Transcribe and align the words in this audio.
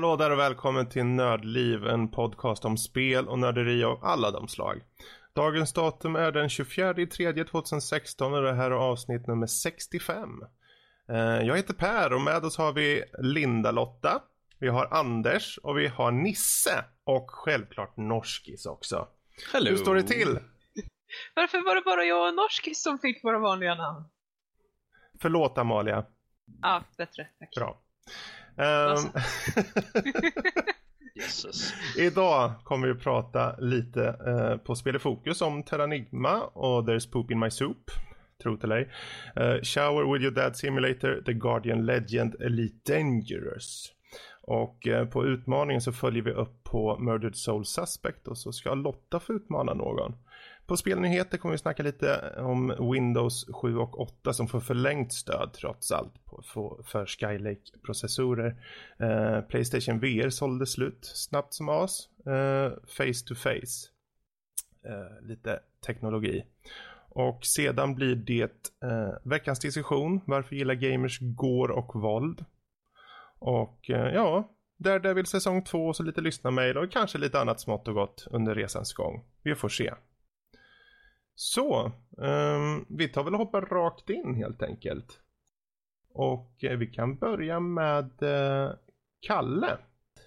Hallå 0.00 0.16
där 0.16 0.30
och 0.30 0.38
välkommen 0.38 0.88
till 0.88 1.04
Nördliv, 1.04 1.86
en 1.86 2.10
podcast 2.10 2.64
om 2.64 2.76
spel 2.76 3.28
och 3.28 3.38
nörderi 3.38 3.84
av 3.84 4.04
alla 4.04 4.30
de 4.30 4.48
slag. 4.48 4.82
Dagens 5.34 5.72
datum 5.72 6.16
är 6.16 6.32
den 6.32 6.48
24 6.48 6.94
3 6.94 7.44
2016 7.44 8.34
och 8.34 8.42
det 8.42 8.52
här 8.52 8.70
är 8.70 8.74
avsnitt 8.74 9.26
nummer 9.26 9.46
65. 9.46 10.28
Eh, 11.08 11.16
jag 11.18 11.56
heter 11.56 11.74
Per 11.74 12.12
och 12.12 12.20
med 12.20 12.44
oss 12.44 12.58
har 12.58 12.72
vi 12.72 13.04
Linda-Lotta, 13.18 14.22
vi 14.58 14.68
har 14.68 14.88
Anders 14.90 15.58
och 15.58 15.78
vi 15.78 15.88
har 15.88 16.10
Nisse 16.10 16.84
och 17.04 17.30
självklart 17.30 17.96
Norskis 17.96 18.66
också. 18.66 19.08
Hello. 19.52 19.70
Hur 19.70 19.76
står 19.76 19.94
det 19.94 20.02
till? 20.02 20.38
Varför 21.34 21.64
var 21.64 21.74
det 21.74 21.82
bara 21.84 22.04
jag 22.04 22.28
och 22.28 22.34
Norskis 22.34 22.82
som 22.82 22.98
fick 22.98 23.24
våra 23.24 23.38
vanliga 23.38 23.74
namn? 23.74 24.04
Förlåt 25.20 25.58
Amalia. 25.58 26.04
Ja, 26.62 26.84
bättre. 26.96 27.28
Tack. 27.38 27.54
Bra. 27.54 27.80
Jesus. 31.14 31.74
Idag 31.98 32.52
kommer 32.64 32.86
vi 32.86 32.92
att 32.92 33.00
prata 33.00 33.56
lite 33.56 34.16
eh, 34.26 34.56
på 34.56 34.74
Spel 34.74 34.96
i 34.96 34.98
fokus 34.98 35.42
om 35.42 35.62
Terranigma 35.62 36.42
och 36.42 36.88
There's 36.88 37.12
Poop 37.12 37.30
in 37.30 37.38
My 37.38 37.50
Soup. 37.50 37.90
Tro 38.42 38.56
till 38.56 38.72
ej. 38.72 38.90
Eh, 39.36 39.56
Shower 39.62 40.12
with 40.12 40.24
your 40.24 40.34
dad 40.34 40.56
simulator, 40.56 41.22
The 41.26 41.32
Guardian 41.32 41.86
Legend, 41.86 42.34
Elite 42.40 42.94
Dangerous. 42.94 43.92
Och 44.42 44.86
eh, 44.86 45.06
på 45.06 45.26
utmaningen 45.26 45.80
så 45.80 45.92
följer 45.92 46.22
vi 46.22 46.30
upp 46.30 46.64
på 46.64 46.98
Murdered 46.98 47.36
Soul 47.36 47.64
Suspect 47.64 48.28
och 48.28 48.38
så 48.38 48.52
ska 48.52 48.74
Lotta 48.74 49.20
få 49.20 49.32
utmana 49.32 49.74
någon. 49.74 50.12
På 50.70 50.76
spelnyheter 50.76 51.38
kommer 51.38 51.52
vi 51.52 51.58
snacka 51.58 51.82
lite 51.82 52.34
om 52.38 52.90
Windows 52.92 53.46
7 53.52 53.76
och 53.76 54.00
8 54.00 54.32
som 54.32 54.48
får 54.48 54.60
förlängt 54.60 55.12
stöd 55.12 55.52
trots 55.52 55.92
allt 55.92 56.24
på, 56.24 56.42
för, 56.42 56.82
för 56.82 57.06
Skylake-processorer. 57.06 58.56
Eh, 58.98 59.40
Playstation 59.40 59.98
VR 60.00 60.30
sålde 60.30 60.66
slut 60.66 60.98
snabbt 61.02 61.54
som 61.54 61.68
as. 61.68 62.08
Eh, 62.26 62.72
face 62.86 63.26
to 63.26 63.34
face. 63.34 63.88
Eh, 64.86 65.26
lite 65.28 65.60
teknologi. 65.86 66.44
Och 67.08 67.44
sedan 67.44 67.94
blir 67.94 68.16
det 68.16 68.68
eh, 68.84 69.12
veckans 69.24 69.58
diskussion. 69.58 70.20
Varför 70.26 70.56
gillar 70.56 70.74
gamers 70.74 71.18
går 71.20 71.70
och 71.70 72.00
våld? 72.02 72.44
Och 73.38 73.90
eh, 73.90 74.14
ja, 74.14 74.50
Daredevil 74.76 75.26
säsong 75.26 75.64
2 75.64 75.86
och 75.86 75.96
så 75.96 76.02
lite 76.02 76.20
lyssna 76.20 76.50
mejl 76.50 76.78
och 76.78 76.92
kanske 76.92 77.18
lite 77.18 77.40
annat 77.40 77.60
smått 77.60 77.88
och 77.88 77.94
gott 77.94 78.26
under 78.30 78.54
resans 78.54 78.92
gång. 78.92 79.24
Vi 79.42 79.54
får 79.54 79.68
se. 79.68 79.92
Så, 81.42 81.92
um, 82.16 82.86
vi 82.88 83.08
tar 83.08 83.24
väl 83.24 83.34
och 83.34 83.40
hoppar 83.40 83.60
rakt 83.60 84.10
in 84.10 84.34
helt 84.34 84.62
enkelt. 84.62 85.20
Och 86.12 86.64
eh, 86.64 86.78
vi 86.78 86.86
kan 86.86 87.16
börja 87.16 87.60
med 87.60 88.22
eh, 88.22 88.72
Kalle. 89.20 89.78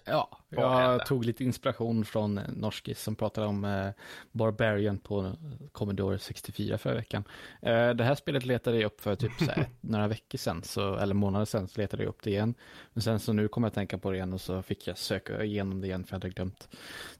Ja, 0.04 0.38
jag 0.48 1.06
tog 1.06 1.24
lite 1.24 1.44
inspiration 1.44 2.04
från 2.04 2.34
Norskis 2.34 3.02
som 3.02 3.16
pratade 3.16 3.46
om 3.46 3.64
eh, 3.64 3.88
Barbarian 4.32 4.98
på 4.98 5.32
Commodore 5.72 6.18
64 6.18 6.78
förra 6.78 6.94
veckan. 6.94 7.24
Eh, 7.62 7.90
det 7.90 8.04
här 8.04 8.14
spelet 8.14 8.44
letade 8.44 8.76
jag 8.76 8.86
upp 8.86 9.00
för 9.00 9.16
typ 9.16 9.40
här, 9.40 9.68
några 9.80 10.08
veckor 10.08 10.38
sedan, 10.38 10.62
så, 10.62 10.96
eller 10.96 11.14
månader 11.14 11.44
sedan, 11.44 11.68
så 11.68 11.80
letade 11.80 12.02
jag 12.02 12.08
upp 12.08 12.22
det 12.22 12.30
igen. 12.30 12.54
Men 12.92 13.02
sen 13.02 13.20
så 13.20 13.32
nu 13.32 13.48
kom 13.48 13.64
jag 13.64 13.74
tänka 13.74 13.98
på 13.98 14.10
det 14.10 14.16
igen 14.16 14.32
och 14.32 14.40
så 14.40 14.62
fick 14.62 14.86
jag 14.86 14.98
söka 14.98 15.44
igenom 15.44 15.80
det 15.80 15.86
igen 15.86 16.04
för 16.04 16.14
jag 16.14 16.20
hade 16.20 16.30
glömt 16.30 16.68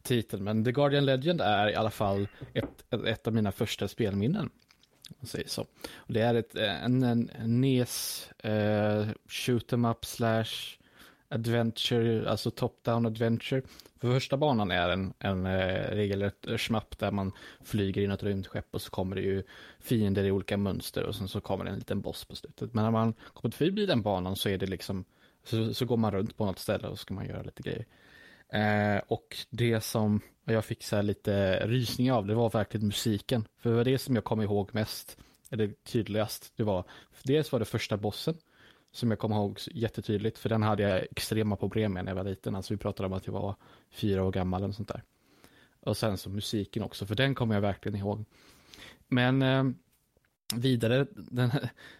titeln. 0.03 0.45
Men 0.45 0.65
The 0.65 0.73
Guardian 0.73 1.05
Legend 1.05 1.41
är 1.41 1.69
i 1.69 1.75
alla 1.75 1.91
fall 1.91 2.29
ett, 2.55 2.95
ett, 3.07 3.27
av 3.27 3.35
mina 3.35 3.53
första 3.53 3.89
spelminnen. 3.89 4.51
man 5.19 5.27
säger 5.27 5.49
så. 5.49 5.67
Och 5.97 6.13
det 6.13 6.21
är 6.21 6.35
ett, 6.35 6.57
eh, 6.57 6.85
en, 6.85 7.03
en, 7.03 7.31
en 7.35 7.61
NES 7.61 8.29
eh, 8.39 9.07
shoot 9.29 9.73
'em 9.73 9.91
up 9.91 10.05
slash 10.05 10.79
adventure, 11.29 12.31
alltså 12.31 12.51
top-down 12.51 13.07
adventure. 13.07 13.63
För 14.01 14.13
första 14.13 14.37
banan 14.37 14.71
är 14.71 14.89
en, 14.89 15.15
en 15.19 15.47
eh, 15.47 15.91
regelrätt 15.91 16.47
schmapp 16.61 16.99
där 16.99 17.11
man 17.11 17.33
flyger 17.65 18.03
i 18.03 18.07
något 18.07 18.23
rymdskepp 18.23 18.67
och 18.71 18.83
så 18.83 18.91
kommer 18.91 19.17
det 19.17 19.23
ju 19.23 19.43
fiender 19.81 20.25
i 20.25 20.31
olika 20.31 20.57
mönster 20.57 21.03
och 21.03 21.15
sen 21.15 21.29
så 21.29 21.41
kommer 21.41 21.65
det 21.65 21.71
en 21.71 21.79
liten 21.79 22.01
boss 22.01 22.25
på 22.25 22.37
slutet. 22.37 22.75
Men 22.75 22.85
när 22.85 22.91
man 22.91 23.15
kommit 23.33 23.55
förbi 23.55 23.87
den 23.87 24.03
banan 24.03 24.37
så 24.37 24.49
är 24.49 24.59
det 24.59 24.67
liksom, 24.67 25.05
så, 25.45 25.75
så 25.75 25.85
går 25.85 25.97
man 25.97 26.13
runt 26.13 26.37
på 26.37 26.47
något 26.47 26.59
ställe 26.59 26.89
och 26.89 26.99
så 26.99 27.03
ska 27.03 27.15
man 27.15 27.27
göra 27.27 27.43
lite 27.43 27.63
grejer. 27.63 27.87
Eh, 28.49 29.03
och 29.09 29.37
det 29.51 29.81
som 29.81 30.21
jag 30.45 30.65
fick 30.65 30.83
så 30.83 30.97
här 30.97 31.03
lite 31.03 31.67
rysning 31.67 32.13
av, 32.13 32.27
det 32.27 32.35
var 32.35 32.51
verkligen 32.51 32.87
musiken. 32.87 33.49
För 33.59 33.71
det 33.71 33.77
var 33.77 33.85
det 33.85 33.99
som 33.99 34.15
jag 34.15 34.25
kom 34.25 34.43
ihåg 34.43 34.75
mest, 34.75 35.19
eller 35.51 35.73
tydligast. 35.85 36.53
Det 36.57 36.63
var, 36.63 36.85
dels 37.23 37.53
var 37.53 37.59
det 37.59 37.65
första 37.65 37.97
bossen, 37.97 38.35
som 38.95 39.11
jag 39.11 39.19
kommer 39.19 39.37
ihåg 39.37 39.59
jättetydligt, 39.75 40.39
för 40.39 40.49
den 40.49 40.63
hade 40.63 40.83
jag 40.83 41.03
extrema 41.11 41.57
problem 41.57 41.93
med 41.93 42.05
när 42.05 42.11
jag 42.13 42.17
var 42.17 42.25
liten. 42.25 42.55
Alltså 42.55 42.75
vi 42.75 42.79
pratade 42.79 43.07
om 43.07 43.13
att 43.13 43.27
jag 43.27 43.33
var 43.35 43.55
fyra 43.91 44.25
år 44.25 44.33
gammal 44.33 44.63
eller 44.63 44.75
sånt 44.75 44.89
där. 44.89 45.03
Och 45.81 45.97
sen 45.97 46.17
så 46.19 46.31
musiken 46.31 46.83
också, 46.83 47.07
för 47.07 47.15
den 47.15 47.35
kommer 47.35 47.55
jag 47.55 47.61
verkligen 47.63 47.99
ihåg. 47.99 48.25
Men 49.09 49.43
eh, 49.43 49.65
vidare, 50.55 51.07
den, 51.15 51.51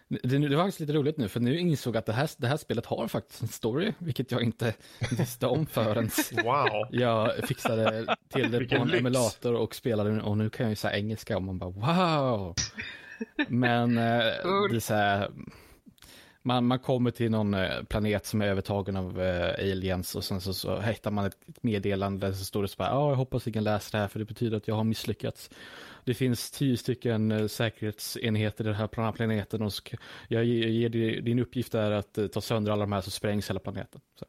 det, 0.07 0.37
det 0.37 0.55
var 0.55 0.63
faktiskt 0.63 0.79
lite 0.79 0.93
roligt 0.93 1.17
nu, 1.17 1.27
för 1.27 1.39
nu 1.39 1.59
insåg 1.59 1.95
jag 1.95 1.99
att 1.99 2.05
det 2.05 2.13
här, 2.13 2.29
det 2.37 2.47
här 2.47 2.57
spelet 2.57 2.85
har 2.85 3.07
faktiskt 3.07 3.41
en 3.41 3.47
story, 3.47 3.93
vilket 3.97 4.31
jag 4.31 4.43
inte 4.43 4.73
visste 5.17 5.47
om 5.47 5.65
förrän 5.65 6.09
Wow. 6.43 6.87
jag 6.91 7.47
fixade 7.47 8.15
till 8.29 8.51
det 8.51 8.65
på 8.65 8.75
en 8.75 8.87
lyx. 8.87 8.99
emulator 8.99 9.53
och 9.53 9.75
spelade 9.75 10.21
och 10.21 10.37
nu 10.37 10.49
kan 10.49 10.63
jag 10.63 10.71
ju 10.71 10.75
säga 10.75 10.97
engelska 10.97 11.35
och 11.35 11.43
man 11.43 11.57
bara 11.59 11.69
wow. 11.69 12.55
Men 13.47 13.97
eh, 13.97 14.23
det 14.69 14.75
är 14.75 14.79
så 14.79 14.93
här, 14.93 15.31
man, 16.45 16.65
man 16.65 16.79
kommer 16.79 17.11
till 17.11 17.31
någon 17.31 17.53
eh, 17.53 17.83
planet 17.83 18.25
som 18.25 18.41
är 18.41 18.45
övertagen 18.45 18.97
av 18.97 19.21
eh, 19.21 19.71
aliens 19.71 20.15
och 20.15 20.23
sen 20.23 20.41
så, 20.41 20.53
så 20.53 20.79
hittar 20.79 21.11
man 21.11 21.25
ett, 21.25 21.37
ett 21.49 21.63
meddelande 21.63 22.27
som 22.27 22.39
så 22.39 22.45
står 22.45 22.61
det 22.61 22.67
så 22.67 22.83
här, 22.83 22.89
ja 22.89 23.09
jag 23.09 23.15
hoppas 23.15 23.47
ingen 23.47 23.63
läser 23.63 23.91
det 23.91 24.01
här 24.01 24.07
för 24.07 24.19
det 24.19 24.25
betyder 24.25 24.57
att 24.57 24.67
jag 24.67 24.75
har 24.75 24.83
misslyckats. 24.83 25.49
Det 26.03 26.13
finns 26.13 26.51
tio 26.51 26.77
stycken 26.77 27.31
eh, 27.31 27.47
säkerhetsenheter 27.47 28.63
i 28.63 28.67
den 28.67 28.75
här 28.75 29.11
planeten 29.11 29.61
och 29.61 29.71
jag 30.27 30.45
ger, 30.45 30.61
jag 30.61 30.71
ger 30.71 30.89
dig, 30.89 31.21
din 31.21 31.39
uppgift 31.39 31.75
är 31.75 31.91
att 31.91 32.17
ta 32.33 32.41
sönder 32.41 32.71
alla 32.71 32.83
de 32.83 32.91
här 32.91 33.01
så 33.01 33.11
sprängs 33.11 33.49
hela 33.49 33.59
planeten. 33.59 34.01
Så. 34.19 34.25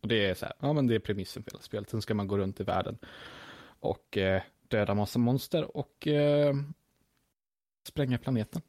Och 0.00 0.08
det 0.08 0.26
är 0.26 0.34
så 0.34 0.44
här, 0.44 0.54
ja 0.60 0.72
men 0.72 0.86
det 0.86 0.94
är 0.94 0.98
premissen 0.98 1.42
för 1.42 1.50
hela 1.50 1.62
spelet. 1.62 1.90
Sen 1.90 2.02
ska 2.02 2.14
man 2.14 2.28
gå 2.28 2.38
runt 2.38 2.60
i 2.60 2.64
världen 2.64 2.98
och 3.80 4.18
eh, 4.18 4.42
döda 4.68 4.94
massa 4.94 5.18
monster 5.18 5.76
och 5.76 6.06
eh, 6.06 6.54
spränga 7.88 8.18
planeten. 8.18 8.62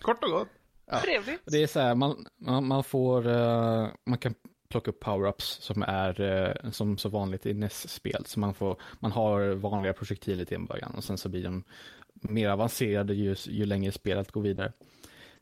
Kort 0.00 0.24
och 0.24 0.30
gott. 0.30 0.48
Ja. 0.90 1.00
Trevligt. 1.00 1.40
Det 1.46 1.62
är 1.62 1.66
så 1.66 1.80
här, 1.80 1.94
man, 1.94 2.26
man, 2.40 2.66
man 2.66 2.84
får, 2.84 3.26
eh, 3.28 3.88
man 4.06 4.18
kan 4.18 4.34
plocka 4.68 4.90
upp 4.90 5.04
power-ups 5.04 5.60
som 5.60 5.82
är 5.82 6.20
eh, 6.20 6.70
som 6.70 6.98
så 6.98 7.08
vanligt 7.08 7.46
i 7.46 7.54
NES-spel. 7.54 8.24
Så 8.26 8.40
man, 8.40 8.54
får, 8.54 8.80
man 9.00 9.12
har 9.12 9.48
vanliga 9.54 9.92
projektiler 9.92 10.44
till 10.44 10.56
en 10.56 10.66
början 10.66 10.94
och 10.96 11.04
sen 11.04 11.18
så 11.18 11.28
blir 11.28 11.44
de 11.44 11.64
mer 12.14 12.48
avancerade 12.50 13.14
ju, 13.14 13.36
ju 13.48 13.66
längre 13.66 13.92
spelet 13.92 14.32
går 14.32 14.40
vidare. 14.42 14.72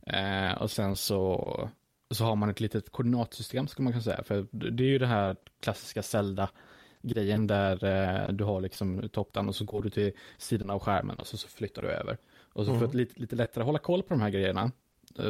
Eh, 0.06 0.62
och 0.62 0.70
sen 0.70 0.96
så, 0.96 1.70
så 2.10 2.24
har 2.24 2.36
man 2.36 2.50
ett 2.50 2.60
litet 2.60 2.90
koordinatsystem 2.92 3.66
skulle 3.68 3.84
man 3.84 3.92
kunna 3.92 4.02
säga. 4.02 4.22
För 4.22 4.46
det 4.50 4.84
är 4.84 4.88
ju 4.88 4.98
det 4.98 5.06
här 5.06 5.36
klassiska 5.60 6.02
Zelda-grejen 6.02 7.46
där 7.46 7.84
eh, 7.84 8.28
du 8.32 8.44
har 8.44 8.60
liksom 8.60 9.08
top-down 9.08 9.48
och 9.48 9.54
så 9.56 9.64
går 9.64 9.82
du 9.82 9.90
till 9.90 10.12
sidan 10.38 10.70
av 10.70 10.78
skärmen 10.80 11.16
och 11.16 11.26
så, 11.26 11.36
så 11.36 11.48
flyttar 11.48 11.82
du 11.82 11.88
över. 11.88 12.18
Och 12.52 12.64
så 12.64 12.70
för 12.70 12.76
Mm. 12.76 12.88
att 12.88 12.94
lite, 12.94 13.20
lite 13.20 13.36
lättare 13.36 13.64
hålla 13.64 13.78
koll 13.78 14.02
på 14.02 14.14
de 14.14 14.20
här 14.20 14.30
grejerna 14.30 14.70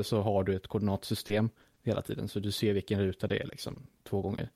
så 0.03 0.21
har 0.23 0.45
du 0.45 0.55
ett 0.57 0.67
koordinatsystem 0.67 1.51
hela 1.83 2.03
tiden 2.03 2.29
så 2.29 2.41
du 2.41 2.53
ser 2.53 2.73
vilken 2.73 3.01
ruta 3.03 3.27
det 3.27 3.39
är 3.39 3.47
liksom 3.47 3.87
två 4.05 4.23
gånger. 4.23 4.49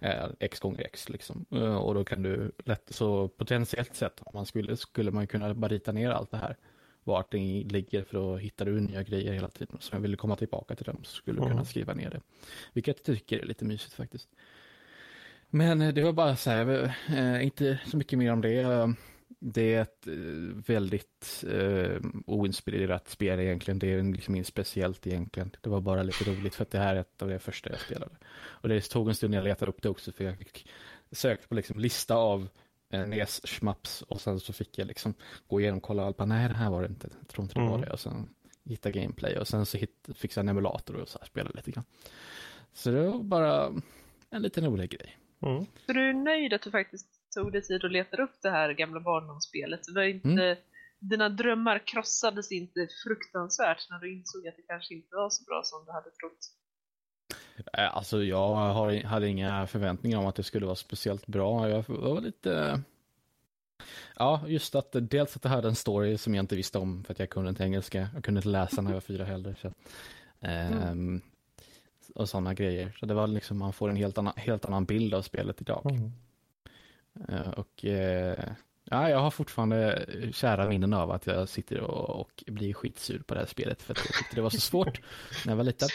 Eh, 0.00 0.24
x 0.38 0.60
gånger 0.60 0.82
x 0.82 1.08
liksom. 1.08 1.44
Eh, 1.50 1.76
och 1.76 1.94
då 1.94 2.04
kan 2.04 2.22
du 2.22 2.52
lätt, 2.64 2.82
så 2.88 3.28
potentiellt 3.28 3.94
sett 3.94 4.20
om 4.22 4.30
man 4.34 4.46
skulle, 4.46 4.76
skulle 4.76 5.10
man 5.10 5.26
kunna 5.26 5.54
bara 5.54 5.68
rita 5.68 5.92
ner 5.92 6.10
allt 6.10 6.30
det 6.30 6.36
här. 6.36 6.56
Vart 7.04 7.30
det 7.32 7.38
ligger 7.64 8.02
för 8.04 8.14
då 8.14 8.36
hittar 8.36 8.64
du 8.64 8.80
nya 8.80 9.02
grejer 9.02 9.32
hela 9.32 9.48
tiden. 9.48 9.76
Så 9.80 9.94
jag 9.94 10.00
ville 10.00 10.16
komma 10.16 10.36
tillbaka 10.36 10.74
till 10.74 10.84
dem 10.84 10.98
så 11.04 11.14
skulle 11.14 11.36
du 11.36 11.40
kunna 11.42 11.52
Mm. 11.52 11.64
skriva 11.64 11.94
ner 11.94 12.10
det. 12.10 12.20
Vilket 12.72 13.08
jag 13.08 13.16
tycker 13.16 13.38
är 13.38 13.46
lite 13.46 13.64
mysigt 13.64 13.94
faktiskt. 13.94 14.28
Men 15.48 15.82
eh, 15.82 15.94
det 15.94 16.02
var 16.02 16.12
bara 16.12 16.36
så 16.36 16.50
här, 16.50 16.94
eh, 17.08 17.44
inte 17.44 17.80
så 17.86 17.96
mycket 17.96 18.18
mer 18.18 18.32
om 18.32 18.40
det. 18.40 18.94
Det 19.44 19.74
är 19.74 19.82
ett 19.82 20.06
eh, 20.06 20.12
väldigt 20.66 21.44
eh, 21.48 22.00
oinspirerat 22.26 23.08
spel 23.08 23.40
egentligen. 23.40 23.78
Det 23.78 23.92
är 23.92 24.02
liksom 24.02 24.34
inget 24.34 24.46
speciellt 24.46 25.06
egentligen. 25.06 25.50
Det 25.60 25.70
var 25.70 25.80
bara 25.80 26.02
lite 26.02 26.24
roligt 26.24 26.54
för 26.54 26.62
att 26.62 26.70
det 26.70 26.78
här 26.78 26.96
är 26.96 27.00
ett 27.00 27.22
av 27.22 27.28
de 27.28 27.38
första 27.38 27.70
jag 27.70 27.80
spelade. 27.80 28.12
Och 28.44 28.68
det 28.68 28.80
tog 28.90 29.08
en 29.08 29.14
stund 29.14 29.30
när 29.30 29.38
jag 29.38 29.44
letade 29.44 29.70
upp 29.70 29.82
det 29.82 29.88
också 29.88 30.12
för 30.12 30.24
jag 30.24 30.38
fick 30.38 30.68
sökt 31.12 31.48
på 31.48 31.54
liksom 31.54 31.78
lista 31.78 32.14
av 32.14 32.48
eh, 32.92 33.06
NES 33.06 33.40
schmaps 33.44 34.02
och 34.02 34.20
sen 34.20 34.40
så 34.40 34.52
fick 34.52 34.78
jag 34.78 34.86
liksom 34.86 35.14
gå 35.46 35.60
igenom 35.60 35.76
och 35.78 35.82
kolla 35.84 36.04
och 36.06 36.14
bara 36.14 36.26
nej 36.26 36.48
det 36.48 36.54
här 36.54 36.70
var 36.70 36.82
det 36.82 36.88
inte. 36.88 37.08
Jag 37.20 37.28
tror 37.28 37.42
inte 37.44 37.54
det 37.54 37.60
var 37.60 37.68
Mm. 37.68 37.80
det. 37.80 37.92
Och 37.92 38.00
sen 38.00 38.28
hitta 38.64 38.90
gameplay 38.90 39.38
och 39.38 39.48
sen 39.48 39.66
så 39.66 39.78
hit, 39.78 40.08
fixade 40.14 40.44
jag 40.44 40.50
en 40.50 40.56
emulator 40.56 40.94
och 40.96 41.08
så 41.08 41.18
här 41.18 41.26
spelade 41.26 41.56
lite 41.56 41.70
grann. 41.70 41.84
Så 42.72 42.90
det 42.90 43.02
var 43.08 43.22
bara 43.22 43.72
en 44.30 44.42
liten 44.42 44.64
rolig 44.64 44.90
grej. 44.90 45.18
Mm. 45.42 45.66
Så 45.86 45.92
du 45.92 46.08
är 46.08 46.12
nöjd 46.12 46.52
att 46.52 46.62
du 46.62 46.70
faktiskt 46.70 47.06
tog 47.34 47.52
dig 47.52 47.62
tid 47.62 47.84
och 47.84 47.90
letade 47.90 48.22
upp 48.22 48.42
det 48.42 48.50
här 48.50 48.72
gamla 48.72 49.00
barndomsspelet? 49.00 49.80
Det 49.86 49.92
var 49.92 50.02
inte, 50.02 50.28
Mm. 50.28 50.56
Dina 50.98 51.28
drömmar 51.28 51.86
krossades 51.86 52.52
inte 52.52 52.88
fruktansvärt 53.04 53.90
när 53.90 53.98
du 53.98 54.12
insåg 54.12 54.48
att 54.48 54.56
det 54.56 54.62
kanske 54.62 54.94
inte 54.94 55.16
var 55.16 55.30
så 55.30 55.44
bra 55.44 55.62
som 55.64 55.84
du 55.84 55.92
hade 55.92 56.10
trott? 56.10 56.38
Eh, 57.78 57.96
Alltså 57.96 58.22
jag 58.22 58.48
har, 58.54 59.02
hade 59.02 59.28
inga 59.28 59.66
förväntningar 59.66 60.18
om 60.18 60.26
att 60.26 60.34
det 60.34 60.42
skulle 60.42 60.66
vara 60.66 60.76
speciellt 60.76 61.26
bra. 61.26 61.68
Jag 61.68 61.84
var 61.88 62.20
lite... 62.20 62.82
Ja, 64.16 64.44
just 64.46 64.74
att 64.74 64.88
dels 64.92 65.36
att 65.36 65.42
det 65.42 65.48
hade 65.48 65.68
en 65.68 65.74
story 65.74 66.18
som 66.18 66.34
jag 66.34 66.42
inte 66.42 66.56
visste 66.56 66.78
om 66.78 67.04
för 67.04 67.12
att 67.12 67.18
jag 67.18 67.30
kunde 67.30 67.50
inte 67.50 67.64
engelska. 67.64 68.08
Jag 68.14 68.24
kunde 68.24 68.38
inte 68.38 68.48
läsa 68.48 68.82
när 68.82 68.90
jag 68.90 68.96
var 68.96 69.00
fyra 69.00 69.24
heller. 69.24 69.56
Så. 69.62 69.72
Ehm, 70.40 71.20
och 72.14 72.28
sådana 72.28 72.54
grejer. 72.54 72.96
Så 73.00 73.06
det 73.06 73.14
var 73.14 73.26
liksom, 73.26 73.58
man 73.58 73.72
får 73.72 73.90
en 73.90 73.96
helt 73.96 74.18
annan, 74.18 74.34
helt 74.36 74.64
annan 74.64 74.84
bild 74.84 75.14
av 75.14 75.22
spelet 75.22 75.60
idag. 75.60 75.90
Mm. 75.90 76.12
Eh, 77.28 77.50
och 77.50 77.84
eh, 77.84 78.44
ja, 78.84 79.10
jag 79.10 79.18
har 79.18 79.30
fortfarande 79.30 80.06
kära 80.32 80.68
minnen 80.68 80.92
av 80.94 81.10
att 81.10 81.26
jag 81.26 81.48
sitter 81.48 81.80
och, 81.80 82.20
och 82.20 82.44
blir 82.46 82.74
skitsur 82.74 83.18
på 83.18 83.34
det 83.34 83.40
här 83.40 83.46
spelet 83.46 83.82
för 83.82 83.92
att 83.92 83.98
jag 83.98 84.14
tyckte 84.14 84.36
det 84.36 84.42
var 84.42 84.50
så 84.50 84.60
svårt 84.60 85.00
när 85.46 85.52
jag 85.52 85.56
var 85.56 85.64
liten. 85.64 85.88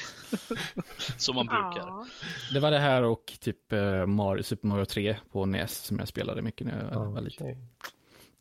Som 1.17 1.35
man 1.35 1.45
brukar. 1.45 2.05
Det 2.53 2.59
var 2.59 2.71
det 2.71 2.79
här 2.79 3.03
och 3.03 3.33
typ 3.39 3.73
eh, 3.73 4.05
Mario, 4.05 4.43
Super 4.43 4.67
Mario 4.67 4.85
3 4.85 5.17
på 5.31 5.45
NES 5.45 5.77
som 5.77 5.99
jag 5.99 6.07
spelade 6.07 6.41
mycket 6.41 6.67
när 6.67 6.89
jag 6.91 7.05
var 7.05 7.21
liten. 7.21 7.67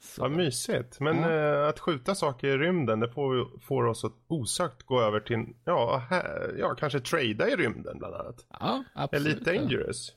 Så, 0.00 0.22
Vad 0.22 0.30
mysigt. 0.30 1.00
Men 1.00 1.16
Ja. 1.18 1.30
eh, 1.62 1.68
att 1.68 1.78
skjuta 1.80 2.14
saker 2.14 2.48
i 2.48 2.58
rymden, 2.58 3.00
det 3.00 3.08
får, 3.08 3.60
får 3.60 3.84
oss 3.86 4.04
att 4.04 4.12
osökt 4.28 4.82
gå 4.82 5.00
över 5.00 5.20
till, 5.20 5.46
ja, 5.64 6.02
här, 6.10 6.54
ja 6.58 6.74
kanske 6.74 7.00
trada 7.00 7.48
i 7.48 7.56
rymden 7.56 7.98
bland 7.98 8.14
annat. 8.14 8.46
ja, 8.60 8.84
absolut. 8.94 9.26
Elite 9.36 9.52
Dangerous. 9.52 10.12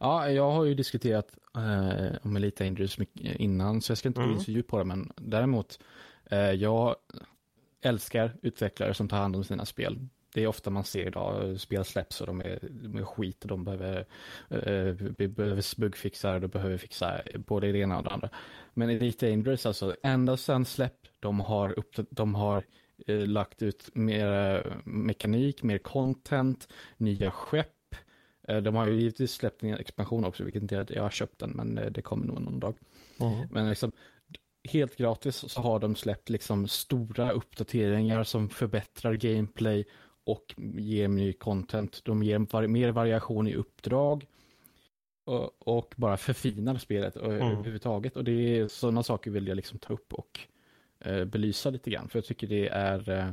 Ja, 0.00 0.30
jag 0.30 0.50
har 0.50 0.64
ju 0.64 0.74
diskuterat 0.74 1.38
eh, 1.56 2.16
om 2.22 2.36
Elite 2.36 2.64
Dangerous 2.64 2.98
innan, 3.14 3.80
så 3.80 3.90
jag 3.90 3.98
ska 3.98 4.08
inte 4.08 4.20
gå 4.20 4.24
in 4.24 4.30
Mm. 4.30 4.44
så 4.44 4.50
djupt 4.50 4.70
på 4.70 4.78
det, 4.78 4.84
men 4.84 5.12
däremot, 5.16 5.78
eh, 6.30 6.38
jag 6.38 6.96
älskar 7.82 8.36
utvecklare 8.42 8.94
som 8.94 9.08
tar 9.08 9.16
hand 9.16 9.36
om 9.36 9.44
sina 9.44 9.64
spel. 9.64 10.08
Det 10.34 10.42
är 10.42 10.46
ofta 10.46 10.70
man 10.70 10.84
ser 10.84 11.06
idag, 11.06 11.60
spel 11.60 11.84
släpps 11.84 12.20
och 12.20 12.26
de 12.26 12.40
är, 12.40 12.58
de 12.62 12.98
är 12.98 13.04
skit 13.04 13.42
och 13.42 13.48
de 13.48 13.64
behöver, 13.64 14.06
eh, 14.48 15.28
behöver 15.28 15.80
bugfixar, 15.80 16.40
de 16.40 16.48
behöver 16.48 16.76
fixa 16.76 17.20
både 17.46 17.72
det 17.72 17.78
ena 17.78 17.98
och 17.98 18.04
det 18.04 18.10
andra. 18.10 18.28
Men 18.74 18.90
Elite 18.90 19.30
Dangerous, 19.30 19.66
alltså 19.66 19.96
ända 20.02 20.36
sedan 20.36 20.64
släpp, 20.64 20.96
de 21.20 21.40
har, 21.40 21.78
upp, 21.78 21.94
de 22.10 22.34
har 22.34 22.64
eh, 23.06 23.26
lagt 23.26 23.62
ut 23.62 23.90
mer 23.94 24.62
mekanik, 24.84 25.62
mer 25.62 25.78
content, 25.78 26.68
nya 26.96 27.30
skepp. 27.30 27.70
Eh, 28.48 28.56
De 28.62 28.74
har 28.74 28.86
ju 28.86 28.94
givetvis 29.00 29.32
släppt 29.32 29.62
en 29.62 29.74
expansion 29.74 30.24
också, 30.24 30.44
vilket 30.44 30.62
inte 30.62 30.76
är 30.76 30.80
att 30.80 30.90
jag 30.90 31.02
har 31.02 31.10
köpt 31.10 31.38
den, 31.38 31.50
men 31.50 31.78
eh, 31.78 31.90
det 31.90 32.02
kommer 32.02 32.26
nog 32.26 32.40
någon 32.40 32.60
dag. 32.60 32.74
Men 33.50 33.68
liksom, 33.68 33.92
helt 34.68 34.96
gratis 34.96 35.36
så 35.36 35.60
har 35.60 35.78
de 35.80 35.96
släppt 35.96 36.28
liksom 36.30 36.68
stora 36.68 37.30
uppdateringar 37.30 38.24
som 38.24 38.48
förbättrar 38.48 39.14
gameplay 39.14 39.84
och 40.26 40.54
ger 40.74 41.08
ny 41.08 41.32
content. 41.32 42.00
De 42.04 42.22
ger 42.22 42.66
mer 42.68 42.90
variation 42.90 43.46
i 43.48 43.54
uppdrag 43.54 44.26
och, 45.26 45.68
och 45.68 45.94
bara 45.96 46.16
förfinar 46.16 46.78
spelet 46.78 47.16
och, 47.16 47.32
Mm. 47.32 47.48
överhuvudtaget. 47.52 48.16
Och 48.16 48.24
det 48.24 48.32
är 48.58 48.68
sådana 48.68 49.02
saker 49.02 49.30
vill 49.30 49.46
jag 49.48 49.56
liksom 49.56 49.78
ta 49.78 49.92
upp 49.92 50.12
och 50.14 50.40
eh, 51.00 51.24
belysa 51.24 51.70
lite 51.70 51.90
grann. 51.90 52.08
För 52.08 52.18
jag 52.18 52.24
tycker 52.26 52.46
det 52.46 52.68
är, 52.68 53.10
eh, 53.10 53.30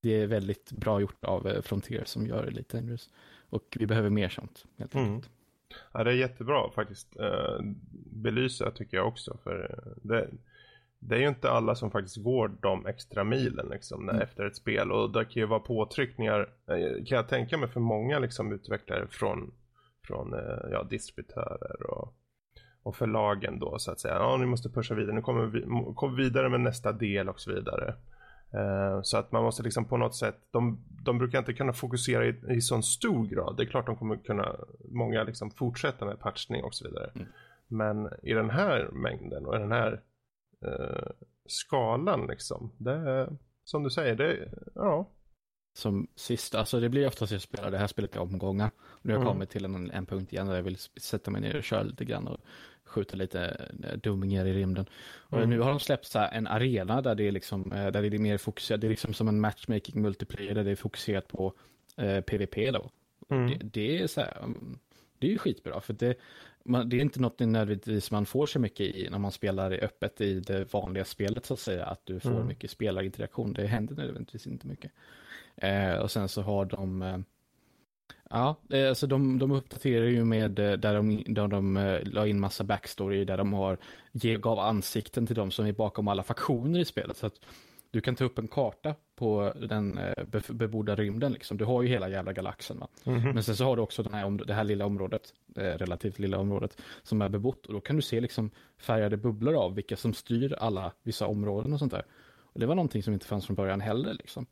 det 0.00 0.10
är 0.22 0.26
väldigt 0.26 0.72
bra 0.72 1.00
gjort 1.00 1.24
av 1.24 1.48
eh, 1.48 1.62
Frontier 1.62 2.04
som 2.04 2.26
gör 2.26 2.44
det 2.44 2.50
lite 2.50 2.76
Dangerous. 2.76 3.10
Och 3.56 3.76
vi 3.80 3.86
behöver 3.86 4.10
mer 4.10 4.28
sånt. 4.28 4.64
Helt 4.78 4.94
Mm. 4.94 5.12
enkelt. 5.14 5.30
Ja, 5.92 6.04
det 6.04 6.10
är 6.10 6.14
jättebra 6.14 6.70
faktiskt. 6.74 7.16
Eh, 7.20 7.58
belysa 8.12 8.70
tycker 8.70 8.96
jag 8.96 9.06
också. 9.08 9.38
För 9.44 9.70
eh, 9.70 9.92
det, 10.02 10.28
det 10.98 11.14
är 11.16 11.20
ju 11.20 11.28
inte 11.28 11.50
alla 11.50 11.74
som 11.74 11.90
faktiskt 11.90 12.16
går 12.24 12.48
de 12.62 12.86
extra 12.86 13.24
milen 13.24 13.66
liksom, 13.70 14.08
Mm. 14.08 14.22
efter 14.22 14.44
ett 14.44 14.56
spel. 14.56 14.92
Och 14.92 15.12
det 15.12 15.24
kan 15.24 15.40
ju 15.42 15.46
vara 15.46 15.60
påtryckningar, 15.60 16.40
eh, 16.68 17.04
kan 17.04 17.16
jag 17.16 17.28
tänka 17.28 17.56
mig, 17.58 17.68
för 17.68 17.80
många 17.80 18.18
liksom, 18.18 18.52
utvecklare 18.52 19.06
från, 19.10 19.54
från 20.06 20.34
ja, 20.72 20.82
distributörer 20.90 21.90
och, 21.90 22.14
och 22.82 22.96
förlagen 22.96 23.58
då 23.58 23.78
så 23.78 23.90
att 23.92 24.00
säga. 24.00 24.14
Ja, 24.14 24.36
ni 24.36 24.46
måste 24.46 24.68
pusha 24.70 24.94
vidare, 24.94 25.14
nu 25.14 25.22
kommer 25.22 25.46
vi 25.46 25.66
må- 25.66 25.94
kom 25.94 26.16
vidare 26.16 26.48
med 26.48 26.60
nästa 26.60 26.92
del 26.92 27.28
och 27.28 27.40
så 27.40 27.52
vidare. 27.54 27.94
Eh, 28.54 29.02
Så 29.02 29.16
att 29.18 29.32
man 29.32 29.42
måste 29.42 29.62
liksom 29.62 29.84
på 29.84 29.96
något 29.96 30.14
sätt, 30.16 30.38
de, 30.50 30.84
de 31.04 31.18
brukar 31.18 31.38
inte 31.38 31.52
kunna 31.52 31.72
fokusera 31.72 32.26
i, 32.26 32.34
i 32.48 32.60
sån 32.60 32.82
stor 32.82 33.26
grad. 33.26 33.56
Det 33.56 33.62
är 33.62 33.66
klart 33.66 33.86
de 33.86 33.96
kommer 33.96 34.16
kunna, 34.16 34.56
många 34.84 35.22
liksom 35.22 35.50
fortsätta 35.50 36.04
med 36.04 36.20
patchning 36.20 36.64
och 36.64 36.74
så 36.74 36.88
vidare. 36.88 37.10
Mm. 37.14 37.28
Men 37.68 38.08
i 38.22 38.32
den 38.32 38.50
här 38.50 38.88
mängden 38.92 39.46
och 39.46 39.56
i 39.56 39.58
den 39.58 39.72
här 39.72 40.02
eh, 40.66 41.10
skalan 41.46 42.26
liksom, 42.26 42.72
det 42.78 42.92
är 42.92 43.36
som 43.64 43.82
du 43.82 43.90
säger, 43.90 44.16
det 44.16 44.48
ja. 44.74 45.08
Som 45.76 46.06
sist, 46.14 46.54
alltså 46.54 46.80
det 46.80 46.88
blir 46.88 47.06
oftast 47.06 47.32
jag 47.32 47.40
spelar 47.42 47.70
det 47.70 47.78
här 47.78 47.86
spelet 47.86 48.16
i 48.16 48.18
omgångar. 48.18 48.70
Nu 49.02 49.12
har 49.12 49.18
jag 49.18 49.22
Mm. 49.22 49.32
kommit 49.32 49.50
till 49.50 49.64
en, 49.64 49.90
en 49.90 50.06
punkt 50.06 50.32
igen 50.32 50.46
där 50.46 50.54
jag 50.56 50.62
vill 50.62 50.76
sätta 50.96 51.30
mig 51.30 51.40
ner 51.40 51.56
och 51.56 51.64
köra 51.64 51.82
lite 51.82 52.04
grann 52.04 52.28
och 52.28 52.40
skjuta 52.84 53.16
lite 53.16 53.68
eh, 53.84 53.96
dummingar 53.98 54.46
i 54.46 54.52
rymden. 54.52 54.86
Och 55.06 55.38
Mm. 55.38 55.50
nu 55.50 55.60
har 55.60 55.70
de 55.70 55.80
släppt 55.80 56.06
så 56.06 56.18
en 56.32 56.46
arena 56.46 57.02
där 57.02 57.14
det 57.14 57.28
är 57.28 57.32
liksom, 57.32 57.72
eh, 57.72 57.90
där 57.90 58.02
det 58.02 58.16
är 58.16 58.18
mer 58.18 58.38
fokuserat, 58.38 58.80
det 58.80 58.86
är 58.86 58.88
liksom 58.88 59.14
som 59.14 59.28
en 59.28 59.40
matchmaking 59.40 60.02
multiplayer 60.02 60.54
där 60.54 60.64
det 60.64 60.70
är 60.70 60.76
fokuserat 60.76 61.28
på 61.28 61.52
eh, 61.96 62.20
PVP 62.20 62.70
då. 62.72 62.90
Mm. 63.28 63.48
Det, 63.48 63.64
det 63.64 64.02
är 64.02 64.06
så 64.06 64.20
här, 64.20 64.36
mm, 64.42 64.78
det 65.18 65.26
är 65.26 65.30
ju 65.30 65.38
skitbra 65.38 65.80
för 65.80 65.92
det, 65.92 66.14
man, 66.64 66.88
det 66.88 66.96
är 66.96 67.00
inte 67.00 67.20
något 67.20 67.38
nödvändigtvis 67.38 68.10
man 68.10 68.26
får 68.26 68.46
så 68.46 68.58
mycket 68.58 68.80
i 68.96 69.08
när 69.10 69.18
man 69.18 69.32
spelar 69.32 69.72
öppet 69.84 70.20
i 70.20 70.40
det 70.40 70.72
vanliga 70.72 71.04
spelet 71.04 71.46
så 71.46 71.54
att 71.54 71.60
säga, 71.60 71.86
att 71.86 72.00
du 72.06 72.20
får 72.20 72.30
Mm. 72.30 72.46
mycket 72.46 72.70
spelarinteraktion. 72.70 73.52
Det 73.52 73.66
händer 73.66 73.94
nödvändigtvis 73.94 74.46
inte 74.46 74.66
mycket. 74.66 74.92
Eh, 75.56 75.94
och 75.94 76.10
sen 76.10 76.28
så 76.28 76.42
har 76.42 76.64
de, 76.64 77.02
eh, 77.02 77.18
ja, 78.30 78.56
alltså 78.88 79.06
de, 79.06 79.38
de 79.38 79.52
uppdaterar 79.52 80.06
ju 80.06 80.24
med 80.24 80.58
eh, 80.58 80.72
där 80.72 80.94
de, 80.94 81.24
där 81.26 81.48
de 81.48 81.76
eh, 81.76 82.00
la 82.04 82.26
in 82.26 82.40
massa 82.40 82.64
backstory, 82.64 83.24
där 83.24 83.36
de 83.36 83.52
har, 83.52 83.78
ge, 84.12 84.36
gav 84.36 84.58
ansikten 84.58 85.26
till 85.26 85.36
de 85.36 85.50
som 85.50 85.66
är 85.66 85.72
bakom 85.72 86.08
alla 86.08 86.22
faktioner 86.22 86.80
i 86.80 86.84
spelet. 86.84 87.16
Så 87.16 87.26
att 87.26 87.40
du 87.90 88.00
kan 88.00 88.16
ta 88.16 88.24
upp 88.24 88.38
en 88.38 88.48
karta 88.48 88.94
på 89.14 89.52
den 89.68 90.00
be, 90.26 90.42
bebodda 90.48 90.94
rymden 90.94 91.32
liksom. 91.32 91.56
Du 91.56 91.64
har 91.64 91.82
ju 91.82 91.88
hela 91.88 92.08
jävla 92.08 92.32
galaxen 92.32 92.78
va. 92.78 92.88
Mhm. 93.04 93.30
Men 93.34 93.42
sen 93.42 93.56
så 93.56 93.64
har 93.64 93.76
du 93.76 93.82
också 93.82 94.02
den 94.02 94.14
här, 94.14 94.30
det 94.46 94.54
här 94.54 94.64
lilla 94.64 94.86
området, 94.86 95.34
relativt 95.54 96.18
lilla 96.18 96.38
området, 96.38 96.78
som 97.02 97.22
är 97.22 97.28
bebott. 97.28 97.66
Och 97.66 97.72
då 97.72 97.80
kan 97.80 97.96
du 97.96 98.02
se 98.02 98.20
liksom 98.20 98.50
färgade 98.78 99.16
bubblor 99.16 99.54
av 99.54 99.74
vilka 99.74 99.96
som 99.96 100.14
styr 100.14 100.54
alla 100.58 100.92
vissa 101.02 101.26
områden 101.26 101.72
och 101.72 101.78
sånt 101.78 101.92
där. 101.92 102.04
Och 102.56 102.60
det 102.60 102.66
var 102.66 102.74
någonting 102.74 103.02
som 103.02 103.14
inte 103.14 103.26
fanns 103.26 103.46
från 103.46 103.56
början 103.56 103.80
heller 103.80 104.14
liksom. 104.14 104.46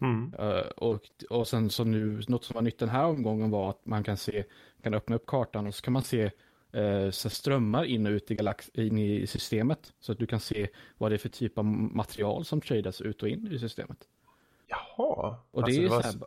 Mm. 0.00 0.34
Eh, 0.38 0.66
och, 0.76 1.00
och 1.30 1.48
sen 1.48 1.70
så 1.70 1.84
nu, 1.84 2.20
något 2.28 2.44
som 2.44 2.54
var 2.54 2.62
nytt 2.62 2.78
den 2.78 2.88
här 2.88 3.04
omgången 3.04 3.50
var 3.50 3.70
att 3.70 3.86
man 3.86 4.04
kan 4.04 4.16
se, 4.16 4.44
kan 4.82 4.94
öppna 4.94 5.16
upp 5.16 5.26
kartan 5.26 5.66
och 5.66 5.74
så 5.74 5.82
kan 5.82 5.92
man 5.92 6.02
se 6.02 6.30
eh, 6.72 7.10
så 7.10 7.30
strömmar 7.30 7.84
in 7.84 8.06
och 8.06 8.10
ut 8.10 8.30
i, 8.30 8.34
galax, 8.34 8.68
in 8.74 8.98
i 8.98 9.26
systemet. 9.26 9.92
Så 10.00 10.12
att 10.12 10.18
du 10.18 10.26
kan 10.26 10.40
se 10.40 10.68
vad 10.98 11.10
det 11.10 11.16
är 11.16 11.18
för 11.18 11.28
typ 11.28 11.58
av 11.58 11.64
material 11.64 12.44
som 12.44 12.60
tradas 12.60 13.00
ut 13.00 13.22
och 13.22 13.28
in 13.28 13.48
i 13.52 13.58
systemet. 13.58 13.98
Jaha. 14.66 15.36
Och 15.50 15.62
Alltså, 15.62 15.80
det, 15.80 15.86
är 15.86 15.88
var 15.88 16.02
så 16.02 16.08
här, 16.08 16.18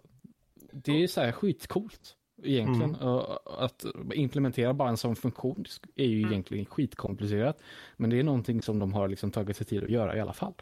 det 0.72 1.04
är 1.04 1.08
så 1.08 1.22
här 1.22 1.32
skitcoolt 1.32 2.16
egentligen. 2.44 2.96
Mm. 2.96 3.22
Att 3.46 3.86
implementera 4.14 4.74
bara 4.74 4.90
en 4.90 4.98
sån 4.98 5.16
funktion 5.16 5.66
är 5.96 6.06
ju 6.06 6.18
Mm. 6.20 6.32
egentligen 6.32 6.66
skitkomplicerat. 6.66 7.62
Men 7.98 8.10
det 8.10 8.20
är 8.20 8.24
någonting 8.24 8.62
som 8.62 8.80
de 8.80 8.94
har 8.94 9.08
liksom 9.08 9.32
tagit 9.32 9.58
sig 9.58 9.66
tid 9.66 9.84
att 9.84 9.90
göra 9.90 10.18
i 10.18 10.20
alla 10.20 10.34
fall. 10.34 10.54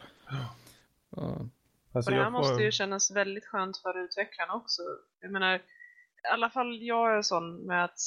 Och, 1.10 1.46
Alltså, 1.94 2.10
och 2.10 2.14
det 2.16 2.22
här 2.22 2.30
jag 2.30 2.32
får- 2.32 2.38
måste 2.50 2.62
ju 2.62 2.72
kännas 2.72 3.10
väldigt 3.16 3.46
skönt 3.46 3.76
för 3.78 4.04
utvecklarna 4.04 4.54
också. 4.54 4.82
Jag 5.20 5.32
menar, 5.32 5.54
i 5.56 5.60
alla 6.32 6.50
fall 6.50 6.78
jag 6.82 7.16
är 7.18 7.22
sån 7.22 7.66
med 7.66 7.84
att 7.84 7.98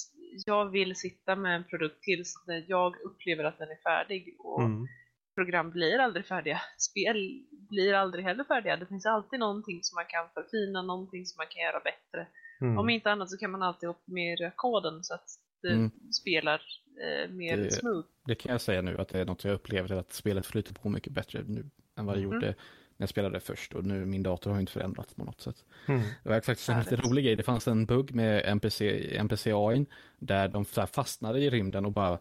jag 0.46 0.72
vill 0.72 0.96
sitta 0.96 1.36
med 1.36 1.56
en 1.56 1.64
produkt 1.64 2.02
tills 2.04 2.34
jag 2.68 2.96
upplever 3.02 3.44
att 3.44 3.58
den 3.58 3.70
är 3.70 3.82
färdig. 3.84 4.36
Och 4.40 4.62
Mm. 4.64 4.88
program 5.36 5.72
blir 5.72 6.00
aldrig 6.00 6.26
färdiga. 6.26 6.62
Spel 6.78 7.46
blir 7.70 7.94
aldrig 7.94 8.24
heller 8.26 8.44
färdiga. 8.44 8.78
Det 8.78 8.86
finns 8.86 9.06
alltid 9.06 9.40
någonting 9.40 9.80
som 9.84 9.96
man 9.96 10.06
kan 10.08 10.30
förfina, 10.34 10.82
någonting 10.82 11.26
som 11.26 11.38
man 11.38 11.48
kan 11.50 11.62
göra 11.62 11.80
bättre. 11.80 12.28
Mm. 12.62 12.78
Om 12.78 12.90
inte 12.90 13.12
annat 13.12 13.30
så 13.30 13.38
kan 13.38 13.52
man 13.52 13.62
alltid 13.64 13.90
optimera 13.90 14.52
koden 14.56 15.04
så 15.04 15.14
att 15.14 15.26
det 15.62 15.72
Mm. 15.74 15.92
spelar 16.22 16.62
eh, 17.04 17.30
mer 17.32 17.58
Det- 17.58 17.72
smooth. 17.72 18.08
det 18.26 18.36
kan 18.36 18.52
jag 18.52 18.62
säga 18.62 18.82
nu 18.82 18.98
att 18.98 19.08
det 19.10 19.20
är 19.20 19.26
något 19.26 19.44
jag 19.44 19.54
upplever 19.54 19.96
att 19.96 20.14
spelet 20.14 20.46
flyter 20.46 20.74
på 20.74 20.90
mycket 20.90 21.14
bättre 21.14 21.44
nu 21.48 21.70
än 21.98 22.06
vad 22.06 22.16
det 22.16 22.22
Mhm. 22.22 22.34
gjorde 22.34 22.56
när 22.98 23.04
jag 23.04 23.10
spelade 23.10 23.40
först. 23.40 23.74
Och 23.74 23.86
nu 23.86 24.06
min 24.06 24.24
dator 24.24 24.52
har 24.52 24.58
ju 24.58 24.62
inte 24.62 24.72
förändrats 24.72 25.14
på 25.14 25.24
något 25.24 25.42
sätt. 25.42 25.66
Mm. 25.86 26.02
Det 26.24 26.30
var 26.30 26.42
faktiskt 26.42 26.70
en 26.70 26.80
lite 26.80 26.96
rolig 26.96 27.26
grej. 27.26 27.36
Det 27.36 27.44
fanns 27.44 27.68
en 27.68 27.86
bugg 27.86 28.16
med 28.16 28.46
NPC, 28.46 28.82
NPC-AIn 29.20 29.86
där 30.20 30.48
de 30.48 30.66
så 30.66 30.80
här 30.80 30.88
fastnade 30.88 31.40
i 31.40 31.50
rymden 31.50 31.86
och 31.86 31.92
bara 31.92 32.20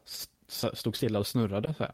stod 0.72 0.96
stilla 0.96 1.18
och 1.18 1.26
snurrade. 1.26 1.74
Så 1.74 1.84
här. 1.84 1.92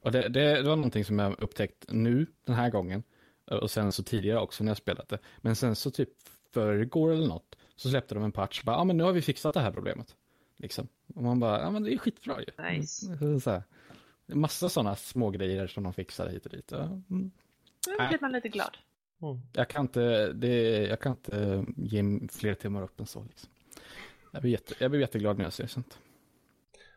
Och 0.00 0.12
det, 0.12 0.28
det, 0.28 0.62
det 0.62 0.68
var 0.68 0.76
någonting 0.76 1.04
som 1.04 1.18
jag 1.18 1.40
upptäckt 1.40 1.84
nu 1.88 2.26
den 2.44 2.54
här 2.54 2.70
gången 2.70 3.02
och 3.50 3.70
sen 3.70 3.92
så 3.92 4.02
tidigare 4.02 4.40
också 4.40 4.64
när 4.64 4.70
jag 4.70 4.76
spelat 4.76 5.08
det. 5.08 5.18
Men 5.36 5.56
sen 5.56 5.76
så 5.76 5.90
typ 5.90 6.08
förrgår 6.54 7.12
eller 7.12 7.26
något 7.28 7.56
så 7.76 7.90
släppte 7.90 8.14
de 8.14 8.24
en 8.24 8.32
patch. 8.32 8.62
Ja, 8.66 8.76
ah, 8.76 8.84
men 8.84 8.96
nu 8.96 9.04
har 9.04 9.12
vi 9.12 9.22
fixat 9.22 9.54
det 9.54 9.60
här 9.60 9.72
problemet. 9.72 10.16
Liksom. 10.56 10.88
Och 11.14 11.22
man 11.22 11.40
bara, 11.40 11.60
ja 11.60 11.70
men 11.70 11.82
det 11.82 11.94
är 11.94 11.98
skitbra 11.98 12.40
ju. 12.40 12.70
Nice. 12.70 13.12
Mm, 13.20 13.40
Så 13.40 13.50
här. 13.50 13.62
Massa 14.26 14.68
sådana 14.68 14.96
små 14.96 15.30
grejer 15.30 15.66
som 15.66 15.82
de 15.82 15.92
fixar 15.92 16.28
hit 16.28 16.46
och 16.46 16.52
dit. 16.52 16.70
Ja, 16.70 16.82
mm. 17.10 17.30
Nu 17.86 18.08
blir 18.08 18.18
man 18.20 18.32
lite 18.32 18.48
glad. 18.48 18.76
Mm. 19.22 19.40
Jag, 19.52 19.68
kan 19.68 19.82
inte, 19.82 20.32
det, 20.32 20.86
jag 20.86 21.00
kan 21.00 21.12
inte 21.12 21.64
ge 21.76 22.02
fler 22.32 22.54
timmar 22.54 22.82
upp 22.82 23.00
än 23.00 23.06
så. 23.06 23.24
Liksom. 23.24 23.50
Jag, 24.32 24.42
blir 24.42 24.52
jätte, 24.52 24.74
jag 24.78 24.90
blir 24.90 25.00
jätteglad 25.00 25.36
när 25.36 25.44
jag 25.44 25.52
ser 25.52 25.66
sånt. 25.66 25.98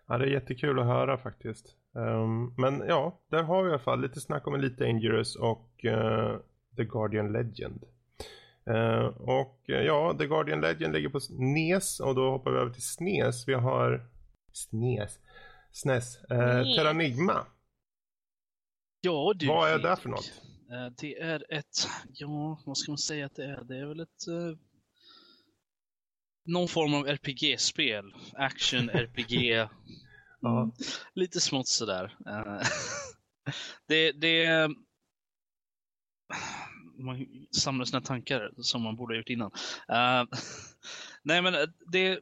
Ja, 0.08 0.18
det 0.18 0.26
är 0.26 0.30
jättekul 0.30 0.80
att 0.80 0.86
höra 0.86 1.18
faktiskt. 1.18 1.76
Um, 1.94 2.54
men 2.58 2.84
ja, 2.88 3.20
där 3.30 3.44
har 3.44 3.64
vi 3.64 3.70
i 3.70 3.72
alla 3.72 3.80
fall 3.80 4.02
lite 4.02 4.22
snack 4.22 4.48
om 4.48 4.56
Elite 4.56 4.84
Dangerous 4.84 5.36
och 5.36 5.86
uh, 5.86 6.38
The 6.76 6.84
Guardian 6.84 7.32
Legend. 7.32 7.84
Uh, 8.70 9.06
och 9.18 9.66
uh, 9.70 9.76
ja, 9.76 10.16
The 10.20 10.28
Guardian 10.28 10.62
Legend 10.62 10.94
ligger 10.94 11.10
på 11.10 11.20
NES 11.30 12.00
och 12.00 12.16
då 12.16 12.32
hoppar 12.32 12.52
vi 12.52 12.58
över 12.58 12.72
till 12.72 12.82
SNES. 12.82 13.48
Vi 13.48 13.54
har 13.54 14.10
SNES, 14.52 15.20
SNES, 15.72 16.18
uh, 16.32 16.76
Terranigma. 16.76 17.46
Ja 19.02 19.34
du. 19.36 19.48
Vad 19.48 19.70
är 19.70 19.80
det 19.80 19.96
för 19.96 20.10
något? 20.10 20.49
Det 20.98 21.20
är 21.22 21.54
ett, 21.54 21.88
ja 22.14 22.62
vad 22.66 22.78
ska 22.78 22.92
man 22.92 22.98
säga 22.98 23.26
att 23.26 23.36
det 23.36 23.46
är? 23.46 23.64
Det 23.64 23.78
är 23.78 23.86
väl 23.86 24.00
ett 24.00 24.26
någon 26.46 26.68
form 26.68 26.94
av 26.94 27.08
RPG-spel. 27.08 28.14
Action, 28.34 28.90
RPG. 28.94 29.54
mm, 30.46 30.72
lite 31.14 31.40
smått 31.40 31.68
sådär. 31.68 32.16
det, 33.88 34.12
det 34.12 34.70
man 37.00 37.28
samlar 37.52 37.86
sina 37.86 38.02
tankar 38.02 38.52
som 38.58 38.82
man 38.82 38.96
borde 38.96 39.14
ha 39.14 39.18
gjort 39.18 39.30
innan. 39.30 39.52
Uh, 39.92 40.38
nej 41.24 41.42
men 41.42 41.54
det, 41.92 42.20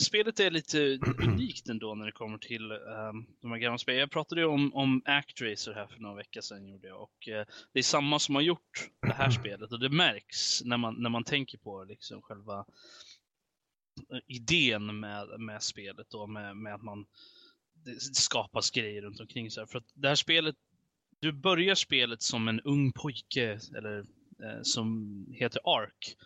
spelet 0.00 0.40
är 0.40 0.50
lite 0.50 0.98
unikt 1.22 1.68
ändå 1.68 1.94
när 1.94 2.06
det 2.06 2.12
kommer 2.12 2.38
till 2.38 2.72
um, 2.72 3.26
de 3.40 3.50
här 3.50 3.58
gamla 3.58 3.78
spelen. 3.78 4.00
Jag 4.00 4.10
pratade 4.10 4.40
ju 4.40 4.46
om, 4.46 4.74
om 4.74 5.02
Actracer 5.04 5.72
här 5.72 5.86
för 5.86 6.00
några 6.00 6.16
veckor 6.16 6.40
sedan 6.40 6.68
gjorde 6.68 6.88
jag 6.88 7.02
och 7.02 7.28
uh, 7.28 7.44
det 7.72 7.78
är 7.78 7.82
samma 7.82 8.18
som 8.18 8.34
har 8.34 8.42
gjort 8.42 8.90
det 9.00 9.12
här 9.12 9.30
spelet 9.40 9.72
och 9.72 9.80
det 9.80 9.90
märks 9.90 10.64
när 10.64 10.76
man, 10.76 10.94
när 11.02 11.10
man 11.10 11.24
tänker 11.24 11.58
på 11.58 11.84
liksom 11.84 12.22
själva 12.22 12.64
idén 14.26 15.00
med, 15.00 15.40
med 15.40 15.62
spelet 15.62 16.06
då 16.10 16.26
med, 16.26 16.56
med 16.56 16.74
att 16.74 16.82
man 16.82 17.06
det 17.84 18.00
skapas 18.00 18.70
grejer 18.70 19.02
runt 19.02 19.20
omkring 19.20 19.50
sig. 19.50 19.66
För 19.66 19.78
att 19.78 19.92
det 19.94 20.08
här 20.08 20.14
spelet, 20.14 20.56
du 21.20 21.32
börjar 21.32 21.74
spelet 21.74 22.22
som 22.22 22.48
en 22.48 22.60
ung 22.60 22.92
pojke 22.92 23.60
eller 23.76 23.98
eh, 24.42 24.62
som 24.62 25.26
heter 25.32 25.60
Ark. 25.64 26.16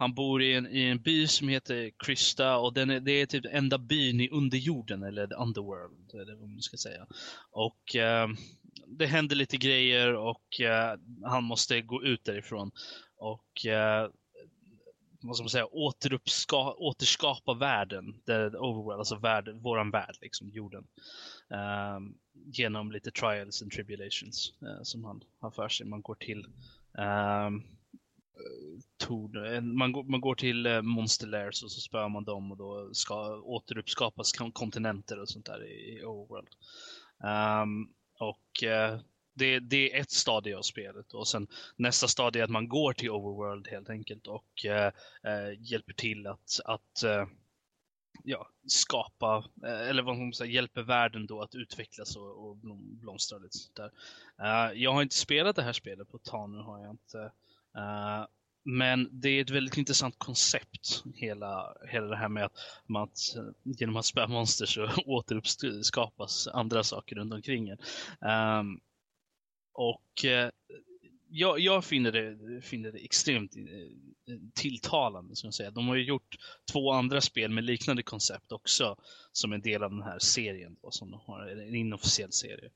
Han 0.00 0.14
bor 0.14 0.42
i 0.42 0.54
en, 0.54 0.66
i 0.66 0.82
en 0.82 0.98
by 0.98 1.26
som 1.26 1.48
heter 1.48 1.90
Krista 2.04 2.56
och 2.56 2.74
den 2.74 2.90
är, 2.90 3.00
det 3.00 3.12
är 3.12 3.26
typ 3.26 3.44
enda 3.50 3.78
byn 3.78 4.20
i 4.20 4.28
underjorden 4.28 5.02
eller 5.02 5.26
the 5.26 5.34
underworld 5.34 6.14
eller 6.14 6.34
vad 6.34 6.48
man 6.48 6.62
ska 6.62 6.76
säga. 6.76 7.06
Och 7.50 7.96
eh, 7.96 8.28
det 8.86 9.06
händer 9.06 9.36
lite 9.36 9.56
grejer 9.56 10.14
och 10.14 10.60
eh, 10.60 10.98
han 11.24 11.44
måste 11.44 11.80
gå 11.80 12.02
ut 12.02 12.24
därifrån. 12.24 12.70
Och 13.16 13.66
eh, 13.66 14.10
vad 15.20 15.36
ska 15.36 15.42
man 15.42 15.50
säga, 15.50 15.66
återuppska, 15.66 16.56
återskapa 16.56 17.54
världen, 17.54 18.20
the 18.26 18.32
overworld, 18.32 18.98
alltså 18.98 19.16
värld, 19.16 19.48
våran 19.48 19.90
värld, 19.90 20.16
liksom 20.20 20.48
jorden. 20.48 20.86
Um, 21.96 22.18
genom 22.52 22.92
lite 22.92 23.10
trials 23.10 23.62
and 23.62 23.72
tribulations 23.72 24.52
uh, 24.62 24.82
som 24.82 25.04
han 25.04 25.24
har 25.40 25.50
för 25.50 25.68
sig. 25.68 25.86
Man 25.86 26.02
går 26.02 26.14
till 26.14 26.46
um, 26.98 27.77
Eh, 28.38 28.80
torn. 28.96 29.76
man, 29.76 29.92
går, 29.92 30.04
man 30.04 30.20
går 30.20 30.34
till 30.34 30.66
eh, 30.66 30.82
Monster 30.82 31.26
Lairs 31.26 31.62
och 31.62 31.70
så 31.70 31.80
spöar 31.80 32.08
man 32.08 32.24
dem 32.24 32.50
och 32.50 32.56
då 32.56 32.94
ska 32.94 33.36
återuppskapas 33.36 34.32
kontinenter 34.32 35.18
och 35.18 35.28
sånt 35.28 35.46
där 35.46 35.66
i, 35.66 35.98
i 35.98 36.04
Overworld. 36.04 36.48
Um, 37.62 37.92
och 38.18 38.62
uh, 38.62 39.00
det, 39.34 39.58
det, 39.58 39.96
är 39.96 40.00
ett 40.00 40.10
stadie 40.10 40.56
av 40.56 40.62
spelet 40.62 41.14
och 41.14 41.28
sen 41.28 41.46
nästa 41.76 42.08
stadie 42.08 42.42
är 42.42 42.44
att 42.44 42.50
man 42.50 42.68
går 42.68 42.92
till 42.92 43.10
Overworld 43.10 43.68
helt 43.68 43.90
enkelt 43.90 44.26
och 44.26 44.64
äh, 44.64 44.92
hjälper 45.58 45.92
till 45.92 46.26
att, 46.26 46.60
att 46.64 47.04
ja, 48.24 48.48
skapa, 48.66 49.44
eller 49.62 50.02
vad 50.02 50.16
man 50.16 50.32
säga, 50.32 50.50
hjälper 50.50 50.82
världen 50.82 51.26
då 51.26 51.42
att 51.42 51.54
utvecklas 51.54 52.16
och, 52.16 52.48
och 52.48 52.56
blomstra 52.76 53.38
lite 53.38 53.58
sånt 53.58 53.76
där. 53.76 54.72
jag 54.74 54.92
har 54.92 55.02
inte 55.02 55.14
spelat 55.14 55.56
det 55.56 55.62
här 55.62 55.72
spelet 55.72 56.08
på 56.08 56.16
ett 56.16 56.24
tag 56.24 56.50
nu 56.50 56.58
har 56.58 56.80
jag 56.80 56.90
inte. 56.90 57.32
Eh, 57.78 58.26
men 58.64 59.20
det 59.20 59.28
är 59.28 59.42
ett 59.42 59.50
väldigt 59.50 59.76
intressant 59.76 60.18
koncept, 60.18 61.04
hela, 61.14 61.74
hela 61.88 62.06
det 62.06 62.16
här 62.16 62.28
med 62.28 62.44
att, 62.44 62.52
med 62.86 63.02
att 63.02 63.18
genom 63.64 63.96
att 63.96 64.04
spöa 64.04 64.28
monster 64.28 64.66
så 64.66 64.90
återuppskapas 65.06 66.48
andra 66.48 66.82
saker 66.82 67.16
runt 67.16 67.34
omkring 67.34 67.68
en. 67.68 67.78
Um, 68.60 68.80
och 69.72 70.24
eh, 70.24 70.50
jag, 71.30 71.60
jag 71.60 71.84
finner, 71.84 72.12
det, 72.12 72.60
finner 72.62 72.92
det 72.92 72.98
extremt 72.98 73.56
eh, 73.56 74.36
tilltalande. 74.54 75.36
Ska 75.36 75.46
jag 75.46 75.54
säga. 75.54 75.70
De 75.70 75.88
har 75.88 75.96
ju 75.96 76.04
gjort 76.04 76.36
två 76.72 76.92
andra 76.92 77.20
spel 77.20 77.50
med 77.50 77.64
liknande 77.64 78.02
koncept 78.02 78.52
också 78.52 78.96
som 79.32 79.52
en 79.52 79.60
del 79.60 79.82
av 79.82 79.90
den 79.90 80.02
här 80.02 80.18
serien. 80.18 80.76
Då, 80.82 80.90
som 80.90 81.10
de 81.10 81.20
har, 81.20 81.46
en 81.46 81.74
inofficiell 81.74 82.32
serie, 82.32 82.70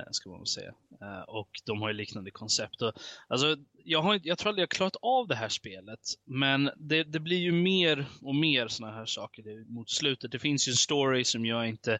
eh, 0.00 0.04
ska 0.10 0.30
man 0.30 0.38
väl 0.38 0.46
säga. 0.46 0.74
Eh, 1.02 1.22
och 1.22 1.50
de 1.64 1.80
har 1.80 1.88
ju 1.88 1.94
liknande 1.94 2.30
koncept. 2.30 2.82
Och, 2.82 2.92
alltså, 3.28 3.56
jag, 3.84 4.02
har, 4.02 4.20
jag 4.22 4.38
tror 4.38 4.48
aldrig 4.48 4.62
jag 4.62 4.70
klarat 4.70 4.96
av 5.02 5.28
det 5.28 5.36
här 5.36 5.48
spelet, 5.48 6.00
men 6.24 6.70
det, 6.76 7.04
det 7.04 7.20
blir 7.20 7.38
ju 7.38 7.52
mer 7.52 8.06
och 8.22 8.34
mer 8.34 8.68
sådana 8.68 8.96
här 8.96 9.06
saker 9.06 9.72
mot 9.72 9.90
slutet. 9.90 10.32
Det 10.32 10.38
finns 10.38 10.68
ju 10.68 10.70
en 10.70 10.76
story 10.76 11.24
som 11.24 11.46
jag 11.46 11.68
inte 11.68 11.98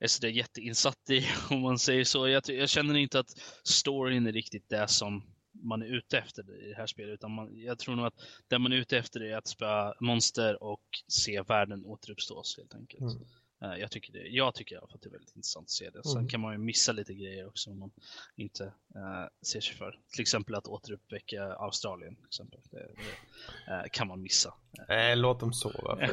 är 0.00 0.06
sådär 0.06 0.28
jätteinsatt 0.28 1.10
i, 1.10 1.26
om 1.50 1.60
man 1.60 1.78
säger 1.78 2.04
så. 2.04 2.28
Jag, 2.28 2.42
jag, 2.46 2.68
känner 2.68 2.94
inte 2.94 3.18
att 3.18 3.30
storyn 3.64 4.26
är 4.26 4.32
riktigt 4.32 4.68
det 4.68 4.88
som 4.88 5.22
man 5.64 5.82
är 5.82 5.86
ute 5.86 6.18
efter 6.18 6.64
i 6.64 6.68
det 6.68 6.76
här 6.76 6.86
spelet. 6.86 7.14
Utan 7.14 7.30
man, 7.30 7.60
jag 7.60 7.78
tror 7.78 7.96
nog 7.96 8.06
att 8.06 8.14
det 8.48 8.58
man 8.58 8.72
är 8.72 8.76
ute 8.76 8.98
efter 8.98 9.22
är 9.22 9.36
att 9.36 9.46
spöa 9.46 9.94
monster 10.00 10.62
och 10.62 10.82
se 11.08 11.42
världen 11.42 11.84
återuppstås 11.84 12.56
helt 12.58 12.74
enkelt. 12.74 13.00
Mm. 13.02 13.24
Uh, 13.64 13.80
jag, 13.80 13.90
tycker 13.90 14.12
det, 14.12 14.28
jag 14.28 14.54
tycker 14.54 14.74
i 14.74 14.78
alla 14.78 14.86
fall 14.86 14.96
att 14.96 15.02
det 15.02 15.08
är 15.08 15.12
väldigt 15.12 15.36
intressant 15.36 15.64
att 15.64 15.70
se 15.70 15.90
det. 15.90 16.04
Sen 16.04 16.16
mm. 16.16 16.28
kan 16.28 16.40
man 16.40 16.52
ju 16.52 16.58
missa 16.58 16.92
lite 16.92 17.14
grejer 17.14 17.46
också 17.46 17.70
om 17.70 17.78
man 17.78 17.90
inte 18.36 18.64
uh, 18.64 19.26
ser 19.42 19.60
sig 19.60 19.76
för. 19.76 19.98
Till 20.12 20.22
exempel 20.22 20.54
att 20.54 20.66
återuppväcka 20.66 21.42
Australien. 21.44 22.16
Till 22.16 22.26
exempel. 22.26 22.60
Det, 22.70 22.78
det 22.78 23.74
uh, 23.74 23.82
kan 23.92 24.08
man 24.08 24.22
missa. 24.22 24.54
Nej, 24.88 25.16
låt 25.16 25.40
dem 25.40 25.52
sova. 25.52 25.98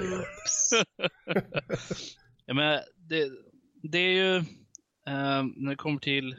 ja, 2.46 2.54
men 2.54 2.82
det, 2.96 3.30
det 3.84 3.98
är 3.98 4.14
ju, 4.14 4.36
eh, 5.08 5.44
när 5.56 5.70
det 5.70 5.76
kommer 5.76 6.00
till 6.00 6.36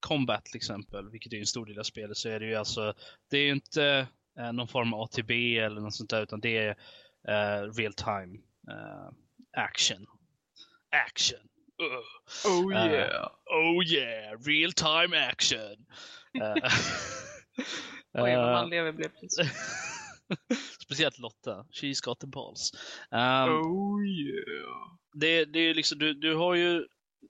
combat 0.00 0.44
till 0.44 0.56
exempel, 0.56 1.10
vilket 1.10 1.32
är 1.32 1.36
en 1.36 1.46
stor 1.46 1.66
del 1.66 1.78
av 1.78 1.82
spelet, 1.82 2.16
så 2.16 2.28
är 2.28 2.40
det 2.40 2.46
ju 2.46 2.54
alltså, 2.54 2.94
det 3.30 3.38
är 3.38 3.42
ju 3.42 3.52
inte 3.52 4.06
eh, 4.38 4.52
någon 4.52 4.68
form 4.68 4.94
av 4.94 5.00
ATB 5.00 5.30
eller 5.58 5.80
något 5.80 5.94
sånt 5.94 6.10
där, 6.10 6.22
utan 6.22 6.40
det 6.40 6.56
är 6.56 6.76
eh, 7.28 7.72
real 7.72 7.92
time 7.92 8.38
eh, 8.70 9.08
action. 9.56 10.06
Action! 10.90 11.40
Uh. 11.82 12.50
Oh 12.50 12.72
yeah! 12.72 13.28
oh 13.46 13.84
yeah! 13.84 14.38
Real 14.46 14.72
time 14.72 15.26
action! 15.28 15.86
Oj, 18.14 18.36
vad 18.36 18.52
man 18.52 18.70
lever 18.70 18.92
blev 18.92 19.08
plötsligt. 19.08 19.52
Speciellt 20.82 21.18
Lotta. 21.18 21.66
She's 21.72 22.04
got 22.04 22.20
the 22.20 22.26
balls. 22.26 22.72
Um, 23.10 23.48
oh 23.48 24.06
yeah 24.06 24.98
det, 25.20 25.44
det 25.44 25.58
är 25.58 25.74
liksom, 25.74 25.98
du, 25.98 26.14
du 26.14 26.34
har 26.34 26.54
ju 26.54 26.86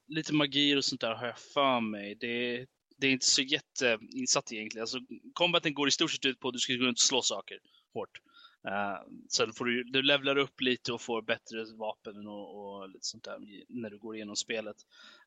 lite 0.08 0.34
magier 0.34 0.76
och 0.76 0.84
sånt 0.84 1.00
där 1.00 1.14
har 1.14 1.26
jag 1.26 1.38
för 1.38 1.80
mig. 1.80 2.14
Det, 2.14 2.66
det 2.96 3.06
är 3.06 3.10
inte 3.10 3.26
så 3.26 3.42
jätteinsatt 3.42 4.52
egentligen. 4.52 4.82
Alltså, 4.82 4.98
combaten 5.32 5.74
går 5.74 5.88
i 5.88 5.90
stort 5.90 6.10
sett 6.10 6.24
ut 6.24 6.40
på 6.40 6.48
att 6.48 6.54
du 6.54 6.60
ska 6.60 6.74
gå 6.74 6.84
runt 6.84 6.98
och 6.98 7.02
slå 7.02 7.22
saker 7.22 7.58
hårt. 7.94 8.20
Uh, 8.68 9.16
sen 9.28 9.52
får 9.52 9.64
du, 9.64 9.84
du 9.84 10.02
levlar 10.02 10.36
upp 10.36 10.60
lite 10.60 10.92
och 10.92 11.00
får 11.00 11.22
bättre 11.22 11.64
vapen 11.78 12.26
och, 12.26 12.56
och 12.56 12.88
lite 12.88 13.06
sånt 13.06 13.24
där 13.24 13.38
när 13.68 13.90
du 13.90 13.98
går 13.98 14.16
igenom 14.16 14.36
spelet. 14.36 14.76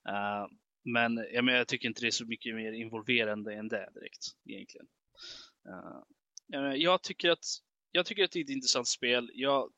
Uh, 0.09 0.47
men 0.83 1.25
jag, 1.33 1.45
men 1.45 1.55
jag 1.55 1.67
tycker 1.67 1.87
inte 1.87 2.01
det 2.01 2.07
är 2.07 2.11
så 2.11 2.25
mycket 2.25 2.55
mer 2.55 2.71
involverande 2.71 3.53
än 3.53 3.67
det 3.67 3.89
direkt 3.93 4.25
egentligen. 4.45 4.87
Uh, 6.53 6.75
jag, 6.75 7.03
tycker 7.03 7.29
att, 7.29 7.45
jag 7.91 8.05
tycker 8.05 8.23
att 8.23 8.31
det 8.31 8.39
är 8.39 8.43
ett 8.43 8.49
intressant 8.49 8.87
spel. 8.87 9.31
Jag 9.33 9.71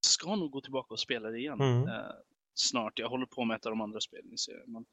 ska 0.00 0.36
nog 0.36 0.50
gå 0.50 0.60
tillbaka 0.60 0.94
och 0.94 1.00
spela 1.00 1.30
det 1.30 1.38
igen 1.38 1.60
mm. 1.60 1.88
eh, 1.88 2.10
snart. 2.58 2.98
Jag 2.98 3.08
håller 3.08 3.26
på 3.26 3.44
med 3.44 3.54
ett 3.56 3.66
av 3.66 3.72
de 3.72 3.80
andra 3.80 4.00
spelen 4.00 4.32
i 4.32 4.38
serien. 4.38 4.72
Men, 4.72 4.84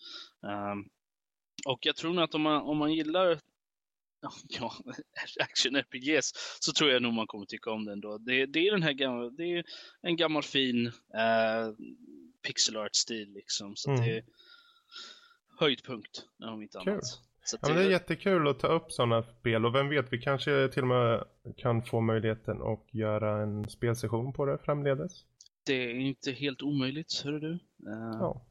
eh, 0.51 0.75
och 1.65 1.85
jag 1.85 1.95
tror 1.95 2.13
nog 2.13 2.23
att 2.23 2.35
om 2.35 2.41
man, 2.41 2.61
om 2.61 2.77
man 2.77 2.93
gillar 2.93 3.39
ja, 4.49 4.73
action-RPGs 5.39 6.31
så 6.59 6.71
tror 6.71 6.91
jag 6.91 7.01
nog 7.01 7.13
man 7.13 7.27
kommer 7.27 7.45
tycka 7.45 7.71
om 7.71 7.85
den 7.85 8.01
då. 8.01 8.17
Det, 8.17 8.45
det 8.45 8.67
är 8.67 8.71
den 8.71 8.83
här 8.83 8.93
gamla, 8.93 9.29
det 9.29 9.43
är 9.43 9.63
en 10.01 10.15
gammal 10.15 10.43
fin 10.43 10.87
eh, 10.87 11.73
pixel 12.47 12.77
art-stil 12.77 13.33
liksom. 13.33 13.75
Så 13.75 13.89
mm. 13.89 14.01
det 14.01 14.17
är 14.17 14.23
höjdpunkt 15.59 16.25
om 16.43 16.61
inte 16.61 16.79
Kul. 16.83 16.93
annat. 16.93 17.03
Så 17.45 17.57
ja, 17.61 17.67
det... 17.67 17.73
det 17.73 17.83
är 17.85 17.89
jättekul 17.89 18.47
att 18.47 18.59
ta 18.59 18.67
upp 18.67 18.91
sådana 18.91 19.23
spel 19.23 19.65
och 19.65 19.75
vem 19.75 19.89
vet, 19.89 20.13
vi 20.13 20.21
kanske 20.21 20.69
till 20.73 20.81
och 20.81 20.87
med 20.87 21.23
kan 21.57 21.83
få 21.83 22.01
möjligheten 22.01 22.61
att 22.61 22.93
göra 22.93 23.41
en 23.43 23.69
spelsession 23.69 24.33
på 24.33 24.45
det 24.45 24.57
framledes. 24.57 25.25
Det 25.65 25.73
är 25.73 25.95
inte 25.95 26.31
helt 26.31 26.61
omöjligt, 26.61 27.21
hör 27.25 27.31
du. 27.39 27.51
Uh, 27.51 27.59
ja. 28.19 28.45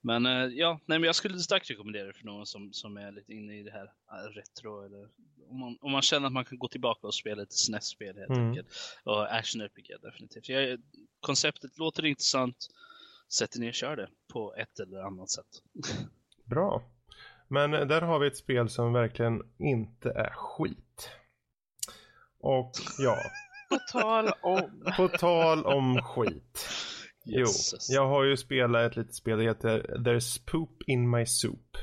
Men 0.00 0.26
eh, 0.26 0.32
ja, 0.32 0.80
nej, 0.86 0.98
men 0.98 1.06
jag 1.06 1.14
skulle 1.14 1.38
starkt 1.38 1.70
rekommendera 1.70 2.06
det 2.06 2.12
för 2.12 2.24
någon 2.24 2.46
som, 2.46 2.72
som 2.72 2.96
är 2.96 3.12
lite 3.12 3.32
inne 3.32 3.58
i 3.58 3.62
det 3.62 3.70
här 3.70 3.92
eh, 4.12 4.30
retro. 4.30 4.84
Eller 4.86 5.08
om 5.48 5.60
man, 5.60 5.78
om 5.80 5.92
man 5.92 6.02
känner 6.02 6.26
att 6.26 6.32
man 6.32 6.44
kan 6.44 6.58
gå 6.58 6.68
tillbaka 6.68 7.06
och 7.06 7.14
spela 7.14 7.40
lite 7.40 7.54
SNES-spel 7.54 8.16
helt 8.16 8.30
Mm. 8.30 8.48
enkelt. 8.48 8.68
Och 9.04 9.34
action-RPG 9.34 10.00
definitivt. 10.02 10.48
Jag, 10.48 10.80
konceptet 11.20 11.78
låter 11.78 12.04
intressant. 12.04 12.56
Sätt 13.28 13.56
er 13.56 13.60
ner 13.60 13.68
och 13.68 13.74
kör 13.74 13.96
det 13.96 14.08
på 14.32 14.54
ett 14.54 14.80
eller 14.80 15.00
annat 15.00 15.30
sätt. 15.30 15.62
Bra. 16.44 16.82
Men 17.48 17.70
där 17.70 18.00
har 18.02 18.18
vi 18.18 18.26
ett 18.26 18.36
spel 18.36 18.68
som 18.68 18.92
verkligen 18.92 19.42
inte 19.58 20.10
är 20.10 20.30
skit. 20.30 21.10
Och 22.38 22.72
ja, 22.98 23.16
På 23.68 23.78
tal 23.92 24.30
om. 24.42 24.84
på 24.96 25.08
tal 25.08 25.64
om 25.66 26.02
skit. 26.02 26.68
Jo, 27.24 27.46
jag 27.88 28.06
har 28.08 28.24
ju 28.24 28.36
spelat 28.36 28.90
ett 28.90 28.96
litet 28.96 29.14
spel, 29.14 29.38
det 29.38 29.44
heter 29.44 29.80
There's 29.98 30.50
Poop 30.50 30.82
in 30.86 31.10
My 31.10 31.26
Soup. 31.26 31.76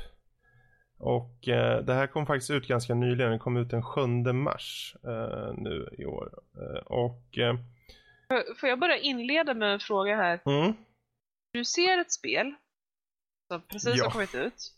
Och 0.98 1.48
eh, 1.48 1.84
det 1.84 1.94
här 1.94 2.06
kom 2.06 2.26
faktiskt 2.26 2.50
ut 2.50 2.68
ganska 2.68 2.94
nyligen, 2.94 3.32
det 3.32 3.38
kom 3.38 3.56
ut 3.56 3.70
den 3.70 3.82
7 3.82 4.06
mars 4.32 4.96
eh, 5.04 5.54
nu 5.56 5.88
i 5.98 6.04
år. 6.04 6.32
Eh, 6.56 6.82
och, 6.86 7.38
eh, 7.38 7.56
Får 8.60 8.68
jag 8.68 8.78
bara 8.80 8.96
inleda 8.98 9.54
med 9.54 9.72
en 9.72 9.80
fråga 9.80 10.16
här? 10.16 10.40
mm, 10.46 10.72
Du 11.52 11.64
ser 11.64 11.98
ett 11.98 12.12
spel 12.12 12.54
som 13.48 13.62
precis 13.62 13.94
Ja. 13.96 14.04
har 14.04 14.10
kommit 14.10 14.34
ut. 14.34 14.72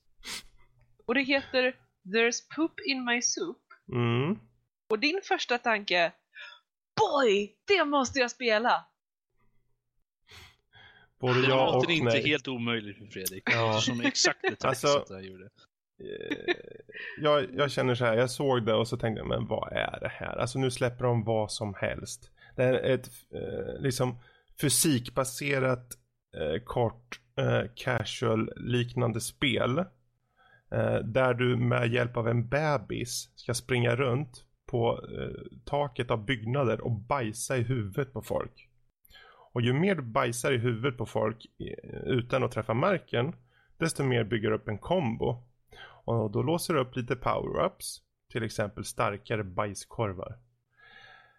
Och 1.06 1.14
det 1.14 1.22
heter 1.22 1.76
There's 2.14 2.54
Poop 2.56 2.80
in 2.86 3.04
My 3.04 3.22
Soup. 3.22 3.58
mm, 3.92 4.38
Och 4.90 4.98
din 4.98 5.20
första 5.24 5.58
tanke 5.58 5.98
är 5.98 6.12
Boy, 7.00 7.52
det 7.66 7.84
måste 7.84 8.18
jag 8.18 8.30
spela! 8.30 8.84
både 11.20 11.40
Det 11.42 11.48
ja 11.48 11.68
och 11.68 11.74
låter 11.74 11.90
inte 11.92 12.04
nej. 12.12 12.26
helt 12.28 12.48
omöjligt 12.48 12.98
för 12.98 13.06
Fredrik. 13.06 13.42
Ja. 13.46 13.70
Eftersom 13.70 14.00
exakt 14.00 14.38
det 14.42 14.64
Alltså- 14.64 15.04
jag 15.08 15.24
gjorde. 15.24 15.44
Eh, 15.44 16.54
jag, 17.20 17.46
jag 17.54 17.70
känner 17.70 17.94
så 17.94 18.04
här, 18.04 18.16
jag 18.16 18.30
såg 18.30 18.66
det 18.66 18.74
och 18.74 18.88
så 18.88 18.96
tänkte 18.96 19.20
jag, 19.20 19.28
men 19.28 19.46
vad 19.46 19.72
är 19.72 20.00
det 20.00 20.08
här? 20.08 20.36
Alltså 20.36 20.58
nu 20.58 20.70
släpper 20.70 21.04
de 21.04 21.24
vad 21.24 21.52
som 21.52 21.74
helst. 21.74 22.30
Det 22.56 22.62
är 22.64 22.74
ett 22.74 23.10
eh, 23.34 23.80
liksom 23.82 24.18
fysikbaserat 24.60 25.86
eh, 26.36 26.62
kort 26.64 27.20
eh, 27.38 27.62
casual 27.76 28.50
liknande 28.56 29.20
spel. 29.20 29.78
Eh, 30.70 30.94
där 31.04 31.34
du 31.34 31.56
med 31.56 31.92
hjälp 31.92 32.16
av 32.16 32.28
en 32.28 32.48
bebis 32.48 33.30
ska 33.36 33.54
springa 33.54 33.96
runt 33.96 34.44
på 34.66 35.00
eh, 35.18 35.58
taket 35.64 36.10
av 36.10 36.24
byggnader 36.24 36.80
och 36.80 36.90
bajsa 36.92 37.56
i 37.56 37.62
huvudet 37.62 38.12
på 38.12 38.22
folk. 38.22 38.68
Och 39.52 39.62
ju 39.62 39.72
mer 39.72 39.94
du 39.94 40.02
bajsar 40.02 40.52
i 40.52 40.58
huvudet 40.58 40.98
på 40.98 41.06
folk 41.06 41.46
eh, 41.58 41.98
utan 42.04 42.44
att 42.44 42.52
träffa 42.52 42.74
marken, 42.74 43.36
desto 43.78 44.04
mer 44.04 44.24
bygger 44.24 44.50
upp 44.50 44.68
en 44.68 44.78
kombo. 44.78 45.42
Och 46.04 46.30
då 46.30 46.42
låser 46.42 46.74
du 46.74 46.80
upp 46.80 46.96
lite 46.96 47.14
power-ups. 47.14 48.02
Till 48.32 48.42
exempel 48.42 48.84
starkare 48.84 49.44
bajskorvar. 49.44 50.38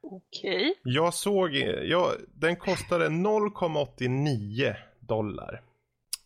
Okej. 0.02 0.80
Jag 0.84 1.14
såg, 1.14 1.56
ja, 1.84 2.14
den 2.28 2.56
kostade 2.56 3.08
0,89 3.08 4.76
dollar. 5.00 5.62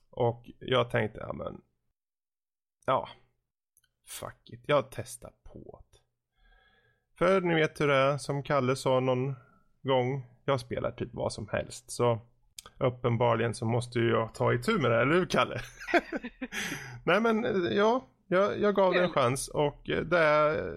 Och 0.10 0.50
jag 0.60 0.90
tänkte, 0.90 1.20
ja 1.20 1.34
men. 1.34 1.62
Ja. 2.86 3.10
Fuck 4.06 4.50
it, 4.50 4.64
jag 4.68 4.92
testar 4.92 5.34
på. 5.44 5.84
För 7.22 7.42
ni 7.42 7.56
vet 7.56 7.82
hur 7.82 7.88
det 7.88 7.96
är, 7.96 8.18
som 8.18 8.44
Kalle 8.44 8.76
sa 8.76 9.00
någon 9.00 9.36
gång. 9.84 10.26
Jag 10.46 10.60
spelar 10.60 10.92
typ 10.92 11.10
vad 11.12 11.34
som 11.34 11.50
helst. 11.52 11.92
Så 11.92 12.22
uppenbarligen 12.78 13.56
så 13.56 13.66
måste 13.66 14.00
ju 14.00 14.10
jag 14.10 14.34
ta 14.36 14.54
itu 14.54 14.78
med 14.78 14.92
det, 14.92 15.02
eller 15.02 15.14
hur 15.14 15.26
Kalle? 15.26 15.62
Nej 17.04 17.22
men 17.22 17.68
ja, 17.72 18.08
jag, 18.28 18.60
jag 18.60 18.76
gav 18.76 18.94
det 18.94 19.04
en 19.04 19.10
chans 19.10 19.48
och 19.48 19.82
det 19.86 20.20
är 20.20 20.76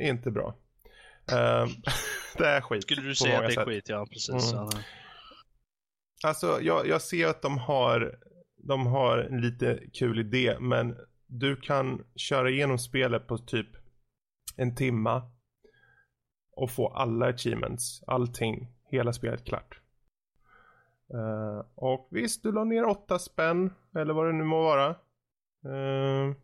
inte 0.00 0.30
bra. 0.30 0.54
Ehm, 1.32 1.68
det 2.38 2.46
är 2.46 2.60
skit. 2.60 2.82
Skulle 2.82 3.02
du 3.02 3.14
säga 3.14 3.36
att 3.36 3.42
det 3.42 3.52
är 3.52 3.54
sätt. 3.54 3.68
skit? 3.68 3.88
Ja, 3.88 4.06
precis. 4.06 4.52
Mm. 4.52 4.64
Ja. 4.64 4.70
Alltså 6.24 6.58
jag, 6.62 6.86
jag 6.86 7.02
ser 7.02 7.26
att 7.26 7.42
de 7.42 7.58
har, 7.58 8.18
de 8.56 8.86
har 8.86 9.18
en 9.18 9.40
lite 9.40 9.80
kul 9.92 10.18
idé 10.20 10.56
men 10.60 10.96
du 11.26 11.56
kan 11.56 12.04
köra 12.16 12.50
igenom 12.50 12.78
spelet 12.78 13.26
på 13.26 13.38
typ 13.38 13.68
en 14.56 14.76
timma 14.76 15.30
och 16.60 16.70
få 16.70 16.88
alla 16.88 17.26
achievements, 17.26 18.02
allting, 18.06 18.68
hela 18.84 19.12
spelet 19.12 19.44
klart. 19.44 19.80
Eh, 21.14 21.64
och 21.74 22.08
visst, 22.10 22.42
du 22.42 22.52
la 22.52 22.64
ner 22.64 22.84
åtta 22.84 23.18
spänn 23.18 23.74
eller 23.94 24.14
vad 24.14 24.26
det 24.26 24.32
nu 24.32 24.44
må 24.44 24.62
vara. 24.62 24.88
Eh, 25.64 26.34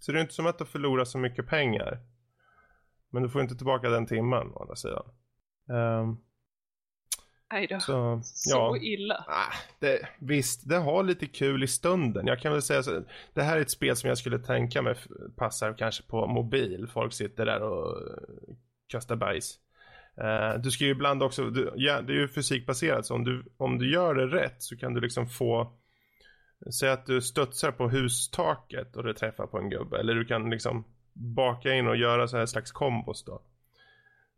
så 0.00 0.12
det 0.12 0.18
är 0.18 0.22
inte 0.22 0.34
som 0.34 0.46
att 0.46 0.58
du 0.58 0.64
förlorar 0.64 1.04
så 1.04 1.18
mycket 1.18 1.46
pengar. 1.46 1.98
Men 3.10 3.22
du 3.22 3.28
får 3.28 3.42
inte 3.42 3.56
tillbaka 3.56 3.88
den 3.88 4.06
timmen 4.06 4.52
å 4.54 4.62
andra 4.62 4.76
sidan. 4.76 5.04
Nej 7.52 7.66
då. 7.66 7.80
så, 7.80 8.20
Så 8.24 8.50
ja. 8.50 8.76
illa. 8.76 9.24
Ah, 9.28 9.52
det, 9.78 10.08
visst, 10.18 10.68
det 10.68 10.76
har 10.76 11.02
lite 11.02 11.26
kul 11.26 11.64
i 11.64 11.66
stunden. 11.66 12.26
Jag 12.26 12.40
kan 12.40 12.52
väl 12.52 12.62
säga 12.62 12.82
så. 12.82 13.02
Det 13.34 13.42
här 13.42 13.56
är 13.56 13.60
ett 13.60 13.70
spel 13.70 13.96
som 13.96 14.08
jag 14.08 14.18
skulle 14.18 14.38
tänka 14.38 14.82
mig 14.82 14.94
passar 15.36 15.74
kanske 15.78 16.02
på 16.02 16.26
mobil. 16.26 16.88
Folk 16.92 17.12
sitter 17.12 17.46
där 17.46 17.62
och 17.62 18.02
Kasta 18.86 19.16
bajs. 19.16 19.58
Uh, 20.20 20.60
du 20.60 20.70
ska 20.70 20.84
ju 20.84 20.90
ibland 20.90 21.22
också, 21.22 21.50
du, 21.50 21.72
ja, 21.76 22.00
det 22.00 22.12
är 22.12 22.16
ju 22.16 22.28
fysikbaserat 22.28 23.06
så 23.06 23.14
om 23.14 23.24
du, 23.24 23.44
om 23.56 23.78
du 23.78 23.92
gör 23.92 24.14
det 24.14 24.26
rätt 24.26 24.62
så 24.62 24.76
kan 24.76 24.94
du 24.94 25.00
liksom 25.00 25.28
få 25.28 25.72
Säg 26.70 26.90
att 26.90 27.06
du 27.06 27.22
studsar 27.22 27.70
på 27.70 27.88
hustaket 27.88 28.96
och 28.96 29.02
det 29.02 29.14
träffar 29.14 29.46
på 29.46 29.58
en 29.58 29.70
gubbe. 29.70 29.98
Eller 29.98 30.14
du 30.14 30.24
kan 30.24 30.50
liksom 30.50 30.84
baka 31.12 31.74
in 31.74 31.86
och 31.86 31.96
göra 31.96 32.28
så 32.28 32.36
här 32.36 32.46
slags 32.46 32.72
kombos 32.72 33.24
då. 33.24 33.42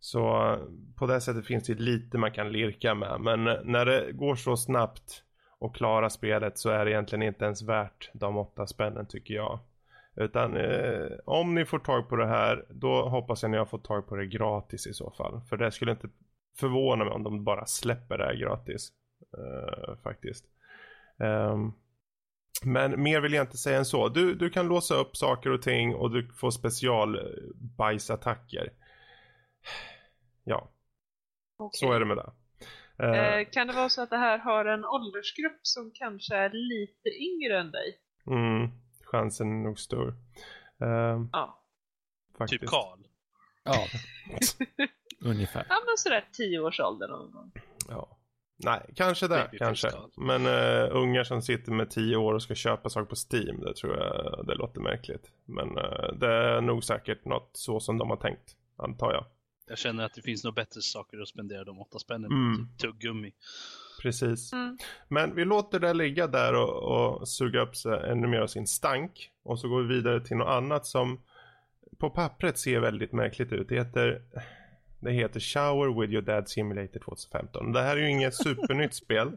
Så 0.01 0.57
på 0.97 1.07
det 1.07 1.21
sättet 1.21 1.47
finns 1.47 1.67
det 1.67 1.75
lite 1.75 2.19
man 2.19 2.33
kan 2.33 2.53
lirka 2.53 2.95
med. 2.95 3.21
Men 3.21 3.45
när 3.45 3.87
det 3.87 4.13
går 4.13 4.37
så 4.37 4.57
snabbt 4.57 5.25
och 5.59 5.75
klara 5.75 6.11
spelet 6.11 6.59
så 6.59 6.71
är 6.71 6.85
det 6.85 6.91
egentligen 6.91 7.23
inte 7.23 7.45
ens 7.45 7.63
värt 7.63 8.11
de 8.13 8.37
åtta 8.37 8.67
spännen 8.67 9.07
tycker 9.07 9.35
jag. 9.35 9.59
Utan 10.21 10.57
eh, 10.57 11.07
om 11.25 11.55
ni 11.55 11.65
får 11.65 11.79
tag 11.79 12.09
på 12.09 12.17
det 12.17 12.27
här 12.27 12.67
då 12.71 13.09
hoppas 13.09 13.43
jag 13.43 13.51
ni 13.51 13.57
har 13.57 13.67
fått 13.67 13.85
tag 13.85 14.07
på 14.07 14.17
det 14.17 14.27
gratis 14.27 14.87
i 14.87 14.93
så 14.93 15.11
fall. 15.11 15.41
För 15.49 15.57
det 15.57 15.73
skulle 15.73 15.91
inte 15.93 16.09
förvåna 16.59 17.05
mig 17.05 17.15
om 17.15 17.23
de 17.23 17.45
bara 17.45 17.67
släpper 17.67 18.19
det 18.19 18.25
här 18.25 18.35
gratis. 18.35 18.93
Eh, 19.39 19.97
faktiskt. 20.03 20.45
Ehm, 21.19 21.73
men 22.65 23.03
mer 23.03 23.21
vill 23.21 23.33
jag 23.33 23.43
inte 23.43 23.57
säga 23.57 23.79
än 23.79 23.85
så. 23.85 24.09
Du, 24.09 24.35
du 24.35 24.51
kan 24.51 24.69
låsa 24.69 24.95
upp 24.95 25.17
saker 25.17 25.51
och 25.51 25.63
ting 25.63 25.95
och 25.95 26.11
du 26.11 26.29
får 26.33 26.51
special 26.51 27.19
eh, 27.19 27.23
bajsattacker. 27.79 28.73
Ja, 30.45 30.71
Okej. 31.59 31.79
så 31.79 31.93
är 31.93 32.01
det 32.01 32.07
med 32.07 32.17
det. 32.17 32.31
Eh, 33.03 33.39
Eh, 33.39 33.47
kan 33.53 33.67
det 33.67 33.73
vara 33.73 33.89
så 33.89 34.03
att 34.03 34.11
det 34.11 34.17
här 34.17 34.39
har 34.39 34.65
en 34.65 34.85
åldersgrupp 34.85 35.61
som 35.63 35.91
kanske 35.95 36.37
är 36.37 36.51
lite 36.51 37.09
yngre 37.09 37.61
än 37.61 37.71
dig? 37.71 37.99
mm, 38.27 38.71
chansen 39.13 39.49
är 39.61 39.65
nog 39.65 39.79
stor. 39.79 40.09
Eh, 40.81 41.21
Ja. 41.33 41.63
faktiskt. 42.39 42.61
Typ 42.61 42.71
Karl. 42.71 42.99
Ja, 43.65 43.87
ungefär. 45.21 45.67
Ja 45.69 45.77
men 45.87 45.97
sådär 45.99 46.29
10 46.33 46.59
års 46.61 46.81
ålder 46.81 47.09
någon 47.09 47.31
gång. 47.33 47.53
Ja. 47.89 48.15
Nej, 48.65 48.91
kanske 48.97 49.29
det. 49.29 49.35
Babyface 49.53 49.59
Kanske. 49.59 49.91
Men 50.17 50.47
uh, 50.47 50.97
ungar 50.97 51.25
som 51.25 51.43
sitter 51.43 51.73
med 51.73 51.91
10 51.91 52.17
år 52.17 52.35
och 52.35 52.43
ska 52.43 52.55
köpa 52.55 52.89
saker 52.91 53.07
på 53.07 53.17
Steam, 53.33 53.61
det 53.61 53.75
tror 53.75 53.97
jag 53.97 54.45
det 54.47 54.55
låter 54.55 54.81
märkligt. 54.81 55.31
Men 55.45 55.79
eh, 55.79 56.13
det 56.21 56.33
är 56.33 56.61
nog 56.61 56.85
säkert 56.85 57.25
något 57.25 57.51
så 57.53 57.81
som 57.81 57.99
de 57.99 58.11
har 58.11 58.17
tänkt, 58.17 58.57
antar 58.77 59.13
jag. 59.13 59.25
Jag 59.67 59.79
känner 59.79 60.05
att 60.05 60.15
det 60.15 60.23
finns 60.23 60.45
nog 60.45 60.55
bättre 60.55 60.81
saker 60.83 61.21
att 61.23 61.29
spendera 61.29 61.65
de 61.65 61.81
åtta 61.81 61.99
spännen 61.99 62.31
Mm. 62.33 62.57
på. 62.57 62.73
Typ 62.73 62.79
tuggummi. 62.81 63.33
Precis. 64.03 64.53
Mm. 64.53 64.79
Men 65.09 65.35
vi 65.35 65.45
låter 65.45 65.81
det 65.81 65.95
ligga 65.95 66.27
där 66.27 66.55
och, 66.55 66.83
och 67.19 67.29
suga 67.29 67.61
upp 67.61 67.77
sig 67.77 68.11
ännu 68.11 68.27
mer 68.27 68.41
av 68.41 68.47
sin 68.47 68.67
stank. 68.67 69.31
Och 69.45 69.59
så 69.61 69.69
går 69.69 69.83
vi 69.83 69.95
vidare 69.95 70.21
till 70.25 70.37
något 70.37 70.49
annat 70.49 70.87
som 70.87 71.21
på 71.99 72.11
pappret 72.11 72.59
ser 72.59 72.81
väldigt 72.81 73.13
märkligt 73.13 73.53
ut. 73.53 73.69
Det 73.69 73.75
heter, 73.75 74.23
det 75.01 75.13
heter 75.13 75.41
Shower 75.41 76.01
with 76.01 76.13
your 76.13 76.23
dad 76.23 76.49
simulator 76.49 77.01
2015. 77.01 77.73
Det 77.73 77.83
här 77.83 77.97
är 77.97 78.01
ju 78.01 78.11
inget 78.11 78.35
supernytt 78.35 78.95
spel. 79.05 79.37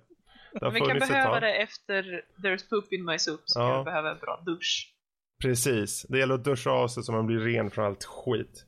Det 0.53 0.65
har 0.65 0.71
vi 0.71 0.79
kan 0.79 0.99
behöva 0.99 1.39
det 1.39 1.53
efter 1.53 2.21
There's 2.43 2.69
poop 2.69 2.93
in 2.93 3.05
my 3.05 3.19
soup 3.19 3.41
så 3.45 3.59
Ja. 3.59 3.69
kan 3.69 3.79
vi 3.79 3.85
behöva 3.85 4.11
en 4.11 4.17
bra 4.19 4.43
dusch. 4.45 4.93
Precis, 5.41 6.05
det 6.09 6.19
gäller 6.19 6.35
att 6.35 6.43
duscha 6.43 6.69
av 6.71 6.87
sig 6.87 7.03
så 7.03 7.11
man 7.11 7.25
blir 7.25 7.39
ren 7.39 7.71
från 7.71 7.85
allt 7.85 8.03
skit. 8.03 8.65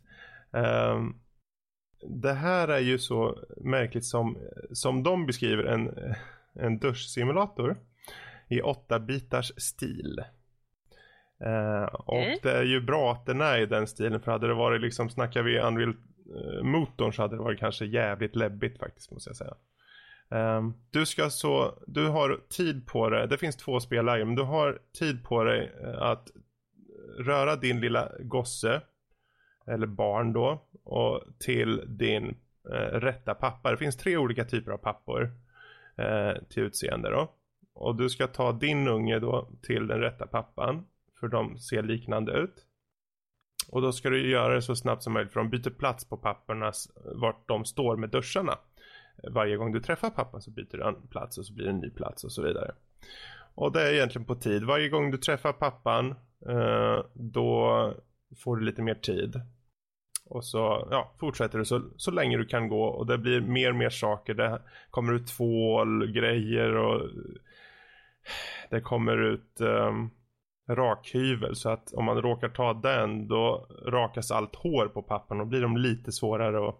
Ehm, 0.54 1.16
det 2.08 2.34
här 2.34 2.68
är 2.68 2.80
ju 2.80 3.00
så 3.00 3.39
märkligt 3.58 4.06
som, 4.06 4.38
som 4.72 5.04
de 5.04 5.26
beskriver 5.26 5.63
en, 5.63 6.16
en 6.54 6.80
duschsimulator 6.80 7.78
i 8.50 8.62
8-bitars 8.62 9.52
stil. 9.58 10.24
Eh, 11.46 11.84
och 11.84 12.18
Okej. 12.20 12.39
det 12.44 12.52
är 12.52 12.63
ju 12.63 12.82
bra 12.82 13.12
att 13.12 13.26
den 13.26 13.42
är 13.42 13.58
i 13.58 13.66
den 13.66 13.88
stilen 13.88 14.22
för 14.22 14.32
hade 14.32 14.48
det 14.48 14.54
varit 14.54 14.82
liksom, 14.82 15.10
snackar 15.10 15.44
vi 15.44 15.60
Unreal 15.60 15.89
eh, 15.89 16.63
motorn 16.63 17.13
så 17.13 17.22
hade 17.22 17.36
det 17.36 17.44
varit 17.44 17.60
kanske 17.60 17.86
jävligt 17.86 18.36
läbbigt 18.36 18.80
faktiskt 18.80 19.12
måste 19.12 19.30
jag 19.30 19.38
säga. 19.38 19.54
Um, 20.30 20.74
du 20.92 21.06
ska 21.06 21.30
så, 21.30 21.84
du 21.88 22.08
har 22.08 22.39
tid 22.50 22.88
på 22.88 23.10
dig, 23.10 23.28
det 23.28 23.38
finns 23.38 23.56
två 23.56 23.80
spellägen, 23.80 24.28
men 24.28 24.36
du 24.36 24.44
har 24.44 24.80
tid 25.00 25.24
på 25.24 25.44
dig 25.44 25.72
uh, 25.84 26.02
att 26.02 26.28
röra 27.20 27.56
din 27.56 27.82
lilla 27.82 28.12
gosse, 28.20 28.82
eller 29.67 29.88
barn 29.88 30.34
då, 30.34 30.67
och 30.84 31.23
till 31.39 31.97
din 31.97 32.38
eh, 32.69 32.99
rätta 32.99 33.34
pappa. 33.34 33.71
Det 33.71 33.78
finns 33.78 33.97
tre 33.97 34.17
olika 34.17 34.45
typer 34.45 34.71
av 34.71 34.78
pappor 34.78 35.32
eh, 35.97 36.43
till 36.49 36.63
utseende 36.63 37.10
då. 37.10 37.32
Och 37.73 37.95
du 37.95 38.10
ska 38.10 38.28
ta 38.28 38.52
din 38.52 38.88
unge 38.88 39.19
då 39.19 39.49
till 39.62 39.88
den 39.88 39.99
rätta 39.99 40.28
pappan, 40.28 40.86
för 41.19 41.28
de 41.28 41.58
ser 41.58 41.84
liknande 41.84 42.32
ut. 42.32 42.65
Och 43.69 43.82
då 43.82 43.91
ska 43.91 44.10
du 44.10 44.32
göra 44.32 44.56
det 44.56 44.62
så 44.62 44.76
snabbt 44.76 45.04
som 45.04 45.13
möjligt 45.13 45.34
för 45.34 45.39
de 45.39 45.49
byter 45.49 45.69
plats 45.69 46.06
på 46.06 46.17
papperna 46.17 46.71
vart 47.15 47.47
de 47.47 47.65
står 47.65 47.97
med 47.97 48.10
duscharna. 48.10 48.58
Varje 49.32 49.58
gång 49.58 49.71
du 49.71 49.80
träffar 49.80 50.10
pappan 50.10 50.41
så 50.41 50.52
byter 50.52 50.78
du 50.78 50.84
en 50.84 51.08
plats 51.08 51.38
och 51.38 51.45
så 51.45 51.54
blir 51.54 51.65
det 51.65 51.71
en 51.71 51.80
ny 51.80 51.89
plats 51.89 52.23
och 52.23 52.32
så 52.32 52.41
vidare. 52.41 52.71
Och 53.56 53.71
det 53.71 53.82
är 53.82 53.93
egentligen 53.93 54.26
på 54.26 54.36
tid. 54.36 54.63
Varje 54.63 54.89
gång 54.89 55.12
du 55.12 55.17
träffar 55.17 55.54
pappan 55.54 56.15
eh, 56.49 57.06
då 57.13 57.93
får 58.38 58.56
du 58.56 58.65
lite 58.65 58.82
mer 58.82 58.96
tid. 58.96 59.41
Och 60.26 60.46
så 60.46 60.88
ja, 60.91 61.13
fortsätter 61.19 61.60
du 61.60 61.65
så, 61.65 61.82
så 61.98 62.12
länge 62.12 62.38
du 62.38 62.46
kan 62.46 62.67
gå 62.67 62.84
och 62.84 63.06
det 63.06 63.17
blir 63.17 63.41
mer 63.41 63.69
och 63.69 63.76
mer 63.76 63.89
saker. 63.89 64.34
Det 64.34 64.62
kommer 64.89 65.13
ut 65.13 65.28
tvål, 65.28 66.12
grejer 66.12 66.76
och 66.76 67.10
det 68.69 68.82
kommer 68.82 69.17
ut 69.17 69.62
um, 69.62 70.12
rakhyvel 70.69 71.56
så 71.56 71.69
att 71.69 71.93
om 71.93 72.06
man 72.06 72.22
råkar 72.22 72.50
ta 72.50 72.74
den 72.74 73.28
då 73.28 73.67
rakas 73.86 74.32
allt 74.32 74.56
hår 74.56 74.88
på 74.88 75.02
pappan 75.02 75.41
och 75.41 75.48
blir 75.48 75.62
de 75.62 75.78
lite 75.78 76.12
svårare 76.12 76.69
att, 76.69 76.76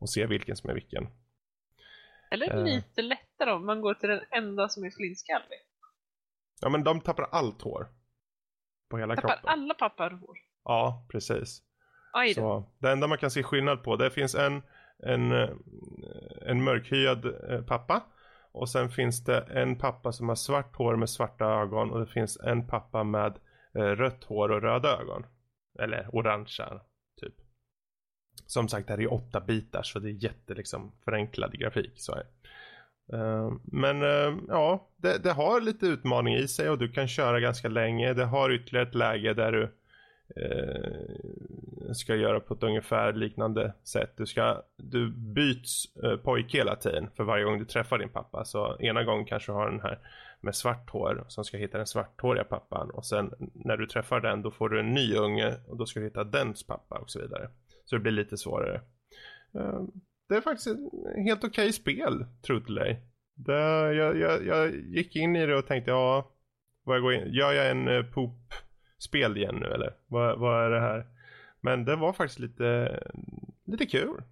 att 0.00 0.10
se 0.10 0.26
vilken 0.26 0.56
som 0.56 0.70
är 0.70 0.74
vilken. 0.74 1.06
Eller 2.30 2.56
uh, 2.56 2.64
lite 2.64 3.02
lättare 3.02 3.50
om 3.50 3.66
man 3.66 3.80
går 3.80 3.94
till 3.94 4.08
den 4.08 4.24
enda 4.30 4.68
som 4.68 4.84
är 4.84 4.90
flintskallig. 4.90 5.58
Ja 6.60 6.68
men 6.68 6.84
de 6.84 7.00
tappar 7.00 7.28
allt 7.30 7.62
hår. 7.62 7.88
På 8.88 8.98
hela 8.98 9.16
tappar 9.16 9.28
kroppen. 9.28 9.42
Tappar 9.42 9.52
alla 9.52 9.74
pappar 9.74 10.10
hår? 10.10 10.47
Ja, 10.64 11.06
precis. 11.08 11.62
Så 12.34 12.64
det 12.78 12.90
enda 12.90 13.06
man 13.06 13.18
kan 13.18 13.30
se 13.30 13.42
skillnad 13.42 13.82
på, 13.82 13.96
det 13.96 14.10
finns 14.10 14.34
en, 14.34 14.62
en, 14.98 15.32
en 16.42 16.64
mörkhyad 16.64 17.26
eh, 17.50 17.62
pappa 17.62 18.02
och 18.52 18.68
sen 18.68 18.90
finns 18.90 19.24
det 19.24 19.40
en 19.40 19.78
pappa 19.78 20.12
som 20.12 20.28
har 20.28 20.36
svart 20.36 20.76
hår 20.76 20.96
med 20.96 21.10
svarta 21.10 21.44
ögon 21.44 21.90
och 21.90 22.00
det 22.00 22.06
finns 22.06 22.40
en 22.40 22.66
pappa 22.66 23.04
med 23.04 23.38
eh, 23.74 23.82
rött 23.82 24.24
hår 24.24 24.48
och 24.48 24.62
röda 24.62 24.88
ögon. 25.00 25.26
Eller 25.78 26.08
orangea 26.12 26.80
typ. 27.20 27.34
Som 28.46 28.68
sagt 28.68 28.86
det 28.86 28.92
här 28.92 29.00
är 29.00 29.12
åtta 29.12 29.40
bitar 29.40 29.82
så 29.82 29.98
det 29.98 30.08
är 30.08 30.24
jätte 30.24 30.54
liksom 30.54 30.92
förenklad 31.04 31.58
grafik 31.58 31.92
så 31.96 32.14
här. 32.14 32.26
Men 33.62 34.00
ja, 34.48 34.90
det, 34.96 35.18
det, 35.18 35.32
har 35.32 35.60
lite 35.60 35.86
utmaning 35.86 36.34
i 36.34 36.48
sig 36.48 36.70
och 36.70 36.78
du 36.78 36.92
kan 36.92 37.08
köra 37.08 37.40
ganska 37.40 37.68
länge. 37.68 38.12
Det 38.12 38.24
har 38.24 38.50
ytterligare 38.50 38.88
ett 38.88 38.94
läge 38.94 39.34
där 39.34 39.52
du 39.52 39.78
eh, 40.36 41.92
ska 41.92 42.14
göra 42.14 42.40
på 42.40 42.54
ett 42.54 42.62
ungefär 42.62 43.12
liknande 43.12 43.74
sätt. 43.84 44.12
Du, 44.16 44.26
ska, 44.26 44.62
du 44.76 45.10
byts 45.10 45.96
eh, 45.96 46.16
pojke 46.16 46.58
hela 46.58 46.76
tiden 46.76 47.10
för 47.16 47.24
varje 47.24 47.44
gång 47.44 47.58
du 47.58 47.64
träffar 47.64 47.98
din 47.98 48.08
pappa. 48.08 48.44
Så 48.44 48.76
ena 48.80 49.04
gången 49.04 49.24
kanske 49.24 49.52
du 49.52 49.56
har 49.56 49.70
den 49.70 49.80
här 49.80 49.98
med 50.40 50.54
svart 50.54 50.90
hår 50.90 51.24
som 51.28 51.44
ska 51.44 51.56
hitta 51.56 51.78
den 51.78 51.86
svarthåriga 51.86 52.44
pappan. 52.44 52.90
Och 52.90 53.06
sen 53.06 53.34
när 53.54 53.76
du 53.76 53.86
träffar 53.86 54.20
den 54.20 54.42
då 54.42 54.50
får 54.50 54.68
du 54.68 54.80
en 54.80 54.94
ny 54.94 55.14
unge 55.14 55.54
och 55.66 55.76
då 55.76 55.86
ska 55.86 56.00
du 56.00 56.06
hitta 56.06 56.24
dens 56.24 56.66
pappa 56.66 56.98
och 56.98 57.10
så 57.10 57.20
vidare. 57.20 57.50
Så 57.84 57.96
det 57.96 58.00
blir 58.00 58.12
lite 58.12 58.36
svårare. 58.36 58.80
Eh, 59.54 59.82
det 60.28 60.34
är 60.34 60.40
faktiskt 60.40 60.66
ett 60.66 60.78
helt 61.24 61.44
okej 61.44 61.62
okay 61.64 61.72
spel, 61.72 62.26
tro 62.46 62.60
till 62.60 62.74
dig. 62.74 63.02
Det, 63.34 63.92
jag, 63.94 64.18
jag, 64.18 64.46
jag, 64.46 64.74
gick 64.74 65.16
in 65.16 65.36
i 65.36 65.46
det 65.46 65.56
och 65.56 65.66
tänkte, 65.66 65.90
ja, 65.90 66.30
vad 66.84 66.96
jag 66.96 67.02
går 67.02 67.14
in, 67.14 67.32
gör 67.32 67.52
jag 67.52 67.70
en 67.70 67.88
eh, 67.88 68.02
poop? 68.02 68.54
Poop-spel 68.98 69.36
igen 69.36 69.54
nu 69.54 69.66
eller? 69.66 69.94
Vad, 70.06 70.38
vad 70.38 70.64
är 70.64 70.70
det 70.70 70.80
här? 70.80 71.06
Men 71.60 71.84
det 71.84 71.96
var 71.96 72.12
faktiskt 72.12 72.38
lite, 72.38 73.00
lite 73.66 73.86
kul. 73.86 74.22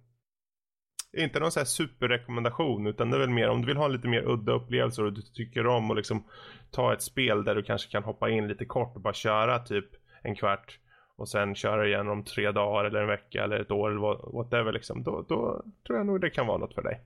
Inte 1.17 1.39
någon 1.39 1.51
sån 1.51 1.59
här 1.59 1.65
superrekommendation 1.65 2.87
utan 2.87 3.09
det 3.09 3.17
är 3.17 3.19
väl 3.19 3.29
mer 3.29 3.49
om 3.49 3.61
du 3.61 3.67
vill 3.67 3.77
ha 3.77 3.87
lite 3.87 4.07
mer 4.07 4.27
udda 4.27 4.51
upplevelser 4.51 5.03
och 5.03 5.13
du 5.13 5.21
tycker 5.21 5.67
om 5.67 5.91
att 5.91 5.97
liksom 5.97 6.23
ta 6.71 6.93
ett 6.93 7.01
spel 7.01 7.43
där 7.43 7.55
du 7.55 7.63
kanske 7.63 7.91
kan 7.91 8.03
hoppa 8.03 8.29
in 8.29 8.47
lite 8.47 8.65
kort 8.65 8.95
och 8.95 9.01
bara 9.01 9.13
köra 9.13 9.59
typ 9.59 9.85
en 10.23 10.35
kvart 10.35 10.79
och 11.17 11.29
sen 11.29 11.55
köra 11.55 11.87
igen 11.87 12.07
om 12.07 12.23
tre 12.23 12.51
dagar 12.51 12.85
eller 12.85 13.01
en 13.01 13.07
vecka 13.07 13.43
eller 13.43 13.59
ett 13.59 13.71
år 13.71 13.89
eller 13.89 14.33
whatever 14.33 14.71
liksom. 14.71 15.03
Då, 15.03 15.25
då 15.29 15.63
tror 15.87 15.97
jag 15.97 16.05
nog 16.05 16.21
det 16.21 16.29
kan 16.29 16.47
vara 16.47 16.57
något 16.57 16.73
för 16.73 16.81
dig. 16.81 17.01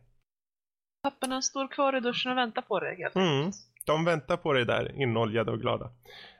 Papporna 1.03 1.41
står 1.41 1.67
kvar 1.67 1.97
i 1.97 1.99
duschen 1.99 2.31
och 2.31 2.37
väntar 2.37 2.61
på 2.61 2.79
dig 2.79 2.97
helt 2.97 3.15
mm. 3.15 3.51
De 3.85 4.05
väntar 4.05 4.37
på 4.37 4.53
dig 4.53 4.65
där, 4.65 5.01
inoljade 5.01 5.51
och 5.51 5.61
glada. 5.61 5.91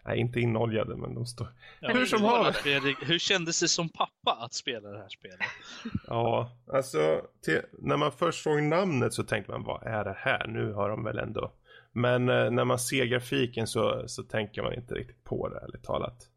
Nej, 0.05 0.19
inte 0.19 0.39
inoljade, 0.39 0.95
men 0.95 1.15
de 1.15 1.25
står... 1.25 1.47
Ja, 1.79 1.93
hur 1.93 2.05
som 2.05 2.23
helst. 2.23 2.65
Hur 3.01 3.19
kändes 3.19 3.59
det 3.59 3.67
som 3.67 3.89
pappa 3.89 4.31
att 4.31 4.53
spela 4.53 4.89
det 4.89 4.97
här 4.97 5.09
spelet? 5.09 5.39
ja, 6.07 6.51
alltså 6.73 7.21
till, 7.41 7.61
när 7.79 7.97
man 7.97 8.11
först 8.11 8.43
såg 8.43 8.63
namnet 8.63 9.13
så 9.13 9.23
tänkte 9.23 9.51
man, 9.51 9.63
vad 9.63 9.83
är 9.83 10.03
det 10.03 10.15
här? 10.17 10.47
Nu 10.47 10.73
har 10.73 10.89
de 10.89 11.03
väl 11.03 11.17
ändå... 11.17 11.51
Men 11.93 12.29
eh, 12.29 12.51
när 12.51 12.65
man 12.65 12.79
ser 12.79 13.05
grafiken 13.05 13.67
så, 13.67 14.03
så 14.07 14.23
tänker 14.23 14.63
man 14.63 14.73
inte 14.73 14.93
riktigt 14.93 15.23
på 15.23 15.49
det, 15.49 15.59
ärligt 15.59 15.83
talat. 15.83 16.29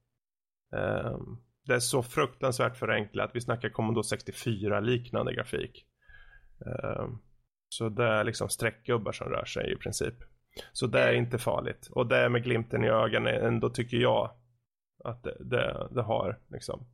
Um, 0.73 1.41
det 1.67 1.75
är 1.75 1.81
så 1.81 2.03
fruktansvärt 2.03 2.77
förenklat. 2.77 3.31
Vi 3.35 3.41
snackar 3.41 3.69
Commodore 3.69 4.05
64 4.05 4.81
liknande 4.81 5.35
grafik. 5.35 5.85
Um, 6.59 7.23
så 7.69 7.89
det 7.89 8.05
är 8.05 8.25
liksom 8.25 8.49
streckgubbar 8.49 9.13
som 9.13 9.29
rör 9.29 9.45
sig 9.45 9.73
i 9.73 9.77
princip. 9.77 10.15
Så 10.73 10.87
det 10.87 11.01
är 11.01 11.13
inte 11.13 11.39
farligt. 11.39 11.89
Och 11.91 12.07
det 12.07 12.17
är 12.17 12.29
med 12.29 12.45
glimten 12.45 12.85
i 12.85 12.89
ögonen 12.89 13.35
ändå 13.35 13.71
tycker 13.71 13.97
jag 13.97 14.31
att 15.05 15.23
det, 15.23 15.37
det, 15.41 15.89
det 15.91 16.03
har 16.03 16.39
liksom. 16.49 16.87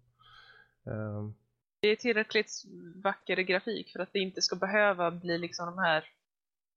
Um. 0.84 1.34
Det 1.82 1.88
är 1.88 1.96
tillräckligt 1.96 2.62
vacker 2.94 3.36
grafik 3.36 3.92
för 3.92 4.00
att 4.00 4.12
det 4.12 4.18
inte 4.18 4.42
ska 4.42 4.56
behöva 4.56 5.10
bli 5.10 5.38
liksom 5.38 5.66
de 5.66 5.78
här 5.78 6.04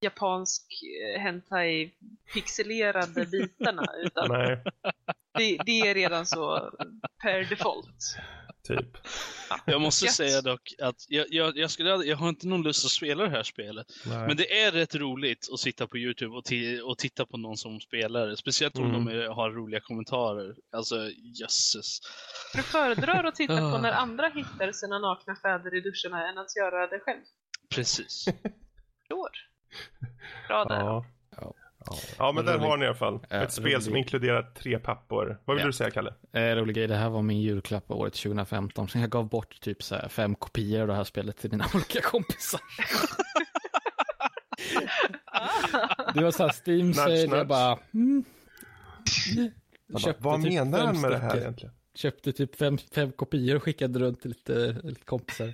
japansk 0.02 0.64
eh, 0.84 1.22
hentai 1.22 1.92
pixelerade 2.34 3.26
bitarna 3.32 3.86
utan 4.06 4.30
det, 5.38 5.58
det, 5.66 5.80
är 5.80 5.94
redan 5.94 6.26
så 6.26 6.72
per 7.22 7.50
default. 7.50 8.18
Typ. 8.68 8.98
Jag 9.66 9.82
måste 9.82 10.06
Gött. 10.06 10.14
säga 10.14 10.42
dock 10.42 10.74
att 10.82 11.06
jag, 11.08 11.26
jag, 11.30 11.58
jag, 11.58 11.72
skulle, 11.72 11.90
jag 11.90 12.18
har 12.18 12.30
inte 12.30 12.48
någon 12.48 12.64
lust 12.64 12.86
att 12.86 12.92
spela 12.92 13.24
det 13.24 13.30
här 13.30 13.44
spelet. 13.44 13.88
Nej. 14.06 14.28
Men 14.28 14.38
det 14.38 14.62
är 14.62 14.72
rätt 14.72 14.96
roligt 14.96 15.50
att 15.54 15.60
sitta 15.60 15.88
på 15.88 15.98
Youtube 15.98 16.36
och, 16.36 16.44
och 16.90 16.98
titta 16.98 17.26
på 17.26 17.38
någon 17.38 17.58
som 17.58 17.80
spelar. 17.80 18.36
Speciellt 18.36 18.78
om 18.78 18.86
mm. 18.86 19.06
de 19.06 19.12
är, 19.12 19.28
har 19.28 19.52
roliga 19.52 19.80
kommentarer. 19.80 20.56
Alltså, 20.72 21.10
jösses. 21.40 22.00
Du 22.54 22.62
föredrar 22.64 23.24
att 23.24 23.36
titta 23.36 23.58
på 23.58 23.78
när 23.82 23.92
andra 23.92 24.28
hittar 24.28 24.72
sina 24.72 25.00
nakna 25.00 25.36
fäder 25.36 25.78
i 25.78 25.82
duscharna 25.82 26.30
än 26.30 26.38
att 26.38 26.56
göra 26.56 26.88
det 26.88 27.00
själv? 27.00 27.22
Precis. 27.70 28.26
Bra 30.48 30.66
där. 30.66 30.80
Ja. 30.80 31.06
Ja, 31.86 31.96
ja 32.18 32.32
men 32.32 32.46
där 32.46 32.58
har 32.58 32.78
ni 32.78 32.86
i 32.86 32.88
alla 32.88 32.98
fall. 32.98 33.20
Ett 33.30 33.52
spel 33.52 33.66
rolig. 33.66 33.84
som 33.84 33.96
inkluderar 33.96 34.52
tre 34.58 34.80
pappor. 34.80 35.40
Vad 35.46 35.56
vill 35.56 35.62
ja. 35.62 35.68
du 35.68 35.74
säga, 35.74 35.92
Kalle? 35.92 36.14
Eh, 36.34 36.42
rolig 36.42 36.76
grej, 36.76 36.88
det 36.88 36.96
här 36.96 37.10
var 37.10 37.22
min 37.22 37.42
julklapp 37.42 37.92
året 37.92 38.14
2015. 38.14 38.88
Så 38.88 38.98
jag 38.98 39.10
gav 39.10 39.30
bort 39.30 39.62
typ 39.62 39.84
så 39.84 39.96
fem 40.10 40.36
kopior 40.36 40.82
av 40.82 40.88
det 40.88 40.96
här 40.96 41.04
spelet 41.04 41.38
till 41.38 41.52
mina 41.52 41.66
olika 41.74 42.02
kompisar. 42.02 42.62
det 46.14 46.24
var 46.24 46.32
så 46.32 46.44
här 46.44 46.54
Steam 46.66 46.94
sale, 46.94 47.38
jag 47.38 47.48
bara... 47.48 47.80
Mm. 47.94 48.24
Köpte 49.98 50.24
vad 50.24 50.44
typ 50.44 50.54
menar 50.54 50.86
han 50.86 51.02
med 51.02 51.12
det 51.12 51.18
här 51.18 51.38
egentligen? 51.38 51.74
Köpte 51.96 52.32
typ 52.32 52.56
fem, 52.56 52.78
fem 52.78 53.12
kopior 53.12 53.56
och 53.56 53.64
skickade 53.64 54.00
runt 54.00 54.22
till 54.22 54.30
lite, 54.30 54.76
lite 54.84 55.06
kompisar. 55.06 55.54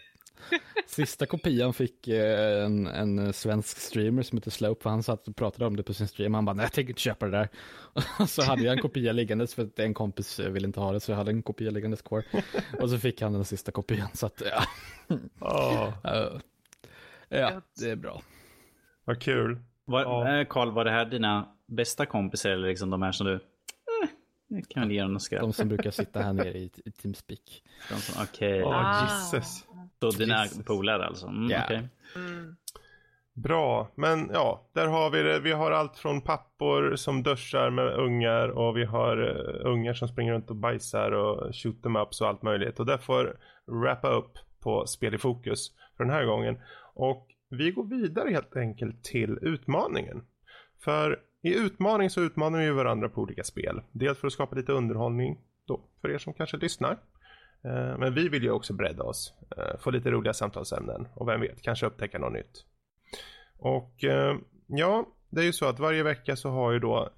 Sista 0.99 1.25
kopian 1.25 1.73
fick 1.73 2.07
eh, 2.07 2.65
en, 2.65 2.87
en 2.87 3.33
svensk 3.33 3.77
streamer 3.77 4.21
som 4.21 4.37
heter 4.37 4.51
Slope, 4.51 4.83
för 4.83 4.89
han 4.89 5.03
satt 5.03 5.27
och 5.27 5.35
pratade 5.35 5.65
om 5.65 5.75
det 5.75 5.83
på 5.83 5.93
sin 5.93 6.07
stream. 6.07 6.33
Han 6.33 6.45
bara, 6.45 6.53
nej 6.53 6.63
jag 6.63 6.73
tänker 6.73 6.89
inte 6.89 7.01
köpa 7.01 7.25
det 7.25 7.31
där. 7.31 7.49
Och 8.19 8.29
så 8.29 8.43
hade 8.43 8.63
jag 8.63 8.73
en 8.73 8.81
kopia 8.81 9.11
liggandes 9.11 9.53
för 9.53 9.63
att 9.63 9.79
en 9.79 9.93
kompis 9.93 10.39
ville 10.39 10.67
inte 10.67 10.79
ha 10.79 10.91
det, 10.91 10.99
så 10.99 11.11
jag 11.11 11.17
hade 11.17 11.31
en 11.31 11.43
kopia 11.43 11.71
liggandes 11.71 12.01
kvar. 12.01 12.23
Och 12.79 12.89
så 12.89 12.97
fick 12.97 13.21
han 13.21 13.33
den 13.33 13.45
sista 13.45 13.71
kopian, 13.71 14.09
så 14.13 14.25
att 14.25 14.41
ja. 14.45 14.63
Oh. 15.39 15.93
ja, 17.29 17.61
det 17.79 17.89
är 17.89 17.95
bra. 17.95 18.21
Vad 19.05 19.21
kul. 19.21 19.59
Var, 19.85 20.03
Karl, 20.45 20.67
ja. 20.67 20.73
var 20.73 20.85
det 20.85 20.91
här 20.91 21.05
dina 21.05 21.55
bästa 21.65 22.05
kompisar 22.05 22.49
eller 22.49 22.67
liksom 22.67 22.89
de 22.89 23.01
här 23.01 23.11
som 23.11 23.27
du 23.27 23.33
eh, 23.33 23.39
jag 24.47 24.69
kan 24.69 24.91
ge 24.91 25.01
dem 25.01 25.13
något 25.13 25.21
skratt. 25.21 25.41
De 25.41 25.53
som 25.53 25.67
brukar 25.67 25.91
sitta 25.91 26.21
här 26.21 26.33
nere 26.33 26.57
i, 26.57 26.71
i 26.85 26.91
Teamspeak. 26.91 27.63
Okej. 27.91 28.23
Okay. 28.23 28.63
Oh, 28.63 28.75
ah. 28.75 29.31
Jesus. 29.33 29.65
Så 30.01 30.09
dina 30.09 30.45
polare 30.65 31.05
alltså? 31.05 31.27
Mm, 31.27 31.51
yeah. 31.51 31.65
okay. 31.65 31.83
mm. 32.15 32.55
Bra, 33.33 33.87
men 33.95 34.29
ja, 34.33 34.69
där 34.73 34.87
har 34.87 35.09
vi 35.09 35.23
det. 35.23 35.39
Vi 35.39 35.51
har 35.51 35.71
allt 35.71 35.97
från 35.97 36.21
pappor 36.21 36.95
som 36.95 37.23
duschar 37.23 37.69
med 37.69 37.93
ungar 37.93 38.49
och 38.49 38.77
vi 38.77 38.85
har 38.85 39.21
uh, 39.21 39.71
ungar 39.71 39.93
som 39.93 40.07
springer 40.07 40.33
runt 40.33 40.49
och 40.49 40.55
bajsar 40.55 41.11
och 41.11 41.55
shoot 41.55 41.83
them 41.83 41.95
ups 41.95 42.21
och 42.21 42.27
allt 42.27 42.41
möjligt. 42.41 42.79
Och 42.79 42.85
det 42.85 42.97
får 42.97 43.37
wrappa 43.65 44.09
upp 44.09 44.37
på 44.59 44.87
spel 44.87 45.15
i 45.15 45.17
fokus 45.17 45.71
för 45.97 46.03
den 46.03 46.13
här 46.13 46.25
gången. 46.25 46.59
Och 46.93 47.27
vi 47.49 47.71
går 47.71 47.83
vidare 47.83 48.29
helt 48.29 48.55
enkelt 48.55 49.03
till 49.03 49.39
utmaningen. 49.41 50.21
För 50.83 51.19
i 51.41 51.55
utmaning 51.55 52.09
så 52.09 52.21
utmanar 52.21 52.59
vi 52.59 52.69
varandra 52.69 53.09
på 53.09 53.21
olika 53.21 53.43
spel. 53.43 53.81
Dels 53.91 54.17
för 54.17 54.27
att 54.27 54.33
skapa 54.33 54.55
lite 54.55 54.71
underhållning 54.71 55.37
då, 55.65 55.81
för 56.01 56.11
er 56.11 56.17
som 56.17 56.33
kanske 56.33 56.57
lyssnar. 56.57 56.97
Eh, 57.63 57.97
men 57.97 58.13
vi 58.13 58.29
vill 58.29 58.43
ju 58.43 58.51
också 58.51 58.73
bredda 58.73 59.03
oss, 59.03 59.33
eh, 59.57 59.79
få 59.79 59.91
lite 59.91 60.11
roliga 60.11 60.33
samtalsämnen 60.33 61.07
och 61.13 61.27
vem 61.27 61.41
vet, 61.41 61.61
kanske 61.61 61.85
upptäcka 61.85 62.19
något 62.19 62.33
nytt. 62.33 62.65
Och 63.57 64.03
eh, 64.03 64.37
ja, 64.67 65.05
det 65.29 65.41
är 65.41 65.45
ju 65.45 65.53
så 65.53 65.65
att 65.65 65.79
varje 65.79 66.03
vecka 66.03 66.35
så 66.35 66.49
har 66.49 66.71
ju 66.71 66.79
då 66.79 67.09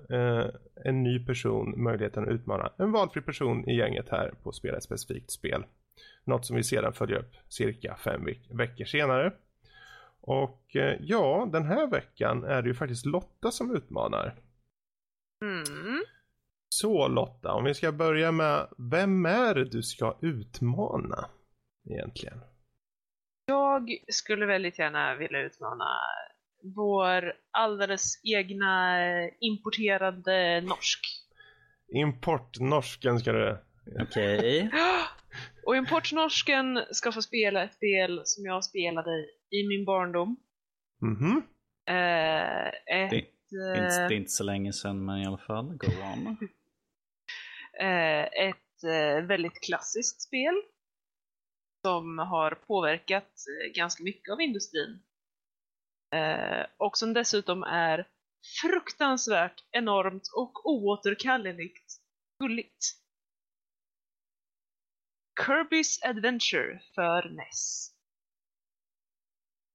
en 0.86 1.04
ny 1.04 1.26
person 1.26 1.84
möjligheten 1.84 2.24
att 2.24 2.30
utmana 2.30 2.72
en 2.78 2.92
valfri 2.92 3.22
person 3.22 3.70
i 3.70 3.78
gänget 3.78 4.10
här 4.10 4.34
på 4.44 4.50
att 4.50 4.56
spela 4.56 4.78
ett 4.78 4.84
specifikt 4.84 5.32
spel. 5.32 5.66
Något 6.24 6.46
som 6.46 6.56
vi 6.56 6.64
sedan 6.64 6.94
följer 6.94 7.18
upp 7.18 7.32
cirka 7.48 7.96
fem 7.96 8.26
veck 8.26 8.40
veckor 8.50 8.86
senare. 8.86 9.34
Och 10.22 10.76
ja, 11.00 11.50
den 11.52 11.66
här 11.66 11.88
veckan 11.88 12.44
är 12.44 12.62
det 12.62 12.68
ju 12.68 12.74
faktiskt 12.74 13.06
Lotta 13.06 13.52
som 13.52 13.76
utmanar. 13.76 14.36
Mm. 15.44 16.04
Så 16.74 17.08
Lotta, 17.08 17.54
om 17.54 17.64
vi 17.64 17.74
ska 17.74 17.92
börja 17.92 18.32
med, 18.32 18.68
vem 18.92 19.26
är 19.26 19.56
det 19.56 19.66
du 19.66 19.84
ska 19.84 20.18
utmana 20.22 21.30
egentligen? 21.90 22.40
Jag 23.46 23.90
skulle 24.08 24.46
väldigt 24.46 24.80
gärna 24.80 25.16
vilja 25.16 25.42
utmana 25.42 25.86
vår 26.76 27.34
alldeles 27.52 28.22
egna 28.24 28.98
importerade 29.40 30.62
norsk. 30.62 31.00
Importnorsken 31.88 33.20
ska 33.20 33.32
du... 33.32 33.58
Okej. 34.02 34.68
Okay. 34.68 34.70
Och 35.66 35.76
importnorsken 35.76 36.80
ska 36.92 37.12
få 37.12 37.22
spela 37.22 37.64
ett 37.64 37.74
spel 37.74 38.22
som 38.26 38.46
jag 38.46 38.64
spelade 38.64 39.12
i 39.50 39.68
min 39.68 39.86
barndom. 39.86 40.38
Mhm. 41.02 41.44
eh, 41.88 42.68
ett, 42.68 43.10
det, 43.10 43.26
det, 43.50 43.80
är 43.80 43.84
inte, 43.84 44.08
det 44.08 44.14
är 44.14 44.18
inte 44.18 44.32
så 44.32 44.44
länge 44.44 44.74
sedan 44.74 45.06
men 45.06 45.22
i 45.22 45.26
alla 45.26 45.38
fall, 45.38 45.66
go 45.66 45.88
on. 45.88 46.38
Eh, 47.80 48.24
ett 48.24 48.84
eh, 48.84 49.26
väldigt 49.26 49.62
klassiskt 49.62 50.22
spel 50.22 50.62
som 51.86 52.18
har 52.18 52.52
påverkat 52.52 53.24
eh, 53.24 53.74
ganska 53.74 54.04
mycket 54.04 54.34
av 54.34 54.42
industrin. 54.42 55.04
Och 56.78 56.98
som 56.98 57.14
dessutom 57.14 57.64
är 57.64 58.08
fruktansvärt 58.62 59.64
enormt 59.72 60.28
och 60.36 60.66
oåterkalleligt 60.66 62.02
gulligt. 62.40 62.86
Kirby's 65.42 66.10
Adventure 66.10 66.82
för 66.96 67.30
NES. 67.30 67.92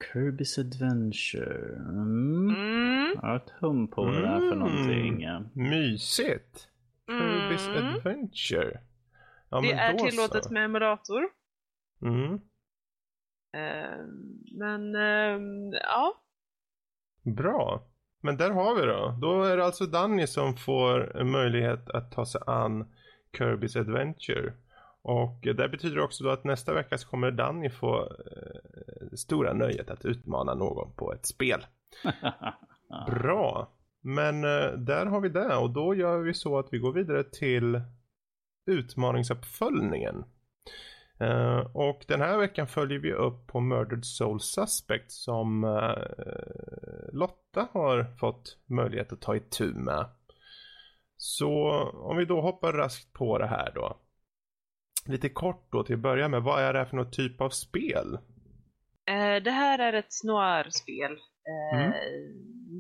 Kirby's 0.05 0.61
Adventure. 0.61 1.77
Mm. 1.77 2.51
Mm. 2.51 3.13
Jag 3.15 3.29
har 3.29 3.37
ett 3.37 3.51
hum 3.61 3.89
på 3.89 4.05
vad 4.05 4.15
det 4.15 4.29
är 4.29 4.39
för 4.39 4.53
mm. 4.53 4.59
någonting. 4.59 5.27
Mysigt. 5.53 6.69
Kirby's 7.09 7.69
mm. 7.69 7.95
Adventure. 7.95 8.81
Ja, 9.49 9.61
det 9.61 9.73
är 9.73 9.99
tillåtet 9.99 10.45
så. 10.45 10.53
med 10.53 10.65
emulator. 10.65 11.29
Mm. 12.03 12.33
Uh, 12.33 14.07
men 14.59 14.95
uh, 14.97 15.41
ja. 15.83 16.23
Bra. 17.23 17.83
Men 18.21 18.37
där 18.37 18.51
har 18.51 18.75
vi 18.75 18.87
då. 18.87 19.19
Då 19.21 19.43
är 19.43 19.57
det 19.57 19.65
alltså 19.65 19.87
Danny 19.87 20.27
som 20.27 20.57
får 20.57 21.25
möjlighet 21.25 21.91
att 21.91 22.13
ta 22.13 22.27
sig 22.27 22.41
an 22.47 22.93
Kirby's 23.39 23.81
Adventure. 23.81 24.53
Och 25.03 25.41
det 25.43 25.69
betyder 25.69 25.99
också 25.99 26.25
då 26.25 26.31
att 26.31 26.45
nästa 26.45 26.75
vecka 26.75 26.99
så 26.99 27.09
kommer 27.09 27.31
Danny 27.31 27.71
få 27.71 28.03
eh, 28.03 29.17
stora 29.17 29.53
nöjet 29.53 29.91
att 29.91 30.05
utmana 30.05 30.55
någon 30.55 30.93
på 30.93 31.13
ett 31.13 31.27
spel. 31.27 31.67
Bra. 33.07 33.76
Men 34.07 34.45
eh, 34.45 34.73
där 34.73 35.07
har 35.07 35.21
vi 35.21 35.29
det 35.29 35.57
och 35.57 35.71
då 35.71 35.95
gör 35.95 36.19
vi 36.19 36.35
så 36.35 36.59
att 36.59 36.69
vi 36.71 36.79
går 36.79 36.93
vidare 36.93 37.25
till 37.25 37.81
utmaningsuppföljningen. 38.67 40.25
Uh, 41.21 41.77
och 41.77 42.05
den 42.09 42.21
här 42.21 42.39
veckan 42.39 42.67
följer 42.67 42.99
vi 42.99 43.13
upp 43.13 43.47
på 43.47 43.61
Murdered 43.61 44.05
Soul 44.05 44.41
Suspect 44.41 45.13
som 45.13 45.65
uh, 45.65 45.95
Lotta 47.13 47.69
har 47.73 48.17
fått 48.21 48.59
möjlighet 48.67 49.13
att 49.13 49.21
ta 49.21 49.37
itu 49.37 49.75
med. 49.75 50.07
Så 51.17 51.83
om 51.93 52.17
vi 52.17 52.25
då 52.25 52.41
hoppar 52.41 52.73
raskt 52.73 53.13
på 53.13 53.39
det 53.39 53.47
här 53.47 53.73
då. 53.75 53.97
Lite 55.07 55.29
kort 55.29 55.73
då 55.73 55.85
till 55.85 55.95
att 55.95 56.01
börja 56.01 56.29
med, 56.29 56.43
vad 56.43 56.63
är 56.63 56.73
det 56.73 56.79
här 56.79 56.87
för 56.87 56.97
något 56.97 57.13
typ 57.13 57.41
av 57.41 57.51
spel? 57.51 58.19
Uh, 59.11 59.43
det 59.43 59.51
här 59.51 59.79
är 59.79 59.93
ett 59.93 60.25
noir-spel 60.25 61.19
Mm. 61.75 61.93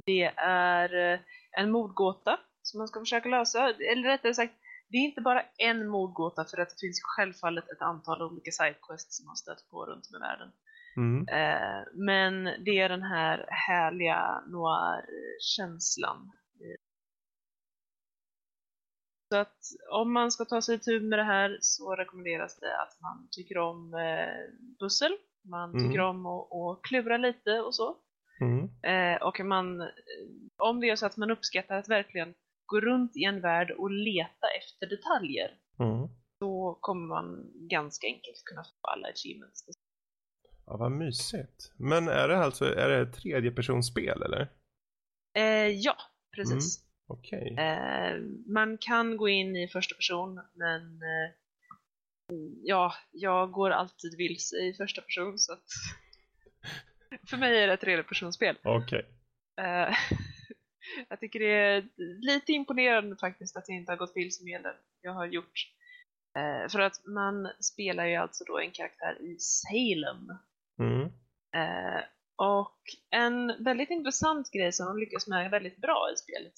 Det 0.07 0.33
är 0.37 1.13
eh, 1.13 1.21
en 1.59 1.71
mordgåta 1.71 2.41
som 2.63 2.79
man 2.79 2.89
ska 2.89 3.01
försöka 3.01 3.29
lösa. 3.29 3.69
Eller 3.69 4.09
rättare 4.09 4.35
sagt, 4.35 4.55
det 4.89 4.97
är 4.97 5.03
inte 5.03 5.21
bara 5.21 5.43
en 5.59 5.89
mordgåta 5.89 6.45
för 6.45 6.61
att 6.61 6.69
det 6.69 6.81
finns 6.81 7.01
självfallet 7.03 7.71
ett 7.71 7.83
antal 7.83 8.23
olika 8.23 8.51
sidequests 8.51 9.17
som 9.17 9.27
man 9.27 9.37
stött 9.37 9.71
på 9.71 9.87
runt 9.87 10.09
om 10.11 10.17
i 10.17 10.19
världen. 10.19 10.53
Mm. 10.97 11.29
Eh, 11.29 11.85
men 11.95 12.45
det 12.65 12.79
är 12.79 12.89
den 12.89 13.03
här 13.03 13.47
härliga 13.49 14.43
noir-känslan. 14.47 16.33
Så 19.33 19.37
att 19.37 19.59
om 19.93 20.13
man 20.13 20.31
ska 20.31 20.45
ta 20.45 20.63
sig 20.63 20.79
tur 20.79 21.01
med 21.01 21.19
det 21.19 21.25
här 21.25 21.59
så 21.61 21.97
rekommenderas 21.97 22.61
det 22.61 22.83
att 22.83 23.01
man 23.01 23.29
tycker 23.31 23.59
om 23.59 23.93
pussel, 24.81 25.13
man 25.51 25.73
tycker 25.73 25.99
mm. 25.99 26.07
om 26.07 26.27
att, 26.27 26.53
att 26.53 26.83
klura 26.83 27.17
lite 27.17 27.61
och 27.61 27.75
så. 27.75 27.97
Mm. 28.41 28.71
Eh, 28.83 29.23
och 29.23 29.41
man, 29.41 29.91
om 30.57 30.81
det 30.81 30.91
är 30.91 30.97
så 30.97 31.07
att 31.07 31.17
man 31.17 31.31
uppskattar 31.31 31.79
att 31.79 31.89
verkligen 31.89 32.35
gå 32.67 32.81
runt 32.81 33.17
i 33.17 33.25
en 33.25 33.41
värld 33.41 33.71
och 33.71 33.91
leta 33.91 34.47
efter 34.59 34.87
detaljer 34.87 35.59
mm. 35.79 36.09
då 36.41 36.79
kommer 36.81 37.07
man 37.07 37.51
ganska 37.55 38.07
enkelt 38.07 38.45
kunna 38.45 38.65
få 38.65 38.89
alla 38.89 39.09
achievements. 39.09 39.65
Ja, 40.67 40.77
vad 40.77 40.93
mysigt. 40.93 41.73
Men 41.77 42.09
är 42.09 42.29
det 42.29 42.37
alltså 42.37 42.65
är 42.65 42.89
det 42.89 43.01
ett 43.01 43.15
tredjepersonsspel 43.15 44.23
eller? 44.23 44.53
Eh, 45.39 45.69
ja, 45.69 45.97
precis. 46.37 46.79
Mm. 46.79 46.87
Okej. 47.09 47.53
Okay. 47.53 47.65
Eh, 47.65 48.23
man 48.47 48.79
kan 48.79 49.17
gå 49.17 49.29
in 49.29 49.57
i 49.57 49.69
första 49.69 49.95
person 49.95 50.41
men 50.55 50.83
eh, 50.83 51.35
ja, 52.63 52.95
jag 53.13 53.53
går 53.53 53.71
alltid 53.71 54.17
vilse 54.19 54.57
i 54.57 54.75
första 54.75 55.03
person 55.03 55.39
så 55.39 55.53
att 55.53 55.69
För 57.31 57.37
mig 57.37 57.63
är 57.63 57.67
det 57.67 57.73
ett 57.73 57.81
tredjepersonsspel. 57.81 58.59
Okej. 58.63 58.99
Okay. 58.99 59.67
Eh, 59.67 59.95
jag 61.09 61.21
tycker 61.21 61.41
det 61.41 61.55
är 61.55 61.89
lite 62.21 62.53
imponerande 62.53 63.17
faktiskt 63.17 63.57
att 63.57 63.69
jag 63.69 63.77
inte 63.77 63.93
har 63.93 63.97
gått 63.97 64.17
vilse 64.17 64.45
med 64.45 64.63
det 64.63 64.75
jag 65.01 65.13
har 65.13 65.27
gjort. 65.27 65.73
Uh, 66.39 66.69
för 66.69 66.81
att 66.81 67.07
man 67.07 67.49
spelar 67.61 68.07
ju 68.07 68.17
alltså 68.17 68.45
då 68.45 68.59
en 68.59 68.71
karaktär 68.71 69.23
i 69.23 69.37
Salem. 69.39 70.29
Mm. 70.79 71.03
Uh, 71.57 72.03
och 72.37 72.81
en 73.11 73.65
väldigt 73.65 73.91
intressant 73.91 74.51
grej 74.53 74.73
som 74.73 74.87
de 74.87 74.99
lyckas 74.99 75.27
med 75.27 75.51
väldigt 75.51 75.77
bra 75.77 76.11
i 76.15 76.17
spelet 76.17 76.53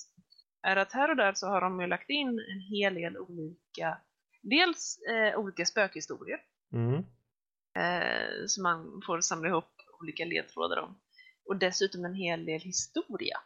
är 0.62 0.76
att 0.76 0.92
här 0.92 1.10
och 1.10 1.16
där 1.16 1.32
så 1.32 1.46
har 1.46 1.60
de 1.60 1.80
ju 1.80 1.86
lagt 1.86 2.10
in 2.10 2.28
en 2.28 2.60
hel 2.60 2.94
del 2.94 3.18
olika, 3.18 3.98
dels 4.42 4.98
olika 5.36 5.64
spökhistorier. 5.64 6.40
Mm. 6.72 7.04
som 8.46 8.62
man 8.62 9.02
får 9.06 9.20
samla 9.20 9.48
ihop 9.48 9.77
olika 10.00 10.24
ledtrådar 10.24 10.76
om. 10.76 11.00
Och 11.48 11.56
dessutom 11.56 12.04
en 12.04 12.14
hel 12.14 12.44
del 12.44 12.60
historia. 12.60 13.40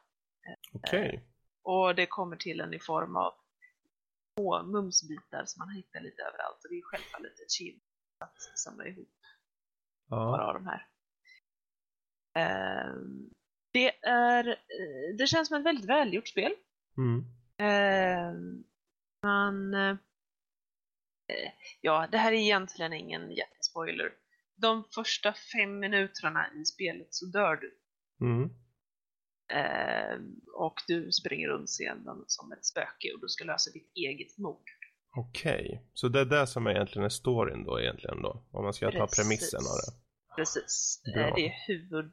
Okej. 0.73 1.09
Okay. 1.09 1.21
Och 1.63 1.95
det 1.95 2.07
kommer 2.07 2.37
till 2.37 2.61
en 2.61 2.75
i 2.75 2.79
form 2.79 3.17
av 3.17 3.33
små 4.39 4.63
mumsbitar 4.63 5.45
som 5.47 5.59
man 5.59 5.75
hittar 5.75 6.01
lite 6.01 6.23
överallt. 6.23 6.65
Och 6.65 6.71
det 6.71 6.79
är 6.79 6.83
självfallet 6.83 7.41
ett 7.41 7.51
chill 7.51 7.81
att 8.19 8.59
samla 8.59 8.87
ihop 8.87 9.23
ja. 10.13 10.31
några 10.31 10.47
av 10.47 10.55
de 10.55 10.67
här. 10.67 10.87
Ehm, 12.35 13.31
det, 13.73 14.05
är, 14.07 14.49
eh, 14.49 15.17
det 15.19 15.27
känns 15.27 15.49
som 15.49 15.57
ett 15.57 15.67
väldigt 15.67 15.89
välgjort 15.89 16.29
spel. 16.29 16.53
Mm. 16.97 17.25
Ehm, 17.59 18.65
man... 19.23 19.75
Eh, 19.75 19.97
ja, 21.81 22.09
det 22.13 22.19
här 22.19 22.33
är 22.33 22.37
egentligen 22.37 22.93
ingen 22.93 23.31
jättespoiler 23.31 24.13
de 24.63 24.85
första 24.95 25.35
fem 25.53 25.79
minuterna 25.79 26.47
i 26.55 26.65
spelet 26.65 27.15
så 27.15 27.27
dör 27.27 27.57
du. 27.57 27.79
Mm. 28.27 28.51
Eh, 29.53 30.19
och 30.55 30.81
du 30.87 31.13
springer 31.13 31.49
runt 31.49 31.69
scenen 31.69 32.25
som 32.27 32.53
ett 32.53 32.65
spöke 32.65 33.13
och 33.15 33.21
du 33.21 33.29
ska 33.29 33.45
lösa 33.45 33.71
ditt 33.71 33.93
eget 33.95 34.39
mord. 34.39 34.71
Okej, 35.17 35.67
okay. 35.67 35.79
så 35.93 36.09
det 36.09 36.21
är 36.21 36.25
det 36.25 36.47
som 36.47 36.67
egentligen 36.67 37.05
är 37.05 37.09
storyn 37.09 37.65
då 37.65 37.81
egentligen 37.81 38.23
då? 38.23 38.45
Om 38.51 38.65
man 38.65 38.73
ska 38.73 38.87
Precis. 38.87 39.17
ta 39.17 39.23
premissen 39.23 39.61
av 39.61 39.77
det. 39.85 39.93
Precis, 40.37 41.03
Bra. 41.15 41.35
det 41.35 41.47
är 41.47 41.55
huvud, 41.67 42.13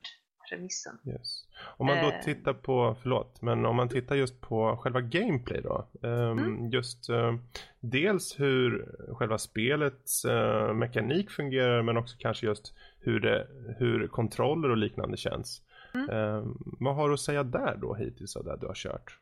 premissen. 0.50 0.98
Yes. 1.06 1.46
Om 1.78 1.88
man 1.88 1.98
då 1.98 2.12
eh. 2.12 2.22
tittar 2.22 2.54
på, 2.54 2.96
förlåt, 3.02 3.42
men 3.42 3.66
om 3.66 3.76
man 3.76 3.90
tittar 3.90 4.16
just 4.16 4.42
på 4.42 4.78
själva 4.78 5.02
gameplay 5.02 5.62
då. 5.62 5.88
Um, 6.02 6.40
mm. 6.40 6.70
Just 6.70 7.10
uh, 7.10 7.36
dels 7.80 8.40
hur 8.40 8.96
själva 9.14 9.38
spelets 9.38 10.26
uh, 10.26 10.74
mekanik 10.74 11.32
fungerar 11.32 11.82
men 11.82 11.98
också 11.98 12.16
kanske 12.20 12.46
just 12.46 12.74
hur, 13.00 13.20
det, 13.20 13.48
hur 13.78 14.08
kontroller 14.08 14.70
och 14.70 14.78
liknande 14.78 15.18
känns. 15.18 15.62
Mm. 15.94 16.10
Um, 16.10 16.76
vad 16.80 16.96
har 16.96 17.08
du 17.08 17.14
att 17.14 17.20
säga 17.20 17.44
där 17.44 17.78
då 17.82 17.96
hittills 17.96 18.36
av 18.36 18.46
det 18.46 18.58
du 18.62 18.68
har 18.68 18.76
kört? 18.76 19.20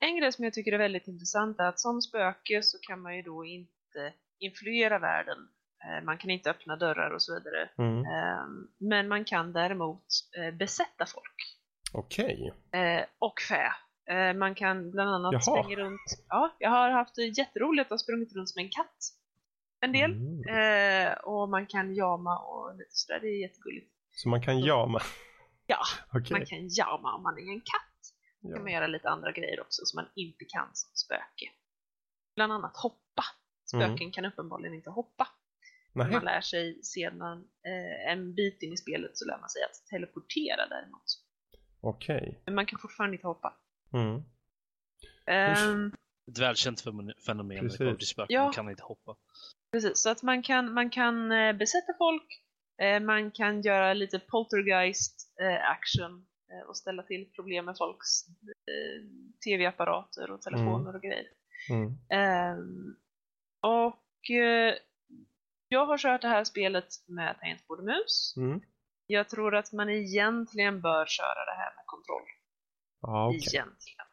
En 0.00 0.20
grej 0.20 0.32
som 0.32 0.44
jag 0.44 0.54
tycker 0.54 0.72
är 0.72 0.78
väldigt 0.78 1.08
intressant 1.08 1.60
är 1.60 1.64
att 1.64 1.80
som 1.80 2.02
spöke 2.02 2.62
så 2.62 2.78
kan 2.78 3.00
man 3.00 3.16
ju 3.16 3.22
då 3.22 3.44
inte 3.44 4.12
influera 4.38 4.98
världen 4.98 5.38
Eh, 5.38 5.59
man 6.04 6.18
kan 6.18 6.30
inte 6.30 6.50
öppna 6.50 6.76
dörrar 6.76 7.10
och 7.10 7.22
så 7.22 7.34
vidare. 7.34 7.70
Mm. 7.78 8.04
Ehm, 8.04 8.68
men 8.78 9.08
man 9.08 9.24
kan 9.24 9.52
däremot 9.52 10.06
eh, 10.38 10.54
besätta 10.54 11.06
folk. 11.06 11.58
Okej. 11.92 12.52
Okay. 12.68 12.80
Eh, 12.80 13.04
och 13.18 13.40
fä. 13.48 13.72
Man 14.34 14.54
kan 14.54 14.90
bland 14.90 15.10
annat 15.10 15.32
Jaha. 15.32 15.62
springa 15.62 15.76
runt. 15.76 16.00
Ja, 16.28 16.56
jag 16.58 16.70
har 16.70 16.90
haft 16.90 17.18
jätteroligt 17.18 17.92
att 17.92 18.00
sprungit 18.00 18.36
runt 18.36 18.50
som 18.50 18.60
en 18.60 18.68
katt. 18.68 18.96
En 19.80 19.92
del. 19.92 20.12
Mm. 20.12 21.14
Och 21.24 21.48
man 21.48 21.66
kan 21.66 21.94
jama 21.94 22.38
och 22.38 22.76
lite 22.76 22.90
sådär. 22.90 23.20
Det 23.20 23.26
är 23.26 23.40
jättegulligt. 23.40 23.90
Så 24.10 24.28
man 24.28 24.42
kan 24.42 24.60
jama? 24.60 25.00
Ja, 25.66 25.78
okay. 26.18 26.38
man 26.38 26.46
kan 26.46 26.68
jama 26.68 27.14
om 27.14 27.22
man 27.22 27.38
är 27.38 27.52
en 27.52 27.60
katt. 27.60 27.90
Ja. 28.40 28.54
kan 28.54 28.62
man 28.62 28.72
göra 28.72 28.86
lite 28.86 29.08
andra 29.08 29.32
grejer 29.32 29.60
också 29.60 29.82
som 29.84 29.96
man 30.02 30.10
inte 30.14 30.44
kan 30.44 30.68
som 30.72 30.90
spöke. 30.94 31.50
Bland 32.34 32.52
annat 32.52 32.76
hoppa. 32.76 33.24
Spöken 33.64 33.96
mm. 33.96 34.12
kan 34.12 34.24
uppenbarligen 34.24 34.74
inte 34.74 34.90
hoppa. 34.90 35.28
Nej. 35.92 36.10
Man 36.10 36.24
lär 36.24 36.40
sig 36.40 36.82
sedan 36.82 37.48
eh, 37.66 38.12
en 38.12 38.34
bit 38.34 38.62
in 38.62 38.72
i 38.72 38.76
spelet 38.76 39.10
så 39.14 39.24
lär 39.26 39.38
man 39.38 39.48
sig 39.48 39.62
att 39.62 39.86
teleportera 39.86 40.68
däremot. 40.68 41.04
Okej. 41.80 42.16
Okay. 42.16 42.34
Men 42.46 42.54
man 42.54 42.66
kan 42.66 42.78
fortfarande 42.78 43.16
inte 43.16 43.26
hoppa. 43.26 43.56
Mm. 43.92 44.22
Um, 45.26 45.92
Ett 46.30 46.38
välkänt 46.38 46.80
fenomen 47.26 47.64
när 47.64 47.98
spöken, 48.04 48.34
ja, 48.34 48.52
kan 48.52 48.70
inte 48.70 48.82
hoppa. 48.82 49.16
Precis, 49.72 50.02
så 50.02 50.10
att 50.10 50.22
man 50.22 50.42
kan, 50.42 50.72
man 50.72 50.90
kan 50.90 51.32
eh, 51.32 51.52
besätta 51.52 51.92
folk, 51.98 52.42
eh, 52.82 53.00
man 53.00 53.30
kan 53.30 53.62
göra 53.62 53.94
lite 53.94 54.18
poltergeist 54.18 55.32
eh, 55.40 55.70
action 55.70 56.26
eh, 56.52 56.68
och 56.68 56.76
ställa 56.76 57.02
till 57.02 57.30
problem 57.34 57.64
med 57.64 57.76
folks 57.78 58.28
eh, 58.28 59.06
tv-apparater 59.44 60.30
och 60.30 60.42
telefoner 60.42 60.80
mm. 60.80 60.94
och 60.94 61.02
grejer. 61.02 61.26
Mm. 61.70 62.58
Um, 62.58 62.96
och 63.60 64.30
jag 65.72 65.86
har 65.86 65.98
kört 65.98 66.22
det 66.22 66.28
här 66.28 66.44
spelet 66.44 66.88
med 67.06 67.38
tangentbord 67.40 67.78
och 67.78 67.84
mus. 67.84 68.34
Mm. 68.36 68.60
Jag 69.06 69.28
tror 69.28 69.54
att 69.54 69.72
man 69.72 69.90
egentligen 69.90 70.80
bör 70.80 71.06
köra 71.06 71.44
det 71.44 71.56
här 71.56 71.74
med 71.76 71.84
kontroll. 71.86 72.28
Ah, 73.00 73.28
okay. 73.28 73.38
Egentligen. 73.38 74.06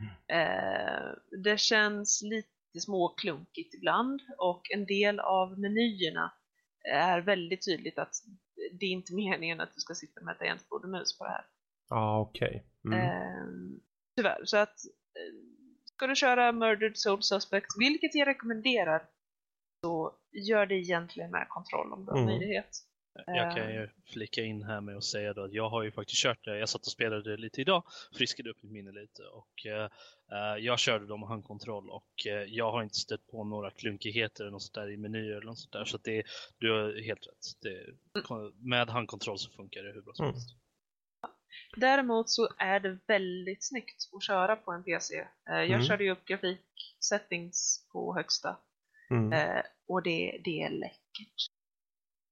Mm. 0.00 0.40
Eh, 0.40 1.14
det 1.44 1.60
känns 1.60 2.22
lite 2.22 2.80
småklunkigt 2.80 3.74
ibland 3.74 4.20
och 4.38 4.70
en 4.70 4.86
del 4.86 5.20
av 5.20 5.58
menyerna 5.58 6.32
är 6.92 7.20
väldigt 7.20 7.64
tydligt 7.64 7.98
att 7.98 8.14
det 8.72 8.86
är 8.86 8.90
inte 8.90 9.14
meningen 9.14 9.60
att 9.60 9.74
du 9.74 9.80
ska 9.80 9.94
sitta 9.94 10.20
med 10.20 10.38
tangentbord 10.38 10.84
och 10.84 10.90
mus 10.90 11.18
på 11.18 11.24
det 11.24 11.30
här. 11.30 11.44
Ja, 11.88 11.96
ah, 11.96 12.20
okej. 12.20 12.66
Okay. 12.84 12.98
Mm. 12.98 13.06
Eh, 13.06 13.80
tyvärr, 14.16 14.44
så 14.44 14.56
att 14.56 14.84
eh, 15.16 15.34
ska 15.84 16.06
du 16.06 16.16
köra 16.16 16.52
Murdered 16.52 16.98
Soul 16.98 17.22
Suspect, 17.22 17.66
vilket 17.78 18.14
jag 18.14 18.28
rekommenderar, 18.28 19.08
så 19.84 20.19
gör 20.32 20.66
det 20.66 20.74
egentligen 20.74 21.30
med 21.30 21.46
kontroll 21.48 21.92
om 21.92 22.04
du 22.04 22.10
har 22.10 22.18
mm. 22.18 22.26
möjlighet. 22.30 22.84
Jag 23.26 23.56
kan 23.56 23.74
ju 23.74 23.88
flika 24.12 24.42
in 24.42 24.62
här 24.62 24.80
med 24.80 24.96
att 24.96 25.04
säga 25.04 25.32
då 25.32 25.44
att 25.44 25.52
jag 25.52 25.70
har 25.70 25.82
ju 25.82 25.92
faktiskt 25.92 26.22
kört 26.22 26.44
det. 26.44 26.58
Jag 26.58 26.68
satt 26.68 26.80
och 26.80 26.92
spelade 26.92 27.36
lite 27.36 27.60
idag, 27.60 27.82
friskade 28.14 28.50
upp 28.50 28.62
mitt 28.62 28.72
minne 28.72 28.92
lite 28.92 29.22
och 29.22 29.66
uh, 29.66 30.58
jag 30.58 30.78
körde 30.78 31.06
dem 31.06 31.20
med 31.20 31.28
handkontroll 31.28 31.90
och 31.90 32.26
uh, 32.26 32.32
jag 32.32 32.72
har 32.72 32.82
inte 32.82 32.94
stött 32.94 33.26
på 33.26 33.44
några 33.44 33.70
klunkigheter 33.70 34.44
eller 34.44 34.50
något 34.50 34.62
sånt 34.62 34.74
där 34.74 34.90
i 34.90 34.96
menyer 34.96 35.32
eller 35.32 35.46
något 35.46 35.58
sånt 35.58 35.72
där. 35.72 35.84
Så 35.84 35.96
att 35.96 36.04
det, 36.04 36.22
du 36.58 36.72
har 36.72 37.02
helt 37.02 37.26
rätt. 37.26 37.62
Det, 37.62 38.30
mm. 38.30 38.52
Med 38.58 38.88
handkontroll 38.88 39.38
så 39.38 39.50
funkar 39.50 39.82
det 39.82 39.92
hur 39.92 40.02
bra 40.02 40.14
som 40.14 40.24
mm. 40.24 40.34
helst. 40.34 40.56
Däremot 41.76 42.30
så 42.30 42.48
är 42.58 42.80
det 42.80 42.98
väldigt 43.06 43.64
snyggt 43.64 44.10
att 44.12 44.24
köra 44.24 44.56
på 44.56 44.72
en 44.72 44.84
PC. 44.84 45.14
Uh, 45.20 45.26
jag 45.46 45.70
mm. 45.70 45.82
körde 45.82 46.04
ju 46.04 46.10
upp 46.10 46.24
grafiksettings 46.24 47.86
på 47.92 48.14
högsta 48.14 48.56
Mm. 49.10 49.32
Eh, 49.32 49.62
och 49.88 50.02
det, 50.02 50.40
det 50.44 50.62
är 50.62 50.70
läckert. 50.70 51.50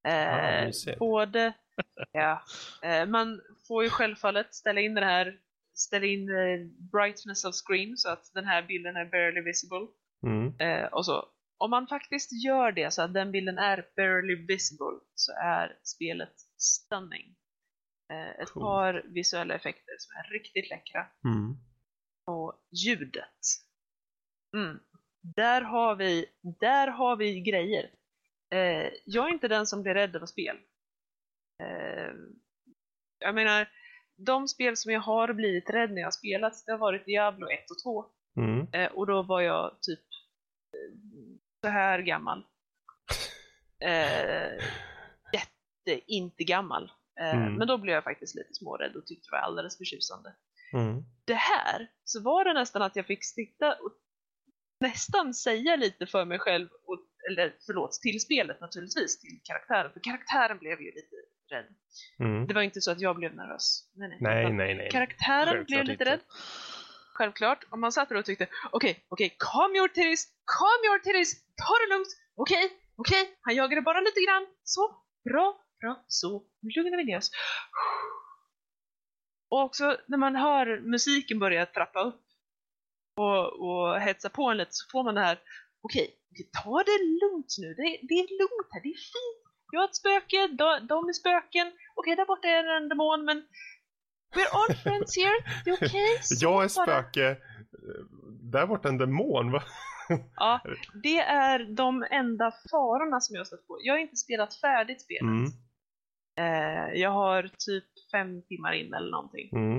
Eh, 0.08 0.68
ah, 0.68 0.96
både, 0.98 1.52
ja, 2.12 2.42
eh, 2.82 3.06
man 3.06 3.40
får 3.68 3.84
ju 3.84 3.90
självfallet 3.90 4.54
ställa 4.54 4.80
in 4.80 4.94
den 4.94 5.04
här 5.04 5.38
ställa 5.78 6.06
in 6.06 6.28
eh, 6.28 6.66
brightness 6.92 7.44
of 7.44 7.54
screen 7.54 7.96
så 7.96 8.08
att 8.08 8.30
den 8.34 8.44
här 8.44 8.62
bilden 8.62 8.96
är 8.96 9.04
barely 9.04 9.40
visible. 9.40 9.86
Mm. 10.26 10.54
Eh, 10.60 10.86
och 10.86 11.06
så. 11.06 11.28
Om 11.60 11.70
man 11.70 11.86
faktiskt 11.86 12.44
gör 12.44 12.72
det 12.72 12.90
så 12.90 13.02
att 13.02 13.14
den 13.14 13.32
bilden 13.32 13.58
är 13.58 13.86
barely 13.96 14.46
visible 14.46 14.98
så 15.14 15.32
är 15.32 15.78
spelet 15.82 16.34
stunning. 16.56 17.36
Eh, 18.12 18.42
ett 18.42 18.50
cool. 18.50 18.62
par 18.62 19.02
visuella 19.06 19.54
effekter 19.54 19.94
som 19.98 20.16
är 20.16 20.32
riktigt 20.32 20.70
läckra. 20.70 21.06
Mm. 21.24 21.56
Och 22.26 22.54
ljudet. 22.84 23.40
Mm. 24.56 24.80
Där 25.20 25.62
har 25.62 25.96
vi, 25.96 26.26
där 26.60 26.88
har 26.88 27.16
vi 27.16 27.40
grejer. 27.40 27.90
Eh, 28.50 28.90
jag 29.04 29.28
är 29.28 29.32
inte 29.32 29.48
den 29.48 29.66
som 29.66 29.82
blir 29.82 29.94
rädd 29.94 30.16
av 30.16 30.26
spel. 30.26 30.56
Eh, 31.62 32.12
jag 33.18 33.34
menar, 33.34 33.68
de 34.16 34.48
spel 34.48 34.76
som 34.76 34.92
jag 34.92 35.00
har 35.00 35.32
blivit 35.32 35.70
rädd 35.70 35.90
när 35.90 35.98
jag 35.98 36.06
har 36.06 36.10
spelat, 36.10 36.62
det 36.66 36.72
har 36.72 36.78
varit 36.78 37.06
Diablo 37.06 37.48
1 37.48 37.70
och 37.70 37.82
2. 37.82 38.06
Mm. 38.36 38.66
Eh, 38.72 38.92
och 38.92 39.06
då 39.06 39.22
var 39.22 39.40
jag 39.40 39.76
typ 39.82 40.00
eh, 40.74 40.94
så 41.64 41.68
här 41.68 41.98
gammal. 41.98 42.46
Eh, 43.80 44.64
jätte, 45.32 46.00
inte 46.06 46.44
gammal. 46.44 46.92
Eh, 47.20 47.34
mm. 47.34 47.54
Men 47.54 47.66
då 47.68 47.78
blev 47.78 47.94
jag 47.94 48.04
faktiskt 48.04 48.34
lite 48.34 48.54
smårädd 48.54 48.96
och 48.96 49.06
tyckte 49.06 49.28
det 49.30 49.36
var 49.36 49.38
alldeles 49.38 49.78
förtjusande. 49.78 50.34
Mm. 50.72 51.04
Det 51.24 51.34
här, 51.34 51.90
så 52.04 52.22
var 52.22 52.44
det 52.44 52.52
nästan 52.52 52.82
att 52.82 52.96
jag 52.96 53.06
fick 53.06 53.24
sitta 53.24 53.74
och 53.74 53.92
nästan 54.80 55.34
säga 55.34 55.76
lite 55.76 56.06
för 56.06 56.24
mig 56.24 56.38
själv, 56.38 56.68
och, 56.86 56.98
eller 57.30 57.54
förlåt, 57.66 57.92
till 57.92 58.20
spelet 58.20 58.60
naturligtvis, 58.60 59.20
till 59.20 59.40
karaktären, 59.44 59.92
för 59.92 60.00
karaktären 60.00 60.58
blev 60.58 60.80
ju 60.80 60.86
lite 60.86 61.16
rädd. 61.50 61.66
Mm. 62.18 62.46
Det 62.46 62.54
var 62.54 62.62
inte 62.62 62.80
så 62.80 62.90
att 62.90 63.00
jag 63.00 63.16
blev 63.16 63.34
nervös. 63.34 63.90
Nej, 63.94 64.08
nej, 64.08 64.18
nej. 64.20 64.52
nej, 64.52 64.74
nej. 64.74 64.90
Karaktären 64.90 65.46
Självklart 65.46 65.66
blev 65.66 65.80
lite 65.80 65.92
inte. 65.92 66.04
rädd. 66.04 66.20
Självklart. 67.14 67.64
Om 67.70 67.80
man 67.80 67.92
satt 67.92 68.08
där 68.08 68.16
och 68.16 68.24
tyckte, 68.24 68.44
okej, 68.44 68.90
okay, 68.90 69.02
okej, 69.08 69.26
okay, 69.26 69.36
calm 69.38 69.76
your 69.76 69.88
titties, 69.88 70.26
calm 70.58 70.80
your 70.84 70.98
titties, 70.98 71.34
ta 71.34 71.74
det 71.80 71.94
lugnt, 71.94 72.08
okej, 72.34 72.64
okay, 72.64 72.76
okej, 72.96 73.38
han 73.40 73.54
jagade 73.54 73.82
bara 73.82 74.00
lite 74.00 74.20
grann, 74.20 74.46
så, 74.64 74.96
bra, 75.24 75.60
bra, 75.80 76.04
så, 76.08 76.42
nu 76.60 76.70
lugnar 76.76 76.98
vi 76.98 77.04
ner 77.04 77.18
oss. 77.18 77.30
Och 79.50 79.62
också 79.62 79.96
när 80.06 80.18
man 80.18 80.36
hör 80.36 80.80
musiken 80.80 81.38
börja 81.38 81.66
trappa 81.66 82.00
upp 82.00 82.27
och, 83.18 83.44
och 83.66 84.00
hetsa 84.00 84.28
på 84.28 84.50
en 84.50 84.56
lite 84.56 84.70
så 84.72 84.90
får 84.92 85.04
man 85.04 85.14
det 85.14 85.20
här, 85.20 85.38
okej, 85.82 86.14
ta 86.62 86.82
det 86.82 86.98
lugnt 87.22 87.54
nu, 87.58 87.74
det, 87.74 87.82
det 88.08 88.14
är 88.14 88.38
lugnt 88.40 88.68
här, 88.70 88.82
det 88.82 88.88
är 88.88 89.02
fint. 89.14 89.44
Jag 89.72 89.80
har 89.80 89.88
ett 89.88 89.96
spöke, 89.96 90.46
de, 90.46 90.86
de 90.86 91.08
är 91.08 91.12
spöken, 91.12 91.72
okej 91.94 92.16
där 92.16 92.26
borta 92.26 92.48
är 92.48 92.76
en 92.76 92.88
demon 92.88 93.24
men 93.24 93.36
we're 94.34 94.50
all 94.52 94.76
friends 94.76 95.16
here, 95.16 95.38
det 95.64 95.70
är 95.70 95.74
okej. 95.74 95.88
Okay, 95.88 96.38
jag 96.40 96.64
är 96.64 96.68
spöke, 96.68 97.36
där 98.52 98.66
borta 98.66 98.88
en 98.88 98.98
demon 98.98 99.52
va? 99.52 99.62
ja, 100.36 100.60
det 101.02 101.18
är 101.18 101.58
de 101.64 102.06
enda 102.10 102.52
farorna 102.70 103.20
som 103.20 103.34
jag 103.34 103.40
har 103.40 103.44
stött 103.44 103.66
på. 103.66 103.78
Jag 103.82 103.94
har 103.94 103.98
inte 103.98 104.16
spelat 104.16 104.54
färdigt 104.54 105.02
spelet. 105.02 105.22
Mm. 105.22 105.50
Eh, 106.38 107.00
jag 107.00 107.10
har 107.10 107.42
typ 107.42 107.84
fem 108.12 108.42
timmar 108.42 108.72
in 108.72 108.94
eller 108.94 109.10
någonting. 109.10 109.50
Mm. 109.52 109.78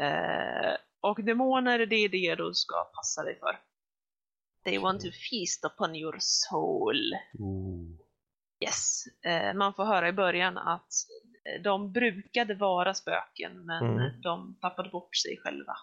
Eh, 0.00 0.76
och 1.10 1.24
demoner, 1.24 1.78
det 1.78 1.96
är 1.96 2.08
det 2.08 2.34
du 2.34 2.54
ska 2.54 2.74
passa 2.94 3.22
dig 3.22 3.38
för. 3.38 3.58
They 4.64 4.78
want 4.78 5.00
to 5.00 5.08
feast 5.30 5.64
upon 5.64 5.96
your 5.96 6.16
soul. 6.18 7.12
Ooh. 7.38 8.06
Yes. 8.64 9.04
Eh, 9.24 9.54
man 9.54 9.74
får 9.74 9.84
höra 9.84 10.08
i 10.08 10.12
början 10.12 10.58
att 10.58 10.92
eh, 11.44 11.62
de 11.62 11.92
brukade 11.92 12.54
vara 12.54 12.94
spöken, 12.94 13.66
men 13.66 13.84
mm. 13.84 14.20
de 14.20 14.58
tappade 14.60 14.88
bort 14.88 15.16
sig 15.16 15.38
själva. 15.42 15.76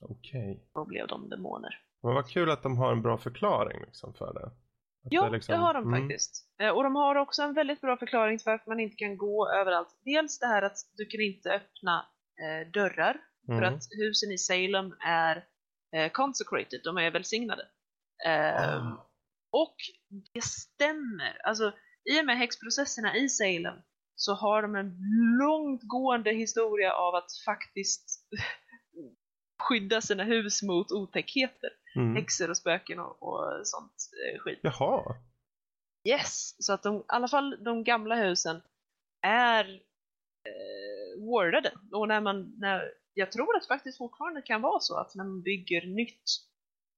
Okej. 0.00 0.50
Okay. 0.50 0.64
Då 0.74 0.84
blev 0.84 1.06
de 1.06 1.28
demoner. 1.28 1.80
Men 2.02 2.14
vad 2.14 2.28
kul 2.28 2.50
att 2.50 2.62
de 2.62 2.76
har 2.78 2.92
en 2.92 3.02
bra 3.02 3.18
förklaring 3.18 3.80
liksom 3.80 4.14
för 4.14 4.34
det. 4.34 4.46
Att 4.46 5.12
ja, 5.12 5.24
det, 5.24 5.30
liksom... 5.30 5.52
det, 5.52 5.58
har 5.58 5.74
de 5.74 5.84
mm. 5.84 6.00
faktiskt. 6.00 6.48
Eh, 6.60 6.70
och 6.70 6.82
de 6.82 6.96
har 6.96 7.14
också 7.14 7.42
en 7.42 7.54
väldigt 7.54 7.80
bra 7.80 7.96
förklaring 7.96 8.38
till 8.38 8.46
varför 8.46 8.70
man 8.70 8.80
inte 8.80 8.96
kan 8.96 9.16
gå 9.16 9.48
överallt. 9.48 9.98
Dels 10.04 10.38
det 10.38 10.46
här 10.46 10.62
att 10.62 10.76
du 10.96 11.06
kan 11.06 11.20
inte 11.20 11.50
öppna 11.50 12.06
eh, 12.42 12.70
dörrar 12.72 13.20
Mm. 13.48 13.60
För 13.60 13.66
att 13.66 13.82
husen 13.90 14.32
i 14.32 14.38
Salem 14.38 14.94
är 15.00 15.44
eh, 15.96 16.10
consecrated, 16.10 16.80
de 16.84 16.98
är 16.98 17.10
välsignade. 17.10 17.68
Eh, 18.26 18.78
oh. 18.78 19.06
Och 19.52 19.76
det 20.34 20.44
stämmer. 20.44 21.46
Alltså, 21.46 21.72
i 22.10 22.20
och 22.20 22.26
med 22.26 22.38
häxprocesserna 22.38 23.16
i 23.16 23.28
Salem 23.28 23.76
så 24.14 24.34
har 24.34 24.62
de 24.62 24.74
en 24.74 24.96
långtgående 25.38 26.32
historia 26.32 26.92
av 26.92 27.14
att 27.14 27.30
faktiskt 27.44 28.28
skydda 29.62 30.00
sina 30.00 30.24
hus 30.24 30.62
mot 30.62 30.92
otäckheter. 30.92 31.70
Mm. 31.96 32.16
Häxor 32.16 32.50
och 32.50 32.56
spöken 32.56 32.98
och, 32.98 33.22
och 33.22 33.66
sånt 33.66 33.92
eh, 34.26 34.38
skit. 34.38 34.60
Jaha. 34.62 35.16
Yes, 36.08 36.56
så 36.58 36.72
att 36.72 36.82
de, 36.82 36.96
i 36.96 37.04
alla 37.06 37.28
fall 37.28 37.64
de 37.64 37.84
gamla 37.84 38.14
husen 38.16 38.62
är 39.26 39.64
eh, 40.46 41.24
wardade. 41.30 41.72
Och 41.92 42.08
när 42.08 42.20
man, 42.20 42.54
när, 42.58 42.92
jag 43.14 43.32
tror 43.32 43.56
att 43.56 43.62
det 43.62 43.68
faktiskt 43.68 43.98
fortfarande 43.98 44.42
kan 44.42 44.62
vara 44.62 44.80
så 44.80 44.96
att 44.96 45.14
när 45.14 45.24
man 45.24 45.42
bygger 45.42 45.86
nytt 45.86 46.24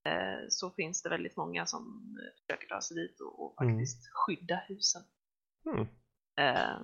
eh, 0.06 0.46
så 0.48 0.70
finns 0.70 1.02
det 1.02 1.08
väldigt 1.08 1.36
många 1.36 1.66
som 1.66 2.14
försöker 2.40 2.68
ta 2.68 2.80
sig 2.80 2.96
dit 2.96 3.20
och, 3.20 3.44
och 3.44 3.62
mm. 3.62 3.74
faktiskt 3.74 3.96
mm. 3.96 4.12
skydda 4.14 4.62
husen. 4.68 5.02
Mm. 5.66 5.86
Eh, 6.38 6.80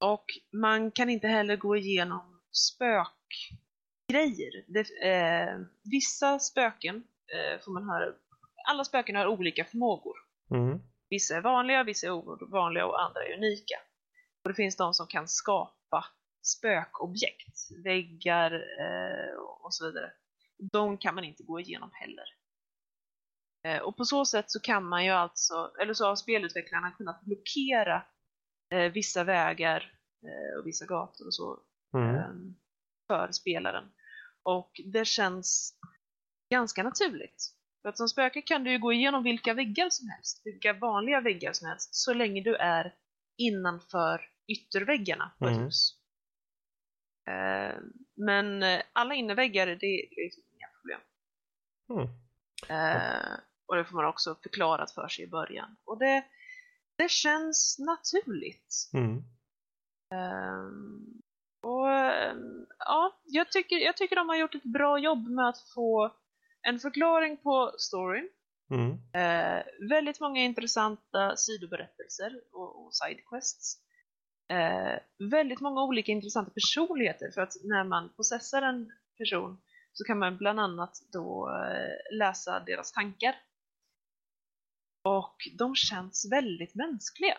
och 0.00 0.24
man 0.52 0.90
kan 0.90 1.10
inte 1.10 1.28
heller 1.28 1.56
gå 1.56 1.76
igenom 1.76 2.40
spökgrejer. 2.52 4.64
Det, 4.68 5.10
eh, 5.10 5.60
vissa 5.84 6.38
spöken 6.38 6.96
eh, 7.34 7.60
får 7.64 7.72
man 7.72 7.88
höra, 7.88 8.14
alla 8.68 8.84
spöken 8.84 9.16
har 9.16 9.26
olika 9.26 9.64
förmågor. 9.64 10.16
Mm. 10.50 10.78
Vissa 11.10 11.36
är 11.36 11.40
vanliga, 11.40 11.84
vissa 11.84 12.06
är 12.06 12.10
ovanliga 12.10 12.86
och 12.86 13.02
andra 13.02 13.24
är 13.24 13.36
unika. 13.36 13.76
Och 14.44 14.50
det 14.50 14.54
finns 14.54 14.76
de 14.76 14.94
som 14.94 15.06
kan 15.06 15.28
skapa 15.28 16.04
spökobjekt, 16.42 17.70
väggar 17.84 18.52
eh, 18.52 19.34
och 19.38 19.74
så 19.74 19.86
vidare. 19.86 20.12
De 20.72 20.98
kan 20.98 21.14
man 21.14 21.24
inte 21.24 21.42
gå 21.42 21.60
igenom 21.60 21.90
heller. 21.92 22.24
Eh, 23.64 23.82
och 23.82 23.96
på 23.96 24.04
så 24.04 24.24
sätt 24.24 24.50
så 24.50 24.60
kan 24.60 24.84
man 24.84 25.04
ju 25.04 25.10
alltså, 25.10 25.72
eller 25.80 25.94
så 25.94 26.06
har 26.06 26.16
spelutvecklarna 26.16 26.90
kunnat 26.90 27.22
blockera 27.22 28.02
eh, 28.70 28.92
vissa 28.92 29.24
vägar 29.24 29.92
eh, 30.22 30.58
och 30.60 30.66
vissa 30.66 30.86
gator 30.86 31.26
och 31.26 31.34
så 31.34 31.62
mm. 31.94 32.14
Ehm, 32.14 32.54
för 33.06 33.32
spelaren. 33.32 33.84
Och 34.42 34.80
det 34.92 35.04
känns 35.04 35.78
ganska 36.50 36.82
naturligt. 36.82 37.54
För 37.82 37.88
att 37.88 37.98
som 37.98 38.08
spöke 38.08 38.42
kan 38.42 38.64
du 38.64 38.70
ju 38.70 38.78
gå 38.78 38.92
igenom 38.92 39.22
vilka 39.22 39.54
väggar 39.54 39.90
som 39.90 40.08
helst, 40.08 40.42
vilka 40.44 40.72
vanliga 40.72 41.20
väggar 41.20 41.52
som 41.52 41.68
helst, 41.68 41.94
så 41.94 42.14
länge 42.14 42.42
du 42.42 42.56
är 42.56 42.94
innanför 43.38 44.20
ytterväggarna 44.48 45.32
på 45.38 45.44
ett 45.44 45.52
mm. 45.52 45.64
hus. 45.64 45.97
Eh, 47.28 47.74
men 48.16 48.62
eh, 48.62 48.82
alla 48.92 49.14
innerväggar, 49.14 49.66
det, 49.66 49.86
är 49.86 50.24
liksom 50.24 50.42
inga 50.52 50.68
problem. 50.80 51.00
Mm. 51.90 52.08
Eh, 52.68 53.38
och 53.66 53.76
det 53.76 53.84
får 53.84 53.96
man 53.96 54.04
också 54.04 54.34
förklarat 54.42 54.90
för 54.90 55.08
sig 55.08 55.24
i 55.24 55.28
början. 55.28 55.76
Och 55.84 55.98
det, 55.98 56.24
det 56.96 57.10
känns 57.10 57.78
naturligt. 57.78 58.90
Mm. 58.92 59.22
och 61.62 61.88
ja, 62.78 63.20
jag 63.24 63.52
tycker, 63.52 63.76
jag 63.76 63.96
tycker 63.96 64.16
de 64.16 64.28
har 64.28 64.36
gjort 64.36 64.54
ett 64.54 64.62
bra 64.62 64.98
jobb 64.98 65.28
med 65.28 65.48
att 65.48 65.68
få 65.74 66.16
en 66.62 66.78
förklaring 66.78 67.36
på 67.36 67.74
storyn. 67.78 68.28
Mm. 68.70 68.92
Eh, 68.92 69.64
väldigt 69.88 70.20
många 70.20 70.40
intressanta 70.40 71.36
sidoberättelser 71.36 72.40
och, 72.52 72.86
och 72.86 72.94
sidequests. 72.94 73.87
Eh, 74.48 74.98
väldigt 75.18 75.60
många 75.60 75.82
olika 75.82 76.12
intressanta 76.12 76.50
personligheter 76.50 77.30
för 77.34 77.40
att 77.40 77.52
när 77.64 77.84
man 77.84 78.08
processar 78.16 78.62
en 78.62 78.92
person 79.18 79.60
så 79.92 80.04
kan 80.04 80.18
man 80.18 80.36
bland 80.36 80.60
annat 80.60 80.98
då 81.12 81.50
eh, 81.50 82.18
läsa 82.18 82.60
deras 82.60 82.92
tankar. 82.92 83.34
Och 85.04 85.36
de 85.58 85.74
känns 85.74 86.32
väldigt 86.32 86.74
mänskliga. 86.74 87.38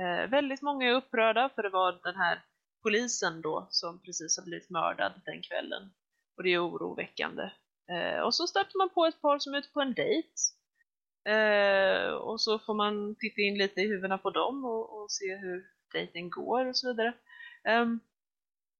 Eh, 0.00 0.30
väldigt 0.30 0.62
många 0.62 0.86
är 0.86 0.94
upprörda 0.94 1.48
för 1.48 1.62
det 1.62 1.68
var 1.68 2.00
den 2.02 2.16
här 2.16 2.44
polisen 2.82 3.42
då 3.42 3.66
som 3.70 4.02
precis 4.02 4.38
har 4.38 4.44
blivit 4.44 4.70
mördad 4.70 5.12
den 5.24 5.42
kvällen. 5.42 5.90
Och 6.36 6.42
det 6.42 6.50
är 6.50 6.68
oroväckande. 6.68 7.50
Eh, 7.90 8.20
och 8.20 8.34
så 8.34 8.46
stöter 8.46 8.78
man 8.78 8.90
på 8.90 9.06
ett 9.06 9.20
par 9.20 9.38
som 9.38 9.54
är 9.54 9.58
ute 9.58 9.72
på 9.72 9.80
en 9.80 9.94
dejt. 9.94 10.28
Eh, 11.28 12.08
och 12.08 12.40
så 12.40 12.58
får 12.58 12.74
man 12.74 13.16
titta 13.18 13.40
in 13.40 13.58
lite 13.58 13.80
i 13.80 13.88
huvudena 13.88 14.18
på 14.18 14.30
dem 14.30 14.64
och, 14.64 15.02
och 15.02 15.10
se 15.10 15.36
hur 15.36 15.73
dejten 15.94 16.30
går 16.30 16.66
och 16.66 16.76
så 16.76 16.88
vidare. 16.88 17.14
Um, 17.68 18.00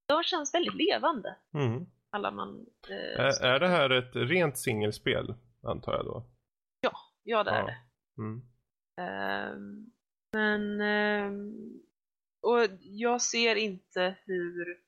de 0.06 0.22
känns 0.22 0.54
väldigt 0.54 0.74
levande. 0.74 1.36
Mm. 1.54 1.86
Alla 2.10 2.30
man... 2.30 2.66
Eh, 2.88 3.24
är, 3.24 3.44
är 3.44 3.60
det 3.60 3.68
här 3.68 3.90
ett 3.90 4.16
rent 4.16 4.58
singelspel, 4.58 5.34
antar 5.62 5.92
jag 5.92 6.04
då? 6.04 6.26
Ja, 6.80 6.92
ja 7.22 7.44
det 7.44 7.50
ja. 7.50 7.56
är 7.56 7.66
det. 7.66 7.76
Mm. 8.18 8.42
Um, 9.52 9.92
men... 10.32 10.80
Um, 10.80 11.80
och 12.42 12.60
jag 12.80 13.22
ser 13.22 13.56
inte 13.56 14.16
hur 14.24 14.84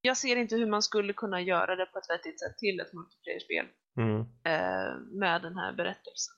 jag 0.00 0.16
ser 0.16 0.36
inte 0.36 0.56
hur 0.56 0.66
man 0.66 0.82
skulle 0.82 1.12
kunna 1.12 1.40
göra 1.40 1.76
det 1.76 1.86
på 1.86 1.98
ett 1.98 2.10
vettigt 2.10 2.40
sätt 2.40 2.58
till 2.58 2.80
ett 2.80 2.92
multiplayer-spel 2.92 3.66
mm. 3.96 4.20
eh, 4.20 4.96
med 5.10 5.42
den 5.42 5.56
här 5.56 5.72
berättelsen. 5.72 6.34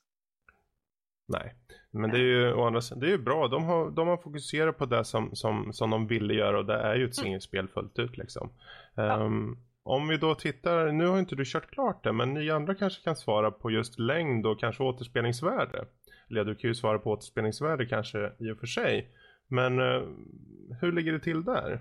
Nej, 1.27 1.55
men 1.91 2.11
det 2.11 2.17
är 2.17 2.23
ju 2.23 2.53
å 2.53 2.65
andra 2.65 2.81
sidan, 2.81 3.01
det 3.01 3.07
är 3.07 3.11
ju 3.11 3.19
bra. 3.19 3.49
De 3.49 3.65
har, 3.65 3.91
de 3.91 4.09
har 4.09 4.17
fokuserat 4.17 4.79
på 4.79 4.87
det 4.87 5.05
som, 5.05 5.37
som, 5.37 5.73
som 5.73 5.91
de 5.91 6.07
ville 6.07 6.35
göra 6.35 6.59
och 6.59 6.67
det 6.67 6.75
är 6.75 6.95
ju 6.95 7.05
ett 7.05 7.19
mm. 7.19 7.25
singelspel 7.25 7.69
fullt 7.69 7.99
ut 7.99 8.17
liksom. 8.17 8.51
Ja. 8.95 9.17
Um, 9.17 9.59
om 9.85 10.09
vi 10.09 10.17
då 10.17 10.35
tittar, 10.35 10.93
nu 10.93 11.07
har 11.07 11.19
inte 11.19 11.37
du 11.37 11.45
kört 11.47 11.71
klart 11.71 12.05
det, 12.05 12.13
men 12.13 12.35
ni 12.35 12.51
andra 12.51 12.75
kanske 12.75 13.03
kan 13.03 13.17
svara 13.17 13.51
på 13.51 13.71
just 13.71 13.99
längd 13.99 14.47
och 14.47 14.61
kanske 14.61 14.83
återspelningsvärde. 14.83 15.85
Eller 16.31 16.45
du 16.45 16.55
kan 16.55 16.71
ju 16.71 16.75
svara 16.75 16.99
på 16.99 17.11
återspelningsvärde 17.11 17.87
kanske 17.87 18.33
i 18.39 18.51
och 18.51 18.59
för 18.59 18.67
sig. 18.67 19.11
Men 19.49 19.81
uh, 19.81 20.09
hur 20.81 20.93
ligger 20.93 21.13
det 21.13 21.21
till 21.21 21.45
där? 21.45 21.81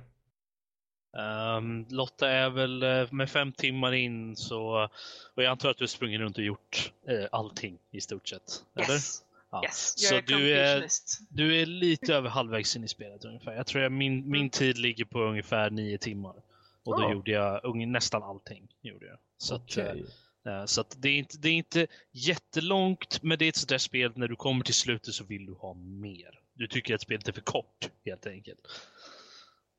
Um, 1.57 1.85
Lotta 1.89 2.29
är 2.29 2.49
väl 2.49 2.83
uh, 2.83 3.13
med 3.13 3.29
fem 3.29 3.51
timmar 3.51 3.91
in 3.91 4.35
så, 4.35 4.89
och 5.35 5.43
jag 5.43 5.51
antar 5.51 5.69
att 5.69 5.77
du 5.77 5.87
sprungit 5.87 6.19
runt 6.19 6.37
och 6.37 6.43
gjort 6.43 6.91
uh, 7.09 7.25
allting 7.31 7.77
i 7.91 8.01
stort 8.01 8.27
sett. 8.27 8.41
Yes. 8.79 8.89
Eller? 8.89 9.30
Ja. 9.51 9.63
Yes, 9.63 9.93
så 10.07 10.15
är 10.15 10.21
du 10.21 10.57
är, 10.57 10.87
du 11.29 11.61
är 11.61 11.65
lite 11.65 12.15
över 12.15 12.29
halvvägs 12.29 12.75
in 12.75 12.83
i 12.83 12.87
spelet 12.87 13.25
ungefär. 13.25 13.53
Jag 13.53 13.67
tror 13.67 13.83
att 13.83 13.91
min, 13.91 14.29
min 14.29 14.41
mm. 14.41 14.49
tid 14.49 14.77
ligger 14.77 15.05
på 15.05 15.19
ungefär 15.19 15.69
nio 15.69 15.97
timmar. 15.97 16.35
Och 16.83 16.99
då 16.99 17.05
oh. 17.05 17.11
gjorde 17.11 17.31
jag 17.31 17.65
unge, 17.65 17.85
nästan 17.85 18.23
allting. 18.23 18.67
Gjorde 18.81 19.05
jag. 19.05 19.17
Så, 19.37 19.55
okay. 19.55 20.03
att, 20.45 20.61
uh, 20.61 20.65
så 20.65 20.81
att 20.81 20.97
det, 21.01 21.09
är 21.09 21.17
inte, 21.17 21.37
det 21.37 21.49
är 21.49 21.53
inte 21.53 21.87
jättelångt, 22.11 23.23
men 23.23 23.37
det 23.37 23.45
är 23.45 23.49
ett 23.49 23.55
sånt 23.55 23.69
där 23.69 23.77
spel 23.77 24.11
när 24.15 24.27
du 24.27 24.35
kommer 24.35 24.63
till 24.63 24.73
slutet 24.73 25.13
så 25.13 25.23
vill 25.23 25.45
du 25.45 25.53
ha 25.53 25.73
mer. 25.73 26.39
Du 26.53 26.67
tycker 26.67 26.95
att 26.95 27.01
spelet 27.01 27.27
är 27.27 27.31
för 27.31 27.41
kort, 27.41 27.89
helt 28.05 28.27
enkelt. 28.27 28.59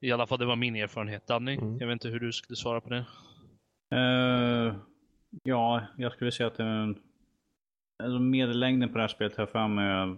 I 0.00 0.12
alla 0.12 0.26
fall, 0.26 0.38
det 0.38 0.46
var 0.46 0.56
min 0.56 0.76
erfarenhet. 0.76 1.26
Danny, 1.26 1.54
mm. 1.54 1.78
jag 1.78 1.86
vet 1.86 1.92
inte 1.92 2.08
hur 2.08 2.20
du 2.20 2.32
skulle 2.32 2.56
svara 2.56 2.80
på 2.80 2.88
det? 2.88 3.04
Uh, 3.94 4.76
ja, 5.42 5.86
jag 5.96 6.12
skulle 6.12 6.32
säga 6.32 6.46
att 6.46 6.56
det 6.56 6.62
är 6.62 6.94
alltså 7.98 8.18
medellängden 8.18 8.88
på 8.88 8.94
det 8.94 9.02
här 9.02 9.08
spelet 9.08 9.36
har 9.36 9.42
jag 9.42 9.50
för 9.50 9.68
mig, 9.68 10.16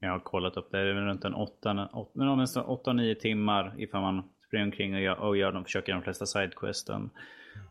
jag 0.00 0.10
har 0.10 0.18
kollat 0.18 0.56
upp 0.56 0.70
det, 0.70 0.84
det 0.84 0.90
är 0.90 0.94
runt 0.94 1.24
en 1.24 1.34
8-9 1.34 3.14
timmar 3.14 3.74
ifall 3.78 4.00
man 4.00 4.22
springer 4.46 4.64
omkring 4.64 4.94
och 4.94 5.00
gör, 5.00 5.20
och 5.20 5.36
gör 5.36 5.52
de, 5.52 5.64
försöker 5.64 5.92
de 5.92 6.02
flesta 6.02 6.26
sidequesten. 6.26 7.10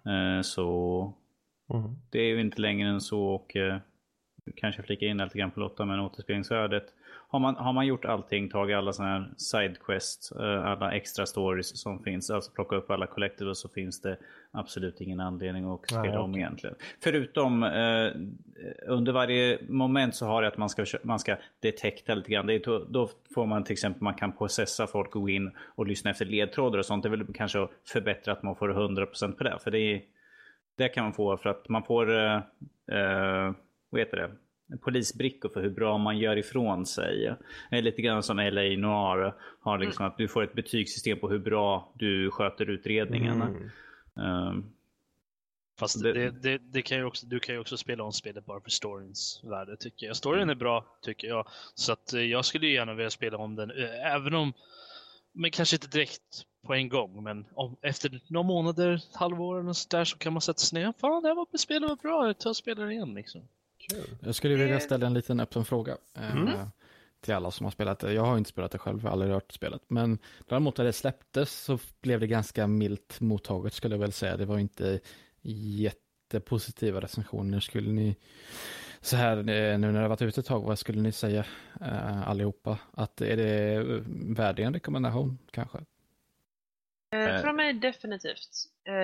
Uh, 0.08 0.42
så 0.42 1.14
mm. 1.74 1.96
det 2.10 2.20
är 2.20 2.28
ju 2.28 2.42
inte 2.42 2.62
längre 2.62 2.90
än 2.90 3.02
så 3.02 3.28
och 3.28 3.56
uh, 3.56 3.78
kanske 4.56 4.84
flika 4.84 5.06
in 5.06 5.18
lite 5.18 5.38
grann 5.38 5.52
på 5.52 5.60
Lotta 5.60 5.86
men 5.86 6.00
återspelningsvärdet 6.00 6.94
har 7.32 7.40
man, 7.40 7.56
har 7.56 7.74
man 7.74 7.86
gjort 7.86 8.06
allting, 8.06 8.50
tagit 8.50 8.78
alla 8.78 8.94
sådana 8.94 9.14
här 9.14 9.30
sidequests, 9.38 10.32
eh, 10.32 10.66
alla 10.66 10.92
extra 10.92 11.26
stories 11.26 11.82
som 11.82 12.04
finns, 12.04 12.30
alltså 12.30 12.52
plocka 12.52 12.76
upp 12.76 12.92
alla 12.92 13.08
collectibles 13.08 13.60
så 13.60 13.70
finns 13.70 14.02
det 14.02 14.18
absolut 14.52 15.02
ingen 15.02 15.20
anledning 15.20 15.66
att 15.66 15.86
spela 15.86 16.02
Nej, 16.02 16.18
om 16.18 16.30
okay. 16.30 16.42
egentligen. 16.42 16.76
Förutom 17.04 17.64
eh, 17.64 18.12
under 18.88 19.12
varje 19.12 19.60
moment 19.68 20.16
så 20.16 20.26
har 20.26 20.42
det 20.42 20.48
att 20.48 20.58
man 20.58 20.70
ska, 20.70 20.86
man 21.04 21.20
ska 21.20 21.38
detekta 21.60 22.16
lite 22.16 22.32
grann. 22.32 22.48
Det 22.48 22.66
då, 22.66 22.86
då, 22.90 23.10
får 23.34 23.46
man 23.46 23.64
till 23.64 23.74
exempel, 23.74 24.04
man 24.04 24.14
kan 24.14 24.32
processa 24.32 24.88
folk 24.88 25.16
och 25.16 25.22
gå 25.22 25.30
in 25.30 25.52
och 25.76 25.88
lyssna 25.88 26.12
efter 26.12 26.26
ledtrådar 26.26 26.80
och 26.80 26.86
sånt. 26.86 27.04
Det 27.04 27.10
är 27.10 27.12
väl 27.12 27.34
kanske 27.34 27.64
att 27.64 27.72
förbättra 27.86 28.34
att 28.34 28.44
man 28.44 28.56
får 28.56 28.70
100% 28.70 29.32
på 29.32 29.44
det. 29.44 29.60
För 29.64 29.72
det, 29.72 29.80
är, 29.80 30.02
det 30.78 30.90
kan 30.90 31.04
man 31.04 31.14
få 31.14 31.38
för 31.38 31.50
att 31.50 31.70
man 31.70 31.84
får, 31.84 32.18
eh, 32.18 32.36
eh 32.92 33.52
vad 33.90 34.02
heter 34.02 34.18
det? 34.18 34.32
Polisbrickor 34.82 35.50
för 35.50 35.62
hur 35.62 35.70
bra 35.70 35.98
man 35.98 36.18
gör 36.18 36.38
ifrån 36.38 36.86
sig. 36.86 37.36
Det 37.70 37.78
är 37.78 37.82
lite 37.82 38.02
grann 38.02 38.24
som 38.24 38.38
LA 38.38 38.62
Noir 38.62 39.34
har 39.62 39.78
liksom 39.78 40.04
mm. 40.04 40.12
att 40.12 40.18
du 40.18 40.28
får 40.28 40.44
ett 40.44 40.54
betygssystem 40.54 41.20
på 41.20 41.30
hur 41.30 41.40
bra 41.40 41.94
du 41.96 42.32
sköter 42.32 42.70
utredningen. 42.70 43.42
Mm. 43.42 44.48
Um, 44.48 44.72
Fast 45.80 46.04
det, 46.04 46.14
det, 46.14 46.32
det, 46.32 46.58
det, 46.58 46.82
kan 46.82 46.98
ju 46.98 47.04
också, 47.04 47.26
du 47.26 47.40
kan 47.40 47.56
ju 47.56 47.62
också 47.62 47.78
spela 47.78 48.04
om 48.04 48.14
spelet 48.14 48.46
bara 48.46 48.62
för 48.62 48.70
storyns 48.70 49.42
värde 49.44 49.78
tycker 49.78 50.06
jag. 50.06 50.16
Storyn 50.16 50.50
är 50.50 50.56
bra 50.56 50.86
tycker 51.02 51.28
jag. 51.28 51.48
Så 51.76 51.94
att 51.94 52.14
eh, 52.14 52.22
jag 52.22 52.46
skulle 52.46 52.68
gärna 52.68 52.94
vilja 52.94 53.10
spela 53.10 53.38
om 53.38 53.56
den. 53.56 53.72
Eh, 53.72 54.16
även 54.16 54.34
om, 54.34 54.54
men 55.32 55.52
kanske 55.52 55.76
inte 55.76 55.88
direkt 55.88 56.46
på 56.66 56.74
en 56.74 56.90
gång. 56.90 57.24
Men 57.24 57.46
om, 57.54 57.76
efter 57.82 58.22
några 58.28 58.48
månader, 58.48 59.02
halvår 59.14 59.60
eller 59.60 59.74
sådär 59.74 60.06
så 60.06 60.18
kan 60.18 60.34
man 60.34 60.42
sätta 60.42 60.60
sig 60.60 60.82
ner. 60.82 60.94
Fan, 61.00 61.24
det 61.24 61.30
här 61.30 61.36
var, 61.36 61.58
spelet 61.58 61.90
var 61.90 61.96
bra. 61.96 62.28
Jag 62.28 62.40
tar 62.40 62.50
och 62.50 62.58
spelar 62.58 62.92
igen 62.92 63.14
liksom. 63.14 63.48
Jag 64.22 64.36
skulle 64.36 64.56
vilja 64.56 64.80
ställa 64.80 65.08
en 65.08 65.14
liten 65.14 65.40
öppen 65.40 65.66
fråga. 65.66 65.98
Eh, 66.18 66.32
mm. 66.32 66.70
till 67.22 67.34
alla 67.34 67.52
som 67.52 67.64
har 67.64 67.72
spelat 67.72 68.00
det. 68.00 68.14
Jag 68.14 68.26
har 68.26 68.38
inte 68.38 68.50
spelat 68.50 68.72
det 68.72 68.78
själv, 68.78 69.00
jag 69.00 69.06
har 69.06 69.12
aldrig 69.12 69.32
rört 69.32 69.52
spelet. 69.52 69.82
Men 69.88 70.20
däremot 70.48 70.78
när 70.78 70.86
det 70.86 70.94
släpptes 70.94 71.64
så 71.64 71.80
blev 72.02 72.20
det 72.20 72.28
ganska 72.28 72.68
milt 72.68 73.20
mottaget 73.20 73.74
skulle 73.74 73.96
jag 73.96 74.00
väl 74.00 74.12
säga. 74.12 74.38
Det 74.38 74.46
var 74.46 74.60
inte 74.60 75.00
jättepositiva 75.42 77.02
recensioner. 77.02 77.60
Skulle 77.60 77.92
ni, 77.92 78.16
så 79.02 79.16
här 79.16 79.38
eh, 79.38 79.44
nu 79.44 79.78
när 79.78 79.94
det 79.94 80.00
har 80.00 80.10
varit 80.10 80.22
ute 80.22 80.40
ett 80.40 80.46
tag, 80.46 80.62
vad 80.62 80.80
skulle 80.80 81.02
ni 81.02 81.12
säga 81.12 81.46
allihopa? 82.26 82.78
Att 82.92 83.22
är 83.22 83.38
det 83.38 83.84
värdig 84.36 84.64
en 84.64 84.74
rekommendation 84.74 85.38
kanske? 85.52 85.80
Från 87.42 87.56
mig 87.56 87.74
definitivt. 87.74 88.50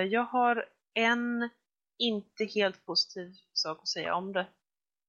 Jag 0.09 0.23
har 0.23 0.65
en 0.93 1.49
inte 1.97 2.45
helt 2.45 2.85
positiv 2.85 3.35
sak 3.53 3.79
att 3.81 3.87
säga 3.87 4.15
om 4.15 4.33
det. 4.33 4.45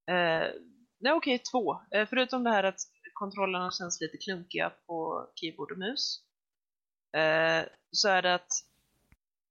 Eh, 0.07 0.51
nej 0.99 1.13
okej, 1.13 1.35
okay, 1.35 1.39
två. 1.39 1.81
Eh, 1.91 2.07
förutom 2.09 2.45
det 2.45 2.51
här 2.51 2.65
att 2.65 2.81
kontrollerna 3.13 3.71
känns 3.71 4.01
lite 4.01 4.17
klunkiga 4.17 4.73
på 4.87 5.29
keyboard 5.35 5.73
och 5.73 5.79
mus. 5.79 6.23
Eh, 7.17 7.65
så 7.91 8.09
är 8.09 8.23
det 8.23 8.35
att, 8.35 8.53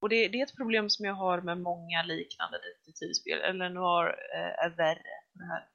och 0.02 0.10
det, 0.10 0.28
det, 0.28 0.40
är 0.40 0.44
ett 0.44 0.56
problem 0.56 0.90
som 0.90 1.06
jag 1.06 1.14
har 1.14 1.42
med 1.42 1.58
många 1.58 2.04
liknande 2.04 2.58
detektivspel, 2.58 3.40
eller 3.40 3.70
noir 3.70 4.08
eh, 4.36 4.66
är 4.66 4.70
värre 4.70 5.16
på 5.34 5.40
det 5.40 5.46
här. 5.46 5.68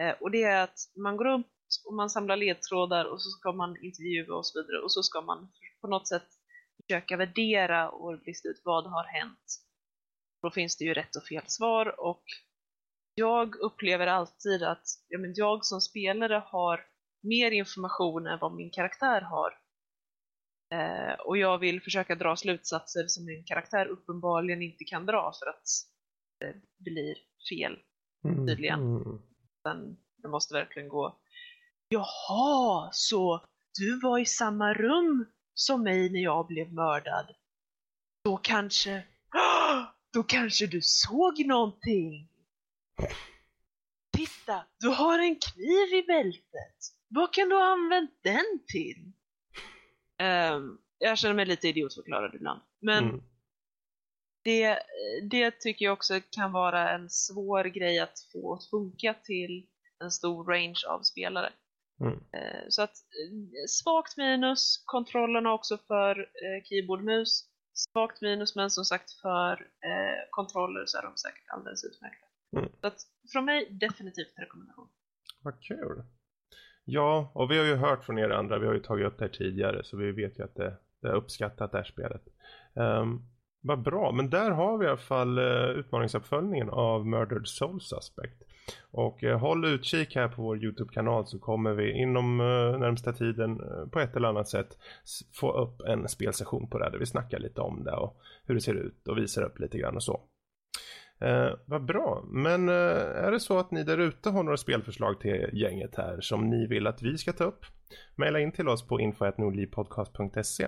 Eh, 0.00 0.16
och 0.20 0.30
det 0.30 0.42
är 0.42 0.62
att 0.62 0.78
man 0.96 1.16
går 1.16 1.24
runt 1.24 1.46
och 1.86 1.94
man 1.94 2.10
samlar 2.10 2.36
ledtrådar 2.36 3.04
och 3.04 3.22
så 3.22 3.30
ska 3.30 3.52
man 3.52 3.76
intervjua 3.82 4.36
och 4.36 4.46
så 4.46 4.62
vidare 4.62 4.82
och 4.82 4.92
så 4.92 5.02
ska 5.02 5.20
man 5.20 5.52
på 5.80 5.86
något 5.86 6.08
sätt 6.08 6.28
försöka 6.82 7.16
värdera 7.16 7.90
och 7.90 8.26
lista 8.26 8.48
ut 8.48 8.62
vad 8.64 8.86
har 8.86 9.04
hänt 9.04 9.60
då 10.42 10.50
finns 10.50 10.76
det 10.76 10.84
ju 10.84 10.94
rätt 10.94 11.16
och 11.16 11.24
fel 11.24 11.42
svar 11.46 12.00
och 12.00 12.22
jag 13.18 13.56
upplever 13.56 14.06
alltid 14.06 14.62
att 14.62 14.84
ja, 15.08 15.18
men 15.18 15.32
jag 15.36 15.64
som 15.64 15.80
spelare 15.80 16.42
har 16.46 16.86
mer 17.22 17.50
information 17.50 18.26
än 18.26 18.38
vad 18.38 18.54
min 18.54 18.70
karaktär 18.70 19.20
har. 19.20 19.58
Eh, 20.74 21.14
och 21.20 21.38
jag 21.38 21.58
vill 21.58 21.82
försöka 21.82 22.14
dra 22.14 22.36
slutsatser 22.36 23.06
som 23.06 23.24
min 23.24 23.44
karaktär 23.44 23.86
uppenbarligen 23.86 24.62
inte 24.62 24.84
kan 24.84 25.06
dra 25.06 25.32
för 25.38 25.50
att 25.50 25.64
det 26.40 26.54
blir 26.78 27.16
fel, 27.50 27.78
mm, 28.24 28.46
tydligen. 28.46 28.80
Mm. 28.80 29.96
Det 30.22 30.28
måste 30.28 30.54
verkligen 30.54 30.88
gå 30.88 31.18
Jaha, 31.88 32.88
så 32.92 33.44
du 33.78 34.00
var 34.00 34.18
i 34.18 34.26
samma 34.26 34.74
rum 34.74 35.26
som 35.54 35.82
mig 35.82 36.10
när 36.10 36.20
jag 36.20 36.46
blev 36.46 36.72
mördad. 36.72 37.26
Då 38.24 38.36
kanske 38.36 39.04
då 40.12 40.22
kanske 40.22 40.66
du 40.66 40.80
såg 40.82 41.46
någonting? 41.46 42.28
Titta, 44.12 44.64
du 44.80 44.88
har 44.88 45.18
en 45.18 45.36
kniv 45.36 45.94
i 45.94 46.04
bältet. 46.06 46.76
Vad 47.08 47.32
kan 47.32 47.48
du 47.48 47.54
ha 47.54 47.64
använt 47.64 48.10
den 48.22 48.64
till? 48.66 49.12
Um, 50.52 50.78
jag 50.98 51.18
känner 51.18 51.34
mig 51.34 51.46
lite 51.46 51.68
idiotförklarad 51.68 52.34
ibland. 52.34 52.60
Men 52.80 53.04
mm. 53.04 53.22
det, 54.44 54.78
det 55.30 55.50
tycker 55.50 55.84
jag 55.84 55.92
också 55.92 56.20
kan 56.30 56.52
vara 56.52 56.90
en 56.90 57.10
svår 57.10 57.64
grej 57.64 57.98
att 57.98 58.18
få 58.32 58.54
att 58.54 58.70
funka 58.70 59.14
till 59.14 59.66
en 60.00 60.10
stor 60.10 60.44
range 60.44 60.82
av 60.88 61.02
spelare. 61.02 61.52
Mm. 62.00 62.12
Uh, 62.14 62.68
så 62.68 62.82
att 62.82 62.90
uh, 62.90 63.66
svagt 63.68 64.16
minus, 64.16 64.82
kontrollerna 64.86 65.52
också 65.52 65.78
för 65.78 66.20
uh, 66.20 66.64
keyboardmus 66.64 67.48
svagt 67.76 68.22
minus 68.22 68.56
men 68.56 68.70
som 68.70 68.84
sagt 68.84 69.10
för 69.12 69.52
eh, 69.60 70.30
kontroller 70.30 70.86
så 70.86 70.98
är 70.98 71.02
de 71.02 71.16
säkert 71.16 71.48
alldeles 71.48 71.84
utmärkta. 71.84 72.25
Mm. 72.56 72.68
Så 72.80 72.86
att 72.86 72.96
från 73.32 73.44
mig 73.44 73.68
definitivt 73.70 74.34
rekommendation. 74.36 74.88
Vad 75.42 75.62
kul. 75.62 76.02
Ja, 76.84 77.30
och 77.34 77.50
vi 77.50 77.58
har 77.58 77.64
ju 77.64 77.74
hört 77.74 78.04
från 78.04 78.18
er 78.18 78.30
andra, 78.30 78.58
vi 78.58 78.66
har 78.66 78.74
ju 78.74 78.80
tagit 78.80 79.06
upp 79.06 79.18
det 79.18 79.24
här 79.24 79.32
tidigare 79.32 79.84
så 79.84 79.96
vi 79.96 80.12
vet 80.12 80.38
ju 80.38 80.44
att 80.44 80.54
det, 80.54 80.76
det 81.02 81.08
är 81.08 81.14
uppskattat 81.14 81.72
det 81.72 81.78
här 81.78 81.84
spelet. 81.84 82.22
Um, 82.74 83.28
vad 83.60 83.82
bra, 83.82 84.12
men 84.12 84.30
där 84.30 84.50
har 84.50 84.78
vi 84.78 84.84
i 84.84 84.88
alla 84.88 84.96
fall 84.96 85.38
uh, 85.38 85.70
utmaningsuppföljningen 85.70 86.70
av 86.70 87.06
Murdered 87.06 87.48
Soul 87.48 87.80
Suspect. 87.80 88.42
Och 88.90 89.24
eh, 89.24 89.38
håll 89.38 89.64
utkik 89.64 90.16
här 90.16 90.28
på 90.28 90.42
vår 90.42 90.64
Youtube-kanal 90.64 91.26
så 91.26 91.38
kommer 91.38 91.72
vi 91.72 91.92
inom 91.92 92.40
eh, 92.40 92.78
närmsta 92.78 93.12
tiden 93.12 93.60
eh, 93.60 93.86
på 93.86 94.00
ett 94.00 94.16
eller 94.16 94.28
annat 94.28 94.48
sätt 94.48 94.78
få 95.32 95.52
upp 95.52 95.80
en 95.80 96.08
spelsession 96.08 96.68
på 96.70 96.78
det 96.78 96.90
där 96.90 96.98
vi 96.98 97.06
snackar 97.06 97.38
lite 97.38 97.60
om 97.60 97.84
det 97.84 97.92
och 97.92 98.16
hur 98.44 98.54
det 98.54 98.60
ser 98.60 98.74
ut 98.74 99.08
och 99.08 99.18
visar 99.18 99.42
upp 99.42 99.58
lite 99.58 99.78
grann 99.78 99.96
och 99.96 100.02
så. 100.02 100.20
Eh, 101.20 101.50
vad 101.64 101.84
bra, 101.84 102.24
men 102.26 102.68
eh, 102.68 102.74
är 103.24 103.32
det 103.32 103.40
så 103.40 103.58
att 103.58 103.70
ni 103.70 103.84
där 103.84 103.98
ute 103.98 104.30
har 104.30 104.42
några 104.42 104.56
spelförslag 104.56 105.20
till 105.20 105.50
gänget 105.52 105.96
här 105.96 106.20
som 106.20 106.50
ni 106.50 106.66
vill 106.66 106.86
att 106.86 107.02
vi 107.02 107.18
ska 107.18 107.32
ta 107.32 107.44
upp? 107.44 107.66
Maila 108.16 108.40
in 108.40 108.52
till 108.52 108.68
oss 108.68 108.86
på 108.86 109.00
info.nordlivpodcast.se 109.00 110.66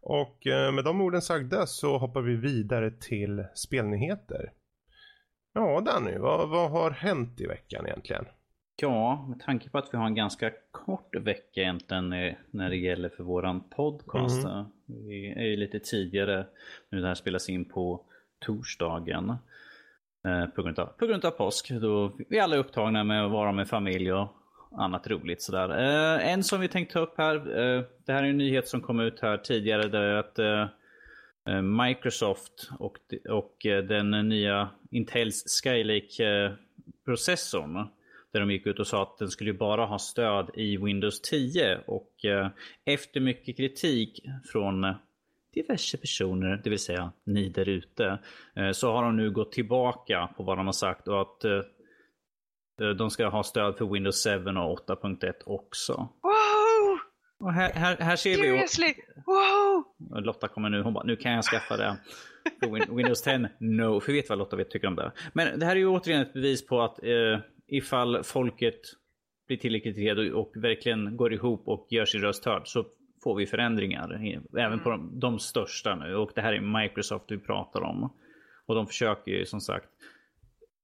Och 0.00 0.46
eh, 0.46 0.72
med 0.72 0.84
de 0.84 1.00
orden 1.00 1.22
sagda 1.22 1.66
så 1.66 1.98
hoppar 1.98 2.20
vi 2.22 2.36
vidare 2.36 2.90
till 2.90 3.44
spelnyheter. 3.54 4.52
Ja 5.54 5.80
Danny, 5.80 6.18
vad, 6.18 6.48
vad 6.48 6.70
har 6.70 6.90
hänt 6.90 7.40
i 7.40 7.46
veckan 7.46 7.86
egentligen? 7.86 8.24
Ja, 8.82 9.26
med 9.28 9.40
tanke 9.40 9.70
på 9.70 9.78
att 9.78 9.88
vi 9.92 9.98
har 9.98 10.06
en 10.06 10.14
ganska 10.14 10.50
kort 10.70 11.16
vecka 11.16 11.60
egentligen 11.60 12.12
eh, 12.12 12.34
när 12.50 12.70
det 12.70 12.76
gäller 12.76 13.08
för 13.08 13.24
våran 13.24 13.68
podcast. 13.68 14.44
Mm. 14.44 14.64
Vi 14.86 15.32
är 15.32 15.44
ju 15.44 15.56
lite 15.56 15.78
tidigare 15.78 16.46
nu 16.90 17.00
det 17.00 17.06
här 17.06 17.14
spelas 17.14 17.48
in 17.48 17.64
på 17.64 18.04
torsdagen. 18.42 19.36
Eh, 20.26 20.46
på, 20.46 20.62
grund 20.62 20.78
av, 20.78 20.86
på 20.86 21.06
grund 21.06 21.24
av 21.24 21.30
påsk 21.30 21.70
då 21.70 22.12
vi 22.28 22.40
alla 22.40 22.54
är 22.54 22.60
upptagna 22.60 23.04
med 23.04 23.24
att 23.24 23.30
vara 23.30 23.52
med 23.52 23.68
familj 23.68 24.12
och 24.12 24.28
annat 24.78 25.06
roligt 25.06 25.42
sådär. 25.42 25.68
Eh, 25.68 26.32
en 26.32 26.44
som 26.44 26.60
vi 26.60 26.68
tänkte 26.68 26.92
ta 26.92 27.00
upp 27.00 27.18
här. 27.18 27.36
Eh, 27.36 27.82
det 28.06 28.12
här 28.12 28.22
är 28.22 28.28
en 28.28 28.38
nyhet 28.38 28.68
som 28.68 28.80
kom 28.80 29.00
ut 29.00 29.20
här 29.20 29.36
tidigare. 29.36 29.88
Det 29.88 29.98
är 29.98 30.14
att 30.14 30.38
Eh, 30.38 30.66
eh 31.48 31.62
Microsoft 31.62 32.70
och, 32.78 32.96
och 33.30 33.56
den 33.62 34.28
nya 34.28 34.68
Intels 34.90 35.62
Skylake-processorn. 35.62 37.88
Där 38.32 38.40
de 38.40 38.50
gick 38.50 38.66
ut 38.66 38.78
och 38.78 38.86
sa 38.86 39.02
att 39.02 39.18
den 39.18 39.28
skulle 39.28 39.52
bara 39.52 39.86
ha 39.86 39.98
stöd 39.98 40.50
i 40.54 40.76
Windows 40.76 41.20
10. 41.20 41.78
Och 41.86 42.12
efter 42.84 43.20
mycket 43.20 43.56
kritik 43.56 44.20
från 44.52 44.94
diverse 45.52 45.98
personer, 45.98 46.60
det 46.64 46.70
vill 46.70 46.78
säga 46.78 47.12
ni 47.26 47.48
där 47.48 47.68
ute, 47.68 48.18
så 48.72 48.92
har 48.92 49.02
de 49.02 49.16
nu 49.16 49.30
gått 49.30 49.52
tillbaka 49.52 50.28
på 50.36 50.42
vad 50.42 50.58
de 50.58 50.66
har 50.66 50.72
sagt 50.72 51.08
och 51.08 51.20
att 51.20 51.44
de 52.98 53.10
ska 53.10 53.28
ha 53.28 53.42
stöd 53.42 53.76
för 53.76 53.84
Windows 53.84 54.24
7 54.24 54.30
och 54.30 54.88
8.1 54.88 55.32
också. 55.46 56.08
Och 57.42 57.52
här, 57.52 57.72
här, 57.72 57.96
här 57.96 58.16
ser 58.16 58.34
Seriously? 58.34 58.86
vi... 58.86 59.22
Wow! 59.26 60.24
Lotta 60.24 60.48
kommer 60.48 60.70
nu, 60.70 60.82
hon 60.82 60.94
bara, 60.94 61.04
nu 61.04 61.16
kan 61.16 61.32
jag 61.32 61.44
skaffa 61.44 61.76
det. 61.76 61.96
För 62.60 62.96
Windows 62.96 63.22
10, 63.22 63.48
no. 63.58 64.00
För 64.00 64.12
vi 64.12 64.18
vet 64.18 64.28
vad 64.28 64.38
Lotta 64.38 64.64
tycker 64.64 64.88
om 64.88 64.96
det. 64.96 65.12
Men 65.32 65.58
det 65.58 65.66
här 65.66 65.72
är 65.72 65.80
ju 65.80 65.88
återigen 65.88 66.22
ett 66.22 66.32
bevis 66.32 66.66
på 66.66 66.82
att 66.82 67.02
eh, 67.02 67.38
ifall 67.66 68.24
folket 68.24 68.80
blir 69.46 69.56
tillräckligt 69.56 69.96
redo 69.96 70.34
och 70.34 70.52
verkligen 70.56 71.16
går 71.16 71.32
ihop 71.32 71.68
och 71.68 71.86
gör 71.90 72.04
sin 72.04 72.20
röst 72.20 72.44
hörd 72.44 72.62
så 72.64 72.84
får 73.22 73.34
vi 73.34 73.46
förändringar. 73.46 74.38
Även 74.58 74.80
på 74.80 74.90
de, 74.90 75.20
de 75.20 75.38
största 75.38 75.94
nu. 75.94 76.16
Och 76.16 76.30
det 76.34 76.40
här 76.40 76.52
är 76.52 76.82
Microsoft 76.82 77.24
vi 77.28 77.38
pratar 77.38 77.80
om. 77.80 78.12
Och 78.66 78.74
de 78.74 78.86
försöker 78.86 79.32
ju 79.32 79.46
som 79.46 79.60
sagt 79.60 79.88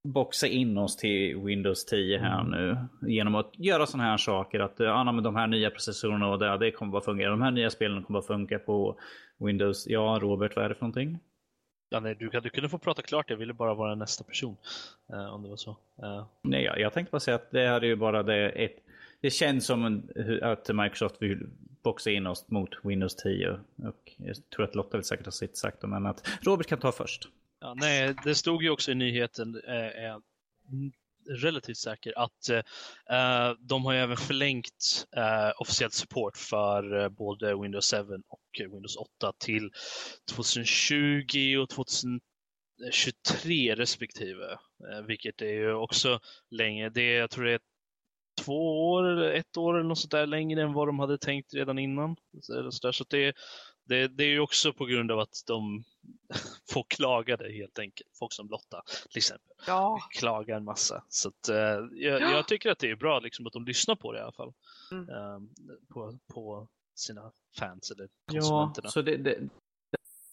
boxa 0.04 0.46
in 0.46 0.78
oss 0.78 0.96
till 0.96 1.36
Windows 1.36 1.84
10 1.84 2.18
här 2.18 2.40
mm. 2.40 2.50
nu. 2.50 2.76
Genom 3.08 3.34
att 3.34 3.52
göra 3.58 3.86
sådana 3.86 4.10
här 4.10 4.16
saker. 4.16 4.60
Att 4.60 4.74
ja, 4.78 5.12
men 5.12 5.24
de 5.24 5.36
här 5.36 5.46
nya 5.46 5.70
processorerna 5.70 6.28
och 6.28 6.38
det, 6.38 6.58
det 6.58 6.70
kommer 6.70 6.92
bara 6.92 7.02
fungera. 7.02 7.30
De 7.30 7.42
här 7.42 7.50
nya 7.50 7.70
spelen 7.70 8.02
kommer 8.02 8.20
bara 8.20 8.26
funka 8.26 8.58
på 8.58 8.98
Windows. 9.38 9.86
Ja, 9.86 10.18
Robert, 10.22 10.56
vad 10.56 10.64
är 10.64 10.68
det 10.68 10.74
för 10.74 10.82
någonting? 10.82 11.18
Ja, 11.90 12.00
nej, 12.00 12.16
du, 12.18 12.28
du 12.28 12.50
kunde 12.50 12.68
få 12.68 12.78
prata 12.78 13.02
klart, 13.02 13.30
jag 13.30 13.36
ville 13.36 13.52
bara 13.52 13.74
vara 13.74 13.94
nästa 13.94 14.24
person. 14.24 14.56
Uh, 15.12 15.34
om 15.34 15.42
det 15.42 15.48
var 15.48 15.56
så. 15.56 15.70
Uh. 15.70 16.26
Nej, 16.42 16.64
jag, 16.64 16.80
jag 16.80 16.92
tänkte 16.92 17.10
bara 17.10 17.20
säga 17.20 17.34
att 17.34 17.50
det 17.50 17.68
här 17.68 17.80
är 17.80 17.86
ju 17.86 17.96
bara 17.96 18.22
det 18.22 18.48
ett... 18.48 18.76
Det 19.20 19.30
känns 19.30 19.66
som 19.66 19.84
en, 19.84 20.10
att 20.42 20.68
Microsoft 20.68 21.22
vill 21.22 21.46
boxa 21.82 22.10
in 22.10 22.26
oss 22.26 22.48
mot 22.48 22.84
Windows 22.84 23.16
10. 23.16 23.60
Och 23.76 24.12
jag 24.16 24.50
tror 24.50 24.64
att 24.64 24.74
Lotta 24.74 24.96
vill 24.96 25.04
säkert 25.04 25.26
ha 25.26 25.32
sitt 25.32 25.56
sagt 25.56 25.82
men 25.82 26.06
att 26.06 26.28
Robert 26.42 26.66
kan 26.66 26.78
ta 26.78 26.92
först. 26.92 27.28
Ja, 27.60 27.74
nej, 27.76 28.14
det 28.24 28.34
stod 28.34 28.62
ju 28.62 28.70
också 28.70 28.90
i 28.90 28.94
nyheten, 28.94 29.62
eh, 29.66 30.16
relativt 31.28 31.76
säker, 31.76 32.18
att 32.18 32.48
eh, 32.48 32.62
eh, 33.18 33.54
de 33.60 33.84
har 33.84 33.92
ju 33.92 33.98
även 33.98 34.16
förlängt 34.16 35.06
eh, 35.16 35.60
officiell 35.60 35.90
support 35.90 36.36
för 36.36 37.02
eh, 37.02 37.08
både 37.08 37.62
Windows 37.62 37.94
7 37.94 37.98
och 38.28 38.40
Windows 38.58 38.96
8 38.96 39.32
till 39.38 39.70
2020 40.34 41.56
och 41.62 41.70
2023 41.70 43.74
respektive. 43.74 44.52
Eh, 44.90 45.02
vilket 45.06 45.42
är 45.42 45.52
ju 45.52 45.72
också 45.72 46.20
länge. 46.50 46.88
Det 46.88 47.12
jag 47.12 47.30
tror 47.30 47.44
det 47.44 47.52
är 47.52 47.60
två 48.48 48.90
år 48.92 49.04
eller 49.04 49.32
ett 49.32 49.56
år 49.56 49.74
eller 49.74 49.88
något 49.88 49.98
sånt 49.98 50.10
där 50.10 50.26
längre 50.26 50.62
än 50.62 50.72
vad 50.72 50.88
de 50.88 50.98
hade 50.98 51.18
tänkt 51.18 51.54
redan 51.54 51.78
innan. 51.78 52.16
Så, 52.40 52.72
så 52.92 53.04
det, 53.08 53.34
Det, 53.84 54.08
det 54.08 54.24
är 54.24 54.28
ju 54.28 54.40
också 54.40 54.72
på 54.72 54.86
grund 54.86 55.10
av 55.10 55.18
att 55.18 55.42
de 55.46 55.84
får 56.72 56.86
klagade 56.88 57.52
helt 57.52 57.78
enkelt. 57.78 58.10
Folk 58.18 58.32
som 58.32 58.48
Lotta 58.48 58.82
till 59.10 59.18
exempel. 59.18 59.56
Ja. 59.66 59.98
Klagar 60.10 60.56
en 60.56 60.64
massa. 60.64 61.04
Så 61.08 61.28
att, 61.28 61.48
uh, 61.50 61.56
jag, 61.56 62.20
ja. 62.20 62.30
jag, 62.30 62.48
tycker 62.48 62.70
att 62.70 62.78
det 62.78 62.90
är 62.90 62.96
bra 62.96 63.20
liksom, 63.20 63.46
att 63.46 63.52
de 63.52 63.64
lyssnar 63.64 63.96
på 63.96 64.12
det 64.12 64.18
i 64.18 64.22
alla 64.22 64.32
fall. 64.32 64.52
Mm. 64.92 65.08
Uh, 65.08 65.40
på, 65.88 66.18
på 66.34 66.68
sina 66.94 67.32
fans 67.58 67.90
eller 67.90 68.08
konsumenterna. 68.32 68.86
Ja, 68.86 68.90
så 68.90 69.02
det, 69.02 69.16
det, 69.16 69.38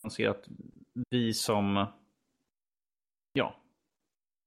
man 0.04 0.12
ser 0.12 0.30
att 0.30 0.48
vi 1.10 1.34
som 1.34 1.88
ja, 3.34 3.56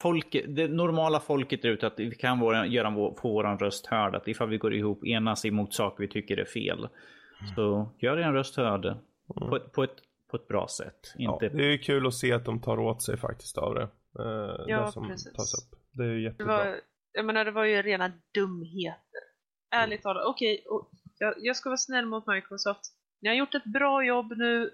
folk, 0.03 0.37
det 0.49 0.69
normala 0.69 1.21
folket 1.21 1.65
är 1.65 1.69
ute 1.69 1.87
att 1.87 1.99
vi 1.99 2.15
kan 2.15 2.41
våra, 2.41 2.67
göra 2.67 2.91
vår, 2.91 3.15
få 3.15 3.33
vår 3.33 3.59
röst 3.59 3.87
hörd. 3.87 4.15
Att 4.15 4.29
ifall 4.29 4.49
vi 4.49 4.59
går 4.59 4.75
ihop, 4.75 5.07
enas 5.07 5.45
emot 5.45 5.75
saker 5.75 6.03
vi 6.03 6.09
tycker 6.09 6.37
är 6.37 6.45
fel. 6.45 6.79
Mm. 6.79 7.55
Så 7.55 7.93
gör 7.99 8.17
en 8.17 8.33
röst 8.33 8.57
hörd 8.57 8.85
mm. 8.85 8.99
på, 9.27 9.61
på, 9.61 9.85
ett, 9.85 9.97
på 10.31 10.37
ett 10.37 10.49
bra 10.49 10.69
sätt. 10.69 11.15
Inte... 11.19 11.45
Ja, 11.45 11.51
det 11.53 11.75
är 11.75 11.83
kul 11.83 12.07
att 12.07 12.15
se 12.15 12.33
att 12.33 12.45
de 12.45 12.61
tar 12.61 12.81
åt 12.81 13.03
sig 13.03 13.17
faktiskt 13.17 13.59
av 13.59 13.75
det. 13.75 13.89
Eh, 14.19 14.65
ja, 14.67 14.85
det 14.87 14.93
som 14.93 15.09
precis. 15.09 15.33
Tas 15.33 15.55
upp. 15.55 15.81
Det 15.93 16.05
är 16.05 16.15
jättebra. 16.15 16.65
Det 16.65 16.71
var, 16.71 16.81
jag 17.13 17.25
menar, 17.25 17.45
det 17.45 17.51
var 17.51 17.65
ju 17.65 17.83
rena 17.83 18.13
dumheter. 18.35 19.23
Ärligt 19.71 20.03
talat, 20.03 20.27
okej, 20.27 20.65
okay, 20.67 20.99
jag, 21.19 21.35
jag 21.39 21.57
ska 21.57 21.69
vara 21.69 21.77
snäll 21.77 22.07
mot 22.07 22.27
Microsoft. 22.27 22.81
Ni 23.21 23.29
har 23.29 23.37
gjort 23.37 23.55
ett 23.55 23.65
bra 23.65 24.05
jobb 24.05 24.33
nu. 24.37 24.71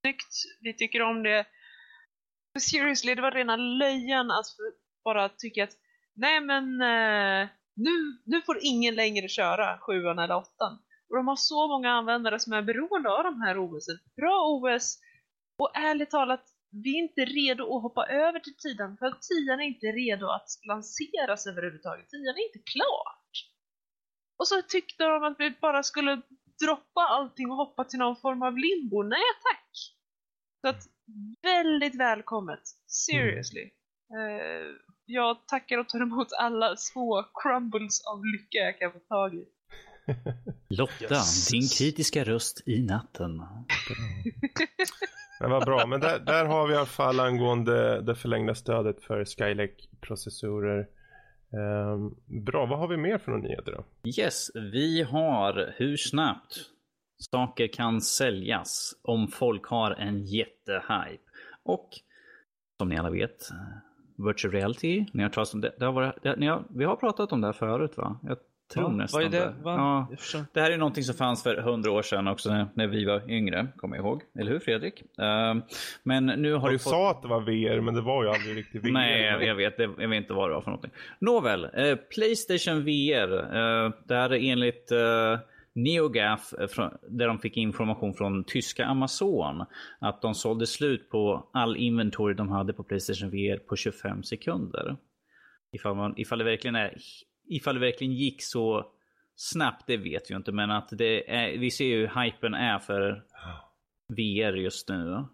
Snyggt, 0.00 0.34
vi 0.60 0.74
tycker 0.74 1.02
om 1.02 1.22
det. 1.22 1.46
Seriously, 2.60 3.14
det 3.14 3.22
var 3.22 3.30
rena 3.30 3.56
löjan 3.56 4.30
att 4.30 4.46
bara 5.04 5.28
tycka 5.28 5.64
att 5.64 5.76
nej 6.14 6.40
men 6.40 6.64
eh, 6.80 7.48
nu, 7.76 8.22
nu 8.24 8.42
får 8.42 8.58
ingen 8.62 8.94
längre 8.94 9.28
köra 9.28 9.78
sjuan 9.78 10.18
eller 10.18 10.36
åttan. 10.36 10.78
Och 11.08 11.16
de 11.16 11.28
har 11.28 11.36
så 11.36 11.68
många 11.68 11.90
användare 11.90 12.38
som 12.38 12.52
är 12.52 12.62
beroende 12.62 13.10
av 13.10 13.24
de 13.24 13.40
här 13.40 13.58
OS. 13.58 13.86
Bra 14.16 14.46
OS! 14.48 14.98
Och 15.58 15.76
ärligt 15.76 16.10
talat, 16.10 16.44
vi 16.70 16.98
är 16.98 17.02
inte 17.02 17.24
redo 17.24 17.76
att 17.76 17.82
hoppa 17.82 18.06
över 18.06 18.40
till 18.40 18.56
tian 18.56 18.96
för 18.96 19.06
att 19.06 19.22
tian 19.22 19.60
är 19.60 19.64
inte 19.64 19.86
redo 19.86 20.26
att 20.26 20.48
lanseras 20.68 21.46
överhuvudtaget. 21.46 22.08
Tian 22.08 22.34
är 22.36 22.46
inte 22.46 22.70
klart. 22.72 23.32
Och 24.38 24.48
så 24.48 24.62
tyckte 24.62 25.04
de 25.04 25.24
att 25.24 25.36
vi 25.38 25.50
bara 25.60 25.82
skulle 25.82 26.20
droppa 26.64 27.00
allting 27.00 27.50
och 27.50 27.56
hoppa 27.56 27.84
till 27.84 27.98
någon 27.98 28.16
form 28.16 28.42
av 28.42 28.58
limbo. 28.58 29.02
Nej 29.02 29.20
tack! 29.42 29.53
Så 30.64 30.68
att 30.68 30.88
väldigt 31.42 32.00
välkommet. 32.00 32.60
Seriously. 32.86 33.60
Mm. 33.60 34.26
Uh, 34.26 34.76
jag 35.06 35.46
tackar 35.46 35.78
och 35.78 35.88
tar 35.88 36.02
emot 36.02 36.28
alla 36.38 36.76
små 36.76 37.24
crumbles 37.42 38.06
av 38.06 38.24
lycka 38.24 38.58
jag 38.58 38.78
kan 38.78 38.92
få 38.92 38.98
tag 38.98 39.34
i. 39.34 39.44
Lotta, 40.68 41.14
yes. 41.14 41.48
din 41.48 41.68
kritiska 41.68 42.24
röst 42.24 42.62
i 42.66 42.82
natten. 42.82 43.42
Men 45.40 45.50
vad 45.50 45.64
bra, 45.64 45.86
men 45.86 46.00
där, 46.00 46.18
där 46.18 46.44
har 46.44 46.66
vi 46.66 46.74
i 46.74 46.76
alla 46.76 46.86
fall 46.86 47.20
angående 47.20 48.02
det 48.02 48.14
förlängda 48.14 48.54
stödet 48.54 49.04
för 49.04 49.24
Skylake-processorer. 49.24 50.86
Um, 51.52 52.16
bra, 52.44 52.66
vad 52.66 52.78
har 52.78 52.88
vi 52.88 52.96
mer 52.96 53.18
för 53.18 53.30
några 53.30 53.42
nyheter 53.42 53.72
då? 53.72 54.10
Yes, 54.18 54.50
vi 54.54 55.02
har 55.02 55.74
hur 55.76 55.96
snabbt 55.96 56.73
saker 57.30 57.66
kan 57.66 58.00
säljas 58.00 58.94
om 59.02 59.28
folk 59.28 59.66
har 59.66 59.90
en 59.90 60.24
jättehype. 60.24 61.22
Och 61.62 61.88
som 62.78 62.88
ni 62.88 62.98
alla 62.98 63.10
vet, 63.10 63.48
virtual 64.16 64.52
reality, 64.52 65.06
ni 65.12 65.22
har 65.22 65.30
pratat 65.30 65.54
om 65.54 65.60
det, 65.60 65.72
det 65.78 65.84
har 65.84 65.92
varit, 65.92 66.22
det, 66.22 66.36
ni 66.36 66.46
har, 66.46 66.64
vi 66.70 66.84
har 66.84 66.96
pratat 66.96 67.32
om 67.32 67.40
det 67.40 67.46
här 67.46 67.52
förut 67.52 67.96
va? 67.96 68.18
Jag 68.22 68.38
tror 68.72 68.90
ja, 68.90 68.96
nästan 68.96 69.22
vad 69.22 69.34
är 69.34 69.40
det. 69.40 69.54
Ja, 69.64 70.08
det 70.52 70.60
här 70.60 70.70
är 70.70 70.78
någonting 70.78 71.04
som 71.04 71.14
fanns 71.14 71.42
för 71.42 71.56
hundra 71.56 71.90
år 71.90 72.02
sedan 72.02 72.28
också 72.28 72.50
när, 72.50 72.66
när 72.74 72.86
vi 72.86 73.04
var 73.04 73.30
yngre, 73.30 73.66
kommer 73.76 73.96
jag 73.96 74.04
ihåg. 74.06 74.22
Eller 74.38 74.50
hur 74.50 74.58
Fredrik? 74.58 75.02
Uh, 75.02 75.62
men 76.02 76.26
nu 76.26 76.52
har 76.52 76.68
De 76.68 76.72
du 76.72 76.78
fått... 76.78 76.92
sa 76.92 77.10
att 77.10 77.22
det 77.22 77.28
var 77.28 77.40
VR, 77.40 77.80
men 77.80 77.94
det 77.94 78.00
var 78.00 78.24
ju 78.24 78.30
aldrig 78.30 78.56
riktigt 78.56 78.84
VR. 78.84 78.92
Nej, 78.92 79.22
jag, 79.22 79.44
jag 79.44 79.54
vet, 79.54 79.78
jag 79.78 80.08
vet 80.08 80.16
inte 80.16 80.32
vad 80.32 80.50
det 80.50 80.54
var 80.54 80.62
för 80.62 80.70
någonting. 80.70 80.92
Nåväl, 81.18 81.64
uh, 81.64 81.96
Playstation 81.96 82.84
VR. 82.84 83.32
Uh, 83.32 83.92
det 84.04 84.14
här 84.14 84.32
är 84.32 84.52
enligt 84.52 84.92
uh, 84.92 85.38
NeoGaf, 85.74 86.52
eh, 86.52 86.90
där 87.08 87.28
de 87.28 87.38
fick 87.38 87.56
information 87.56 88.14
från 88.14 88.44
tyska 88.44 88.86
Amazon, 88.86 89.64
att 89.98 90.22
de 90.22 90.34
sålde 90.34 90.66
slut 90.66 91.10
på 91.10 91.50
all 91.52 91.76
inventory 91.76 92.34
de 92.34 92.48
hade 92.48 92.72
på 92.72 92.84
Playstation 92.84 93.30
VR 93.30 93.58
på 93.58 93.76
25 93.76 94.22
sekunder. 94.22 94.96
Ifall, 95.72 95.96
man, 95.96 96.14
ifall, 96.16 96.38
det 96.38 96.44
verkligen 96.44 96.74
är, 96.74 96.96
ifall 97.48 97.74
det 97.74 97.80
verkligen 97.80 98.12
gick 98.12 98.42
så 98.42 98.86
snabbt, 99.36 99.86
det 99.86 99.96
vet 99.96 100.30
vi 100.30 100.34
inte. 100.34 100.52
Men 100.52 100.70
att 100.70 100.88
det 100.92 101.30
är, 101.30 101.58
vi 101.58 101.70
ser 101.70 101.84
ju 101.84 102.00
hur 102.00 102.22
hypen 102.22 102.54
är 102.54 102.78
för 102.78 103.24
VR 104.08 104.56
just 104.56 104.88
nu. 104.88 105.24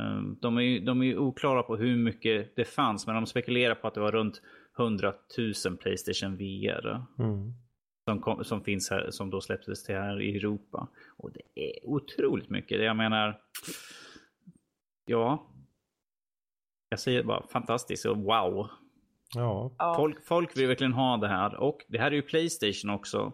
Ehm, 0.00 0.38
de 0.40 0.56
är, 0.56 0.62
ju, 0.62 0.80
de 0.80 1.00
är 1.00 1.06
ju 1.06 1.18
oklara 1.18 1.62
på 1.62 1.76
hur 1.76 1.96
mycket 1.96 2.56
det 2.56 2.64
fanns, 2.64 3.06
men 3.06 3.14
de 3.14 3.26
spekulerar 3.26 3.74
på 3.74 3.88
att 3.88 3.94
det 3.94 4.00
var 4.00 4.12
runt 4.12 4.42
100 4.78 5.12
000 5.66 5.76
Playstation 5.76 6.36
VR. 6.36 7.04
Mm 7.18 7.52
som, 8.04 8.20
kom, 8.20 8.44
som 8.44 8.64
finns 8.64 8.90
här, 8.90 9.10
som 9.10 9.30
då 9.30 9.40
släpptes 9.40 9.84
till 9.84 9.94
här 9.94 10.20
i 10.20 10.36
Europa. 10.36 10.88
Och 11.16 11.30
det 11.32 11.60
är 11.60 11.86
otroligt 11.86 12.50
mycket. 12.50 12.82
Jag 12.82 12.96
menar, 12.96 13.40
ja. 15.06 15.46
Jag 16.88 17.00
säger 17.00 17.22
bara 17.22 17.46
fantastiskt 17.46 18.06
och 18.06 18.18
wow. 18.18 18.68
Ja. 19.34 19.70
Folk, 19.96 20.26
folk 20.26 20.56
vill 20.56 20.68
verkligen 20.68 20.92
ha 20.92 21.16
det 21.16 21.28
här. 21.28 21.54
Och 21.54 21.84
det 21.88 21.98
här 21.98 22.06
är 22.06 22.14
ju 22.14 22.22
Playstation 22.22 22.90
också. 22.90 23.32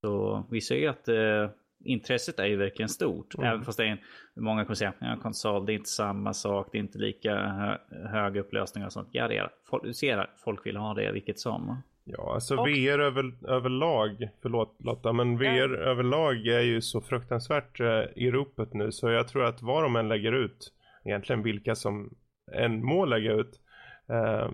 Så 0.00 0.44
vi 0.50 0.60
ser 0.60 0.76
ju 0.76 0.86
att 0.86 1.08
eh, 1.08 1.50
intresset 1.84 2.38
är 2.38 2.46
ju 2.46 2.56
verkligen 2.56 2.88
stort. 2.88 3.34
Mm. 3.34 3.50
Även 3.50 3.64
fast 3.64 3.78
det 3.78 3.84
är 3.86 4.04
många 4.34 4.64
kommer 4.64 4.74
säga 4.74 4.94
att 5.00 5.22
konsol, 5.22 5.66
det 5.66 5.72
är 5.72 5.74
inte 5.74 5.88
samma 5.88 6.34
sak, 6.34 6.68
det 6.72 6.78
är 6.78 6.80
inte 6.80 6.98
lika 6.98 7.36
hö, 7.36 7.78
hög 8.08 8.36
upplösning 8.36 8.84
och 8.84 8.92
sånt. 8.92 9.08
Ja, 9.12 9.28
det 9.28 9.36
är, 9.36 9.50
folk, 9.64 9.84
du 9.84 9.94
ser 9.94 10.30
folk 10.36 10.66
vill 10.66 10.76
ha 10.76 10.94
det 10.94 11.12
vilket 11.12 11.38
som. 11.38 11.82
Ja, 12.08 12.34
alltså 12.34 12.56
och... 12.56 12.66
VR 12.66 12.98
över, 12.98 13.48
överlag, 13.48 14.28
förlåt 14.42 14.76
Lotta, 14.78 15.12
men 15.12 15.38
VR 15.38 15.74
ja. 15.74 15.90
överlag 15.90 16.46
är 16.46 16.60
ju 16.60 16.80
så 16.80 17.00
fruktansvärt 17.00 17.80
eh, 17.80 18.02
i 18.16 18.30
ropet 18.30 18.74
nu 18.74 18.92
så 18.92 19.10
jag 19.10 19.28
tror 19.28 19.44
att 19.44 19.62
vad 19.62 19.82
de 19.82 19.96
än 19.96 20.08
lägger 20.08 20.32
ut, 20.32 20.72
egentligen 21.04 21.42
vilka 21.42 21.74
som 21.74 22.14
än 22.52 22.84
må 22.84 23.04
lägga 23.04 23.32
ut, 23.32 23.60
eh, 24.08 24.50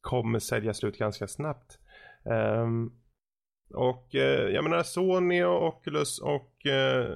kommer 0.00 0.38
sälja 0.38 0.74
slut 0.74 0.98
ganska 0.98 1.28
snabbt. 1.28 1.78
Eh, 2.30 2.66
och 3.74 4.14
eh, 4.14 4.50
jag 4.50 4.64
menar 4.64 4.82
Sony 4.82 5.44
och 5.44 5.66
Oculus 5.66 6.20
och 6.20 6.66
eh, 6.66 7.06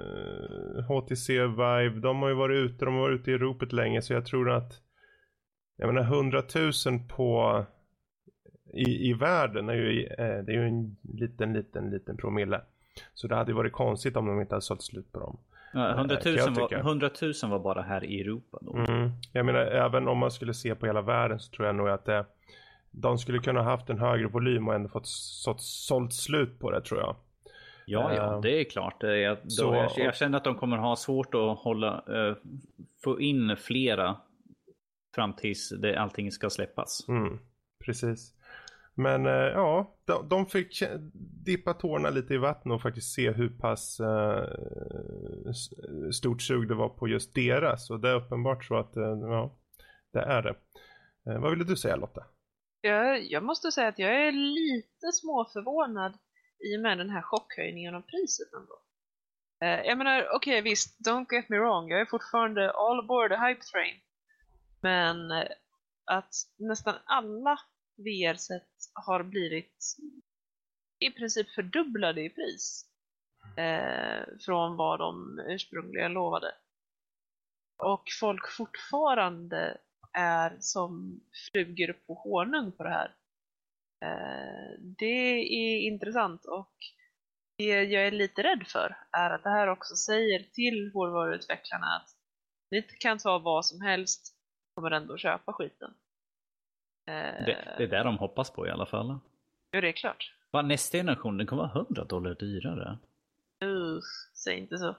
HTC 0.89 1.47
Vive, 1.47 2.01
de 2.01 2.23
har 2.23 2.29
ju 2.29 2.35
varit 2.35 2.57
ute, 2.57 2.85
de 2.85 2.95
har 2.95 3.01
varit 3.01 3.21
ute 3.21 3.31
i 3.31 3.39
ropet 3.39 3.73
länge 3.73 4.03
så 4.03 4.13
jag 4.13 4.27
tror 4.27 4.51
att 4.51 4.73
jag 5.77 5.95
menar 5.95 6.03
100 6.03 6.43
000 6.55 6.73
på 7.17 7.65
i, 8.73 9.09
i 9.11 9.13
världen 9.13 9.69
är 9.69 9.75
ju, 9.75 10.07
eh, 10.07 10.17
det 10.17 10.53
är 10.53 10.57
ju 10.57 10.69
en 10.69 10.97
liten, 11.03 11.53
liten, 11.53 11.91
liten 11.91 12.17
promille. 12.17 12.61
Så 13.15 13.29
det 13.29 13.35
hade 13.35 13.51
ju 13.51 13.57
varit 13.57 13.73
konstigt 13.73 14.17
om 14.17 14.27
de 14.27 14.41
inte 14.41 14.55
hade 14.55 14.63
sålt 14.63 14.83
slut 14.83 15.13
på 15.13 15.19
dem. 15.19 15.39
Ja, 15.73 15.95
100, 15.95 16.17
000 16.25 16.39
eh, 16.39 16.55
var, 16.55 16.75
100 16.75 17.11
000 17.23 17.33
var 17.51 17.59
bara 17.59 17.83
här 17.83 18.05
i 18.05 18.21
Europa 18.21 18.59
då. 18.61 18.77
Mm. 18.77 19.11
Jag 19.33 19.47
menar, 19.47 19.61
även 19.61 20.09
om 20.09 20.19
man 20.19 20.31
skulle 20.31 20.55
se 20.55 20.75
på 20.75 20.87
hela 20.87 21.03
världen 21.03 21.41
så 21.41 21.53
tror 21.53 21.67
jag 21.67 21.77
nog 21.77 21.89
att 21.89 22.05
det, 22.05 22.25
de 22.91 23.19
skulle 23.19 23.39
kunna 23.39 23.63
haft 23.63 23.91
en 23.91 23.99
högre 23.99 24.27
volym 24.27 24.69
och 24.69 24.75
ändå 24.75 24.89
fått 24.89 25.07
sålt, 25.07 25.61
sålt 25.61 26.13
slut 26.13 26.59
på 26.59 26.71
det 26.71 26.81
tror 26.81 27.01
jag. 27.01 27.17
Ja, 27.87 28.15
ja, 28.15 28.35
uh, 28.35 28.41
det 28.41 28.61
är 28.61 28.65
klart. 28.65 28.97
Jag, 29.03 29.37
då, 29.43 29.51
så, 29.51 29.75
jag, 29.75 30.07
jag, 30.07 30.17
känner 30.17 30.39
att 30.39 30.45
de 30.45 30.55
kommer 30.55 30.77
ha 30.77 30.97
svårt 30.97 31.35
att 31.35 31.59
hålla, 31.59 32.05
uh, 32.09 32.37
få 33.05 33.21
in 33.21 33.57
flera 33.57 34.17
fram 35.15 35.33
tills 35.33 35.73
det, 35.79 35.97
allting 35.97 36.33
ska 36.33 36.51
släppas. 36.51 37.09
Mm, 37.09 37.39
precis. 37.85 38.35
Men 38.95 39.27
eh, 39.27 39.33
ja, 39.33 39.97
de, 40.05 40.29
de 40.29 40.47
fick 40.47 40.83
dippa 41.45 41.75
tårna 41.75 42.11
lite 42.11 42.35
i 42.35 42.39
vattnet 42.39 42.75
och 42.75 42.83
faktiskt 42.83 43.15
se 43.15 43.31
hur 43.31 43.49
pass 43.49 44.01
eh, 44.01 44.45
stort 46.13 46.43
sug 46.43 46.69
det 46.69 46.75
var 46.75 46.89
på 46.89 47.09
just 47.09 47.35
deras. 47.35 47.91
Och 47.91 48.01
det 48.01 48.09
är 48.09 48.15
uppenbart 48.15 48.65
så 48.65 48.77
att, 48.77 48.97
eh, 48.97 49.19
ja, 49.21 49.59
det 50.13 50.21
är 50.21 50.43
det. 50.43 50.55
Eh, 51.31 51.41
vad 51.41 51.51
ville 51.51 51.65
du 51.65 51.77
säga 51.77 51.97
Lotta? 51.97 52.25
Jag, 52.81 53.25
jag 53.25 53.43
måste 53.43 53.73
säga 53.73 53.89
att 53.89 53.99
jag 53.99 54.27
är 54.27 54.33
lite 54.33 55.13
småförvånad 55.13 56.19
i 56.59 56.77
och 56.77 56.81
med 56.81 56.99
den 56.99 57.11
här 57.11 57.23
chockhöjningen 57.23 57.95
av 57.95 58.01
priset 58.01 58.53
ändå. 58.53 58.83
Eh, 59.63 59.87
jag 59.87 59.99
menar, 59.99 60.21
okej 60.21 60.37
okay, 60.37 60.61
visst, 60.61 61.09
don't 61.09 61.27
get 61.31 61.49
me 61.49 61.59
wrong, 61.59 61.91
jag 61.91 62.01
är 62.01 62.07
fortfarande 62.07 62.71
all 62.71 62.99
aboard 62.99 63.31
the 63.31 63.37
hype 63.37 63.61
train. 63.61 63.95
Men 64.81 65.31
eh, 65.31 65.49
att 66.05 66.35
nästan 66.59 66.95
alla 67.05 67.59
VR-set 67.97 68.69
har 68.95 69.23
blivit 69.23 69.97
i 70.99 71.11
princip 71.11 71.51
fördubblade 71.51 72.23
i 72.23 72.31
pris 72.31 72.87
eh, 73.57 74.25
från 74.41 74.77
vad 74.77 74.99
de 74.99 75.39
ursprungligen 75.49 76.13
lovade. 76.13 76.55
Och 77.79 78.05
folk 78.21 78.49
fortfarande 78.57 79.79
är 80.13 80.57
som 80.61 81.21
flugor 81.53 81.93
på 81.93 82.15
honung 82.15 82.73
på 82.73 82.83
det 82.83 82.91
här. 82.91 83.15
Eh, 84.05 84.79
det 84.99 85.39
är 85.39 85.81
intressant 85.81 86.45
och 86.45 86.75
Det 87.59 87.65
jag 87.85 88.07
är 88.07 88.11
lite 88.11 88.43
rädd 88.43 88.67
för 88.67 88.97
är 89.13 89.31
att 89.31 89.43
det 89.43 89.51
här 89.51 89.69
också 89.69 89.97
säger 89.97 90.43
till 90.43 90.91
hårdvaruutvecklarna 90.95 91.87
att 91.87 92.11
ni 92.71 92.83
kan 92.83 93.19
ta 93.19 93.39
vad 93.39 93.67
som 93.67 93.81
helst, 93.81 94.37
kommer 94.75 94.91
ändå 94.91 95.17
köpa 95.17 95.53
skiten. 95.53 95.95
Det, 97.05 97.75
det 97.79 97.85
är 97.85 97.89
det 97.89 98.03
de 98.03 98.19
hoppas 98.19 98.51
på 98.51 98.67
i 98.67 98.71
alla 98.71 98.87
fall. 98.87 99.19
Ja, 99.71 99.81
det 99.81 99.89
är 99.89 99.93
klart. 99.93 100.35
Va, 100.51 100.63
nästa 100.63 100.99
generation 100.99 101.39
den 101.39 101.47
kommer 101.47 101.63
vara 101.63 101.83
100 101.83 102.05
dollar 102.05 102.35
dyrare. 102.35 102.99
Uh, 103.65 104.01
säg 104.45 104.59
inte 104.59 104.79
så. 104.79 104.97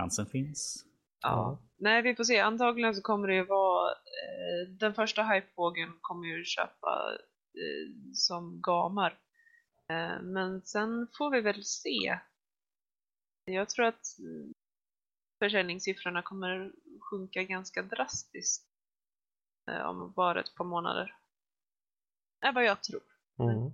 Chansen 0.00 0.26
finns. 0.26 0.84
Ja. 1.20 1.58
Nej, 1.76 2.02
vi 2.02 2.14
får 2.14 2.24
se. 2.24 2.40
Antagligen 2.40 2.94
så 2.94 3.02
kommer 3.02 3.28
det 3.28 3.34
ju 3.34 3.44
vara... 3.44 3.90
Eh, 3.90 4.68
den 4.68 4.94
första 4.94 5.22
hypevågen 5.22 5.98
kommer 6.00 6.26
ju 6.26 6.44
köpa 6.44 7.18
eh, 7.54 7.92
som 8.12 8.60
gamar. 8.62 9.18
Eh, 9.90 10.22
men 10.22 10.62
sen 10.62 11.08
får 11.18 11.30
vi 11.30 11.40
väl 11.40 11.64
se. 11.64 12.18
Jag 13.44 13.68
tror 13.68 13.86
att 13.86 14.06
försäljningssiffrorna 15.38 16.22
kommer 16.22 16.72
sjunka 17.00 17.42
ganska 17.42 17.82
drastiskt 17.82 18.66
eh, 18.66 18.75
om 19.66 20.12
bara 20.16 20.40
ett 20.40 20.54
par 20.56 20.64
månader. 20.64 21.14
Det 22.40 22.46
är 22.46 22.52
vad 22.52 22.64
jag 22.64 22.82
tror. 22.82 23.02
Mm. 23.38 23.72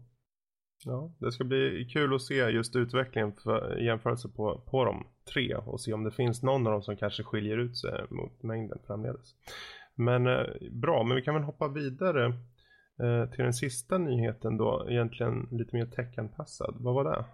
Ja, 0.85 1.13
det 1.19 1.33
ska 1.33 1.45
bli 1.45 1.89
kul 1.93 2.15
att 2.15 2.23
se 2.23 2.35
just 2.35 2.77
utvecklingen 2.77 3.33
för, 3.33 3.77
jämförelse 3.77 4.29
på, 4.29 4.61
på 4.71 4.85
de 4.85 5.07
tre 5.33 5.55
och 5.55 5.81
se 5.81 5.93
om 5.93 6.05
det 6.05 6.11
finns 6.11 6.43
någon 6.43 6.67
av 6.67 6.73
dem 6.73 6.83
som 6.83 6.97
kanske 6.97 7.23
skiljer 7.23 7.59
ut 7.59 7.79
sig 7.79 8.07
mot 8.11 8.43
mängden 8.43 8.79
framledes. 8.87 9.35
Men 9.95 10.27
eh, 10.27 10.45
bra, 10.71 11.05
men 11.05 11.17
vi 11.17 11.23
kan 11.23 11.35
väl 11.35 11.43
hoppa 11.43 11.69
vidare 11.69 12.27
eh, 13.03 13.31
till 13.31 13.45
den 13.45 13.55
sista 13.55 13.99
nyheten 13.99 14.57
då, 14.57 14.87
egentligen 14.91 15.49
lite 15.51 15.77
mer 15.77 15.87
teckanpassad. 15.87 16.77
Vad 16.79 16.95
var 16.95 17.05
det? 17.05 17.25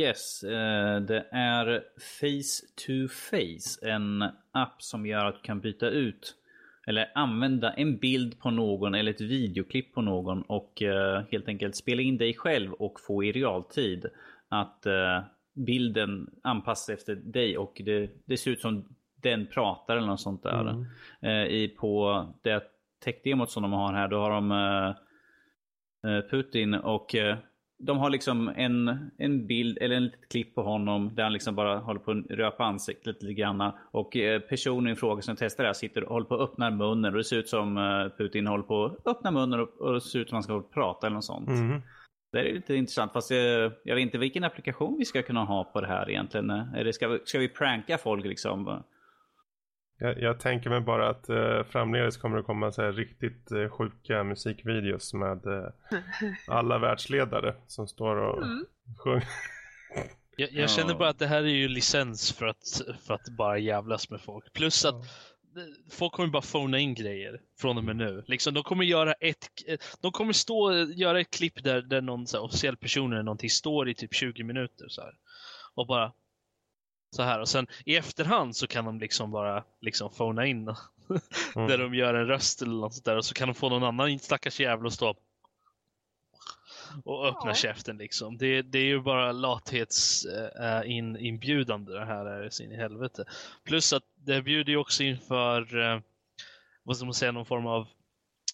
Yes, 0.00 0.42
eh, 0.42 1.00
det 1.00 1.26
är 1.32 1.82
Face 1.98 2.66
to 2.86 3.08
Face, 3.08 3.90
en 3.90 4.22
app 4.52 4.82
som 4.82 5.06
gör 5.06 5.24
att 5.24 5.34
du 5.34 5.40
kan 5.40 5.60
byta 5.60 5.88
ut 5.88 6.34
eller 6.86 7.12
använda 7.14 7.72
en 7.72 7.96
bild 7.96 8.38
på 8.38 8.50
någon 8.50 8.94
eller 8.94 9.10
ett 9.10 9.20
videoklipp 9.20 9.94
på 9.94 10.02
någon 10.02 10.42
och 10.42 10.82
uh, 10.82 11.22
helt 11.30 11.48
enkelt 11.48 11.76
spela 11.76 12.02
in 12.02 12.18
dig 12.18 12.34
själv 12.34 12.72
och 12.72 13.00
få 13.00 13.24
i 13.24 13.32
realtid 13.32 14.06
att 14.48 14.86
uh, 14.86 15.24
bilden 15.54 16.30
anpassas 16.42 16.88
efter 16.88 17.14
dig 17.14 17.58
och 17.58 17.82
det, 17.84 18.10
det, 18.24 18.36
ser 18.36 18.50
ut 18.50 18.60
som 18.60 18.88
den 19.22 19.46
pratar 19.46 19.96
eller 19.96 20.06
något 20.06 20.20
sånt 20.20 20.42
där. 20.42 20.60
Mm. 20.60 20.84
Uh, 21.24 21.52
i, 21.52 21.68
på 21.68 22.24
det 22.42 22.62
tech-demot 23.04 23.50
som 23.50 23.62
de 23.62 23.72
har 23.72 23.92
här, 23.92 24.08
då 24.08 24.18
har 24.18 24.30
de 24.30 24.94
Putin 26.30 26.74
och 26.74 27.14
de 27.78 27.98
har 27.98 28.10
liksom 28.10 28.48
en, 28.56 29.10
en 29.18 29.46
bild 29.46 29.78
eller 29.78 29.96
en 29.96 30.04
litet 30.04 30.28
klipp 30.28 30.54
på 30.54 30.62
honom 30.62 31.14
där 31.14 31.22
han 31.22 31.32
liksom 31.32 31.54
bara 31.54 31.78
håller 31.78 32.00
på 32.00 32.10
att 32.10 32.30
röra 32.30 32.50
på 32.50 32.62
ansiktet 32.62 33.22
lite 33.22 33.34
grann. 33.34 33.72
Och 33.90 34.16
eh, 34.16 34.40
personen 34.40 34.92
i 34.92 34.96
fråga 34.96 35.22
som 35.22 35.36
testar 35.36 35.64
det 35.64 35.68
här 35.68 35.74
sitter 35.74 36.04
och 36.04 36.12
håller 36.12 36.26
på 36.26 36.34
att 36.34 36.50
öppna 36.50 36.70
munnen 36.70 37.12
och 37.12 37.18
det 37.18 37.24
ser 37.24 37.36
ut 37.36 37.48
som 37.48 37.76
eh, 37.76 38.16
Putin 38.18 38.46
håller 38.46 38.64
på 38.64 38.84
att 38.84 39.06
öppna 39.06 39.30
munnen 39.30 39.60
och, 39.60 39.80
och 39.80 39.94
det 39.94 40.00
ser 40.00 40.18
ut 40.18 40.28
som 40.28 40.36
han 40.36 40.42
ska 40.42 40.62
prata 40.62 41.06
eller 41.06 41.14
något 41.14 41.24
sånt. 41.24 41.48
Mm. 41.48 41.82
Det 42.32 42.38
är 42.38 42.54
lite 42.54 42.74
intressant 42.74 43.12
fast 43.12 43.30
jag, 43.30 43.72
jag 43.84 43.94
vet 43.94 44.02
inte 44.02 44.18
vilken 44.18 44.44
applikation 44.44 44.98
vi 44.98 45.04
ska 45.04 45.22
kunna 45.22 45.44
ha 45.44 45.64
på 45.64 45.80
det 45.80 45.86
här 45.86 46.10
egentligen. 46.10 46.50
Eller 46.50 46.92
ska 46.92 47.08
vi, 47.08 47.18
ska 47.24 47.38
vi 47.38 47.48
pranka 47.48 47.98
folk 47.98 48.24
liksom? 48.24 48.82
Jag, 49.98 50.22
jag, 50.22 50.40
tänker 50.40 50.70
mig 50.70 50.80
bara 50.80 51.08
att 51.08 51.28
eh, 51.28 51.62
framledes 51.62 52.16
kommer 52.16 52.36
det 52.36 52.42
komma 52.42 52.72
så 52.72 52.82
här 52.82 52.92
riktigt 52.92 53.52
eh, 53.52 53.68
sjuka 53.68 54.24
musikvideos 54.24 55.14
med 55.14 55.46
eh, 55.46 55.68
alla 56.48 56.78
världsledare 56.86 57.54
som 57.66 57.88
står 57.88 58.16
och 58.16 58.42
mm. 58.42 58.66
sjunger. 58.98 59.28
Jag, 60.36 60.52
jag, 60.52 60.70
känner 60.70 60.94
bara 60.94 61.08
att 61.08 61.18
det 61.18 61.26
här 61.26 61.42
är 61.42 61.48
ju 61.48 61.68
licens 61.68 62.32
för 62.32 62.46
att, 62.46 62.82
för 63.06 63.14
att 63.14 63.28
bara 63.28 63.58
jävlas 63.58 64.10
med 64.10 64.20
folk. 64.20 64.52
Plus 64.52 64.84
att 64.84 65.04
folk 65.90 66.12
kommer 66.12 66.28
bara 66.28 66.42
fona 66.42 66.78
in 66.78 66.94
grejer 66.94 67.40
från 67.58 67.78
och 67.78 67.84
med 67.84 67.96
nu. 67.96 68.24
Liksom, 68.26 68.54
de 68.54 68.62
kommer 68.62 68.84
göra 68.84 69.12
ett, 69.12 69.48
de 70.00 70.12
kommer 70.12 70.32
stå, 70.32 70.72
göra 70.72 71.20
ett 71.20 71.30
klipp 71.30 71.64
där, 71.64 71.82
där 71.82 72.00
någon 72.00 72.26
så 72.26 72.36
här, 72.36 72.44
officiell 72.44 72.76
person 72.76 73.12
eller 73.12 73.22
någonting 73.22 73.50
står 73.50 73.88
i 73.88 73.94
typ 73.94 74.14
20 74.14 74.42
minuter 74.42 74.88
så 74.88 75.00
här. 75.00 75.12
Och 75.74 75.86
bara 75.86 76.12
så 77.16 77.22
här 77.22 77.40
och 77.40 77.48
sen 77.48 77.66
i 77.84 77.96
efterhand 77.96 78.56
så 78.56 78.66
kan 78.66 78.84
de 78.84 78.98
liksom 78.98 79.30
bara 79.30 79.64
liksom 79.80 80.10
fona 80.10 80.46
in 80.46 80.68
mm. 81.56 81.68
där 81.68 81.78
de 81.78 81.94
gör 81.94 82.14
en 82.14 82.26
röst 82.26 82.62
eller 82.62 82.74
något 82.74 83.04
där 83.04 83.16
och 83.16 83.24
så 83.24 83.34
kan 83.34 83.48
de 83.48 83.54
få 83.54 83.68
någon 83.68 83.84
annan 83.84 84.18
stackars 84.18 84.60
jävel 84.60 84.86
att 84.86 84.92
stå 84.92 85.14
och 87.04 87.26
öppna 87.26 87.50
ja. 87.50 87.54
käften 87.54 87.98
liksom. 87.98 88.38
Det, 88.38 88.62
det 88.62 88.78
är 88.78 88.84
ju 88.84 89.00
bara 89.00 89.32
lathetsinbjudande 89.32 91.92
äh, 91.92 91.98
in, 91.98 92.00
det 92.00 92.06
här 92.06 92.26
är 92.26 92.50
sin 92.50 92.72
i 92.72 92.76
helvete. 92.76 93.24
Plus 93.64 93.92
att 93.92 94.02
det 94.14 94.42
bjuder 94.42 94.72
ju 94.72 94.78
också 94.78 95.02
in 95.02 95.18
för, 95.18 95.78
äh, 95.78 96.00
vad 96.82 96.96
ska 96.96 97.06
man 97.06 97.14
säga, 97.14 97.32
någon 97.32 97.46
form 97.46 97.66
av 97.66 97.88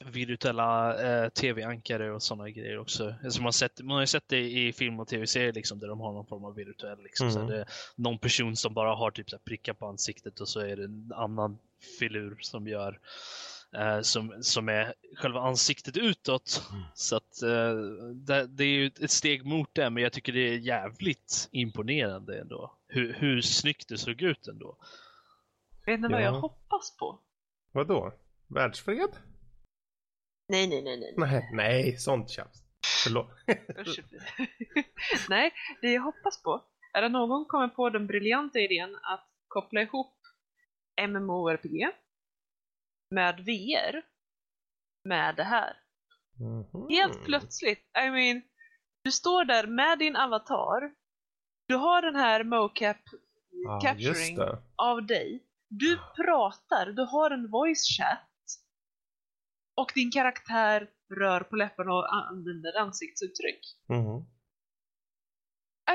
virtuella 0.06 1.02
eh, 1.02 1.28
tv-ankare 1.28 2.12
och 2.12 2.22
sådana 2.22 2.50
grejer 2.50 2.78
också. 2.78 3.14
Alltså 3.24 3.42
man, 3.42 3.52
sett, 3.52 3.80
man 3.80 3.94
har 3.94 4.00
ju 4.00 4.06
sett 4.06 4.28
det 4.28 4.50
i 4.50 4.72
film 4.72 5.00
och 5.00 5.08
tv-serier 5.08 5.52
liksom, 5.52 5.78
där 5.78 5.88
de 5.88 6.00
har 6.00 6.12
någon 6.12 6.26
form 6.26 6.44
av 6.44 6.54
virtuell. 6.54 7.02
Liksom, 7.02 7.28
mm. 7.28 7.40
så 7.40 7.52
det 7.52 7.60
är 7.60 7.68
någon 7.96 8.18
person 8.18 8.56
som 8.56 8.74
bara 8.74 8.94
har 8.94 9.10
typ 9.10 9.30
så 9.30 9.36
här, 9.36 9.42
prickar 9.44 9.72
på 9.72 9.86
ansiktet 9.86 10.40
och 10.40 10.48
så 10.48 10.60
är 10.60 10.76
det 10.76 10.84
en 10.84 11.12
annan 11.14 11.58
filur 11.98 12.36
som 12.40 12.68
gör 12.68 12.98
eh, 13.76 14.00
som, 14.00 14.34
som 14.40 14.68
är 14.68 14.94
själva 15.16 15.40
ansiktet 15.40 15.96
utåt. 15.96 16.68
Mm. 16.70 16.82
Så 16.94 17.16
att 17.16 17.42
eh, 17.42 17.74
det, 18.14 18.46
det, 18.46 18.64
är 18.64 18.68
ju 18.68 18.86
ett 18.86 19.10
steg 19.10 19.44
mot 19.46 19.74
det, 19.74 19.90
men 19.90 20.02
jag 20.02 20.12
tycker 20.12 20.32
det 20.32 20.48
är 20.48 20.58
jävligt 20.58 21.48
imponerande 21.52 22.40
ändå. 22.40 22.72
Hur, 22.88 23.12
hur 23.12 23.40
snyggt 23.40 23.88
det 23.88 23.98
såg 23.98 24.22
ut 24.22 24.46
ändå. 24.46 24.76
Vet 25.86 26.00
ni 26.00 26.08
vad 26.08 26.22
jag 26.22 26.32
hoppas 26.32 26.96
på? 26.96 27.18
Vadå? 27.72 28.12
Världsfred? 28.46 29.10
Nej, 30.52 30.68
nej, 30.68 30.82
nej, 30.82 31.00
nej. 31.00 31.14
Nej, 31.16 31.48
nej 31.52 31.96
sånt 31.98 32.30
tjafs. 32.30 32.62
Förlåt. 33.04 33.30
nej, 35.28 35.52
det 35.82 35.92
jag 35.92 36.02
hoppas 36.02 36.42
på 36.42 36.64
är 36.92 37.02
att 37.02 37.12
någon 37.12 37.44
kommer 37.44 37.68
på 37.68 37.90
den 37.90 38.06
briljanta 38.06 38.58
idén 38.58 38.96
att 39.02 39.28
koppla 39.48 39.82
ihop 39.82 40.16
MMORPG 41.08 41.88
med 43.10 43.36
VR 43.36 44.02
med 45.04 45.36
det 45.36 45.44
här. 45.44 45.76
Mm 46.40 46.64
-hmm. 46.64 46.90
Helt 46.90 47.24
plötsligt, 47.24 47.90
I 48.06 48.10
mean, 48.10 48.42
du 49.04 49.10
står 49.10 49.44
där 49.44 49.66
med 49.66 49.98
din 49.98 50.16
avatar, 50.16 50.92
du 51.68 51.74
har 51.74 52.02
den 52.02 52.16
här 52.16 52.44
mocap 52.44 52.96
ah, 53.68 53.80
capturing 53.80 54.38
av 54.76 55.06
dig, 55.06 55.42
du 55.68 55.98
pratar, 56.16 56.86
du 56.86 57.02
har 57.02 57.30
en 57.30 57.50
voice 57.50 57.98
chat 57.98 58.31
och 59.74 59.92
din 59.94 60.10
karaktär 60.10 60.88
rör 61.18 61.40
på 61.40 61.56
läpparna 61.56 61.92
och 61.92 62.14
använder 62.14 62.78
ansiktsuttryck. 62.80 63.60
Mm. 63.88 64.24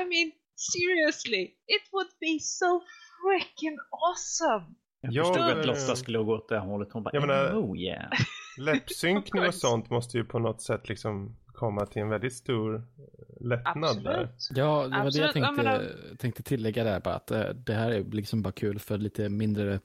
I 0.00 0.04
mean, 0.10 0.32
seriously, 0.56 1.42
it 1.76 1.84
would 1.92 2.12
be 2.20 2.38
so 2.40 2.80
freaking 3.20 3.78
awesome! 3.90 4.74
Jag 5.00 5.26
förstod 5.26 5.58
att 5.58 5.66
Lotta 5.66 5.96
skulle 5.96 6.18
gå 6.18 6.34
åt 6.34 6.48
det 6.48 6.58
hållet. 6.58 6.92
Hon 6.92 7.02
bara, 7.02 7.10
jag 7.12 7.20
menar, 7.20 7.54
oh 7.54 7.78
yeah. 7.78 8.10
Läppsynkning 8.58 9.46
och 9.46 9.54
sånt 9.64 9.90
måste 9.90 10.18
ju 10.18 10.24
på 10.24 10.38
något 10.38 10.62
sätt 10.62 10.88
liksom 10.88 11.36
komma 11.46 11.86
till 11.86 12.02
en 12.02 12.08
väldigt 12.08 12.34
stor 12.34 12.74
eh, 12.74 13.46
lättnad 13.46 13.84
Absolut. 13.84 14.04
där. 14.04 14.28
Ja, 14.50 14.82
det 14.82 14.88
var 14.88 15.06
Absolut. 15.06 15.14
det 15.14 15.20
jag 15.20 15.32
tänkte, 15.32 15.62
menar... 15.62 16.16
tänkte 16.18 16.42
tillägga 16.42 16.84
där 16.84 17.00
bara 17.00 17.14
att 17.14 17.30
eh, 17.30 17.48
det 17.48 17.74
här 17.74 17.90
är 17.90 18.04
liksom 18.04 18.42
bara 18.42 18.52
kul 18.52 18.78
för 18.78 18.98
lite 18.98 19.28
mindre 19.28 19.80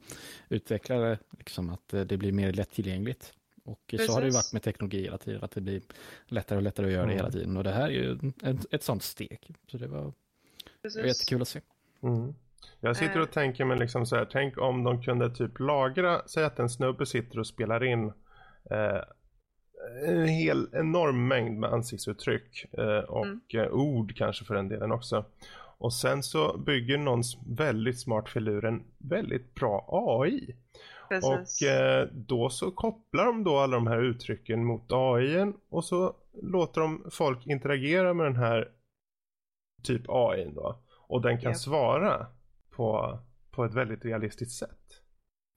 utvecklare, 0.49 1.19
liksom 1.37 1.69
att 1.69 1.93
eh, 1.93 2.01
det 2.01 2.17
blir 2.17 2.31
mer 2.31 2.53
lättillgängligt. 2.53 3.33
Och 3.66 3.80
Precis. 3.88 4.07
så 4.07 4.14
har 4.14 4.22
det 4.22 4.28
ju 4.28 4.34
varit 4.34 4.53
med 4.53 4.64
teknologi 4.64 5.03
hela 5.03 5.18
tiden, 5.18 5.43
att 5.43 5.51
det 5.51 5.61
blir 5.61 5.82
lättare 6.28 6.57
och 6.57 6.64
lättare 6.64 6.86
att 6.86 6.93
göra 6.93 7.03
mm. 7.03 7.16
det 7.16 7.22
hela 7.22 7.32
tiden. 7.32 7.57
Och 7.57 7.64
det 7.64 7.72
här 7.72 7.86
är 7.86 7.89
ju 7.89 8.11
ett, 8.43 8.74
ett 8.74 8.84
sånt 8.84 9.03
steg. 9.03 9.55
Så 9.72 9.78
det 9.78 9.88
var, 9.88 10.14
det 10.82 10.95
var 10.95 11.03
jättekul 11.03 11.41
att 11.41 11.47
se. 11.47 11.61
Mm. 12.03 12.34
Jag 12.80 12.97
sitter 12.97 13.20
och 13.20 13.32
tänker 13.32 13.66
mig 13.66 13.80
liksom 13.80 14.05
så 14.05 14.16
här, 14.16 14.28
tänk 14.32 14.57
om 14.57 14.84
de 14.84 15.01
kunde 15.01 15.36
typ 15.36 15.59
lagra, 15.59 16.22
säg 16.28 16.43
att 16.43 16.59
en 16.59 16.70
snubbe 16.70 17.05
sitter 17.05 17.39
och 17.39 17.47
spelar 17.47 17.84
in 17.84 18.14
eh, 18.72 19.01
en 20.05 20.28
hel 20.28 20.68
enorm 20.74 21.28
mängd 21.28 21.59
med 21.59 21.74
ansiktsuttryck 21.74 22.66
eh, 22.78 22.97
och 22.97 23.26
mm. 23.26 23.41
eh, 23.53 23.68
ord 23.68 24.16
kanske 24.16 24.45
för 24.45 24.55
den 24.55 24.70
delen 24.70 24.91
också. 24.91 25.26
Och 25.78 25.93
sen 25.93 26.24
så 26.24 26.57
bygger 26.57 26.97
någon 26.97 27.22
väldigt 27.47 27.99
smart 27.99 28.30
filur 28.30 28.66
en 28.66 28.84
väldigt 28.97 29.55
bra 29.55 29.88
AI. 29.91 30.55
Precis. 31.22 31.61
Och 31.61 31.68
eh, 31.68 32.07
då 32.11 32.49
så 32.49 32.72
kopplar 32.72 33.26
de 33.26 33.43
då 33.43 33.57
alla 33.57 33.76
de 33.76 33.88
här 33.88 34.01
uttrycken 34.01 34.66
mot 34.66 34.91
AI 34.91 35.53
och 35.70 35.86
så 35.86 36.16
låter 36.41 36.82
de 36.82 37.05
folk 37.11 37.47
interagera 37.47 38.14
med 38.14 38.26
den 38.26 38.36
här 38.36 38.70
typ 39.84 40.01
AI 40.07 40.51
då. 40.55 40.80
Och 41.07 41.22
den 41.22 41.38
kan 41.38 41.51
yep. 41.51 41.57
svara 41.57 42.28
på, 42.76 43.20
på 43.51 43.66
ett 43.66 43.74
väldigt 43.74 44.05
realistiskt 44.05 44.59
sätt. 44.59 44.80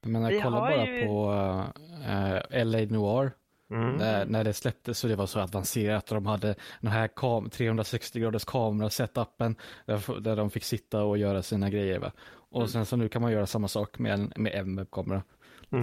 Jag 0.02 0.10
menar, 0.10 0.42
kolla 0.42 0.60
bara 0.60 0.86
ju... 0.86 1.06
på 1.06 1.30
uh, 1.30 2.58
eh, 2.58 2.64
LA 2.64 2.78
Noir. 2.78 3.32
Mm. 3.70 3.96
När, 3.96 4.26
när 4.26 4.44
det 4.44 4.52
släpptes 4.52 4.98
så 4.98 5.08
det 5.08 5.16
var 5.16 5.26
så 5.26 5.40
avancerat 5.40 6.10
och 6.10 6.14
de 6.14 6.26
hade 6.26 6.54
den 6.80 6.90
här 6.90 7.48
360 7.48 8.20
graders 8.20 8.44
kamera 8.44 8.90
setupen 8.90 9.56
där, 9.86 10.20
där 10.20 10.36
de 10.36 10.50
fick 10.50 10.64
sitta 10.64 11.04
och 11.04 11.18
göra 11.18 11.42
sina 11.42 11.70
grejer. 11.70 11.98
Va? 11.98 12.12
Och 12.50 12.60
mm. 12.60 12.68
sen 12.68 12.86
så 12.86 12.96
nu 12.96 13.08
kan 13.08 13.22
man 13.22 13.32
göra 13.32 13.46
samma 13.46 13.68
sak 13.68 13.98
med 13.98 14.12
en, 14.12 14.32
med 14.36 14.52
en 14.54 14.76
webbkamera. 14.76 15.22
Mm. 15.70 15.82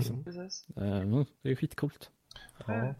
Uh, 0.77 1.25
det 1.41 1.51
är 1.51 1.55
skitcoolt. 1.55 2.09
Ja. 2.67 2.95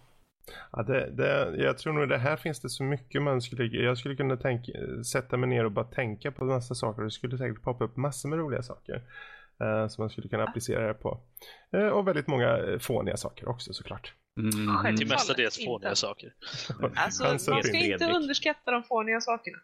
Ja, 0.71 0.83
det, 0.83 1.09
det, 1.09 1.55
jag 1.57 1.77
tror 1.77 1.93
nog 1.93 2.09
det 2.09 2.17
här 2.17 2.37
finns 2.37 2.59
det 2.61 2.69
så 2.69 2.83
mycket 2.83 3.21
man 3.21 3.41
skulle, 3.41 3.65
jag 3.65 3.97
skulle 3.97 4.15
kunna 4.15 4.37
tänka, 4.37 4.71
sätta 5.03 5.37
mig 5.37 5.49
ner 5.49 5.65
och 5.65 5.71
bara 5.71 5.85
tänka 5.85 6.31
på 6.31 6.45
massa 6.45 6.75
saker. 6.75 7.01
Det 7.03 7.11
skulle 7.11 7.37
säkert 7.37 7.61
poppa 7.61 7.83
upp 7.83 7.97
massor 7.97 8.29
med 8.29 8.39
roliga 8.39 8.63
saker 8.63 9.03
eh, 9.59 9.87
som 9.87 10.01
man 10.01 10.09
skulle 10.09 10.29
kunna 10.29 10.43
applicera 10.43 10.87
det 10.87 10.93
på. 10.93 11.19
Eh, 11.71 11.87
och 11.87 12.07
väldigt 12.07 12.27
många 12.27 12.79
fåniga 12.79 13.17
saker 13.17 13.49
också 13.49 13.73
såklart. 13.73 14.13
Mm. 14.39 14.95
Till 14.95 15.07
mestadels 15.07 15.65
fåniga 15.65 15.89
inte. 15.89 15.99
saker. 15.99 16.33
alltså, 16.95 17.23
man 17.23 17.39
ska 17.39 17.77
inte 17.77 18.11
underskatta 18.11 18.71
de 18.71 18.83
fåniga 18.83 19.21
sakerna. 19.21 19.57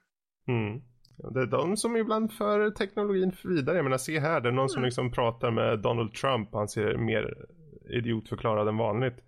Mm. 0.48 0.82
Det 1.24 1.42
är 1.42 1.46
de 1.46 1.78
som 1.78 1.98
ibland 1.98 2.34
för 2.34 2.72
teknologin 2.72 3.32
vidare. 3.44 3.76
Jag 3.76 3.84
menar, 3.84 3.98
se 3.98 4.20
här, 4.20 4.42
det 4.42 4.50
är 4.50 4.52
någon 4.52 4.60
mm. 4.60 4.70
som 4.70 4.84
liksom 4.84 5.12
pratar 5.12 5.52
med 5.52 5.80
Donald 5.80 6.14
Trump. 6.14 6.50
Han 6.54 6.68
ser 6.68 6.98
mer 6.98 7.46
idiotförklarad 7.90 8.68
än 8.68 8.78
vanligt. 8.78 9.24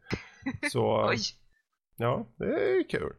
Så, 0.72 1.14
ja, 1.98 2.26
det 2.38 2.46
är 2.46 2.90
kul. 2.90 3.14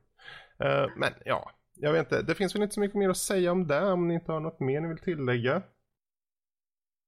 Uh, 0.64 0.86
men 0.96 1.12
ja, 1.24 1.50
jag 1.74 1.92
vet 1.92 2.00
inte. 2.00 2.22
Det 2.22 2.34
finns 2.34 2.54
väl 2.54 2.62
inte 2.62 2.74
så 2.74 2.80
mycket 2.80 2.96
mer 2.96 3.08
att 3.08 3.16
säga 3.16 3.52
om 3.52 3.66
det 3.66 3.92
om 3.92 4.08
ni 4.08 4.14
inte 4.14 4.32
har 4.32 4.40
något 4.40 4.60
mer 4.60 4.80
ni 4.80 4.88
vill 4.88 4.98
tillägga. 4.98 5.62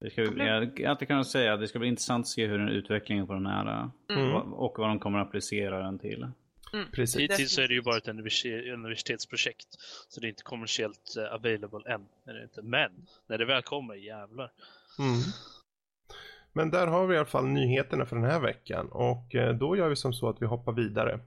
Det 0.00 0.10
ska, 0.10 0.22
jag 0.22 0.76
kan 0.76 0.92
inte 0.92 1.06
kunna 1.06 1.24
säga. 1.24 1.56
Det 1.56 1.68
ska 1.68 1.78
bli 1.78 1.88
intressant 1.88 2.22
att 2.22 2.28
se 2.28 2.46
hur 2.46 2.58
den 2.58 2.68
utvecklingen 2.68 3.26
på 3.26 3.32
den 3.32 3.46
här 3.46 3.90
mm. 4.10 4.32
och 4.52 4.74
vad 4.78 4.88
de 4.88 4.98
kommer 4.98 5.18
att 5.18 5.26
applicera 5.28 5.82
den 5.82 5.98
till. 5.98 6.26
Mm. 6.74 6.90
Precis. 6.92 7.20
Hittills 7.20 7.58
är 7.58 7.68
det 7.68 7.74
ju 7.74 7.82
bara 7.82 7.96
ett 7.96 8.08
universitetsprojekt. 8.74 9.68
Så 10.08 10.20
det 10.20 10.26
är 10.26 10.28
inte 10.28 10.42
kommersiellt 10.42 11.14
uh, 11.18 11.34
available 11.34 11.92
än. 11.92 12.06
Är 12.26 12.34
det 12.34 12.42
inte. 12.42 12.62
Men 12.62 13.06
när 13.26 13.38
det 13.38 13.44
väl 13.44 13.62
kommer, 13.62 13.94
jävlar. 13.94 14.52
Mm. 14.98 15.20
Men 16.52 16.70
där 16.70 16.86
har 16.86 17.06
vi 17.06 17.14
i 17.14 17.18
alla 17.18 17.26
fall 17.26 17.46
nyheterna 17.46 18.06
för 18.06 18.16
den 18.16 18.24
här 18.24 18.40
veckan. 18.40 18.88
Och 18.88 19.34
uh, 19.34 19.50
då 19.50 19.76
gör 19.76 19.88
vi 19.88 19.96
som 19.96 20.12
så 20.12 20.28
att 20.28 20.42
vi 20.42 20.46
hoppar 20.46 20.72
vidare. 20.72 21.20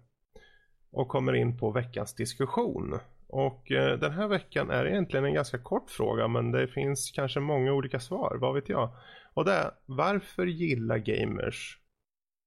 Och 0.92 1.08
kommer 1.08 1.34
in 1.34 1.58
på 1.58 1.72
veckans 1.72 2.16
diskussion. 2.16 3.00
Och 3.28 3.72
uh, 3.72 4.00
den 4.00 4.12
här 4.12 4.28
veckan 4.28 4.70
är 4.70 4.86
egentligen 4.86 5.26
en 5.26 5.34
ganska 5.34 5.58
kort 5.58 5.90
fråga 5.90 6.28
men 6.28 6.52
det 6.52 6.68
finns 6.68 7.12
kanske 7.12 7.40
många 7.40 7.74
olika 7.74 8.00
svar, 8.00 8.38
vad 8.42 8.54
vet 8.54 8.70
jag. 8.70 8.90
Och 9.34 9.46
det 9.46 9.54
är, 9.54 9.72
varför 9.86 10.46
gillar 10.46 10.98
gamers 10.98 11.80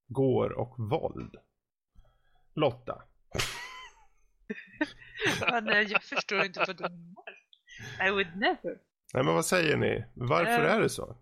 går 0.09 0.53
och 0.53 0.74
våld? 0.78 1.36
Lotta. 2.55 3.03
nej, 5.62 5.86
jag 5.90 6.03
förstår 6.03 6.44
inte 6.44 6.61
vad 6.66 6.76
du 6.76 6.82
menar. 6.82 7.30
I 8.09 8.11
would 8.11 8.36
never. 8.36 8.78
Nej, 9.14 9.24
men 9.24 9.34
vad 9.34 9.46
säger 9.46 9.76
ni? 9.76 10.05
Varför 10.14 10.64
uh, 10.64 10.72
är 10.72 10.80
det 10.80 10.88
så? 10.88 11.16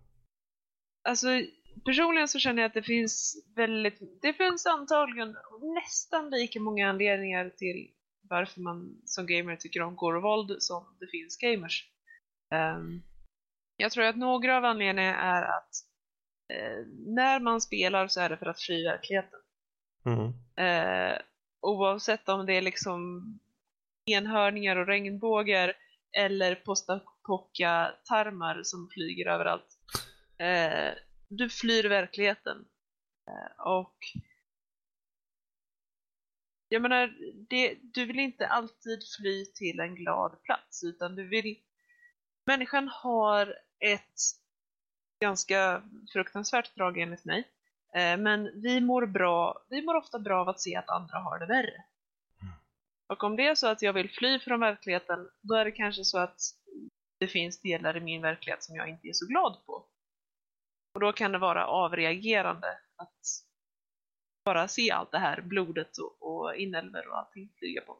Alltså, 1.09 1.29
personligen 1.85 2.29
så 2.29 2.39
känner 2.39 2.63
jag 2.63 2.69
att 2.69 2.75
det 2.75 2.83
finns 2.83 3.45
väldigt, 3.57 4.23
det 4.23 4.33
finns 4.33 4.67
antagligen 4.67 5.37
nästan 5.75 6.31
lika 6.31 6.61
många 6.61 6.89
anledningar 6.89 7.51
till 7.51 7.91
varför 8.23 8.61
man 8.61 9.03
som 9.05 9.27
gamer 9.27 9.57
tycker 9.57 9.83
om 9.83 9.97
går 9.97 10.15
och 10.15 10.23
våld 10.23 10.57
som 10.63 10.97
det 11.01 11.07
finns 11.07 11.37
gamers. 11.37 11.91
Um, 12.55 13.03
jag 13.77 13.93
tror 13.93 14.05
att 14.05 14.17
några 14.17 14.57
av 14.57 14.65
anledningarna 14.65 15.17
är 15.17 15.43
att 15.43 15.71
uh, 16.53 16.87
när 17.07 17.41
man 17.41 17.61
spelar 17.61 18.09
så 18.09 18.21
är 18.21 18.29
det 18.29 18.37
för 18.37 18.47
att 18.47 18.61
fly 18.61 18.85
verkligheten. 18.85 19.41
Mm. 20.05 20.33
Eh, 20.57 21.19
oavsett 21.61 22.29
om 22.29 22.47
det 22.47 22.53
är 22.53 22.63
liksom 22.63 23.23
enhörningar 24.07 24.77
och 24.77 24.87
regnbågar 24.87 25.73
eller 26.13 26.55
postapocka 26.55 27.95
tarmar 28.05 28.61
som 28.63 28.89
flyger 28.93 29.27
överallt. 29.27 29.79
Eh, 30.39 30.95
du 31.29 31.51
flyr 31.51 31.89
verkligheten. 31.89 32.65
Eh, 33.29 33.67
och 33.67 33.97
jag 36.69 36.83
menar, 36.83 37.15
det, 37.49 37.79
du 37.83 38.07
vill 38.07 38.19
inte 38.19 38.47
alltid 38.47 38.99
fly 39.19 39.47
till 39.47 39.81
en 39.81 39.95
glad 39.95 40.43
plats 40.43 40.85
utan 40.85 41.17
du 41.17 41.29
vill 41.29 41.57
Människan 42.49 42.89
har 42.89 43.55
ett 43.79 44.21
ganska 45.21 45.83
fruktansvärt 46.13 46.75
drag 46.75 46.99
enligt 46.99 47.25
mig 47.25 47.49
men 47.95 48.61
vi 48.63 48.81
mår 48.81 49.07
bra, 49.07 49.65
vi 49.69 49.83
mår 49.83 49.95
ofta 49.95 50.19
bra 50.19 50.41
av 50.41 50.49
att 50.49 50.61
se 50.61 50.77
att 50.77 50.89
andra 50.89 51.19
har 51.19 51.39
det 51.39 51.47
värre. 51.47 51.85
Mm. 52.43 52.55
Och 53.07 53.25
om 53.25 53.37
det 53.37 53.47
är 53.47 53.55
så 53.55 53.67
att 53.67 53.83
jag 53.83 53.93
vill 53.93 54.11
fly 54.11 54.39
från 54.39 54.61
verkligheten, 54.61 55.29
då 55.43 55.55
är 55.55 55.65
det 55.65 55.73
kanske 55.73 56.05
så 56.05 56.19
att 56.19 56.41
det 57.19 57.29
finns 57.29 57.61
delar 57.61 57.97
i 57.97 58.01
min 58.01 58.23
verklighet 58.23 58.63
som 58.63 58.77
jag 58.77 58.89
inte 58.89 59.09
är 59.09 59.13
så 59.13 59.27
glad 59.27 59.57
på. 59.67 59.73
Och 60.95 61.01
då 61.01 61.13
kan 61.13 61.33
det 61.33 61.39
vara 61.39 61.67
avreagerande 61.67 62.79
att 62.97 63.23
bara 64.45 64.69
se 64.69 64.91
allt 64.91 65.11
det 65.11 65.19
här 65.19 65.41
blodet 65.41 65.99
och, 65.99 66.23
och 66.23 66.55
inälvor 66.55 67.09
och 67.09 67.19
allting 67.19 67.53
flyga 67.59 67.81
på. 67.81 67.99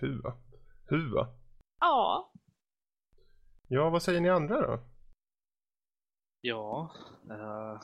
Hua. 0.00 0.36
Hua? 0.88 1.28
Ja. 1.80 2.32
Ja, 3.68 3.90
vad 3.90 4.02
säger 4.02 4.20
ni 4.20 4.30
andra 4.30 4.60
då? 4.60 4.91
Ja, 6.44 6.92
uh, 7.30 7.80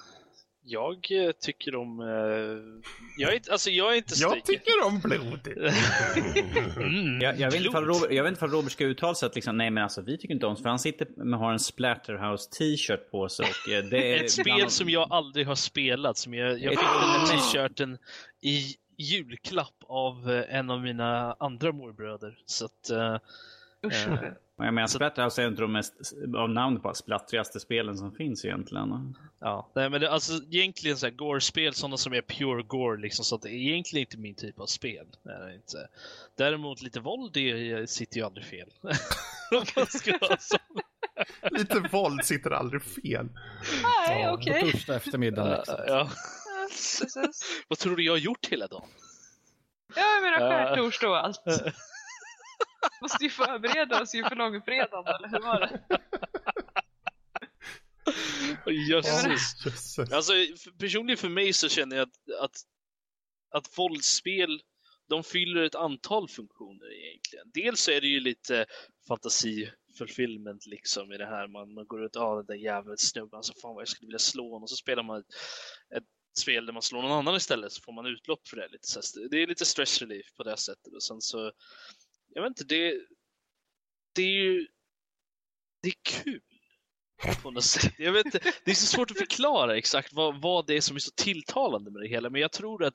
jag 0.62 1.06
tycker 1.40 1.74
om... 1.74 2.00
Uh, 2.00 2.82
jag, 3.18 3.34
är, 3.34 3.52
alltså 3.52 3.70
jag 3.70 3.92
är 3.92 3.96
inte 3.96 4.16
stryk. 4.16 4.32
Jag 4.36 4.44
tycker 4.44 4.86
om 4.86 5.00
blod. 5.00 5.48
mm, 6.76 7.20
jag, 7.20 7.40
jag, 7.40 7.50
vet 7.50 7.64
inte 7.64 7.80
Robert, 7.80 8.12
jag 8.12 8.22
vet 8.22 8.32
inte 8.32 8.44
om 8.44 8.50
Robert 8.50 8.72
ska 8.72 8.84
uttala 8.84 9.14
sig 9.14 9.26
att 9.26 9.34
liksom, 9.34 9.56
nej 9.56 9.70
men 9.70 9.82
alltså 9.82 10.02
vi 10.02 10.18
tycker 10.18 10.34
inte 10.34 10.46
om 10.46 10.56
för 10.56 10.68
han 10.68 10.78
sitter 10.78 11.24
med 11.24 11.38
har 11.38 11.52
en 11.52 11.59
Splatterhouse 11.59 12.50
t-shirt 12.50 13.11
på 13.11 13.28
sig. 13.28 13.46
Och 13.46 13.72
eh, 13.72 13.84
det 13.84 14.12
är 14.12 14.24
Ett 14.24 14.30
spel 14.30 14.70
som 14.70 14.88
jag 14.88 15.12
aldrig 15.12 15.46
har 15.46 15.54
spelat. 15.54 16.16
Som 16.18 16.34
jag, 16.34 16.61
jag 16.61 16.70
fick 16.70 16.80
den 16.80 17.38
t-shirten 17.38 17.98
i 18.40 18.74
julklapp 18.96 19.84
av 19.88 20.44
en 20.48 20.70
av 20.70 20.80
mina 20.80 21.36
andra 21.40 21.72
morbröder. 21.72 22.38
Så 22.46 22.64
att... 22.64 22.90
Uh, 22.92 23.18
Usch. 23.87 24.07
Jag 24.57 24.74
menar, 24.74 24.87
Splatterhouse 24.87 25.43
är 25.43 25.49
inte 25.49 25.62
de 25.62 25.72
mest 25.72 25.95
av 26.37 26.51
namn 26.51 26.81
på 26.81 26.95
splattrigaste 26.95 27.61
spelen 27.61 27.99
som 27.99 28.12
finns 28.12 28.45
egentligen. 28.45 29.16
Ja, 29.41 29.70
nej, 29.74 29.91
men 29.91 30.01
det, 30.01 30.11
alltså 30.11 30.33
egentligen 30.51 30.97
så 30.97 31.07
här, 31.07 31.12
Gore-spel, 31.12 31.74
sådana 31.74 31.97
som 31.97 32.12
är 32.12 32.22
pure 32.22 32.62
Gore, 32.62 33.01
liksom, 33.01 33.24
så 33.24 33.35
att 33.35 33.43
det 33.43 33.49
är 33.49 33.55
egentligen 33.55 34.07
inte 34.07 34.18
min 34.18 34.35
typ 34.35 34.61
av 34.61 34.66
spel. 34.66 35.07
Nej, 35.22 35.55
inte. 35.55 35.89
Däremot 36.37 36.83
lite 36.83 37.01
våld 37.01 37.33
det 37.33 37.91
sitter 37.91 38.16
ju 38.16 38.22
aldrig 38.26 38.47
fel. 38.47 38.68
lite 41.51 41.81
våld 41.93 42.24
sitter 42.24 42.51
aldrig 42.51 42.83
fel. 42.83 43.29
Nej, 43.83 44.22
ja, 44.22 44.33
okej. 44.33 44.59
Okay. 44.59 44.72
Första 44.72 44.97
eftermiddagen. 44.97 45.57
Liksom. 45.59 45.76
Ja. 45.87 46.11
Vad 47.68 47.79
tror 47.79 47.97
du 47.97 48.05
jag 48.05 48.12
har 48.12 48.18
gjort 48.18 48.47
hela 48.47 48.66
dagen? 48.66 48.89
Ja, 49.97 50.03
jag 50.03 50.22
menar 50.22 50.39
skärtorsdag 50.39 51.09
och 51.09 51.24
allt. 51.24 51.43
Måste 53.03 53.24
ju 53.24 53.30
förbereda 53.30 54.03
oss 54.03 54.14
inför 54.14 54.36
långfredagen, 54.36 55.14
eller 55.14 55.28
hur 55.28 55.40
var 55.40 55.61
det? 55.61 55.80
Jösses. 58.72 59.99
Alltså, 60.12 60.32
personligen 60.78 61.18
för 61.18 61.28
mig 61.28 61.53
så 61.53 61.68
känner 61.68 61.96
jag 61.96 62.09
att, 62.09 62.40
att, 62.44 62.57
att 63.51 63.78
våldsspel, 63.78 64.62
de 65.09 65.24
fyller 65.24 65.62
ett 65.62 65.74
antal 65.74 66.28
funktioner 66.28 66.92
egentligen. 66.92 67.51
Dels 67.55 67.80
så 67.80 67.90
är 67.90 68.01
det 68.01 68.07
ju 68.07 68.20
lite 68.20 68.66
fantasi 69.09 69.70
fulfillment 69.99 70.66
liksom 70.66 71.12
i 71.12 71.16
det 71.16 71.26
här. 71.26 71.49
Man, 71.49 71.74
man 71.74 71.86
går 71.86 72.05
ut, 72.05 72.11
ja 72.14 72.22
ah, 72.22 72.36
den 72.36 72.46
där 72.46 72.55
jäveln 72.55 72.99
snubben, 72.99 73.36
alltså 73.36 73.53
fan 73.62 73.74
vad 73.74 73.80
jag 73.80 73.88
skulle 73.88 74.07
vilja 74.07 74.18
slå 74.18 74.44
honom. 74.44 74.62
Och 74.62 74.70
så 74.70 74.76
spelar 74.76 75.03
man 75.03 75.18
ett, 75.20 75.34
ett 75.96 76.05
spel 76.38 76.66
där 76.66 76.72
man 76.72 76.82
slår 76.82 77.03
någon 77.03 77.12
annan 77.12 77.36
istället 77.36 77.72
så 77.72 77.82
får 77.82 77.92
man 77.92 78.07
utlopp 78.07 78.49
för 78.49 78.57
det. 78.57 78.68
Lite. 78.68 78.88
Så 78.88 79.28
det 79.30 79.42
är 79.42 79.46
lite 79.46 79.64
stress 79.64 80.03
relief 80.03 80.26
på 80.36 80.42
det 80.42 80.57
sättet. 80.57 80.94
Och 80.94 81.03
sen 81.03 81.20
så 81.20 81.53
jag 82.29 82.43
vet 82.43 82.49
inte, 82.49 82.64
det, 82.64 82.95
det 84.14 84.22
är 84.22 84.43
ju, 84.43 84.66
det 85.83 85.89
är 85.89 86.22
kul 86.22 86.41
på 87.43 87.51
något 87.51 87.64
sätt. 87.64 87.95
Jag 87.99 88.12
vet 88.12 88.26
inte, 88.26 88.41
det 88.64 88.70
är 88.70 88.74
så 88.74 88.87
svårt 88.87 89.11
att 89.11 89.18
förklara 89.18 89.76
exakt 89.76 90.12
vad, 90.12 90.41
vad 90.43 90.66
det 90.66 90.76
är 90.76 90.81
som 90.81 90.97
är 90.97 91.01
så 91.01 91.11
tilltalande 91.16 91.91
med 91.91 92.03
det 92.03 92.09
hela, 92.09 92.31
men 92.31 92.41
jag 92.41 92.53
tror 92.53 92.85
att 92.85 92.95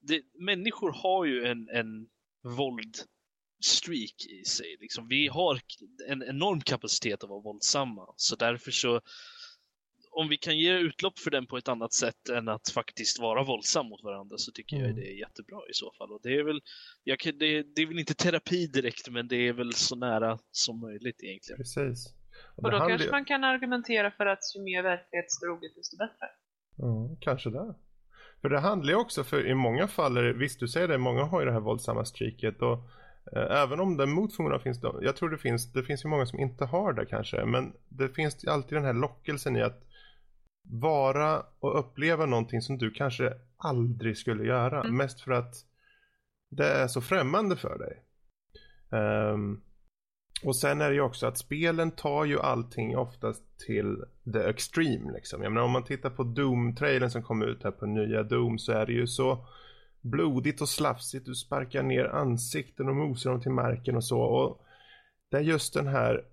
det, 0.00 0.22
människor 0.34 0.92
har 0.92 1.24
ju 1.24 1.44
en, 1.46 1.68
en 1.68 2.08
våldstreak 2.42 4.26
i 4.28 4.44
sig. 4.44 4.76
Liksom. 4.80 5.08
Vi 5.08 5.28
har 5.28 5.60
en 6.08 6.22
enorm 6.22 6.60
kapacitet 6.60 7.24
att 7.24 7.30
vara 7.30 7.40
våldsamma, 7.40 8.14
så 8.16 8.36
därför 8.36 8.70
så 8.70 9.00
om 10.20 10.28
vi 10.28 10.36
kan 10.36 10.58
ge 10.58 10.78
utlopp 10.78 11.18
för 11.18 11.30
den 11.30 11.46
på 11.46 11.56
ett 11.56 11.68
annat 11.68 11.92
sätt 11.92 12.28
än 12.28 12.48
att 12.48 12.68
faktiskt 12.74 13.20
vara 13.20 13.44
våldsam 13.44 13.86
mot 13.86 14.02
varandra 14.02 14.36
så 14.38 14.52
tycker 14.52 14.76
mm. 14.76 14.86
jag 14.86 14.96
det 14.96 15.12
är 15.12 15.18
jättebra 15.18 15.58
i 15.70 15.74
så 15.74 15.92
fall. 15.98 16.12
Och 16.12 16.20
det, 16.22 16.36
är 16.36 16.44
väl, 16.44 16.60
kan, 17.18 17.38
det, 17.38 17.62
det, 17.62 17.82
är 17.82 17.86
väl 17.86 17.98
inte 17.98 18.14
terapi 18.14 18.66
direkt 18.66 19.10
men 19.10 19.28
det 19.28 19.48
är 19.48 19.52
väl 19.52 19.72
så 19.72 19.96
nära 19.96 20.38
som 20.50 20.80
möjligt 20.80 21.22
egentligen. 21.22 21.58
Precis. 21.58 22.14
Och, 22.56 22.64
och 22.64 22.70
då 22.70 22.78
kanske 22.78 23.10
man 23.10 23.24
kan 23.24 23.44
argumentera 23.44 24.10
för 24.10 24.26
att 24.26 24.44
ju 24.44 24.62
mer 24.62 24.82
verklighetstroget 24.82 25.72
desto 25.76 25.96
bättre. 25.96 26.26
Ja, 26.76 27.16
kanske 27.20 27.50
det. 27.50 27.74
För 28.40 28.48
det 28.48 28.58
handlar 28.58 28.92
ju 28.92 28.96
också, 28.96 29.24
för 29.24 29.46
i 29.46 29.54
många 29.54 29.88
fall, 29.88 30.16
är 30.16 30.22
det, 30.22 30.32
visst 30.32 30.60
du 30.60 30.68
säger 30.68 30.88
det, 30.88 30.98
många 30.98 31.24
har 31.24 31.40
ju 31.40 31.46
det 31.46 31.52
här 31.52 31.60
våldsamma 31.60 32.04
streaket 32.04 32.62
och 32.62 32.78
eh, 33.36 33.62
även 33.62 33.80
om 33.80 33.96
den 33.96 34.10
motfunktionen 34.10 34.60
finns, 34.60 34.80
då, 34.80 34.98
jag 35.02 35.16
tror 35.16 35.30
det 35.30 35.38
finns, 35.38 35.72
det 35.72 35.82
finns 35.82 36.04
ju 36.04 36.08
många 36.08 36.26
som 36.26 36.38
inte 36.38 36.64
har 36.64 36.92
det 36.92 37.06
kanske, 37.06 37.44
men 37.44 37.72
det 37.88 38.08
finns 38.08 38.44
alltid 38.44 38.78
den 38.78 38.84
här 38.84 38.92
lockelsen 38.92 39.56
i 39.56 39.62
att 39.62 39.89
vara 40.72 41.42
och 41.60 41.78
uppleva 41.78 42.26
någonting 42.26 42.60
som 42.60 42.78
du 42.78 42.90
kanske 42.90 43.32
aldrig 43.56 44.16
skulle 44.16 44.44
göra. 44.44 44.80
Mm. 44.80 44.96
Mest 44.96 45.20
för 45.20 45.32
att 45.32 45.54
det 46.50 46.68
är 46.68 46.88
så 46.88 47.00
främmande 47.00 47.56
för 47.56 47.78
dig. 47.78 48.04
Um, 49.00 49.62
och 50.44 50.56
sen 50.56 50.80
är 50.80 50.88
det 50.88 50.94
ju 50.94 51.00
också 51.00 51.26
att 51.26 51.38
spelen 51.38 51.90
tar 51.90 52.24
ju 52.24 52.40
allting 52.40 52.96
oftast 52.96 53.58
till 53.66 54.04
the 54.32 54.38
extreme 54.38 55.12
liksom. 55.12 55.42
Jag 55.42 55.52
menar 55.52 55.64
om 55.64 55.70
man 55.70 55.84
tittar 55.84 56.10
på 56.10 56.22
Doom-trailern 56.22 57.10
som 57.10 57.22
kom 57.22 57.42
ut 57.42 57.64
här 57.64 57.70
på 57.70 57.86
nya 57.86 58.22
Doom 58.22 58.58
så 58.58 58.72
är 58.72 58.86
det 58.86 58.92
ju 58.92 59.06
så 59.06 59.46
blodigt 60.00 60.60
och 60.60 60.68
slafsigt. 60.68 61.26
Du 61.26 61.34
sparkar 61.34 61.82
ner 61.82 62.04
ansikten 62.04 62.88
och 62.88 62.96
mosar 62.96 63.30
dem 63.30 63.40
till 63.40 63.50
marken 63.50 63.96
och 63.96 64.04
så. 64.04 64.20
Och 64.20 64.60
det 65.30 65.36
är 65.36 65.40
just 65.40 65.74
den 65.74 65.86
här 65.86 66.24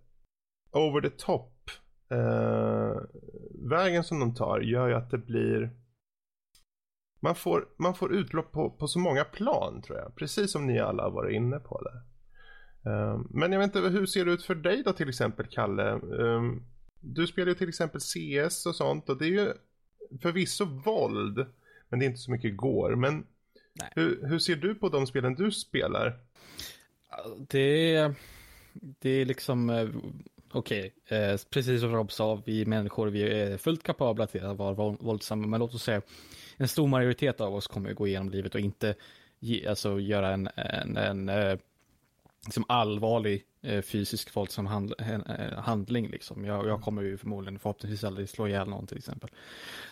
over 0.71 1.01
the 1.01 1.09
top 1.09 1.53
eh, 2.09 3.01
vägen 3.69 4.03
som 4.03 4.19
de 4.19 4.35
tar 4.35 4.59
gör 4.59 4.87
ju 4.87 4.93
att 4.93 5.11
det 5.11 5.17
blir 5.17 5.71
man 7.19 7.35
får, 7.35 7.67
man 7.77 7.95
får 7.95 8.13
utlopp 8.13 8.51
på, 8.51 8.69
på 8.69 8.87
så 8.87 8.99
många 8.99 9.23
plan 9.23 9.81
tror 9.81 9.97
jag. 9.97 10.15
Precis 10.15 10.51
som 10.51 10.67
ni 10.67 10.79
alla 10.79 11.03
har 11.03 11.11
varit 11.11 11.35
inne 11.35 11.59
på 11.59 11.81
det. 11.81 12.01
Um, 12.89 13.27
men 13.29 13.51
jag 13.51 13.59
vet 13.59 13.75
inte, 13.75 13.89
hur 13.89 14.05
ser 14.05 14.25
det 14.25 14.31
ut 14.31 14.43
för 14.43 14.55
dig 14.55 14.83
då 14.83 14.93
till 14.93 15.09
exempel 15.09 15.47
Kalle? 15.47 15.91
Um, 15.93 16.63
du 16.99 17.27
spelar 17.27 17.47
ju 17.47 17.55
till 17.55 17.69
exempel 17.69 18.01
CS 18.01 18.65
och 18.65 18.75
sånt 18.75 19.09
och 19.09 19.17
det 19.17 19.25
är 19.25 19.29
ju 19.29 19.53
förvisso 20.21 20.65
våld. 20.65 21.45
Men 21.89 21.99
det 21.99 22.05
är 22.05 22.07
inte 22.07 22.21
så 22.21 22.31
mycket 22.31 22.57
går. 22.57 22.95
Men 22.95 23.25
hur, 23.95 24.27
hur, 24.27 24.39
ser 24.39 24.55
du 24.55 24.75
på 24.75 24.89
de 24.89 25.07
spelen 25.07 25.35
du 25.35 25.51
spelar? 25.51 26.19
Det, 27.49 28.13
det 28.73 29.09
är 29.09 29.25
liksom, 29.25 29.69
eh, 29.69 29.89
okej, 30.51 30.93
okay, 31.05 31.17
eh, 31.17 31.39
precis 31.49 31.81
som 31.81 31.95
Rob 31.95 32.11
sa, 32.11 32.41
vi 32.45 32.65
människor 32.65 33.07
vi 33.07 33.21
är 33.21 33.57
fullt 33.57 33.83
kapabla 33.83 34.27
till 34.27 34.45
att 34.45 34.57
vara 34.57 34.73
våldsamma. 34.99 35.47
Men 35.47 35.59
låt 35.59 35.73
oss 35.73 35.83
säga, 35.83 36.01
en 36.57 36.67
stor 36.67 36.87
majoritet 36.87 37.41
av 37.41 37.55
oss 37.55 37.67
kommer 37.67 37.93
gå 37.93 38.07
igenom 38.07 38.29
livet 38.29 38.55
och 38.55 38.61
inte 38.61 38.95
ge, 39.39 39.67
alltså, 39.67 39.99
göra 39.99 40.33
en, 40.33 40.49
en, 40.55 40.97
en, 40.97 41.29
eh, 41.29 41.57
liksom 42.45 42.65
allvarlig 42.67 43.43
eh, 43.61 43.81
fysisk 43.81 44.35
våldsam 44.35 44.65
hand, 44.65 44.93
eh, 44.99 45.59
handling. 45.59 46.09
Liksom. 46.09 46.45
Jag, 46.45 46.67
jag, 46.67 46.81
kommer 46.81 47.01
ju 47.01 47.17
förmodligen 47.17 47.59
förhoppningsvis 47.59 48.03
aldrig 48.03 48.29
slå 48.29 48.47
ihjäl 48.47 48.69
någon 48.69 48.87
till 48.87 48.97
exempel. 48.97 49.29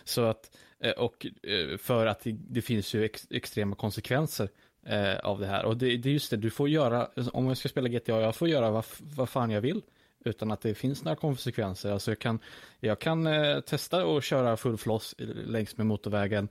Så 0.04 0.24
att, 0.24 0.56
eh, 0.80 0.92
och 0.92 1.26
eh, 1.42 1.76
för 1.78 2.06
att 2.06 2.20
det, 2.20 2.32
det 2.32 2.62
finns 2.62 2.94
ju 2.94 3.04
ex, 3.04 3.26
extrema 3.30 3.76
konsekvenser 3.76 4.48
eh, 4.86 5.16
av 5.16 5.40
det 5.40 5.46
här. 5.46 5.64
Och 5.64 5.76
det, 5.76 5.96
det, 5.96 6.08
är 6.08 6.12
just 6.12 6.30
det, 6.30 6.36
du 6.36 6.50
får 6.50 6.68
göra, 6.68 7.08
om 7.32 7.46
jag 7.46 7.56
ska 7.56 7.68
spela 7.68 7.88
GTA, 7.88 8.20
jag 8.20 8.36
får 8.36 8.48
göra 8.48 8.70
vad, 8.70 8.84
vad 8.98 9.28
fan 9.28 9.50
jag 9.50 9.60
vill. 9.60 9.82
Utan 10.26 10.50
att 10.50 10.60
det 10.60 10.74
finns 10.74 11.04
några 11.04 11.16
konsekvenser. 11.16 11.92
Alltså 11.92 12.10
jag 12.10 12.18
kan, 12.18 12.38
jag 12.80 12.98
kan 12.98 13.26
eh, 13.26 13.60
testa 13.60 14.06
och 14.06 14.22
köra 14.22 14.56
full 14.56 14.76
floss 14.76 15.14
längs 15.18 15.76
med 15.76 15.86
motorvägen. 15.86 16.48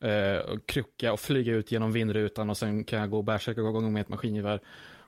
Eh, 0.00 0.58
krocka 0.66 1.12
och 1.12 1.20
flyga 1.20 1.52
ut 1.52 1.72
genom 1.72 1.92
vindrutan 1.92 2.50
och 2.50 2.56
sen 2.56 2.84
kan 2.84 3.00
jag 3.00 3.10
gå 3.10 3.16
och 3.16 3.24
bärsärka 3.24 3.60
igång 3.60 3.92
med 3.92 4.00
ett 4.00 4.08
maskingevär. 4.08 4.60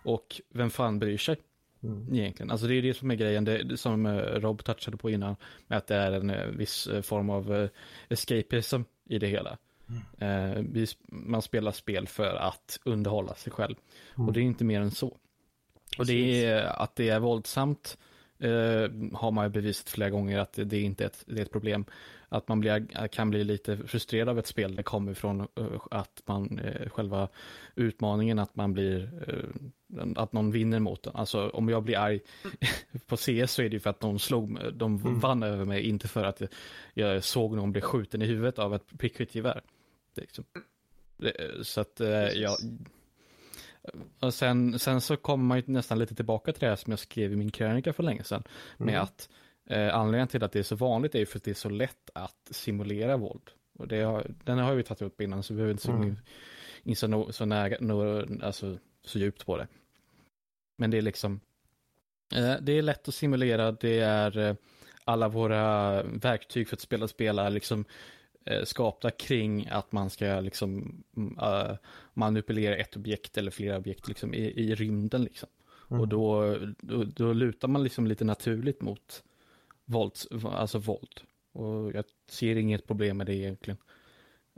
Och 0.02 0.40
vem 0.48 0.70
fan 0.70 0.98
bryr 0.98 1.18
sig? 1.18 1.36
Mm. 1.82 2.14
Egentligen. 2.14 2.50
Alltså 2.50 2.66
det 2.66 2.74
är 2.74 2.82
det 2.82 2.94
som 2.94 3.10
är 3.10 3.14
grejen, 3.14 3.44
det, 3.44 3.76
som 3.80 4.06
eh, 4.06 4.12
Rob 4.16 4.64
touchade 4.64 4.96
på 4.96 5.10
innan. 5.10 5.36
Med 5.66 5.78
att 5.78 5.86
det 5.86 5.94
är 5.94 6.12
en 6.12 6.30
eh, 6.30 6.46
viss 6.46 6.86
eh, 6.86 7.02
form 7.02 7.30
av 7.30 7.68
escapism 8.08 8.82
i 9.08 9.18
det 9.18 9.26
hela. 9.26 9.58
Mm. 10.20 10.86
Man 11.08 11.42
spelar 11.42 11.72
spel 11.72 12.06
för 12.08 12.34
att 12.34 12.78
underhålla 12.84 13.34
sig 13.34 13.52
själv. 13.52 13.74
Mm. 14.16 14.28
Och 14.28 14.34
det 14.34 14.40
är 14.40 14.42
inte 14.42 14.64
mer 14.64 14.80
än 14.80 14.90
så. 14.90 15.16
Och 15.98 16.06
det 16.06 16.44
är 16.44 16.82
att 16.82 16.96
det 16.96 17.08
är 17.08 17.20
våldsamt 17.20 17.98
eh, 18.38 18.50
har 19.12 19.30
man 19.30 19.44
ju 19.44 19.50
bevisat 19.50 19.88
flera 19.88 20.10
gånger 20.10 20.38
att 20.38 20.52
det, 20.52 20.64
det 20.64 20.76
är 20.76 20.82
inte 20.82 21.04
ett, 21.04 21.24
det 21.26 21.38
är 21.38 21.42
ett 21.42 21.52
problem 21.52 21.84
att 22.32 22.48
man 22.48 22.60
blir, 22.60 23.08
kan 23.08 23.30
bli 23.30 23.44
lite 23.44 23.76
frustrerad 23.76 24.28
av 24.28 24.38
ett 24.38 24.46
spel. 24.46 24.76
Det 24.76 24.82
kommer 24.82 25.14
från 25.14 25.40
eh, 25.40 25.46
att 25.90 26.22
man, 26.24 26.58
eh, 26.58 26.88
själva 26.88 27.28
utmaningen, 27.74 28.38
att 28.38 28.56
man 28.56 28.72
blir, 28.72 29.10
eh, 29.28 30.04
att 30.16 30.32
någon 30.32 30.50
vinner 30.50 30.80
mot 30.80 31.02
den. 31.02 31.16
Alltså 31.16 31.48
om 31.48 31.68
jag 31.68 31.82
blir 31.82 31.98
arg 31.98 32.20
på 33.06 33.16
CS 33.16 33.52
så 33.52 33.62
är 33.62 33.68
det 33.68 33.72
ju 33.74 33.80
för 33.80 33.90
att 33.90 34.02
någon 34.02 34.18
slog, 34.18 34.58
de 34.74 34.96
mm. 34.96 35.18
vann 35.18 35.42
över 35.42 35.64
mig, 35.64 35.88
inte 35.88 36.08
för 36.08 36.24
att 36.24 36.42
jag 36.94 37.24
såg 37.24 37.56
någon 37.56 37.72
bli 37.72 37.80
skjuten 37.80 38.22
i 38.22 38.26
huvudet 38.26 38.58
av 38.58 38.74
ett 38.74 38.98
prickskyttegevär. 38.98 39.60
Liksom. 40.14 40.44
Så 41.62 41.80
att 41.80 42.00
jag, 42.34 42.56
och 44.20 44.34
sen, 44.34 44.78
sen 44.78 45.00
så 45.00 45.16
kommer 45.16 45.44
man 45.44 45.58
ju 45.58 45.64
nästan 45.66 45.98
lite 45.98 46.14
tillbaka 46.14 46.52
till 46.52 46.60
det 46.60 46.68
här 46.68 46.76
som 46.76 46.90
jag 46.90 46.98
skrev 46.98 47.32
i 47.32 47.36
min 47.36 47.50
krönika 47.50 47.92
för 47.92 48.02
länge 48.02 48.24
sedan. 48.24 48.42
Med 48.78 48.88
mm. 48.88 49.02
att 49.02 49.28
Eh, 49.66 49.94
anledningen 49.94 50.28
till 50.28 50.44
att 50.44 50.52
det 50.52 50.58
är 50.58 50.62
så 50.62 50.76
vanligt 50.76 51.14
är 51.14 51.18
ju 51.18 51.26
för 51.26 51.38
att 51.38 51.44
det 51.44 51.50
är 51.50 51.54
så 51.54 51.68
lätt 51.68 52.10
att 52.14 52.48
simulera 52.50 53.16
våld. 53.16 53.50
Och 53.78 53.88
det 53.88 54.00
har, 54.00 54.26
den 54.44 54.58
har 54.58 54.74
vi 54.74 54.82
tagit 54.82 55.02
upp 55.02 55.20
innan 55.20 55.42
så 55.42 55.54
vi 55.54 55.56
behöver 55.56 55.72
inte 55.72 55.90
mm. 55.90 56.16
in, 56.82 56.96
så, 56.96 57.06
no, 57.06 57.32
så, 57.32 57.44
nära, 57.44 57.76
no, 57.80 58.26
alltså, 58.44 58.78
så 59.04 59.18
djupt 59.18 59.46
på 59.46 59.56
det. 59.56 59.66
Men 60.78 60.90
det 60.90 60.98
är 60.98 61.02
liksom, 61.02 61.40
eh, 62.34 62.54
det 62.60 62.72
är 62.72 62.82
lätt 62.82 63.08
att 63.08 63.14
simulera, 63.14 63.72
det 63.72 64.00
är 64.00 64.38
eh, 64.38 64.54
alla 65.04 65.28
våra 65.28 66.02
verktyg 66.02 66.68
för 66.68 66.76
att 66.76 66.80
spela 66.80 67.08
spel 67.08 67.38
är 67.38 67.50
liksom 67.50 67.84
skapta 68.64 69.10
kring 69.10 69.68
att 69.70 69.92
man 69.92 70.10
ska 70.10 70.40
liksom 70.40 71.02
uh, 71.16 71.74
manipulera 72.14 72.76
ett 72.76 72.96
objekt 72.96 73.38
eller 73.38 73.50
flera 73.50 73.76
objekt 73.76 74.08
liksom 74.08 74.34
i, 74.34 74.44
i 74.44 74.74
rymden 74.74 75.22
liksom. 75.22 75.48
Mm. 75.90 76.00
Och 76.00 76.08
då, 76.08 76.56
då, 76.80 77.04
då 77.04 77.32
lutar 77.32 77.68
man 77.68 77.82
liksom 77.82 78.06
lite 78.06 78.24
naturligt 78.24 78.80
mot 78.80 79.22
våld, 79.84 80.12
alltså 80.44 80.78
våld. 80.78 81.20
Och 81.52 81.92
jag 81.92 82.04
ser 82.28 82.56
inget 82.56 82.86
problem 82.86 83.16
med 83.16 83.26
det 83.26 83.34
egentligen. 83.34 83.78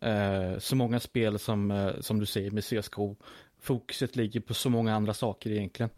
Uh, 0.03 0.59
så 0.59 0.76
många 0.76 1.01
spel 1.01 1.39
som, 1.39 1.70
uh, 1.70 2.01
som 2.01 2.20
du 2.20 2.26
säger 2.26 2.51
med 2.51 2.64
CSGO, 2.64 3.16
fokuset 3.61 4.16
ligger 4.16 4.41
på 4.41 4.55
så 4.55 4.70
många 4.70 4.95
andra 4.95 5.14
saker 5.14 5.51
egentligen. 5.51 5.91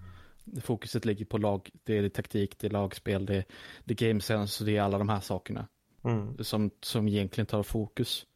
Fokuset 0.60 1.04
ligger 1.04 1.24
på 1.24 1.38
lag, 1.38 1.70
det 1.84 1.98
är 1.98 2.08
taktik, 2.08 2.58
det 2.58 2.66
är 2.66 2.70
lagspel, 2.70 3.26
det 3.26 3.36
är, 3.36 3.44
det 3.84 4.02
är 4.02 4.08
game 4.08 4.20
sense 4.20 4.62
och 4.62 4.66
det 4.66 4.76
är 4.76 4.82
alla 4.82 4.98
de 4.98 5.08
här 5.08 5.20
sakerna. 5.20 5.66
Mm. 6.06 6.44
Som, 6.44 6.70
som 6.80 7.08
egentligen 7.08 7.46
tar 7.46 7.62
fokus. 7.62 8.26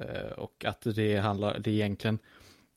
Uh, 0.00 0.32
och 0.32 0.64
att 0.64 0.86
det 0.94 1.16
handlar, 1.16 1.58
det 1.58 1.70
egentligen 1.70 2.18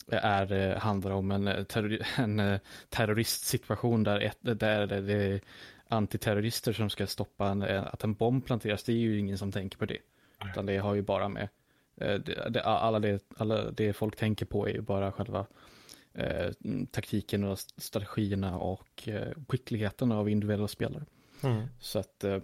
är, 0.08 0.76
handlar 0.76 1.12
om 1.12 1.32
en, 1.32 1.66
terror, 1.66 2.00
en 2.18 2.60
terroristsituation 2.90 4.04
där, 4.04 4.20
ett, 4.20 4.38
där 4.42 4.88
det, 4.88 5.02
det 5.02 5.42
antiterrorister 5.88 6.74
som 6.74 6.90
ska 6.90 7.08
stoppa 7.08 7.50
en, 7.50 7.62
att 7.64 8.04
en 8.04 8.14
bomb 8.14 8.46
planteras, 8.46 8.84
det 8.84 8.92
är 8.92 8.98
ju 8.98 9.20
ingen 9.20 9.38
som 9.38 9.52
tänker 9.52 9.78
på 9.78 9.86
det. 9.86 9.98
Utan 10.50 10.66
det 10.66 10.78
har 10.78 10.94
ju 10.94 11.02
bara 11.02 11.30
med, 11.30 11.50
eh, 11.96 12.14
det, 12.14 12.50
det, 12.50 12.64
alla, 12.64 13.00
det, 13.00 13.24
alla 13.38 13.72
det 13.72 13.94
folk 13.94 14.16
tänker 14.16 14.46
på 14.46 14.68
är 14.68 14.74
ju 14.74 14.82
bara 14.82 15.12
själva 15.12 15.46
eh, 16.14 16.52
taktiken 16.92 17.44
och 17.44 17.60
strategierna 17.60 18.58
och 18.58 19.08
eh, 19.08 19.32
skickligheten 19.48 20.12
av 20.12 20.30
individuella 20.30 20.68
spelare. 20.68 21.06
Mm. 21.46 21.68
Så 21.80 22.00
att, 22.00 22.24
eh, 22.24 22.38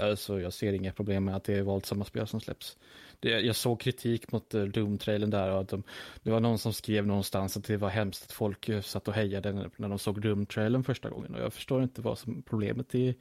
alltså 0.00 0.40
jag 0.40 0.52
ser 0.52 0.72
inga 0.72 0.92
problem 0.92 1.24
med 1.24 1.36
att 1.36 1.44
det 1.44 1.54
är 1.54 1.62
våldsamma 1.62 2.04
spel 2.04 2.26
som 2.26 2.40
släpps 2.40 2.76
det, 3.20 3.40
jag 3.40 3.56
såg 3.56 3.80
kritik 3.80 4.32
mot 4.32 4.54
uh, 4.54 4.64
Doom-trailern 4.64 5.30
där 5.30 5.50
och 5.50 5.60
att 5.60 5.68
de, 5.68 5.82
det 6.22 6.30
var 6.30 6.40
någon 6.40 6.58
som 6.58 6.72
skrev 6.72 7.06
någonstans 7.06 7.56
att 7.56 7.64
det 7.64 7.76
var 7.76 7.88
hemskt 7.88 8.24
att 8.24 8.32
folk 8.32 8.68
uh, 8.68 8.80
satt 8.80 9.08
och 9.08 9.14
hejade 9.14 9.52
när, 9.52 9.88
de 9.88 9.98
såg 9.98 10.20
Doom-trailern 10.20 10.82
första 10.82 11.10
gången 11.10 11.34
och 11.34 11.40
jag 11.40 11.52
förstår 11.52 11.82
inte 11.82 12.02
vad 12.02 12.18
som 12.18 12.42
problemet 12.42 12.94
är. 12.94 13.14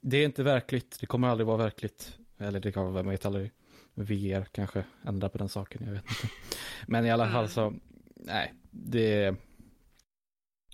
Det 0.00 0.16
är 0.16 0.24
inte 0.24 0.42
verkligt, 0.42 0.96
det 1.00 1.06
kommer 1.06 1.28
aldrig 1.28 1.46
vara 1.46 1.56
verkligt. 1.56 2.18
Eller 2.38 2.60
det 2.60 2.72
kan 2.72 2.82
vara, 2.84 2.94
vem 2.94 3.10
vet 3.10 3.26
aldrig. 3.26 3.50
VR 3.94 4.44
kanske 4.44 4.84
ändrar 5.02 5.28
på 5.28 5.38
den 5.38 5.48
saken, 5.48 5.82
jag 5.84 5.92
vet 5.92 6.04
inte. 6.10 6.34
Men 6.86 7.06
i 7.06 7.10
alla 7.10 7.28
fall 7.28 7.48
så, 7.48 7.74
nej, 8.14 8.54
det 8.70 9.34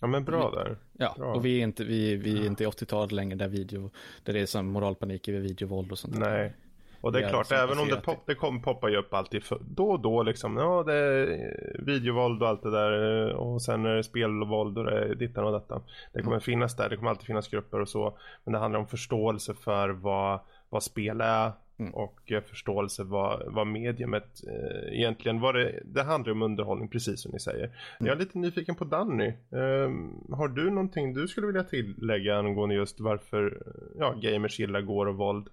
Ja 0.04 0.08
men 0.08 0.24
bra 0.24 0.50
där. 0.50 0.76
Ja, 0.92 1.14
bra. 1.18 1.34
och 1.34 1.44
vi 1.44 1.58
är 1.58 1.62
inte, 1.62 1.84
vi, 1.84 2.16
vi 2.16 2.40
är 2.42 2.46
inte 2.46 2.66
80-talet 2.66 3.12
längre 3.12 3.36
där 3.36 3.48
video, 3.48 3.90
där 4.24 4.32
det 4.32 4.40
är 4.40 4.46
som 4.46 4.66
moralpanik 4.66 5.28
över 5.28 5.40
videovåld 5.40 5.92
och 5.92 5.98
sånt. 5.98 6.18
Nej, 6.18 6.54
och 7.00 7.12
det 7.12 7.24
är 7.24 7.28
klart, 7.28 7.52
även 7.52 7.78
om 7.78 7.88
det, 7.88 7.96
pop, 7.96 8.26
det 8.26 8.34
kom, 8.34 8.62
poppar 8.62 8.88
ju 8.88 8.96
upp 8.96 9.14
alltid 9.14 9.44
för, 9.44 9.58
då 9.60 9.90
och 9.90 10.00
då 10.00 10.22
liksom. 10.22 10.56
Ja, 10.56 10.82
det 10.82 10.94
är 10.94 11.76
videovåld 11.78 12.42
och 12.42 12.48
allt 12.48 12.62
det 12.62 12.70
där. 12.70 13.32
Och 13.32 13.62
sen 13.62 13.86
är 13.86 13.94
det 13.96 14.04
spelvåld 14.04 14.78
och 14.78 14.84
det 14.84 15.04
är 15.04 15.14
dittan 15.14 15.44
och 15.44 15.52
detta. 15.52 15.82
Det 16.12 16.18
kommer 16.18 16.36
mm. 16.36 16.40
finnas 16.40 16.76
där, 16.76 16.88
det 16.88 16.96
kommer 16.96 17.10
alltid 17.10 17.26
finnas 17.26 17.48
grupper 17.48 17.80
och 17.80 17.88
så. 17.88 18.18
Men 18.44 18.52
det 18.52 18.58
handlar 18.58 18.80
om 18.80 18.86
förståelse 18.86 19.54
för 19.54 19.88
vad, 19.88 20.40
vad 20.68 20.82
spel 20.82 21.20
är. 21.20 21.52
Mm. 21.78 21.94
Och 21.94 22.32
förståelse 22.48 23.04
vad, 23.04 23.52
vad 23.54 23.66
mediumet 23.66 24.40
eh, 24.46 24.98
egentligen 24.98 25.40
vad 25.40 25.54
det, 25.54 25.82
det 25.84 26.02
handlar 26.02 26.32
om 26.32 26.42
underhållning 26.42 26.88
precis 26.88 27.22
som 27.22 27.32
ni 27.32 27.40
säger. 27.40 27.64
Mm. 27.64 27.76
Jag 27.98 28.08
är 28.08 28.16
lite 28.16 28.38
nyfiken 28.38 28.74
på 28.74 28.84
Danny. 28.84 29.26
Eh, 29.28 29.90
har 30.36 30.48
du 30.48 30.70
någonting 30.70 31.14
du 31.14 31.28
skulle 31.28 31.46
vilja 31.46 31.64
tillägga 31.64 32.36
angående 32.36 32.74
just 32.74 33.00
varför 33.00 33.62
ja, 33.98 34.14
gamers 34.22 34.60
gillar 34.60 34.80
går 34.80 35.06
och 35.06 35.16
våld? 35.16 35.48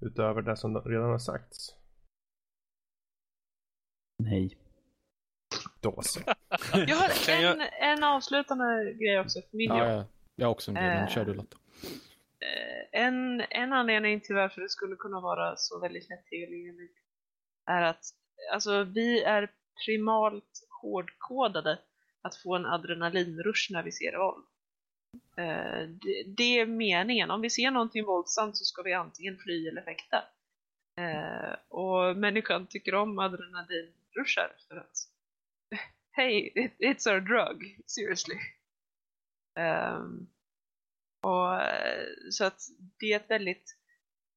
utöver 0.00 0.42
det 0.42 0.56
som 0.56 0.80
redan 0.80 1.10
har 1.10 1.18
sagts. 1.18 1.74
Nej. 4.22 4.58
Då 5.80 6.02
så. 6.02 6.20
Jag 6.72 6.96
har 6.96 7.30
en, 7.30 7.60
en 7.80 8.04
avslutande 8.04 8.92
grej 8.92 9.20
också 9.20 9.40
för 9.40 9.56
min 9.56 9.68
Ja, 9.68 9.90
ja. 9.90 10.04
Jag 10.36 10.46
har 10.46 10.52
också 10.52 10.70
en 10.70 10.74
grej, 10.74 10.86
men 10.86 11.08
kör 11.08 11.24
du 11.24 11.34
Lotta. 11.34 11.56
Eh, 12.40 13.02
en, 13.02 13.40
en 13.50 13.72
anledning 13.72 14.20
till 14.20 14.34
varför 14.34 14.60
det 14.60 14.68
skulle 14.68 14.96
kunna 14.96 15.20
vara 15.20 15.56
så 15.56 15.80
väldigt 15.80 16.08
lättillgängligt 16.08 16.98
är 17.66 17.82
att 17.82 18.04
alltså, 18.52 18.84
vi 18.84 19.22
är 19.22 19.50
primalt 19.86 20.68
hårdkodade 20.82 21.78
att 22.22 22.36
få 22.36 22.56
en 22.56 22.66
adrenalinrush 22.66 23.72
när 23.72 23.82
vi 23.82 23.92
ser 23.92 24.18
våld. 24.18 24.46
Eh, 25.36 25.88
det, 25.88 26.24
det 26.36 26.60
är 26.60 26.66
meningen. 26.66 27.30
Om 27.30 27.40
vi 27.40 27.50
ser 27.50 27.70
någonting 27.70 28.04
våldsamt 28.04 28.56
så 28.56 28.64
ska 28.64 28.82
vi 28.82 28.92
antingen 28.92 29.38
fly 29.38 29.68
eller 29.68 29.82
fäkta. 29.82 30.24
Eh, 30.98 31.56
och 31.68 32.16
människan 32.16 32.66
tycker 32.66 32.94
om 32.94 33.18
adrenalinrushar 33.18 34.52
för 34.68 34.76
att 34.76 34.96
Hey, 36.10 36.52
it, 36.54 36.72
it's 36.78 37.12
our 37.12 37.20
drug, 37.20 37.80
seriously. 37.86 38.36
Ehm, 39.58 40.26
och, 41.22 41.54
eh, 41.62 42.04
så 42.30 42.44
att 42.44 42.60
det 42.98 43.12
är 43.12 43.16
ett 43.16 43.30
väldigt 43.30 43.76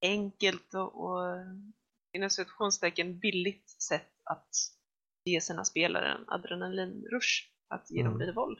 enkelt 0.01 0.73
och, 0.73 1.03
och 1.05 1.35
inom 2.13 2.29
situationstecken 2.29 3.19
billigt 3.19 3.69
sätt 3.69 4.11
att 4.23 4.49
ge 5.25 5.41
sina 5.41 5.65
spelare 5.65 6.11
en 6.11 6.25
adrenalinrush, 6.27 7.47
att 7.67 7.91
ge 7.91 8.03
dem 8.03 8.07
Mm. 8.07 8.19
lite 8.19 8.31
våld. 8.31 8.59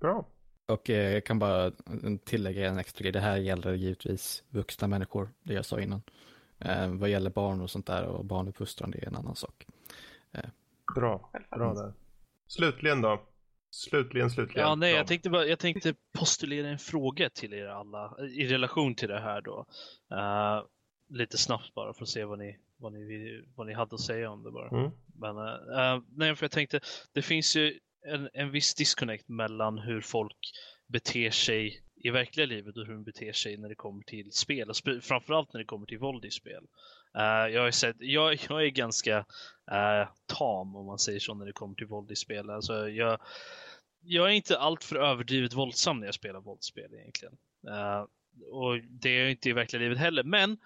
Bra. 0.00 0.28
Och 0.66 0.90
eh, 0.90 1.12
jag 1.12 1.24
kan 1.24 1.38
bara 1.38 1.72
tillägga 2.24 2.68
en 2.68 2.78
extra 2.78 3.02
grej. 3.02 3.12
Det 3.12 3.20
här 3.20 3.36
gäller 3.36 3.74
givetvis 3.74 4.44
vuxna 4.48 4.88
människor, 4.88 5.28
det 5.42 5.54
jag 5.54 5.64
sa 5.64 5.80
innan. 5.80 6.02
Eh, 6.58 6.88
vad 6.94 7.08
gäller 7.10 7.30
barn 7.30 7.60
och 7.60 7.70
sånt 7.70 7.86
där 7.86 8.04
och 8.04 8.24
barnuppfostran, 8.24 8.90
det 8.90 8.98
är 8.98 9.06
en 9.06 9.16
annan 9.16 9.36
sak. 9.36 9.66
Bra. 10.94 11.30
Bra 11.50 11.74
där. 11.74 11.92
Slutligen 12.46 13.00
då. 13.02 13.22
Slutligen, 13.70 14.30
slutligen. 14.30 14.68
Ja, 14.68 14.74
nej, 14.74 14.94
jag 14.94 15.06
tänkte, 15.06 15.30
bara, 15.30 15.46
jag 15.46 15.58
tänkte 15.58 15.94
postulera 16.18 16.68
en 16.68 16.78
fråga 16.78 17.30
till 17.30 17.52
er 17.52 17.66
alla 17.66 18.16
i 18.30 18.46
relation 18.46 18.94
till 18.94 19.08
det 19.08 19.20
här 19.20 19.40
då. 19.40 19.66
Eh, 20.12 20.62
lite 21.08 21.38
snabbt 21.38 21.74
bara 21.74 21.94
för 21.94 22.02
att 22.02 22.08
se 22.08 22.24
vad 22.24 22.38
ni, 22.38 22.58
vad 22.76 22.92
ni, 22.92 23.42
vad 23.54 23.66
ni 23.66 23.72
hade 23.72 23.94
att 23.94 24.00
säga 24.00 24.30
om 24.30 24.42
det 24.42 24.50
bara. 24.50 24.68
Mm. 24.68 24.90
Men, 25.18 25.36
eh, 25.78 26.02
nej, 26.16 26.36
för 26.36 26.44
jag 26.44 26.50
tänkte, 26.50 26.80
det 27.12 27.22
finns 27.22 27.56
ju 27.56 27.78
en, 28.06 28.28
en 28.32 28.50
viss 28.50 28.74
disconnect 28.74 29.28
mellan 29.28 29.78
hur 29.78 30.00
folk 30.00 30.36
beter 30.86 31.30
sig 31.30 31.82
i 31.96 32.10
verkliga 32.10 32.46
livet 32.46 32.76
och 32.76 32.86
hur 32.86 32.92
de 32.92 33.04
beter 33.04 33.32
sig 33.32 33.56
när 33.56 33.68
det 33.68 33.74
kommer 33.74 34.02
till 34.02 34.32
spel. 34.32 34.70
Och 34.70 34.76
framförallt 35.02 35.52
när 35.52 35.58
det 35.58 35.66
kommer 35.66 35.86
till 35.86 35.98
våld 35.98 36.24
i 36.24 36.30
spel. 36.30 36.66
Eh, 37.14 37.54
jag, 37.54 37.62
har 37.62 37.70
sett, 37.70 37.96
jag, 37.98 38.38
jag 38.48 38.64
är 38.64 38.68
ganska 38.68 39.16
eh, 39.70 40.08
tam 40.26 40.76
om 40.76 40.86
man 40.86 40.98
säger 40.98 41.20
så 41.20 41.34
när 41.34 41.46
det 41.46 41.52
kommer 41.52 41.74
till 41.74 41.86
våld 41.86 42.10
i 42.10 42.16
spel. 42.16 42.50
Alltså, 42.50 42.88
jag, 42.88 43.20
jag 44.00 44.26
är 44.26 44.32
inte 44.32 44.58
alltför 44.58 44.96
överdrivet 44.96 45.54
våldsam 45.54 46.00
när 46.00 46.06
jag 46.06 46.14
spelar 46.14 46.40
våldsspel 46.40 46.94
egentligen. 46.94 47.34
Eh, 47.68 48.04
och 48.50 48.78
det 48.90 49.10
är 49.10 49.20
jag 49.20 49.30
inte 49.30 49.48
i 49.48 49.52
verkliga 49.52 49.82
livet 49.82 49.98
heller. 49.98 50.22
Men 50.22 50.58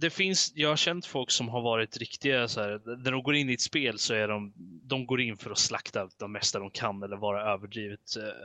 det 0.00 0.10
finns, 0.10 0.52
jag 0.54 0.68
har 0.68 0.76
känt 0.76 1.06
folk 1.06 1.30
som 1.30 1.48
har 1.48 1.60
varit 1.60 1.96
riktiga 1.96 2.48
så 2.48 2.60
här, 2.60 2.80
när 3.04 3.12
de 3.12 3.22
går 3.22 3.34
in 3.34 3.50
i 3.50 3.54
ett 3.54 3.60
spel 3.60 3.98
så 3.98 4.14
är 4.14 4.28
de, 4.28 4.52
de 4.82 5.06
går 5.06 5.20
in 5.20 5.36
för 5.36 5.50
att 5.50 5.58
slakta 5.58 6.08
det 6.18 6.28
mesta 6.28 6.58
de 6.58 6.70
kan 6.70 7.02
eller 7.02 7.16
vara 7.16 7.52
överdrivet. 7.52 8.00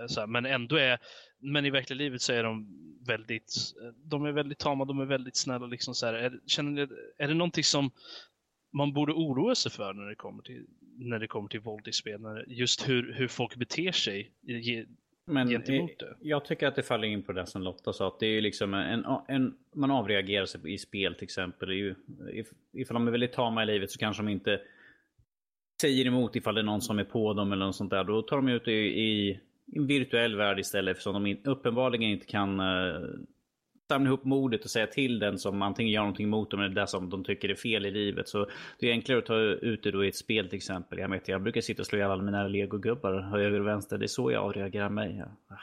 Så 0.07 0.19
här, 0.19 0.27
men 0.27 0.45
ändå 0.45 0.75
är, 0.75 0.99
men 1.39 1.65
i 1.65 1.69
verkliga 1.69 1.97
livet 1.97 2.21
så 2.21 2.33
är 2.33 2.43
de 2.43 2.67
väldigt, 3.07 3.55
de 4.03 4.25
är 4.25 4.31
väldigt 4.31 4.57
tama, 4.59 4.85
de 4.85 4.99
är 4.99 5.05
väldigt 5.05 5.35
snälla 5.35 5.65
liksom 5.65 5.95
så 5.95 6.05
här. 6.05 6.13
Är, 6.13 6.39
känner 6.45 6.71
ni, 6.71 6.81
är 7.17 7.27
det 7.27 7.33
någonting 7.33 7.63
som 7.63 7.91
man 8.73 8.93
borde 8.93 9.13
oroa 9.13 9.55
sig 9.55 9.71
för 9.71 9.93
när 9.93 10.09
det 10.09 10.15
kommer 10.15 10.43
till, 10.43 10.65
när 10.97 11.19
det 11.19 11.27
kommer 11.27 11.47
till 11.49 11.59
våld 11.59 11.87
i 11.87 11.91
spel? 11.91 12.21
När, 12.21 12.45
just 12.47 12.89
hur, 12.89 13.13
hur 13.13 13.27
folk 13.27 13.55
beter 13.55 13.91
sig 13.91 14.31
i- 14.47 14.85
Men 15.27 15.49
gentemot 15.49 15.89
eh, 16.01 16.07
det. 16.07 16.15
jag 16.21 16.45
tycker 16.45 16.67
att 16.67 16.75
det 16.75 16.83
faller 16.83 17.07
in 17.07 17.23
på 17.23 17.31
det 17.33 17.45
som 17.45 17.61
Lotta 17.61 17.93
sa. 17.93 18.07
Att 18.07 18.19
det 18.19 18.27
är 18.27 18.41
liksom 18.41 18.73
en, 18.73 19.05
en, 19.27 19.57
man 19.75 19.91
avreagerar 19.91 20.45
sig 20.45 20.73
i 20.73 20.77
spel 20.77 21.15
till 21.15 21.23
exempel. 21.23 21.95
If, 22.33 22.47
ifall 22.73 22.93
de 22.93 23.07
är 23.07 23.11
väldigt 23.11 23.33
tama 23.33 23.63
i 23.63 23.65
livet 23.65 23.91
så 23.91 23.99
kanske 23.99 24.23
de 24.23 24.29
inte 24.29 24.61
säger 25.81 26.05
emot 26.05 26.35
ifall 26.35 26.55
det 26.55 26.61
är 26.61 26.65
någon 26.65 26.81
som 26.81 26.99
är 26.99 27.03
på 27.03 27.33
dem 27.33 27.51
eller 27.51 27.65
något 27.65 27.75
sånt 27.75 27.89
där. 27.91 28.03
Då 28.03 28.21
tar 28.21 28.35
de 28.35 28.47
ut 28.47 28.65
det 28.65 28.87
i 28.87 29.39
en 29.73 29.87
virtuell 29.87 30.35
värld 30.35 30.59
istället 30.59 30.91
eftersom 30.91 31.23
de 31.23 31.41
uppenbarligen 31.43 32.09
inte 32.09 32.25
kan 32.25 32.59
uh, 32.59 33.09
samla 33.87 34.07
ihop 34.07 34.23
modet 34.23 34.63
och 34.63 34.69
säga 34.69 34.87
till 34.87 35.19
den 35.19 35.37
som 35.37 35.61
antingen 35.61 35.91
gör 35.91 36.01
någonting 36.01 36.29
mot 36.29 36.51
dem 36.51 36.59
eller 36.59 36.75
det 36.75 36.87
som 36.87 37.09
de 37.09 37.23
tycker 37.23 37.49
är 37.49 37.55
fel 37.55 37.85
i 37.85 37.91
livet. 37.91 38.27
Så 38.27 38.49
det 38.79 38.87
är 38.87 38.91
enklare 38.91 39.19
att 39.19 39.25
ta 39.25 39.37
ut 39.39 39.83
det 39.83 39.91
då 39.91 40.05
i 40.05 40.07
ett 40.07 40.15
spel 40.15 40.49
till 40.49 40.57
exempel. 40.57 40.99
Jag, 40.99 41.09
vet, 41.09 41.27
jag 41.27 41.43
brukar 41.43 41.61
sitta 41.61 41.81
och 41.81 41.85
slå 41.85 41.97
ihjäl 41.97 42.11
alla 42.11 42.23
mina 42.23 42.47
legogubbar 42.47 43.21
höger 43.21 43.59
och 43.59 43.67
vänster. 43.67 43.97
Det 43.97 44.05
är 44.05 44.07
så 44.07 44.31
jag 44.31 44.43
avreagerar 44.43 44.89
mig. 44.89 45.17
Ja. 45.17 45.57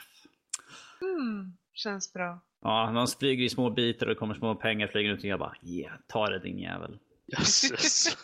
Mm, 1.02 1.52
känns 1.74 2.12
bra. 2.12 2.40
Ja, 2.62 2.92
de 2.94 3.06
flyger 3.06 3.44
i 3.44 3.48
små 3.48 3.70
bitar 3.70 4.06
och 4.06 4.10
det 4.10 4.18
kommer 4.18 4.34
små 4.34 4.54
pengar 4.54 4.86
flyger 4.86 5.12
ut 5.12 5.18
och 5.18 5.24
jag 5.24 5.38
bara 5.38 5.54
yeah, 5.62 5.92
ta 6.06 6.26
det 6.26 6.38
din 6.38 6.58
jävel. 6.58 6.98
Jösses. 7.26 8.16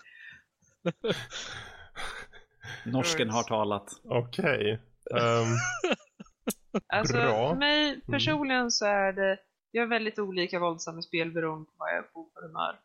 Norsken 2.87 3.31
har 3.31 3.43
talat. 3.43 3.89
Okej. 4.05 4.81
Ehm, 5.17 5.57
Alltså, 6.87 7.17
Bra. 7.17 7.51
för 7.51 7.57
mig 7.57 8.01
personligen 8.01 8.71
så 8.71 8.87
är 8.87 9.13
det, 9.13 9.39
jag 9.71 9.83
är 9.83 9.87
väldigt 9.87 10.19
olika 10.19 10.59
våldsam 10.59 10.99
i 10.99 11.03
spel 11.03 11.33
beroende 11.33 11.65
på 11.65 11.73
vad 11.79 11.89
jag 11.91 11.99
är 11.99 12.03
på 12.03 12.31
för 12.35 12.43
humör. 12.43 12.79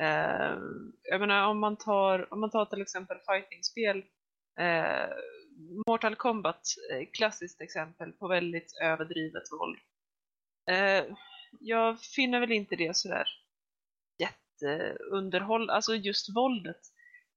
Eh, 0.00 0.58
jag 1.02 1.20
menar 1.20 1.46
om 1.46 1.60
man 1.60 1.76
tar, 1.76 2.32
om 2.32 2.40
man 2.40 2.50
tar 2.50 2.64
till 2.66 2.82
exempel 2.82 3.16
fightingspel, 3.26 3.98
eh, 4.60 5.08
Mortal 5.86 6.16
Kombat, 6.16 6.62
eh, 6.92 7.08
klassiskt 7.12 7.60
exempel 7.60 8.12
på 8.12 8.28
väldigt 8.28 8.78
överdrivet 8.82 9.42
våld. 9.52 9.78
Eh, 10.70 11.04
jag 11.60 12.00
finner 12.00 12.40
väl 12.40 12.52
inte 12.52 12.76
det 12.76 12.96
sådär 12.96 13.28
jätteunderhåll, 14.18 15.70
alltså 15.70 15.94
just 15.94 16.36
våldet. 16.36 16.80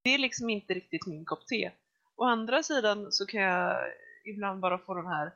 Det 0.02 0.14
är 0.14 0.18
liksom 0.18 0.50
inte 0.50 0.74
riktigt 0.74 1.06
min 1.06 1.24
kopp 1.24 1.46
te. 1.46 1.70
Å 2.16 2.24
andra 2.24 2.62
sidan 2.62 3.12
så 3.12 3.26
kan 3.26 3.40
jag 3.42 3.92
ibland 4.28 4.60
bara 4.60 4.78
få 4.78 4.94
den 4.94 5.06
här 5.06 5.32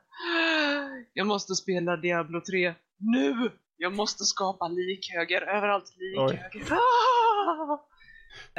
Jag 1.13 1.27
måste 1.27 1.55
spela 1.55 1.97
Diablo 1.97 2.41
3 2.41 2.73
nu! 2.97 3.51
Jag 3.77 3.93
måste 3.93 4.23
skapa 4.23 4.67
likhöger, 4.67 5.41
överallt 5.41 5.93
likhöger. 5.97 6.73
Ah! 6.73 7.79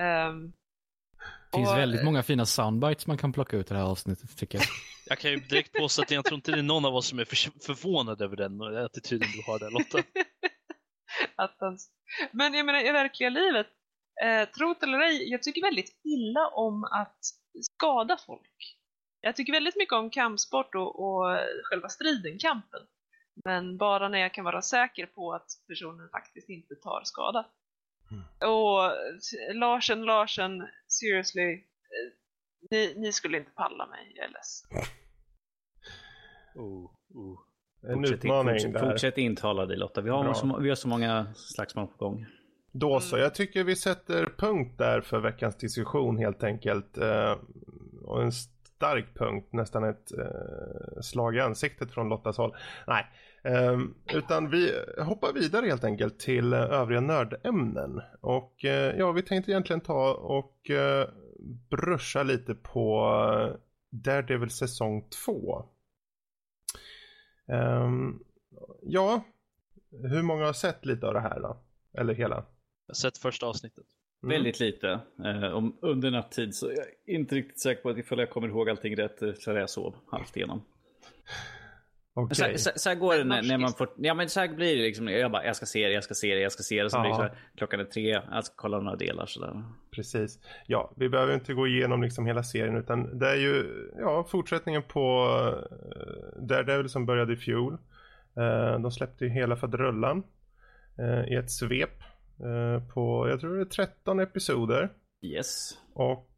Ehm, 0.03 0.53
Det 1.53 1.57
finns 1.59 1.69
och- 1.71 1.79
väldigt 1.79 2.05
många 2.05 2.23
fina 2.23 2.47
soundbites 2.47 3.07
man 3.07 3.19
kan 3.19 3.33
plocka 3.33 3.57
ut 3.57 3.71
i 3.71 3.75
det 3.75 3.81
här 3.81 3.87
avsnittet 3.87 4.37
tycker 4.37 4.59
jag. 4.59 4.67
Jag 5.07 5.19
kan 5.19 5.31
ju 5.31 5.37
direkt 5.37 5.73
påstå 5.73 6.03
att 6.03 6.11
jag 6.11 6.25
tror 6.25 6.35
inte 6.37 6.51
det 6.53 6.59
är 6.59 6.63
någon 6.63 6.85
av 6.85 6.95
oss 6.95 7.07
som 7.07 7.19
är 7.19 7.25
för, 7.25 7.37
förvånad 7.67 8.23
över 8.23 8.37
den 8.37 8.61
attityden 8.85 9.29
du 9.37 9.43
har 9.53 9.59
där 9.59 9.71
Lotta. 9.71 9.99
Attans. 11.37 11.91
Men 12.33 12.55
jag 12.55 12.67
menar 12.67 12.87
i 12.89 12.93
verkliga 12.93 13.31
livet, 13.31 13.67
eh, 14.25 14.49
tro 14.49 14.75
det 14.81 14.87
eller 14.87 14.99
ej, 15.01 15.31
jag 15.31 15.43
tycker 15.43 15.63
väldigt 15.63 16.01
illa 16.05 16.49
om 16.49 16.85
att 16.85 17.19
skada 17.63 18.17
folk. 18.27 18.77
Jag 19.25 19.37
tycker 19.37 19.53
väldigt 19.53 19.77
mycket 19.77 19.93
om 19.93 20.11
kampsport 20.11 20.75
och, 20.75 21.01
och 21.01 21.39
själva 21.63 21.89
striden, 21.89 22.39
kampen. 22.39 22.81
Men 23.45 23.77
bara 23.77 24.09
när 24.09 24.19
jag 24.19 24.35
kan 24.35 24.45
vara 24.45 24.63
säker 24.63 25.07
på 25.07 25.33
att 25.33 25.47
personen 25.69 26.09
faktiskt 26.09 26.49
inte 26.49 26.75
tar 26.75 27.01
skada. 27.05 27.47
Och 28.41 28.85
eh, 28.85 29.55
Larsen, 29.55 30.03
Larsen, 30.05 30.69
seriously, 30.89 31.53
eh, 31.53 31.61
ni, 32.71 32.95
ni 32.97 33.13
skulle 33.13 33.39
inte 33.39 33.51
palla 33.51 33.87
mig, 33.87 34.13
jag 34.15 34.25
är 34.25 34.31
ledsen. 34.31 34.71
Oh, 36.55 36.91
oh. 37.15 37.39
en 37.83 37.95
Fortsätt, 37.95 38.15
utmaning 38.15 38.55
fortsätt, 38.55 38.73
där. 38.73 38.91
fortsätt 38.91 39.19
intala 39.19 39.67
dig 39.67 39.77
Lotta. 39.77 40.01
Vi 40.01 40.11
har, 40.11 40.25
Bra. 40.25 40.35
så, 40.35 40.59
vi 40.59 40.69
har 40.69 40.77
så 40.77 40.89
många 40.89 41.35
slagsmål 41.35 41.87
på 41.87 41.97
gång. 41.97 42.27
Då 42.73 43.01
så, 43.01 43.19
jag 43.19 43.35
tycker 43.35 43.65
vi 43.65 43.77
sätter 43.77 44.35
punkt 44.39 44.79
där 44.79 45.01
för 45.01 45.21
veckans 45.21 45.57
diskussion 45.57 46.19
helt 46.19 46.43
enkelt. 46.43 46.99
Eh, 46.99 47.39
och 48.03 48.23
en 48.23 48.33
stark 48.85 49.15
punkt, 49.15 49.53
nästan 49.53 49.85
ett 49.85 50.13
eh, 50.19 51.01
slag 51.03 51.37
i 51.37 51.41
ansiktet 51.41 51.91
från 51.91 52.09
Lottas 52.09 52.37
håll. 52.37 52.57
Nej, 52.87 53.07
eh, 53.45 53.79
utan 54.15 54.51
vi 54.51 54.73
hoppar 54.99 55.33
vidare 55.33 55.67
helt 55.67 55.85
enkelt 55.85 56.19
till 56.19 56.53
eh, 56.53 56.61
övriga 56.61 57.01
nördämnen. 57.01 58.01
Och 58.21 58.65
eh, 58.65 58.97
ja, 58.99 59.13
vi 59.13 59.23
tänkte 59.23 59.51
egentligen 59.51 59.81
ta 59.81 60.15
och 60.15 60.71
eh, 60.71 61.09
bruscha 61.71 62.23
lite 62.23 62.55
på 62.55 63.11
eh, 63.33 63.57
Daredevil 63.91 64.51
säsong 64.51 65.09
2. 65.25 65.65
Ehm, 67.49 68.19
ja, 68.83 69.25
hur 69.91 70.23
många 70.23 70.45
har 70.47 70.53
sett 70.53 70.85
lite 70.85 71.07
av 71.07 71.15
det 71.15 71.21
här 71.21 71.41
då? 71.41 71.57
Eller 71.99 72.15
hela? 72.15 72.35
Jag 72.35 72.45
har 72.89 72.95
sett 72.95 73.19
första 73.19 73.47
avsnittet. 73.47 73.87
Mm. 74.25 74.35
Väldigt 74.35 74.61
lite. 74.61 75.01
Eh, 75.25 75.55
om, 75.55 75.77
under 75.81 76.11
nattid 76.11 76.55
så 76.55 76.67
jag 76.67 76.87
är 77.07 77.15
inte 77.19 77.35
riktigt 77.35 77.61
säker 77.61 77.83
på 77.83 77.89
att 77.89 77.99
ifall 77.99 78.19
jag 78.19 78.31
kommer 78.31 78.49
ihåg 78.49 78.71
allting 78.71 78.97
rätt 78.97 79.23
eh, 79.23 79.33
så 79.35 79.51
jag 79.51 79.71
sov 79.71 79.95
halvt 80.11 80.37
igenom. 80.37 80.63
Okay. 82.17 82.35
Så, 82.35 82.71
så, 82.71 82.79
så, 82.79 82.89
här 82.89 82.97
går 82.97 83.15
det 83.15 83.25
när, 83.25 83.43
när, 83.43 83.59
man 83.59 83.73
får, 83.73 83.89
ja 83.97 84.15
men 84.15 84.29
så 84.29 84.41
här 84.41 84.49
blir 84.49 84.77
det 84.77 84.83
liksom. 84.83 85.09
Jag 85.09 85.31
bara, 85.31 85.45
jag 85.45 85.57
ska 85.57 85.67
se 85.67 85.87
det, 85.87 85.93
jag 85.93 86.05
ska 86.05 86.15
se 86.15 86.35
det, 86.35 86.41
jag 86.41 86.53
ska 86.53 86.63
se 86.63 86.83
det. 86.83 86.91
Så 86.91 86.97
ja. 86.97 87.01
blir 87.01 87.11
det 87.11 87.17
så 87.17 87.23
här, 87.23 87.35
klockan 87.57 87.81
är 87.81 87.85
tre, 87.85 88.21
jag 88.31 88.45
ska 88.45 88.55
kolla 88.57 88.81
några 88.81 88.97
delar 88.97 89.27
sådär. 89.27 89.63
Precis. 89.91 90.39
Ja, 90.67 90.93
vi 90.97 91.09
behöver 91.09 91.35
inte 91.35 91.55
gå 91.55 91.67
igenom 91.67 92.03
liksom 92.03 92.27
hela 92.27 92.43
serien 92.43 92.77
utan 92.77 93.19
det 93.19 93.29
är 93.29 93.37
ju, 93.37 93.65
ja, 93.99 94.25
fortsättningen 94.31 94.83
på 94.83 95.27
uh, 95.27 96.47
Daredevil 96.47 96.89
som 96.89 97.07
började 97.07 97.33
i 97.33 97.37
fjol. 97.37 97.73
Uh, 98.39 98.81
de 98.81 98.91
släppte 98.91 99.25
ju 99.25 99.31
hela 99.31 99.57
faderullan 99.57 100.23
uh, 100.99 101.33
i 101.33 101.35
ett 101.35 101.51
svep 101.51 102.03
på, 102.95 103.29
jag 103.29 103.41
tror 103.41 103.57
det 103.57 103.63
är 103.63 103.65
13 103.65 104.21
episoder. 104.21 104.93
Yes. 105.23 105.79
Och 105.95 106.31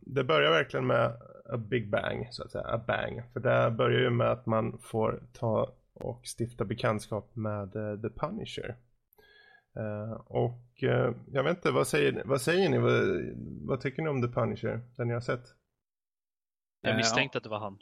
det 0.00 0.24
börjar 0.24 0.50
verkligen 0.50 0.86
med 0.86 1.12
a 1.52 1.56
big 1.56 1.90
bang, 1.90 2.28
så 2.30 2.44
att 2.44 2.50
säga. 2.50 2.64
A 2.64 2.84
bang. 2.86 3.22
För 3.32 3.40
det 3.40 3.70
börjar 3.70 4.00
ju 4.00 4.10
med 4.10 4.30
att 4.30 4.46
man 4.46 4.78
får 4.78 5.22
ta 5.32 5.74
och 5.94 6.22
stifta 6.38 6.64
bekantskap 6.64 7.36
med 7.36 7.76
uh, 7.76 8.00
The 8.00 8.08
Punisher. 8.08 8.76
Uh, 9.78 10.12
och 10.12 10.82
uh, 10.82 11.14
jag 11.32 11.42
vet 11.42 11.56
inte, 11.56 11.70
vad 11.70 11.86
säger, 11.86 12.22
vad 12.24 12.40
säger 12.40 12.68
ni? 12.68 12.78
Vad, 12.78 12.92
vad, 13.68 13.80
tycker 13.80 14.02
ni 14.02 14.08
om 14.08 14.22
The 14.22 14.28
Punisher? 14.28 14.80
Den 14.96 15.08
ni 15.08 15.14
har 15.14 15.20
sett? 15.20 15.44
Jag 16.82 16.96
misstänkte 16.96 17.38
att 17.38 17.44
det 17.44 17.50
var 17.50 17.58
han. 17.58 17.78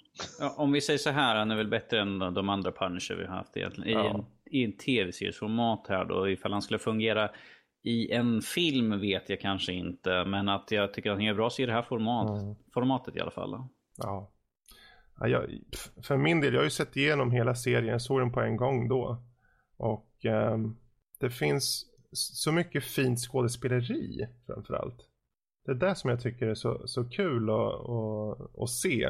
om 0.57 0.73
vi 0.73 0.81
säger 0.81 0.99
så 0.99 1.11
här, 1.11 1.37
han 1.37 1.51
är 1.51 1.57
väl 1.57 1.69
bättre 1.69 2.01
än 2.01 2.19
de 2.19 2.49
andra 2.49 2.73
Punisher 2.73 3.17
vi 3.17 3.27
har 3.27 3.37
haft 3.37 3.57
egentligen. 3.57 3.89
I 3.89 3.93
ja. 3.93 4.27
I 4.51 4.65
en 4.65 4.77
tv-seriesformat 4.77 5.87
här 5.89 6.05
då, 6.05 6.29
ifall 6.29 6.53
han 6.53 6.63
skulle 6.63 6.79
fungera 6.79 7.31
i 7.83 8.13
en 8.13 8.43
film 8.43 9.01
vet 9.01 9.29
jag 9.29 9.41
kanske 9.41 9.73
inte, 9.73 10.25
men 10.25 10.49
att 10.49 10.71
jag 10.71 10.95
tycker 10.95 11.11
att 11.11 11.17
han 11.17 11.27
är 11.27 11.35
bra 11.35 11.51
så 11.51 11.63
i 11.63 11.67
det 11.67 11.73
här 11.73 11.83
format, 11.83 12.41
mm. 12.41 12.55
formatet 12.75 13.17
i 13.17 13.21
alla 13.21 13.31
fall. 13.31 13.69
Ja. 13.97 14.31
ja 15.21 15.29
jag, 15.29 15.45
för 16.03 16.17
min 16.17 16.41
del, 16.41 16.53
jag 16.53 16.61
har 16.61 16.65
ju 16.65 16.71
sett 16.71 16.97
igenom 16.97 17.31
hela 17.31 17.55
serien, 17.55 17.93
jag 17.93 18.03
såg 18.03 18.21
den 18.21 18.33
på 18.33 18.41
en 18.41 18.57
gång 18.57 18.89
då. 18.89 19.23
Och 19.77 20.25
um, 20.25 20.79
det 21.19 21.31
finns 21.31 21.87
så 22.13 22.53
mycket 22.53 22.85
fint 22.85 23.19
skådespeleri 23.19 24.27
framförallt. 24.47 25.09
Det 25.65 25.71
är 25.71 25.75
det 25.75 25.95
som 25.95 26.11
jag 26.11 26.21
tycker 26.21 26.47
är 26.47 26.55
så, 26.55 26.89
så 26.89 27.05
kul 27.05 27.51
att, 27.51 27.91
att, 27.91 28.61
att 28.63 28.71
se. 28.71 29.09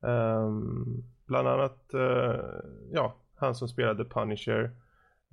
Um, 0.00 1.04
bland 1.26 1.48
annat, 1.48 1.90
uh, 1.94 2.40
ja, 2.92 3.16
han 3.36 3.54
som 3.54 3.68
spelade 3.68 4.04
Punisher. 4.04 4.70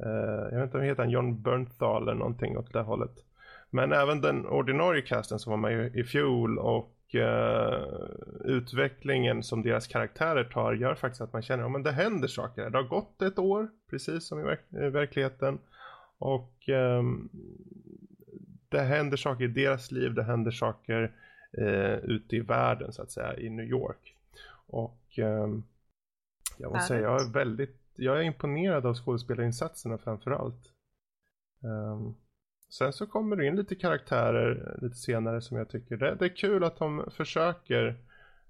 Uh, 0.06 0.50
jag 0.52 0.60
vet 0.60 0.64
inte 0.64 0.78
om 0.78 0.84
heter 0.84 1.04
han, 1.04 1.12
John 1.12 1.42
Bernthal 1.42 2.02
eller 2.02 2.14
någonting 2.14 2.58
åt 2.58 2.74
det 2.74 2.82
hållet. 2.82 3.24
Men 3.70 3.92
även 3.92 4.22
den 4.22 4.46
ordinarie 4.46 5.02
casten 5.02 5.40
som 5.40 5.52
var 5.52 5.58
med 5.58 5.96
i 5.96 6.04
fjol 6.04 6.60
och 6.60 6.96
uh, 7.16 8.06
utvecklingen 8.46 9.44
som 9.44 9.62
deras 9.62 9.88
karaktärer 9.88 10.44
tar 10.44 10.74
gör 10.74 10.96
faktiskt 10.96 11.22
att 11.22 11.34
man 11.34 11.42
känner 11.42 11.78
att 11.78 11.84
det 11.84 11.92
händer 11.92 12.28
saker. 12.28 12.70
Det 12.70 12.78
har 12.78 12.84
gått 12.84 13.22
ett 13.22 13.40
år, 13.40 13.68
precis 13.90 14.28
som 14.28 14.40
i, 14.40 14.44
verk 14.44 14.60
i 14.70 14.90
verkligheten. 14.90 15.60
Och 16.18 16.70
um, 16.70 17.30
det 18.70 18.82
händer 18.82 19.18
saker 19.18 19.44
i 19.44 19.48
deras 19.48 19.92
liv, 19.92 20.14
det 20.14 20.24
händer 20.24 20.52
saker 20.52 21.16
uh, 21.58 21.96
ute 21.96 22.36
i 22.36 22.40
världen 22.40 22.94
så 22.94 23.02
att 23.02 23.12
säga, 23.12 23.38
i 23.38 23.50
New 23.50 23.66
York. 23.66 24.16
Och 24.68 25.18
um, 25.18 25.64
jag 26.58 26.72
måste 26.72 26.88
säga, 26.88 27.02
jag 27.02 27.22
är 27.22 27.34
väldigt 27.34 27.82
jag 27.95 28.18
är 28.18 28.22
imponerad 28.22 28.86
av 28.86 28.94
skådespelarinsatserna 28.94 29.98
framförallt. 29.98 30.72
Um, 31.61 32.15
sen 32.70 32.94
så 32.94 33.07
kommer 33.07 33.36
det 33.36 33.48
in 33.48 33.56
lite 33.56 33.76
karaktärer 33.76 34.68
eh, 34.68 34.84
lite 34.84 34.95
senare 34.95 35.41
som 35.41 35.57
jag 35.57 35.70
tycker 35.70 35.98
det, 35.98 36.15
det 36.15 36.26
är 36.26 36.36
kul 36.36 36.64
att 36.64 36.80
de 36.80 37.10
försöker 37.11 37.98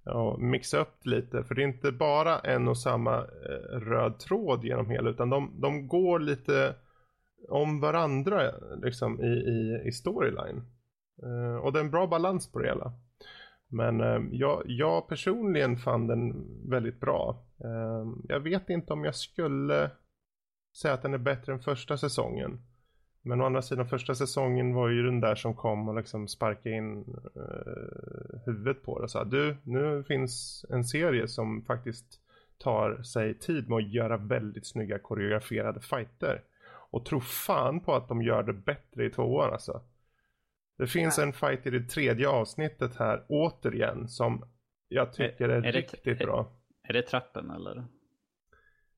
ja, 0.06 0.38
mixa 0.40 0.78
upp 0.78 0.98
det 1.04 1.10
lite. 1.10 1.44
För 1.44 1.56
det 1.56 1.62
är 1.62 1.68
inte 1.68 1.92
bara 1.92 2.40
en 2.40 2.68
och 2.68 2.78
samma 2.78 3.18
eh, 3.18 3.80
röd 3.80 4.20
tråd 4.20 4.66
genom 4.66 4.90
hela 4.90 5.10
utan 5.10 5.30
de, 5.30 5.62
de 5.62 5.88
går 5.88 6.20
lite 6.20 6.76
om 7.50 7.80
varandra 7.80 8.52
liksom 8.84 9.22
i, 9.22 9.34
i, 9.34 9.88
i 9.88 9.92
storyline. 9.92 10.62
Uh, 11.24 11.56
och 11.56 11.74
det 11.74 11.80
är 11.80 11.84
en 11.84 11.92
bra 11.92 12.08
balans 12.08 12.52
på 12.52 12.60
det 12.60 12.68
hela. 12.68 12.94
Men 13.68 14.02
uh, 14.02 14.22
jag, 14.32 14.64
jag 14.66 15.08
personligen 15.08 15.78
fann 15.78 16.08
den 16.08 16.46
väldigt 16.70 17.00
bra. 17.00 17.46
Ehm, 17.58 18.26
jag 18.30 18.40
vet 18.40 18.70
inte 18.70 18.94
om 18.94 19.06
jag 19.06 19.16
skulle 19.16 19.92
säga 20.82 20.94
att 20.94 21.02
den 21.02 21.14
är 21.14 21.18
bättre 21.18 21.54
än 21.54 21.60
första 21.60 21.98
säsongen. 21.98 22.62
Men 23.22 23.42
å 23.42 23.46
andra 23.46 23.62
sidan 23.62 23.88
första 23.88 24.16
säsongen 24.16 24.74
var 24.74 24.90
ju 24.90 25.04
den 25.04 25.20
där 25.20 25.36
som 25.36 25.56
kom 25.56 25.90
och 25.90 25.96
liksom 25.96 26.28
sparkade 26.28 26.76
in 26.76 26.98
uh, 27.38 28.40
huvudet 28.46 28.84
på 28.84 29.00
det 29.00 29.04
och 29.04 29.12
sa 29.12 29.24
du, 29.24 29.58
nu 29.64 30.04
finns 30.04 30.66
en 30.70 30.84
serie 30.84 31.28
som 31.28 31.66
faktiskt 31.66 32.20
tar 32.58 33.02
sig 33.04 33.40
tid 33.40 33.70
med 33.70 33.78
att 33.78 33.94
göra 33.94 34.18
väldigt 34.18 34.68
snygga 34.68 35.00
koreograferade 35.00 35.80
fighter. 35.80 36.44
Och 36.92 37.06
tro 37.06 37.22
fan 37.22 37.80
på 37.80 37.96
att 37.96 38.08
de 38.08 38.22
gör 38.22 38.44
det 38.44 38.54
bättre 38.54 39.06
i 39.06 39.10
tvåan 39.10 39.54
alltså. 39.54 39.82
Det 40.78 40.88
finns 40.88 41.18
ja. 41.18 41.24
en 41.24 41.34
fight 41.34 41.68
i 41.68 41.70
det 41.70 41.84
tredje 41.84 42.30
avsnittet 42.30 42.96
här 42.96 43.26
återigen 43.28 44.08
som 44.08 44.46
jag 44.88 45.14
tycker 45.14 45.50
är, 45.50 45.58
är, 45.58 45.64
är 45.64 45.72
riktigt 45.72 46.20
det, 46.20 46.26
bra. 46.26 46.52
Är 46.84 46.94
det 46.94 47.02
trappen 47.02 47.52
eller? 47.52 47.84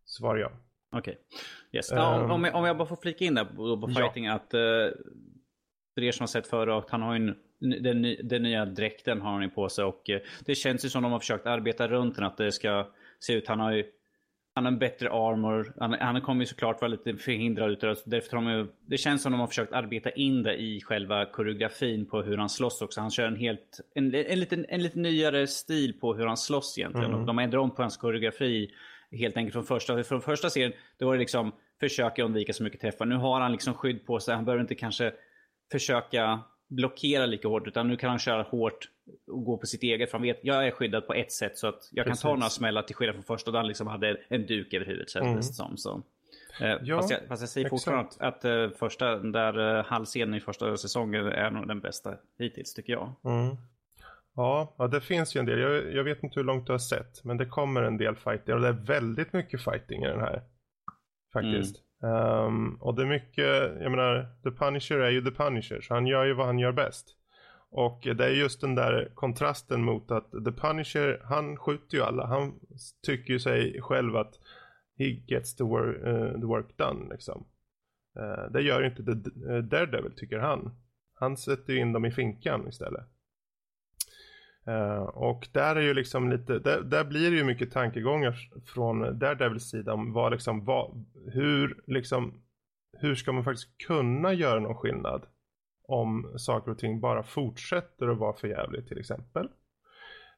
Svar 0.06 0.36
ja. 0.36 0.52
Okej. 0.92 1.00
Okay. 1.00 1.40
Yes. 1.72 1.92
Um, 1.92 1.98
ja, 1.98 2.34
om, 2.34 2.44
jag, 2.44 2.56
om 2.56 2.66
jag 2.66 2.78
bara 2.78 2.88
får 2.88 2.96
flika 2.96 3.26
in 3.26 3.36
där 3.36 3.46
på, 3.46 3.82
på 3.82 3.88
fighting 3.88 4.26
ja. 4.26 4.34
att 4.34 4.54
uh, 4.54 4.60
för 5.94 6.04
er 6.04 6.12
som 6.12 6.24
har 6.24 6.28
sett 6.28 6.48
förra, 6.48 6.84
han 6.90 7.02
har 7.02 7.16
ju 7.16 7.28
en, 7.28 7.36
den, 7.84 8.28
den 8.28 8.44
nya 8.44 8.66
dräkten 8.66 9.22
har 9.22 9.32
han 9.32 9.42
ju 9.42 9.50
på 9.50 9.70
sig 9.70 9.86
och 9.86 10.10
uh, 10.10 10.18
det 10.46 10.56
känns 10.56 10.86
ju 10.86 10.90
som 10.90 11.04
de 11.04 11.12
har 11.12 11.20
försökt 11.20 11.48
arbeta 11.48 11.88
runt 11.88 12.16
den 12.16 12.24
att 12.24 12.38
det 12.38 12.52
ska 12.52 12.92
se 13.20 13.34
ut. 13.34 13.48
Han 13.48 13.60
har 13.60 13.72
ju 13.72 13.92
han 14.56 14.66
har 14.66 14.72
en 14.72 14.80
bättre 14.80 15.10
armor. 15.10 15.74
Han, 15.80 15.94
han 15.94 16.22
kommer 16.22 16.42
ju 16.42 16.46
såklart 16.46 16.82
vara 16.82 16.90
lite 16.90 17.16
förhindrad 17.16 17.72
utav 17.72 17.98
därför 18.06 18.38
har 18.38 18.58
de, 18.58 18.72
Det 18.86 18.98
känns 18.98 19.24
som 19.24 19.32
de 19.32 19.42
har 19.42 19.48
försökt 19.48 19.74
arbeta 19.74 20.10
in 20.10 20.44
det 20.44 20.56
i 20.56 20.82
själva 20.82 21.26
koreografin 21.26 22.06
på 22.06 22.22
hur 22.22 22.38
han 22.38 22.50
slåss 22.50 22.82
också. 22.82 23.02
Han 23.02 23.12
kör 23.12 23.28
en 23.28 23.36
helt, 23.36 23.80
en, 23.96 24.16
en, 24.16 24.40
lite, 24.40 24.66
en 24.70 24.84
lite 24.84 25.00
nyare 25.00 25.48
stil 25.48 26.00
på 26.00 26.14
hur 26.14 26.26
han 26.26 26.38
slåss 26.38 26.78
egentligen. 26.78 27.14
Mm. 27.14 27.26
De 27.26 27.40
ändrar 27.40 27.60
om 27.60 27.76
på 27.76 27.82
hans 27.82 27.98
koreografi 27.98 28.72
helt 29.12 29.38
enkelt 29.38 29.54
från 29.54 29.64
första. 29.64 30.04
Från 30.04 30.22
första 30.22 30.50
serien, 30.50 30.74
då 31.00 31.06
var 31.06 31.14
det 31.14 31.20
liksom 31.20 31.52
försöka 31.80 32.24
undvika 32.24 32.54
så 32.54 32.64
mycket 32.64 32.82
träffar. 32.82 33.06
Nu 33.06 33.16
har 33.16 33.42
han 33.42 33.52
liksom 33.52 33.74
skydd 33.74 34.06
på 34.06 34.20
sig. 34.20 34.36
Han 34.36 34.46
behöver 34.46 34.62
inte 34.62 34.76
kanske 34.76 35.14
försöka 35.72 36.40
blockera 36.70 37.26
lika 37.26 37.48
hårt 37.48 37.68
utan 37.68 37.88
nu 37.88 37.98
kan 37.98 38.10
han 38.10 38.20
köra 38.20 38.44
hårt 38.44 38.90
och 39.28 39.44
gå 39.44 39.58
på 39.58 39.66
sitt 39.66 39.84
eget. 39.84 40.12
För 40.12 40.18
han 40.18 40.24
vet 40.24 40.40
jag 40.42 40.68
är 40.68 40.72
skyddad 40.72 41.08
på 41.08 41.14
ett 41.14 41.32
sätt 41.32 41.58
så 41.58 41.68
att 41.68 41.90
jag 41.92 42.06
Precis. 42.06 42.22
kan 42.22 42.32
ta 42.32 42.36
några 42.36 42.50
smällar 42.50 42.82
till 42.82 42.96
skillnad 42.96 43.16
från 43.16 43.24
första 43.24 43.52
där 43.52 43.60
han 43.60 43.68
liksom 43.68 43.88
hade 43.88 44.18
en 44.28 44.46
duk 44.46 44.74
över 44.74 44.86
huvudet 44.86 45.10
kändes 45.10 45.30
mm. 45.30 45.42
som. 45.42 45.78
Så. 45.78 46.04
Eh, 46.62 46.78
ja, 46.84 46.98
fast, 46.98 47.12
jag, 47.12 47.20
fast 47.28 47.42
jag 47.42 47.50
säger 47.50 47.70
fortfarande 47.70 48.10
att, 48.20 48.22
att 48.22 48.46
uh, 48.46 48.70
första, 48.70 49.18
där 49.18 49.60
uh, 49.60 49.86
halvscenen 49.86 50.36
i 50.36 50.40
första 50.40 50.78
säsongen 50.78 51.26
är 51.26 51.52
nog 51.52 51.68
den 51.68 51.80
bästa 51.80 52.14
hittills 52.40 52.74
tycker 52.74 52.94
jag. 52.94 53.14
Mm. 53.24 53.58
Ja, 54.36 54.76
ja, 54.78 54.88
det 54.88 55.02
finns 55.02 55.36
ju 55.36 55.40
en 55.40 55.46
del. 55.46 55.60
Jag, 55.60 55.94
jag, 55.94 56.04
vet 56.04 56.24
inte 56.24 56.40
hur 56.40 56.44
långt 56.44 56.66
du 56.66 56.72
har 56.72 56.80
sett. 56.80 57.24
Men 57.24 57.38
det 57.38 57.46
kommer 57.46 57.84
en 57.84 57.98
del 57.98 58.16
fighting 58.16 58.54
och 58.54 58.62
det 58.62 58.68
är 58.68 58.86
väldigt 58.86 59.34
mycket 59.34 59.64
fighting 59.64 60.04
i 60.04 60.08
den 60.08 60.20
här. 60.20 60.42
Faktiskt. 61.34 61.76
Mm. 61.76 62.16
Um, 62.16 62.78
och 62.82 62.96
det 62.96 63.02
är 63.02 63.06
mycket, 63.06 63.82
jag 63.82 63.92
menar, 63.92 64.28
The 64.44 64.52
Punisher 64.52 65.00
är 65.00 65.10
ju 65.10 65.22
The 65.22 65.32
Punisher. 65.32 65.82
Så 65.82 65.94
han 65.94 66.08
gör 66.08 66.26
ju 66.26 66.34
vad 66.34 66.46
han 66.46 66.60
gör 66.60 66.72
bäst. 66.72 67.16
Och 67.78 68.08
det 68.16 68.26
är 68.26 68.30
just 68.30 68.62
den 68.62 68.76
där 68.76 69.12
kontrasten 69.16 69.84
mot 69.84 70.12
att 70.12 70.32
The 70.32 70.52
Punisher, 70.52 71.22
han 71.24 71.58
skjuter 71.58 71.98
ju 71.98 72.04
alla. 72.04 72.26
Han 72.26 72.60
tycker 73.06 73.34
ju 73.34 73.40
sig 73.40 73.82
själv 73.82 74.16
att 74.16 74.40
he 74.98 75.06
gets 75.06 75.56
the 75.56 75.64
work, 75.64 75.98
uh, 76.08 76.14
eh, 76.14 76.32
the 76.34 76.46
work 76.46 76.78
done 76.78 77.14
liksom. 77.14 77.46
Uh, 78.20 78.52
det 78.52 78.62
gör 78.62 78.82
ju 78.82 78.88
inte 78.88 79.04
the, 79.04 79.30
uh, 79.50 79.64
Daredevil 79.64 80.12
tycker 80.16 80.40
han. 80.40 80.76
Han 81.14 81.38
sätter 81.38 81.74
ju 81.74 81.80
in 81.80 81.94
dem 81.94 82.06
i 82.06 82.12
finkan 82.12 82.68
istället. 82.68 83.06
Uh, 84.68 85.04
och 85.04 85.48
där 85.52 85.76
är 85.76 85.82
ju 85.82 85.94
liksom 85.94 86.30
lite, 86.30 86.60
där, 86.60 86.82
där, 86.82 87.04
blir 87.04 87.32
det 87.32 87.38
ju 87.38 87.44
mycket 87.44 87.72
tankegångar 87.72 88.36
från 88.66 89.20
Daredevils 89.20 89.70
sida 89.70 89.94
om 89.94 90.14
vad 90.14 90.32
liksom, 90.32 90.66
vad, 90.66 91.06
hur 91.34 91.84
liksom, 91.88 92.42
hur 93.00 93.16
ska 93.16 93.32
man 93.32 93.44
faktiskt 93.44 93.78
kunna 93.78 94.34
göra 94.34 94.60
någon 94.60 94.76
skillnad? 94.76 95.26
Om 95.88 96.34
saker 96.38 96.72
och 96.72 96.78
ting 96.78 97.00
bara 97.00 97.24
fortsätter 97.24 98.08
att 98.08 98.18
vara 98.18 98.34
för 98.34 98.48
jävligt 98.48 98.88
till 98.88 99.00
exempel. 99.00 99.50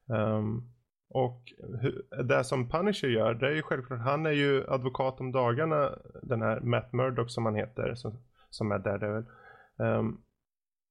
Um, 0.07 0.73
och 1.09 1.41
det 2.23 2.43
som 2.43 2.69
Punisher 2.69 3.07
gör, 3.07 3.33
det 3.33 3.47
är 3.47 3.55
ju 3.55 3.61
självklart, 3.61 3.99
han 3.99 4.25
är 4.25 4.31
ju 4.31 4.67
advokat 4.67 5.19
om 5.19 5.31
dagarna, 5.31 5.91
den 6.23 6.41
här 6.41 6.59
Matt 6.59 6.93
Murdock 6.93 7.31
som 7.31 7.45
han 7.45 7.55
heter, 7.55 7.95
som, 7.95 8.17
som 8.49 8.71
är 8.71 8.79
Daredevil. 8.79 9.25
Um, 9.77 10.21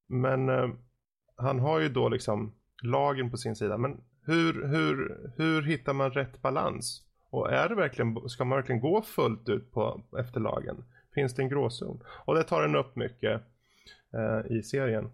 men 0.07 0.49
um, 0.49 0.77
han 1.35 1.59
har 1.59 1.79
ju 1.79 1.89
då 1.89 2.09
liksom 2.09 2.53
lagen 2.83 3.31
på 3.31 3.37
sin 3.37 3.55
sida, 3.55 3.77
men 3.77 4.01
hur, 4.25 4.67
hur, 4.67 5.29
hur 5.37 5.61
hittar 5.61 5.93
man 5.93 6.11
rätt 6.11 6.41
balans? 6.41 7.03
Och 7.29 7.51
är 7.51 7.69
det 7.69 7.75
verkligen, 7.75 8.29
ska 8.29 8.45
man 8.45 8.55
verkligen 8.55 8.81
gå 8.81 9.01
fullt 9.01 9.49
ut 9.49 9.71
på, 9.71 10.01
efter 10.19 10.39
lagen? 10.39 10.83
Finns 11.13 11.35
det 11.35 11.41
en 11.41 11.49
gråzon? 11.49 12.03
Och 12.25 12.35
det 12.35 12.43
tar 12.43 12.61
den 12.61 12.75
upp 12.75 12.95
mycket 12.95 13.41
Eh, 14.13 14.57
i 14.57 14.63
serien. 14.63 15.11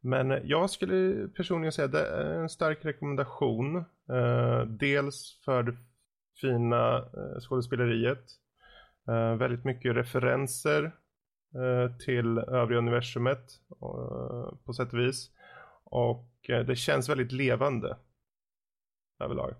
Men 0.00 0.48
jag 0.48 0.70
skulle 0.70 1.28
personligen 1.28 1.72
säga 1.72 1.86
att 1.86 1.92
det 1.92 2.06
är 2.06 2.34
en 2.34 2.48
stark 2.48 2.84
rekommendation. 2.84 3.76
Eh, 4.10 4.62
dels 4.66 5.40
för 5.44 5.62
det 5.62 5.76
fina 6.40 6.96
eh, 6.96 7.40
skådespeleriet. 7.40 8.24
Eh, 9.08 9.34
väldigt 9.36 9.64
mycket 9.64 9.96
referenser 9.96 10.84
eh, 11.54 11.96
till 11.96 12.38
övriga 12.38 12.78
universumet 12.78 13.44
eh, 13.70 14.58
på 14.64 14.72
sätt 14.72 14.92
och 14.92 14.98
vis. 14.98 15.30
Och 15.84 16.50
eh, 16.50 16.66
det 16.66 16.76
känns 16.76 17.08
väldigt 17.08 17.32
levande 17.32 17.96
överlag. 19.20 19.54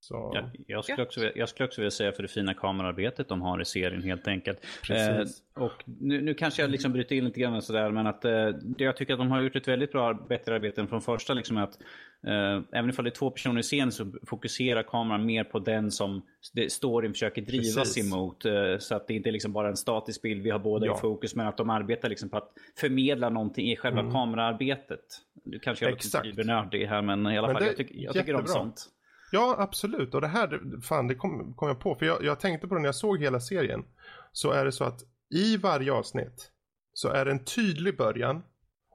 Så... 0.00 0.32
Ja, 0.34 0.50
jag, 0.66 0.84
skulle 0.84 1.02
också, 1.02 1.30
jag 1.34 1.48
skulle 1.48 1.66
också 1.66 1.80
vilja 1.80 1.90
säga 1.90 2.12
för 2.12 2.22
det 2.22 2.28
fina 2.28 2.54
kamerarbetet 2.54 3.28
de 3.28 3.42
har 3.42 3.60
i 3.60 3.64
serien 3.64 4.02
helt 4.02 4.28
enkelt. 4.28 4.66
Eh, 4.90 5.20
och 5.54 5.84
nu, 5.86 6.20
nu, 6.20 6.34
kanske 6.34 6.62
jag 6.62 6.70
liksom 6.70 6.92
bryter 6.92 7.16
in 7.16 7.24
lite 7.24 7.40
grann 7.40 7.62
sådär 7.62 7.90
men 7.90 8.06
att 8.06 8.24
eh, 8.24 8.50
jag 8.78 8.96
tycker 8.96 9.12
att 9.12 9.18
de 9.18 9.30
har 9.30 9.42
gjort 9.42 9.56
ett 9.56 9.68
väldigt 9.68 9.92
bra, 9.92 10.14
bättre 10.28 10.54
arbete 10.54 10.80
än 10.80 10.88
från 10.88 11.00
första. 11.00 11.34
Liksom 11.34 11.56
att, 11.56 11.78
eh, 12.26 12.62
även 12.72 12.90
ifall 12.90 13.04
det 13.04 13.08
är 13.08 13.14
två 13.14 13.30
personer 13.30 13.60
i 13.60 13.62
scen 13.62 13.92
så 13.92 14.12
fokuserar 14.26 14.82
kameran 14.82 15.26
mer 15.26 15.44
på 15.44 15.58
den 15.58 15.90
som 15.90 16.22
storyn 16.68 17.12
försöker 17.12 17.42
drivas 17.42 17.76
Precis. 17.76 18.12
emot. 18.12 18.44
Eh, 18.44 18.78
så 18.78 18.94
att 18.94 19.06
det 19.08 19.14
inte 19.14 19.28
är 19.28 19.32
liksom 19.32 19.52
bara 19.52 19.68
en 19.68 19.76
statisk 19.76 20.22
bild, 20.22 20.42
vi 20.42 20.50
har 20.50 20.58
båda 20.58 20.86
ja. 20.86 20.96
i 20.96 21.00
fokus 21.00 21.34
men 21.34 21.46
att 21.46 21.56
de 21.56 21.70
arbetar 21.70 22.08
liksom 22.08 22.28
på 22.28 22.36
att 22.36 22.52
förmedla 22.76 23.28
någonting 23.28 23.70
i 23.70 23.76
själva 23.76 24.00
mm. 24.00 24.12
kamerarbetet. 24.12 25.04
Du 25.44 25.58
kanske 25.58 25.84
jag 25.84 25.92
låter 25.92 26.44
nördig 26.44 26.86
här 26.86 27.02
men 27.02 27.26
i 27.26 27.38
alla 27.38 27.46
men 27.46 27.56
fall 27.56 27.66
jag, 27.66 27.76
tycker, 27.76 27.94
jag 27.94 28.14
tycker 28.14 28.34
om 28.34 28.46
sånt. 28.46 28.88
Ja, 29.32 29.56
absolut. 29.58 30.14
Och 30.14 30.20
det 30.20 30.26
här, 30.26 30.80
fan 30.82 31.08
det 31.08 31.14
kom, 31.14 31.54
kom 31.54 31.68
jag 31.68 31.80
på. 31.80 31.94
För 31.94 32.06
jag, 32.06 32.24
jag 32.24 32.40
tänkte 32.40 32.68
på 32.68 32.74
det 32.74 32.80
när 32.80 32.88
jag 32.88 32.94
såg 32.94 33.20
hela 33.20 33.40
serien. 33.40 33.84
Så 34.32 34.50
är 34.50 34.64
det 34.64 34.72
så 34.72 34.84
att 34.84 35.02
i 35.30 35.56
varje 35.56 35.92
avsnitt 35.92 36.50
så 36.92 37.08
är 37.08 37.24
det 37.24 37.30
en 37.30 37.44
tydlig 37.44 37.96
början 37.96 38.42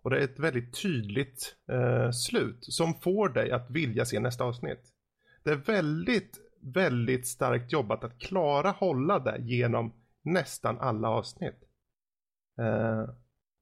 och 0.03 0.09
det 0.09 0.17
är 0.17 0.23
ett 0.23 0.39
väldigt 0.39 0.81
tydligt 0.81 1.55
eh, 1.71 2.11
slut 2.11 2.57
som 2.61 2.93
får 2.93 3.29
dig 3.29 3.51
att 3.51 3.69
vilja 3.69 4.05
se 4.05 4.19
nästa 4.19 4.43
avsnitt. 4.43 4.93
Det 5.43 5.51
är 5.51 5.55
väldigt, 5.55 6.37
väldigt 6.61 7.27
starkt 7.27 7.71
jobbat 7.71 8.03
att 8.03 8.19
klara 8.19 8.71
hålla 8.71 9.19
det 9.19 9.37
genom 9.41 9.93
nästan 10.23 10.79
alla 10.79 11.09
avsnitt. 11.09 11.59
Eh, 12.59 13.09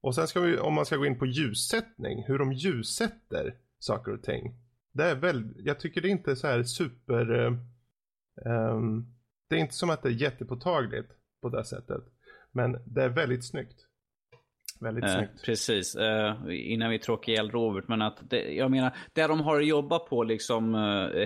och 0.02 0.14
sen 0.14 0.28
ska 0.28 0.40
vi, 0.40 0.58
om 0.58 0.74
man 0.74 0.86
ska 0.86 0.96
gå 0.96 1.06
in 1.06 1.18
på 1.18 1.26
ljussättning, 1.26 2.24
hur 2.26 2.38
de 2.38 2.52
ljussätter 2.52 3.54
saker 3.78 4.12
och 4.12 4.22
ting. 4.22 4.54
Det 4.92 5.04
är 5.04 5.14
väl, 5.14 5.54
jag 5.56 5.80
tycker 5.80 6.00
det 6.00 6.08
är 6.08 6.10
inte 6.10 6.36
så 6.36 6.46
här 6.46 6.62
super, 6.62 7.30
um, 8.44 9.06
det 9.48 9.56
är 9.56 9.60
inte 9.60 9.74
som 9.74 9.90
att 9.90 10.02
det 10.02 10.08
är 10.08 10.12
jättepåtagligt 10.12 11.10
på 11.42 11.48
det 11.48 11.64
sättet. 11.64 12.04
Men 12.52 12.78
det 12.86 13.02
är 13.02 13.08
väldigt 13.08 13.44
snyggt. 13.44 13.86
Väldigt 14.80 15.04
eh, 15.04 15.16
snyggt. 15.16 15.44
Precis, 15.44 15.94
eh, 15.94 16.36
innan 16.48 16.90
vi 16.90 16.98
tråkar 16.98 17.32
ihjäl 17.32 17.50
Robert. 17.50 17.88
Men 17.88 18.02
att 18.02 18.30
det, 18.30 18.54
jag 18.54 18.70
menar, 18.70 18.96
där 19.12 19.28
de 19.28 19.40
har 19.40 19.60
jobbat 19.60 20.06
på 20.06 20.22
liksom 20.24 20.74
eh, 20.74 20.78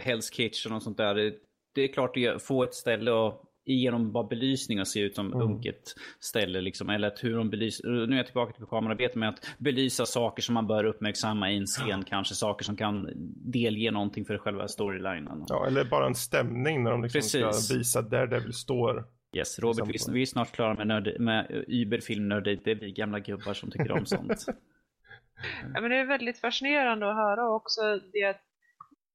Hell's 0.03 0.33
Kitchen 0.33 0.73
och 0.73 0.83
sånt 0.83 0.97
där. 0.97 1.15
Det, 1.15 1.35
det 1.75 1.83
är 1.83 1.93
klart 1.93 2.17
att 2.17 2.43
få 2.43 2.63
ett 2.63 2.75
ställe 2.75 3.11
och 3.11 3.46
genom 3.67 4.13
bara 4.13 4.25
belysning 4.25 4.81
och 4.81 4.89
se 4.89 5.01
ut 5.01 5.15
som 5.15 5.27
mm. 5.27 5.41
unket 5.41 5.95
ställe. 6.21 6.61
Liksom. 6.61 6.91
Eller 6.91 7.09
att 7.09 7.25
hur 7.25 7.37
de 7.37 7.51
belyser, 7.51 8.07
nu 8.07 8.15
är 8.15 8.17
jag 8.17 8.27
tillbaka 8.27 8.53
till 8.53 8.67
kamerarbete 8.67 9.19
med 9.19 9.29
att 9.29 9.47
belysa 9.59 10.07
saker 10.07 10.43
som 10.43 10.55
man 10.55 10.67
bör 10.67 10.85
uppmärksamma 10.85 11.51
i 11.51 11.57
en 11.57 11.67
scen. 11.67 11.89
Ja. 11.89 12.03
Kanske 12.07 12.35
saker 12.35 12.65
som 12.65 12.77
kan 12.77 13.11
delge 13.53 13.91
någonting 13.91 14.25
för 14.25 14.39
själva 14.39 14.69
storylinen. 14.69 15.45
Ja, 15.49 15.67
eller 15.67 15.85
bara 15.85 16.07
en 16.07 16.15
stämning 16.15 16.85
när 16.85 16.91
de 16.91 17.03
liksom 17.03 17.23
ska 17.23 17.75
visa 17.75 18.03
där 18.03 18.27
Devil 18.27 18.53
står. 18.53 19.05
Yes, 19.37 19.59
Robert, 19.59 19.89
vi, 19.89 20.13
vi 20.13 20.23
är 20.23 20.27
snart 20.27 20.53
klara 20.53 20.75
med, 20.75 20.87
nörd, 20.87 21.21
med 21.21 21.65
Uber-filmnördigt. 21.69 22.65
Det 22.65 22.71
är 22.71 22.75
vi 22.75 22.93
gamla 22.93 23.21
gubbar 23.21 23.55
som 23.55 23.71
tycker 23.71 23.93
om 23.93 24.07
sånt. 24.07 24.45
ja, 25.75 25.81
men 25.81 25.91
det 25.91 25.97
är 25.97 26.07
väldigt 26.07 26.41
fascinerande 26.41 27.11
att 27.11 27.17
höra 27.17 27.51
också 27.51 27.81
det 28.13 28.25
att 28.25 28.46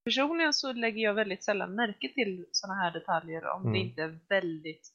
Personligen 0.04 0.54
så 0.54 0.74
lägger 0.74 1.04
jag 1.04 1.14
väldigt 1.14 1.44
sällan 1.44 1.76
märke 1.76 2.14
till 2.14 2.46
sådana 2.52 2.82
här 2.82 2.92
detaljer 2.92 3.48
om 3.48 3.62
mm. 3.62 3.74
det 3.74 3.80
inte 3.80 4.02
är 4.02 4.20
väldigt 4.30 4.88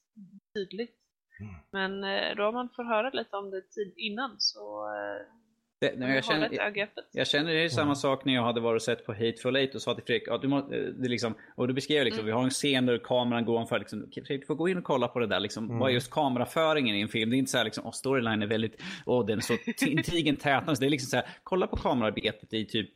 tydligt. 0.55 0.97
Mm. 1.41 1.55
Men 1.71 2.05
eh, 2.05 2.37
då 2.37 2.53
man 2.53 2.69
får 2.77 2.85
höra 2.85 3.11
lite 3.11 3.37
om 3.37 3.51
det 3.51 3.61
tid 3.61 3.95
innan 3.97 4.37
så 4.39 4.87
eh, 4.87 5.27
det, 5.81 5.95
nej, 5.97 6.15
jag, 6.15 6.25
känner, 6.25 6.49
jag, 6.53 6.89
jag, 7.13 7.27
känner 7.27 7.53
det 7.53 7.65
är 7.65 7.69
samma 7.69 7.83
mm. 7.83 7.95
sak 7.95 8.25
när 8.25 8.35
jag 8.35 8.43
hade 8.43 8.61
varit 8.61 8.79
och 8.79 8.83
sett 8.83 9.07
på 9.07 9.13
Hateful 9.13 9.57
Eight 9.57 9.75
och 9.75 9.83
sa 9.83 9.95
till 9.95 10.05
Fredrik, 10.05 10.23
ja, 10.27 10.39
du 10.39 10.49
må, 10.49 10.59
eh, 10.59 10.65
det 10.69 11.09
liksom, 11.09 11.35
och 11.55 11.69
du 11.69 11.75
beskrev 11.75 12.05
liksom, 12.05 12.21
mm. 12.21 12.27
vi 12.27 12.33
har 12.33 12.45
en 12.45 12.51
scen 12.51 12.87
där 12.87 12.99
kameran 12.99 13.45
går 13.45 13.57
ungefär, 13.57 13.79
liksom, 13.79 14.11
Fredrik 14.13 14.41
du 14.41 14.47
får 14.47 14.55
gå 14.55 14.69
in 14.69 14.79
och 14.79 14.85
kolla 14.85 15.09
på 15.09 15.19
det 15.19 15.27
där, 15.27 15.41
liksom, 15.41 15.65
mm. 15.65 15.79
vad 15.79 15.91
är 15.91 15.95
just 15.95 16.11
kameraföringen 16.11 16.97
i 16.97 17.01
en 17.01 17.09
film? 17.09 17.31
Det 17.31 17.37
är 17.37 17.39
inte 17.39 17.51
så 17.51 17.59
här 17.59 17.65
liksom, 17.65 17.87
oh, 17.87 17.93
storyline 17.93 18.43
är 18.43 18.47
väldigt, 18.47 18.83
åh 19.07 19.21
oh, 19.21 19.27
den 19.27 19.39
är 19.39 19.43
så 19.43 19.57
intrigen 19.87 20.37
tätnas. 20.37 20.79
Det 20.79 20.87
är 20.87 20.91
liksom 20.91 21.09
så 21.09 21.17
här, 21.17 21.27
kolla 21.43 21.67
på 21.67 21.77
kamerarbetet 21.77 22.53
i 22.53 22.65
typ 22.65 22.91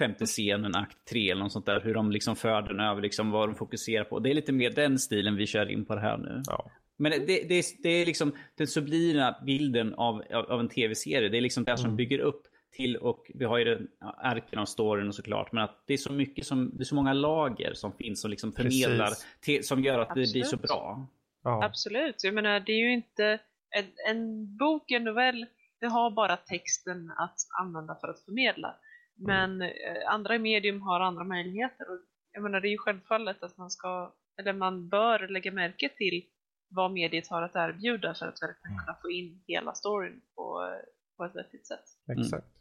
femte 0.00 0.26
scenen, 0.26 0.74
akt 0.74 0.96
tre 1.10 1.30
eller 1.30 1.42
något 1.42 1.52
sånt 1.52 1.66
där. 1.66 1.80
Hur 1.80 1.94
de 1.94 2.10
liksom 2.10 2.36
för 2.36 2.62
den 2.62 2.80
över, 2.80 3.02
liksom 3.02 3.30
vad 3.30 3.48
de 3.48 3.54
fokuserar 3.54 4.04
på. 4.04 4.18
Det 4.18 4.30
är 4.30 4.34
lite 4.34 4.52
mer 4.52 4.70
den 4.70 4.98
stilen 4.98 5.36
vi 5.36 5.46
kör 5.46 5.70
in 5.70 5.84
på 5.84 5.94
det 5.94 6.00
här 6.00 6.18
nu. 6.18 6.42
Ja. 6.46 6.70
Men 6.96 7.12
det, 7.12 7.48
det, 7.48 7.64
det, 7.82 7.88
är 7.88 8.06
liksom 8.06 8.34
den 8.54 8.66
sublima 8.66 9.36
bilden 9.46 9.94
av, 9.94 10.22
av, 10.32 10.44
av 10.44 10.60
en 10.60 10.68
tv-serie. 10.68 11.28
Det 11.28 11.36
är 11.36 11.40
liksom 11.40 11.64
det 11.64 11.76
som 11.76 11.86
mm. 11.86 11.96
bygger 11.96 12.18
upp 12.18 12.42
till 12.72 12.96
och 12.96 13.30
vi 13.34 13.44
har 13.44 13.58
ju 13.58 13.64
den 13.64 13.88
ärken 14.22 14.58
av 14.58 14.64
storyn 14.64 15.08
och 15.08 15.14
såklart. 15.14 15.52
Men 15.52 15.64
att 15.64 15.82
det 15.86 15.92
är 15.92 15.98
så 15.98 16.12
mycket 16.12 16.46
som, 16.46 16.70
det 16.76 16.82
är 16.82 16.84
så 16.84 16.94
många 16.94 17.12
lager 17.12 17.74
som 17.74 17.92
finns 17.92 18.24
och 18.24 18.30
liksom 18.30 18.52
förmedlar 18.52 19.10
till, 19.40 19.66
som 19.66 19.84
gör 19.84 19.98
att 19.98 20.08
Absolut. 20.08 20.28
det 20.28 20.32
blir 20.32 20.44
så 20.44 20.56
bra. 20.56 21.06
Ja. 21.44 21.64
Absolut, 21.64 22.24
jag 22.24 22.34
menar 22.34 22.60
det 22.60 22.72
är 22.72 22.78
ju 22.78 22.92
inte 22.92 23.38
en, 23.70 23.84
en 24.08 24.56
bok, 24.56 24.90
en 24.90 25.04
novell, 25.04 25.46
det 25.80 25.86
har 25.86 26.10
bara 26.10 26.36
texten 26.36 27.10
att 27.10 27.36
använda 27.60 27.94
för 27.94 28.08
att 28.08 28.24
förmedla. 28.24 28.74
Men 29.20 29.62
eh, 29.62 29.68
andra 30.08 30.38
medium 30.38 30.82
har 30.82 31.00
andra 31.00 31.24
möjligheter. 31.24 31.90
Och 31.90 31.98
jag 32.32 32.42
menar, 32.42 32.60
det 32.60 32.68
är 32.68 32.70
ju 32.70 32.78
självfallet 32.78 33.42
att 33.42 33.56
man 33.56 33.70
ska, 33.70 34.14
eller 34.40 34.52
man 34.52 34.88
bör 34.88 35.28
lägga 35.28 35.52
märke 35.52 35.88
till 35.96 36.24
vad 36.68 36.92
mediet 36.92 37.28
har 37.28 37.42
att 37.42 37.56
erbjuda 37.56 38.14
för 38.14 38.26
att 38.26 38.42
verkligen 38.42 38.78
kunna 38.78 38.96
få 39.02 39.10
in 39.10 39.42
hela 39.46 39.74
storyn 39.74 40.20
på, 40.34 40.72
på 41.16 41.24
ett 41.24 41.36
vettigt 41.36 41.66
sätt. 41.66 41.84
Exakt. 42.18 42.32
Mm. 42.32 42.60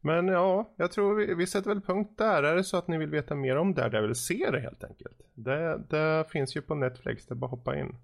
Men 0.00 0.28
ja, 0.28 0.74
jag 0.76 0.92
tror 0.92 1.14
vi, 1.14 1.34
vi 1.34 1.46
sätter 1.46 1.68
väl 1.68 1.80
punkt 1.80 2.18
där. 2.18 2.42
Är 2.42 2.56
det 2.56 2.64
så 2.64 2.76
att 2.76 2.88
ni 2.88 2.98
vill 2.98 3.10
veta 3.10 3.34
mer 3.34 3.56
om 3.56 3.74
Daredevil, 3.74 4.14
se 4.14 4.50
det 4.50 4.60
helt 4.60 4.84
enkelt. 4.84 5.20
Det, 5.34 5.78
det 5.90 6.24
finns 6.30 6.56
ju 6.56 6.62
på 6.62 6.74
Netflix, 6.74 7.26
det 7.26 7.32
är 7.32 7.36
bara 7.36 7.46
att 7.46 7.58
hoppa 7.58 7.78
in. 7.78 7.96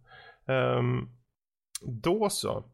Um, 0.46 1.08
då 2.02 2.30
så. 2.30 2.64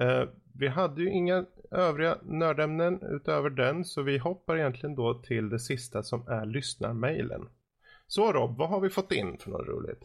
Uh, 0.00 0.28
vi 0.54 0.68
hade 0.68 1.02
ju 1.02 1.10
inga 1.10 1.44
övriga 1.70 2.18
nördämnen 2.22 3.02
utöver 3.02 3.50
den 3.50 3.84
så 3.84 4.02
vi 4.02 4.18
hoppar 4.18 4.56
egentligen 4.56 4.94
då 4.94 5.14
till 5.14 5.48
det 5.48 5.58
sista 5.58 6.02
som 6.02 6.28
är 6.28 6.46
lyssnarmailen. 6.46 7.48
Så 8.06 8.32
Rob, 8.32 8.58
vad 8.58 8.68
har 8.68 8.80
vi 8.80 8.90
fått 8.90 9.12
in 9.12 9.38
för 9.38 9.50
något 9.50 9.68
roligt? 9.68 10.02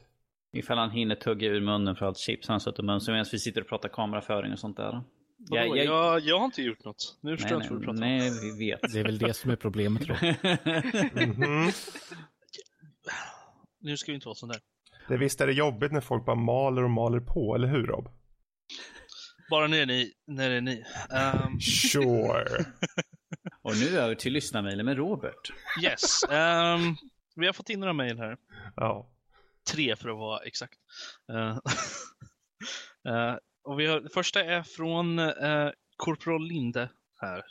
Ifall 0.53 0.77
han 0.77 0.91
hinner 0.91 1.15
tugga 1.15 1.47
ur 1.47 1.61
munnen 1.61 1.95
för 1.95 2.05
allt 2.05 2.17
chips 2.17 2.47
han 2.47 2.59
suttit 2.59 2.85
munnen 2.85 3.01
medan 3.07 3.25
vi 3.31 3.39
sitter 3.39 3.61
och 3.61 3.67
pratar 3.67 3.89
kameraföring 3.89 4.53
och 4.53 4.59
sånt 4.59 4.77
där. 4.77 5.01
Jag, 5.49 5.67
jag, 5.67 5.77
jag, 5.77 6.19
jag, 6.19 6.39
har 6.39 6.45
inte 6.45 6.61
gjort 6.61 6.83
något. 6.83 7.17
Nu 7.21 7.37
förstår 7.37 7.51
jag 7.51 7.61
inte 7.61 7.73
vad 7.73 7.81
du 7.81 7.85
pratar 7.85 7.99
nej, 7.99 8.29
om. 8.29 8.35
Nej, 8.35 8.51
vi 8.57 8.65
vet. 8.65 8.93
Det 8.93 8.99
är 8.99 9.03
väl 9.03 9.17
det 9.17 9.33
som 9.33 9.51
är 9.51 9.55
problemet 9.55 10.07
då. 10.07 10.13
mm 10.13 11.33
-hmm. 11.33 11.73
Nu 13.79 13.97
ska 13.97 14.11
vi 14.11 14.15
inte 14.15 14.27
vara 14.27 14.35
sån 14.35 14.49
där. 14.49 14.59
Det 15.07 15.17
visst 15.17 15.41
är 15.41 15.47
det 15.47 15.53
jobbigt 15.53 15.91
när 15.91 16.01
folk 16.01 16.25
bara 16.25 16.35
maler 16.35 16.83
och 16.83 16.89
maler 16.89 17.19
på, 17.19 17.55
eller 17.55 17.67
hur 17.67 17.87
Rob? 17.87 18.09
Bara 19.53 19.67
när 19.67 19.85
ni, 19.85 20.13
när 20.27 20.49
det 20.49 20.55
är 20.55 20.61
ni. 20.61 20.85
Um... 21.45 21.59
Sure. 21.61 22.65
och 23.61 23.77
nu 23.77 23.97
över 23.99 24.15
till 24.15 24.33
lyssnarmailen 24.33 24.85
med 24.85 24.97
Robert. 24.97 25.51
Yes. 25.83 26.23
Um, 26.23 26.97
vi 27.35 27.45
har 27.45 27.53
fått 27.53 27.69
in 27.69 27.79
några 27.79 27.93
mejl 27.93 28.17
här. 28.17 28.37
Ja. 28.75 29.09
Tre 29.71 29.95
för 29.95 30.09
att 30.09 30.17
vara 30.17 30.39
exakt. 30.39 30.79
Uh, 31.31 31.57
uh, 33.09 33.37
och 33.63 33.79
vi 33.79 33.85
har, 33.85 33.99
det 33.99 34.09
första 34.09 34.43
är 34.43 34.63
från 34.63 35.19
uh, 35.19 35.71
Korporal 35.97 36.47
Linde 36.47 36.89
här. 37.21 37.43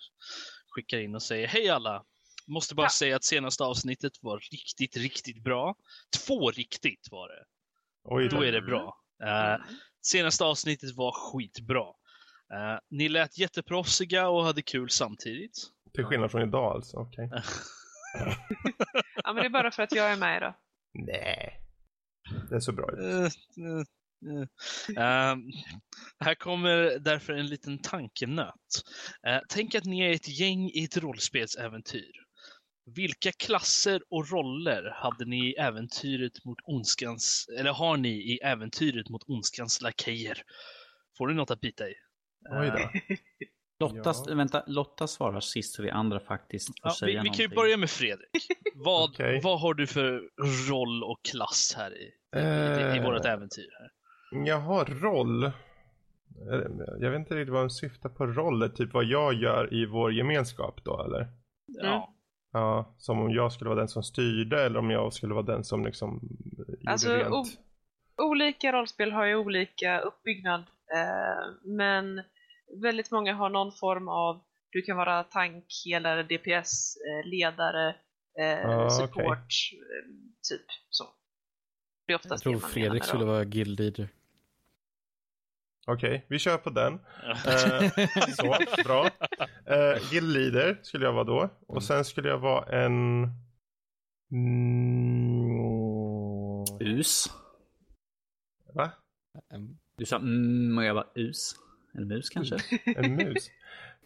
Skickar 0.69 0.99
in 0.99 1.15
och 1.15 1.23
säger 1.23 1.49
Hej 1.49 1.69
alla! 1.69 2.05
Måste 2.47 2.75
bara 2.75 2.87
ja. 2.87 2.91
säga 2.91 3.17
att 3.17 3.25
senaste 3.25 3.65
avsnittet 3.65 4.13
var 4.21 4.39
riktigt, 4.39 4.97
riktigt 4.97 5.43
bra. 5.45 5.75
Två 6.27 6.51
riktigt 6.51 7.09
var 7.11 7.29
det. 7.29 7.45
Oj, 8.05 8.29
då 8.29 8.45
är 8.45 8.53
det 8.53 8.63
bra. 8.63 8.97
Uh, 9.23 9.65
Senaste 10.03 10.45
avsnittet 10.45 10.97
var 10.97 11.13
skitbra. 11.13 11.87
Uh, 12.53 12.79
ni 12.91 13.09
lät 13.09 13.39
jätteproffsiga 13.39 14.29
och 14.29 14.45
hade 14.45 14.63
kul 14.63 14.91
samtidigt. 14.91 15.59
Till 15.95 16.05
skillnad 16.05 16.31
från 16.31 16.49
idag 16.49 16.77
alltså, 16.77 16.97
okej. 16.97 17.27
Okay. 17.27 17.43
ja 19.25 19.33
men 19.33 19.37
det 19.37 19.45
är 19.47 19.51
bara 19.51 19.71
för 19.71 19.83
att 19.83 19.95
jag 19.95 20.13
är 20.13 20.17
med 20.17 20.43
då. 20.43 20.55
Nej. 20.95 21.59
Det 22.51 22.55
är 22.55 22.61
så 22.61 22.73
bra 22.73 22.91
uh, 22.93 23.29
uh, 23.59 23.81
uh. 24.91 25.37
Här 26.21 26.35
kommer 26.35 26.99
därför 26.99 27.33
en 27.33 27.47
liten 27.47 27.79
tankenöt. 27.79 28.83
Uh, 29.29 29.39
tänk 29.49 29.75
att 29.75 29.85
ni 29.85 30.01
är 30.01 30.11
ett 30.11 30.29
gäng 30.29 30.71
i 30.71 30.85
ett 30.85 30.97
rollspelsäventyr. 30.97 32.13
Vilka 32.85 33.33
klasser 33.33 34.03
och 34.11 34.31
roller 34.31 34.91
hade 34.95 35.25
ni 35.25 35.51
i 35.51 35.55
äventyret 35.55 36.45
mot 36.45 36.59
ondskans, 36.65 37.49
eller 37.59 37.73
har 37.73 37.97
ni 37.97 38.09
i 38.09 38.39
äventyret 38.43 39.09
mot 39.09 39.23
ondskans 39.27 39.81
lakejer? 39.81 40.43
Får 41.19 41.29
ni 41.29 41.35
något 41.35 41.51
att 41.51 41.61
bita 41.61 41.89
i? 41.89 41.95
Oj 42.51 42.73
då. 42.77 43.15
Lotta, 43.81 44.15
ja. 44.27 44.35
vänta, 44.35 44.65
Lotta 44.67 45.07
svarar 45.07 45.41
sist 45.41 45.75
så 45.75 45.83
vi 45.83 45.91
andra 45.91 46.21
faktiskt 46.21 46.67
får 46.67 46.75
ja, 46.83 46.95
säga 46.95 47.07
vi, 47.07 47.15
någonting. 47.15 47.33
Vi 47.33 47.37
kan 47.37 47.51
ju 47.51 47.57
börja 47.57 47.77
med 47.77 47.91
Fredrik. 47.91 48.29
Vad, 48.75 49.11
okay. 49.11 49.41
vad 49.43 49.61
har 49.61 49.75
du 49.75 49.87
för 49.87 50.31
roll 50.71 51.05
och 51.05 51.21
klass 51.25 51.75
här 51.77 52.03
i 52.03 52.13
i, 52.37 52.41
i, 52.41 52.97
i 52.97 53.01
vårt 53.05 53.25
äventyr. 53.25 53.69
Här. 53.79 53.91
Jag 54.47 54.59
har 54.59 54.85
roll. 54.85 55.51
Jag 57.01 57.11
vet 57.11 57.19
inte 57.19 57.35
riktigt 57.35 57.53
vad 57.53 57.63
de 57.63 57.71
syftar 57.71 58.09
på 58.09 58.27
roller, 58.27 58.69
typ 58.69 58.93
vad 58.93 59.05
jag 59.05 59.35
gör 59.35 59.75
i 59.75 59.87
vår 59.87 60.13
gemenskap 60.13 60.85
då 60.85 61.05
eller? 61.05 61.29
Ja. 61.67 62.12
Ja, 62.53 62.95
som 62.99 63.21
om 63.21 63.31
jag 63.31 63.53
skulle 63.53 63.69
vara 63.71 63.79
den 63.79 63.89
som 63.89 64.03
styrde 64.03 64.63
eller 64.65 64.79
om 64.79 64.91
jag 64.91 65.13
skulle 65.13 65.35
vara 65.35 65.47
den 65.47 65.65
som 65.65 65.85
liksom 65.85 66.21
gjorde 66.69 66.91
Alltså, 66.93 67.09
rent. 67.09 67.33
o- 67.35 67.45
olika 68.23 68.73
rollspel 68.73 69.13
har 69.13 69.25
ju 69.27 69.37
olika 69.37 70.01
uppbyggnad. 70.01 70.61
Eh, 70.95 71.55
men 71.65 72.23
väldigt 72.83 73.11
många 73.11 73.35
har 73.35 73.49
någon 73.51 73.73
form 73.73 74.09
av, 74.09 74.41
du 74.71 74.83
kan 74.83 74.97
vara 74.97 75.25
tankhelare, 75.25 76.23
DPS, 76.23 76.97
eh, 76.97 77.29
ledare, 77.31 77.95
eh, 78.41 78.69
Ah, 78.71 78.89
support, 78.91 79.15
okej. 79.17 79.81
eh, 79.81 80.13
typ 80.51 80.67
så. 80.91 81.05
Det 82.07 82.11
är 82.11 82.15
Jag 82.15 82.19
oftast 82.19 82.43
tror 82.43 82.53
det 82.53 82.61
man 82.61 82.71
menar 82.71 82.73
Fredrik 82.75 83.01
med 83.03 83.07
skulle 83.09 83.25
vara 83.25 83.45
guild 83.45 83.81
leader. 83.81 84.09
Okej, 85.87 86.27
vi 86.29 86.39
kör 86.39 86.57
på 86.59 86.71
den. 86.71 86.93
Eh, 87.25 87.91
så, 88.37 88.57
bra. 88.85 89.05
Uh, 89.05 90.11
guild 90.11 90.33
leader 90.33 90.79
skulle 90.83 91.05
jag 91.05 91.13
vara 91.13 91.25
då. 91.25 91.51
Och 91.67 91.83
sen 91.83 92.05
skulle 92.05 92.29
jag 92.29 92.39
vara 92.39 92.85
en... 92.85 93.23
Mm, 94.33 95.73
Us. 96.81 97.27
va? 98.75 98.91
Du 99.97 100.05
sa 100.05 100.17
mm 100.17 100.79
och 100.79 100.85
jag 100.85 100.95
var 100.95 101.07
us. 101.15 101.55
En 101.95 102.09
mus 102.09 102.31
kanske? 102.31 102.57
En 102.97 103.17
mus? 103.17 103.51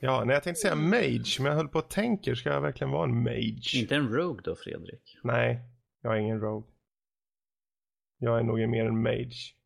Ja, 0.00 0.24
nej 0.24 0.34
jag 0.34 0.42
tänkte 0.42 0.60
säga 0.60 0.74
mage, 0.74 1.36
men 1.38 1.46
jag 1.46 1.54
höll 1.54 1.68
på 1.68 1.78
att 1.78 1.90
tänka, 1.90 2.36
ska 2.36 2.50
jag 2.50 2.60
verkligen 2.60 2.90
vara 2.90 3.04
en 3.04 3.22
mage? 3.22 3.70
Inte 3.74 3.96
en 3.96 4.08
rogue 4.08 4.42
då 4.44 4.56
Fredrik? 4.56 5.18
Nej, 5.22 5.60
jag 6.02 6.16
är 6.16 6.20
ingen 6.20 6.40
rogue. 6.40 6.70
Jag 8.18 8.38
är 8.38 8.42
nog 8.42 8.68
mer 8.68 8.84
en 8.84 9.02
mage. 9.02 9.56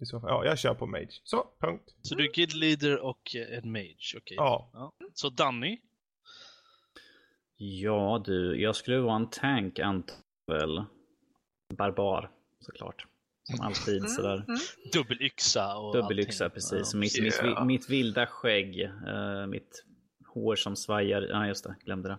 I 0.00 0.06
så 0.06 0.20
fall. 0.20 0.30
Ja, 0.30 0.44
jag 0.44 0.58
kör 0.58 0.74
på 0.74 0.86
mage. 0.86 1.20
Så, 1.24 1.46
punkt. 1.60 1.94
Så 2.02 2.14
du 2.14 2.24
är 2.24 2.32
guild 2.32 2.54
leader 2.54 2.98
och 3.00 3.36
eh, 3.36 3.58
en 3.58 3.72
mage, 3.72 4.14
okej. 4.16 4.34
Ja. 4.36 4.92
Så 5.14 5.28
Danny? 5.30 5.78
Ja 7.56 8.22
du, 8.24 8.60
jag 8.60 8.76
skulle 8.76 8.98
vara 8.98 9.16
en 9.16 9.30
tank 9.30 9.78
antar 9.78 10.16
väl. 10.46 10.84
Barbar 11.76 12.30
såklart. 12.60 13.06
Som 13.42 13.60
alltid 13.60 13.96
Mm, 13.98 14.08
sådär. 14.08 14.34
mm. 14.48 14.58
Dubbelyxa 14.92 15.76
och 15.76 15.94
Dubbelyxa 15.96 16.44
allting. 16.44 16.54
precis. 16.54 16.94
Ja. 16.94 16.98
Mitt, 17.00 17.20
mitt, 17.22 17.40
Yeah. 17.44 17.64
mitt 17.66 17.90
vilda 17.90 18.26
skägg. 18.26 18.80
eh, 18.82 19.46
mitt 19.48 19.84
hår 20.26 20.56
som 20.56 20.76
svajar. 20.76 21.22
Ja 21.22 21.46
just 21.46 21.64
det, 21.64 21.76
glömde 21.84 22.08
det. 22.08 22.18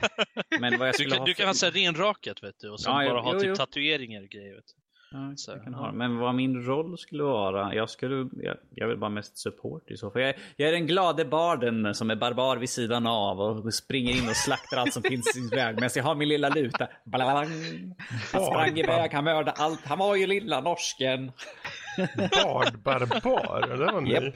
Men 0.60 0.78
vad 0.78 0.88
jag 0.88 0.94
Du 0.98 1.04
kan, 1.04 1.18
ha 1.18 1.26
du 1.26 1.34
för- 1.34 1.42
kan 1.42 1.46
ha 1.48 1.70
renrakat 1.70 2.42
vet 2.42 2.58
du 2.58 2.70
och 2.70 2.80
sen 2.80 2.92
Ja, 2.92 3.02
jo, 3.04 3.10
bara 3.10 3.20
ha 3.20 3.32
jo, 3.34 3.40
typ 3.40 3.48
jo. 3.48 3.54
tatueringar 3.54 4.22
och 4.22 4.28
grejer. 4.28 4.54
Vet 4.54 4.66
du. 4.66 4.72
Ja, 5.10 5.32
Så, 5.36 5.50
jag 5.50 5.64
kan 5.64 5.74
ha. 5.74 5.92
Men 5.92 6.18
vad 6.18 6.34
min 6.34 6.62
roll 6.64 6.98
skulle 6.98 7.22
vara? 7.22 7.74
Jag 7.74 7.90
skulle, 7.90 8.28
jag, 8.42 8.56
jag 8.74 8.88
vill 8.88 8.96
vara 8.96 9.10
mest 9.10 9.38
support 9.38 9.90
i 9.90 9.96
så 9.96 10.10
fall. 10.10 10.22
Jag, 10.22 10.34
jag 10.56 10.68
är 10.68 10.72
den 10.72 10.86
glade 10.86 11.24
barden 11.24 11.94
som 11.94 12.10
är 12.10 12.16
barbar 12.16 12.56
vid 12.56 12.70
sidan 12.70 13.06
av 13.06 13.40
och 13.40 13.74
springer 13.74 14.12
in 14.12 14.28
och 14.28 14.36
slaktar 14.36 14.76
allt 14.76 14.92
som 14.92 15.02
finns 15.12 15.36
i 15.36 15.56
väg 15.56 15.74
medan 15.74 15.90
jag 15.94 16.04
har 16.04 16.14
min 16.14 16.28
lilla 16.28 16.48
luta. 16.48 16.88
Blalang. 17.04 17.48
Han 18.32 18.44
sprang 18.44 18.78
iväg, 18.78 19.12
han 19.12 19.24
mördade 19.24 19.50
allt. 19.50 19.84
Han 19.86 19.98
var 19.98 20.16
ju 20.16 20.26
lilla 20.26 20.60
norsken. 20.60 21.32
Bard 22.44 22.78
barbar, 22.82 23.66
det 23.68 23.76
var. 23.92 24.02
Japp. 24.06 24.34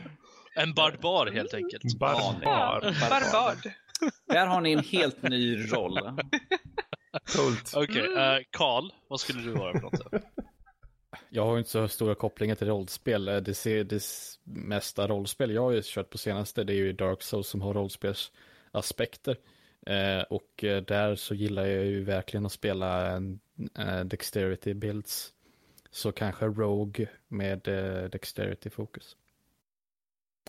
En 0.56 0.74
barbar 0.74 1.26
helt 1.26 1.54
enkelt. 1.54 1.98
Barbar. 1.98 2.80
Barbard. 3.10 3.72
Där 4.26 4.46
har 4.46 4.60
ni 4.60 4.72
en 4.72 4.78
helt 4.84 5.22
ny 5.22 5.72
roll. 5.72 5.98
Coolt. 7.36 7.72
Okej, 7.76 8.06
Mm. 8.06 8.18
eh, 8.34 8.40
Karl, 8.50 8.90
vad 9.08 9.20
skulle 9.20 9.42
du 9.42 9.50
vara 9.50 9.72
för 9.72 9.80
något? 9.80 10.00
Jag 11.32 11.44
har 11.44 11.52
ju 11.52 11.58
inte 11.58 11.70
så 11.70 11.88
stora 11.88 12.14
kopplingar 12.14 12.54
till 12.54 12.66
rollspel. 12.66 13.28
Eh, 13.28 13.36
Det, 13.36 13.54
ser, 13.54 13.84
det 13.84 14.02
mesta 14.44 15.08
rollspel 15.08 15.50
jag 15.50 15.62
har 15.62 15.70
ju 15.70 15.82
kört 15.84 16.10
på 16.10 16.18
senaste 16.18 16.64
det 16.64 16.72
är 16.72 16.76
ju 16.76 16.92
Dark 16.92 17.22
Souls 17.22 17.48
som 17.48 17.62
har 17.62 17.74
rollspelsaspekter. 17.74 19.36
Eh, 19.86 20.22
och 20.30 20.64
eh, 20.64 20.82
där 20.82 21.14
så 21.16 21.34
gillar 21.34 21.66
jag 21.66 21.84
ju 21.84 22.04
verkligen 22.04 22.46
att 22.46 22.52
spela 22.52 23.10
en, 23.10 23.40
eh, 23.78 24.00
Dexterity 24.00 24.74
builds. 24.74 25.32
Så 25.90 26.12
kanske 26.12 26.46
Rogue 26.46 27.08
med 27.28 27.68
eh, 27.68 28.04
Dexterity 28.10 28.70
fokus. 28.70 29.16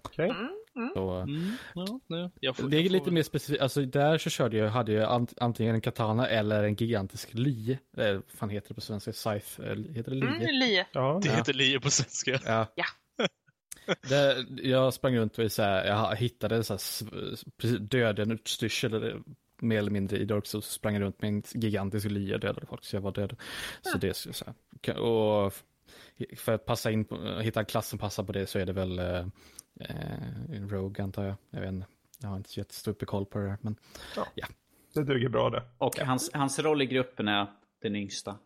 Okej. 0.01 0.29
Mm, 0.29 0.60
mm. 0.75 0.91
Så, 0.95 1.17
eh, 1.17 1.23
Mm, 1.23 1.51
ja, 1.75 1.99
nej, 2.07 2.29
jag 2.39 2.55
får, 2.57 2.69
det 2.69 2.77
är 2.77 2.81
jag 2.81 2.91
lite 2.91 3.05
får- 3.05 3.11
mer 3.11 3.23
specifikt, 3.23 3.61
alltså 3.61 3.85
där 3.85 4.17
så 4.17 4.29
körde 4.29 4.57
jag, 4.57 4.69
hade 4.69 4.91
jag 4.91 5.11
ant, 5.11 5.33
antingen 5.37 5.75
en 5.75 5.81
katana 5.81 6.27
eller 6.27 6.63
en 6.63 6.75
gigantisk 6.75 7.33
lie. 7.33 7.79
Eh, 7.97 8.13
vad 8.13 8.23
fan 8.27 8.49
heter 8.49 8.67
det 8.67 8.73
på 8.75 8.81
svenska? 8.81 9.13
Scythe? 9.13 9.63
eh, 9.63 9.75
Heter 9.95 10.11
det 10.11 10.17
lie? 10.17 10.27
Mm, 10.29 10.41
lie. 10.59 10.87
Ja. 10.93 11.19
Det 11.23 11.29
heter 11.29 11.53
lie 11.53 11.79
på 11.79 11.89
svenska. 11.89 12.39
Ja. 12.45 12.67
Ja. 12.75 12.85
Det, 14.09 14.45
jag 14.63 14.93
sprang 14.93 15.17
runt 15.17 15.37
och 15.39 15.51
så 15.51 15.61
här, 15.63 15.85
jag 15.85 16.15
hittade 16.15 16.63
så 16.63 16.73
här, 16.73 17.79
döden 17.79 18.31
utstyrsel 18.31 18.93
eller 18.93 19.21
mer 19.61 19.77
eller 19.77 19.91
mindre 19.91 20.17
i 20.17 20.25
Dark 20.25 20.45
Souls. 20.45 20.65
Sprang 20.65 20.93
jag 20.93 21.01
runt 21.03 21.21
med 21.21 21.29
en 21.29 21.43
gigantisk 21.61 22.09
lia 22.09 22.35
och 22.35 22.41
dödade 22.41 22.65
folk 22.67 22.83
så 22.85 22.95
jag 22.95 23.01
var 23.01 23.11
död. 23.11 23.35
Så 23.81 23.97
det 23.97 24.09
är 24.09 24.13
så 24.33 24.45
här. 24.85 24.99
Och 24.99 25.53
för 26.37 26.51
att 26.53 26.65
passa 26.65 26.91
in, 26.91 27.05
på, 27.05 27.39
hitta 27.39 27.59
en 27.59 27.65
klass 27.65 27.87
som 27.89 27.99
passar 27.99 28.23
på 28.23 28.31
det 28.31 28.47
så 28.47 28.59
är 28.59 28.65
det 28.65 28.73
väl 28.73 28.99
eh, 29.79 30.55
en 30.55 30.69
Rogue 30.69 31.03
antar 31.03 31.23
jag. 31.23 31.35
Jag 31.49 31.61
vet 31.61 31.69
inte. 31.69 31.87
Jag 32.21 32.29
har 32.29 32.37
inte 32.37 32.49
så 32.49 32.59
jättestor 32.59 32.93
koll 32.93 33.25
på 33.25 33.37
det 33.39 33.45
där. 33.45 33.57
Men 33.61 33.75
Det 34.93 35.03
duger 35.03 35.29
bra 35.29 35.49
det. 35.49 35.63
Och 35.77 35.99
hans, 35.99 36.29
hans 36.33 36.59
roll 36.59 36.81
i 36.81 36.85
gruppen 36.85 37.27
är 37.27 37.47
den 37.81 37.95
yngsta. 37.95 38.37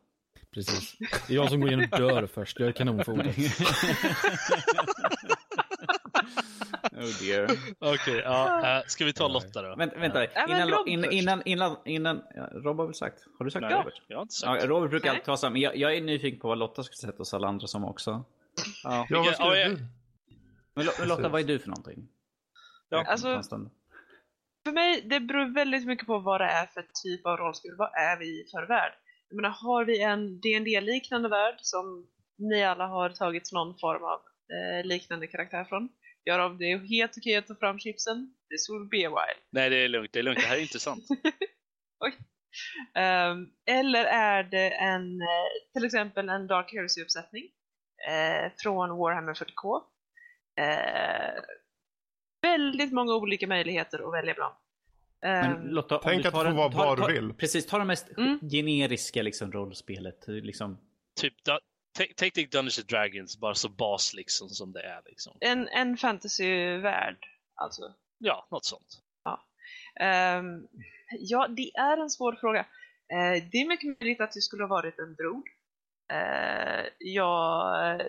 precis. 0.53 0.95
Det 1.27 1.33
är 1.33 1.35
jag 1.35 1.49
som 1.49 1.61
går 1.61 1.71
in 1.73 1.83
och 1.91 1.99
dör 1.99 2.27
först. 2.27 2.59
Jag 2.59 2.67
är 2.69 2.71
kanonfotet. 2.71 3.37
oh 6.91 7.19
dear. 7.21 7.47
Okej, 7.79 8.21
ja, 8.25 8.77
eh, 8.77 8.83
ska 8.87 9.05
vi 9.05 9.13
ta 9.13 9.27
Lotta 9.27 9.61
då? 9.61 9.75
Vänta, 9.75 9.99
vänta. 9.99 10.23
Ja, 10.33 10.45
Innan, 10.47 10.87
innan, 10.87 11.11
innan, 11.11 11.41
innan, 11.45 11.77
innan 11.85 12.21
ja, 12.35 12.49
Rob 12.53 12.77
har 12.77 12.85
väl 12.85 12.95
sagt? 12.95 13.25
Har 13.37 13.45
du 13.45 13.51
sagt 13.51 13.61
Nej, 13.61 13.71
det 13.71 13.77
Robert? 13.79 14.01
jag 14.07 14.17
har 14.17 14.21
inte 14.21 14.35
Ja, 14.43 14.53
sagt. 14.53 14.65
Robert 14.65 14.89
brukar 14.89 15.09
alltid 15.09 15.23
ta 15.25 15.37
så 15.37 15.45
här, 15.45 15.51
men 15.51 15.61
jag, 15.61 15.77
jag 15.77 15.95
är 15.95 16.01
nyfiken 16.01 16.39
på 16.39 16.47
vad 16.47 16.57
Lotta 16.57 16.83
skulle 16.83 17.11
sätta 17.11 17.21
oss 17.21 17.33
alla 17.33 17.47
andra 17.47 17.67
som 17.67 17.85
också. 17.85 18.23
Ja. 18.83 19.05
Ja, 19.09 19.17
vad 19.19 19.27
Ja, 19.27 19.33
skulle 19.33 19.67
du? 19.67 19.85
Men 20.75 20.87
men 20.99 21.07
Lotta, 21.07 21.29
vad 21.29 21.41
är 21.41 21.45
du 21.45 21.59
för 21.59 21.69
någonting? 21.69 22.07
Ja, 22.89 23.05
alltså-. 23.07 23.69
För 24.65 24.71
mig, 24.71 25.01
det 25.01 25.19
beror 25.19 25.53
väldigt 25.53 25.85
mycket 25.85 26.07
på 26.07 26.19
vad 26.19 26.41
det 26.41 26.45
är 26.45 26.65
för 26.65 26.85
typ 27.03 27.25
av 27.25 27.37
rollspel. 27.37 27.75
Vad 27.77 27.93
är 27.93 28.17
vi 28.19 28.25
i 28.25 28.47
för 28.51 28.67
värld? 28.67 28.93
Jag 29.29 29.35
menar, 29.35 29.49
har 29.49 29.85
vi 29.85 30.01
en 30.01 30.39
dd 30.41 30.81
liknande 30.81 31.29
värld 31.29 31.55
som 31.57 32.07
ni 32.37 32.63
alla 32.63 32.87
har 32.87 33.09
tagit 33.09 33.51
någon 33.51 33.79
form 33.79 34.03
av 34.03 34.19
eh, 34.55 34.85
liknande 34.85 35.27
karaktär 35.27 35.63
från? 35.63 35.89
Gör 36.25 36.39
om 36.39 36.57
det 36.57 36.71
är 36.71 36.77
helt 36.77 37.17
okej 37.17 37.35
att 37.35 37.47
ta 37.47 37.55
fram 37.55 37.79
chipsen. 37.79 38.33
This 38.49 38.69
will 38.69 38.87
be 38.91 39.07
a 39.07 39.09
while. 39.09 39.41
Nej, 39.51 39.69
det 39.69 39.75
är 39.75 39.87
lugnt. 39.87 40.13
Det 40.13 40.19
är 40.19 40.23
lugnt. 40.23 40.39
Det 40.39 40.47
här 40.47 40.57
är 40.57 40.61
intressant. 40.61 41.03
Ehm, 42.95 43.47
eller 43.65 44.05
är 44.05 44.43
det 44.43 44.69
en, 44.69 45.21
eh, 45.21 45.73
till 45.73 45.85
exempel 45.85 46.29
en 46.29 46.47
Dark 46.47 46.73
Heresy-uppsättning 46.73 47.43
eh, 48.09 48.51
från 48.57 48.97
Warhammer 48.97 49.33
40K. 49.33 49.81
Eh, 50.57 51.41
väldigt 52.41 52.93
många 52.93 53.13
olika 53.15 53.47
möjligheter 53.47 54.07
att 54.07 54.13
välja 54.13 54.33
bland. 54.33 54.55
Men 55.21 55.51
Ehm, 55.51 55.67
Lotta, 55.67 55.97
Tänk 56.03 56.21
du 56.21 56.27
att 56.27 56.33
du 56.33 56.39
får 56.39 56.45
en- 56.47 56.55
vara 56.55 56.69
vad 56.69 57.07
du 57.09 57.13
vill. 57.13 57.33
Precis, 57.33 57.65
ta 57.65 57.77
det 57.79 57.85
mest 57.85 58.17
Mm. 58.17 58.39
generiska 58.51 59.21
liksom, 59.21 59.51
rollspelet. 59.51 60.23
Liksom. 60.27 60.77
typ, 61.21 61.33
take 62.15 62.31
the 62.31 62.45
Dungeons 62.45 62.79
and 62.79 62.87
Dragons 62.87 63.37
bara 63.39 63.55
så 63.55 63.69
bas 63.69 64.13
liksom 64.13 64.49
som 64.49 64.71
det 64.73 64.81
är. 64.83 65.01
Liksom. 65.05 65.37
en, 65.41 65.67
en 65.67 65.97
fantasyvärld, 65.97 67.17
alltså. 67.55 67.93
Ja, 68.17 68.47
något 68.51 68.65
sånt. 68.65 69.01
Ehm, 69.99 70.67
ja, 71.19 71.47
det 71.47 71.71
är 71.75 71.97
en 71.97 72.09
svår 72.09 72.35
fråga. 72.35 72.59
Eh, 73.13 73.43
det 73.51 73.57
är 73.57 73.67
mycket 73.67 73.99
möjligt 74.01 74.21
att 74.21 74.31
det 74.31 74.41
skulle 74.41 74.63
ha 74.63 74.67
varit 74.67 74.99
en 74.99 75.15
drog. 75.15 75.43
Uh, 76.13 76.85
jag, 76.99 78.01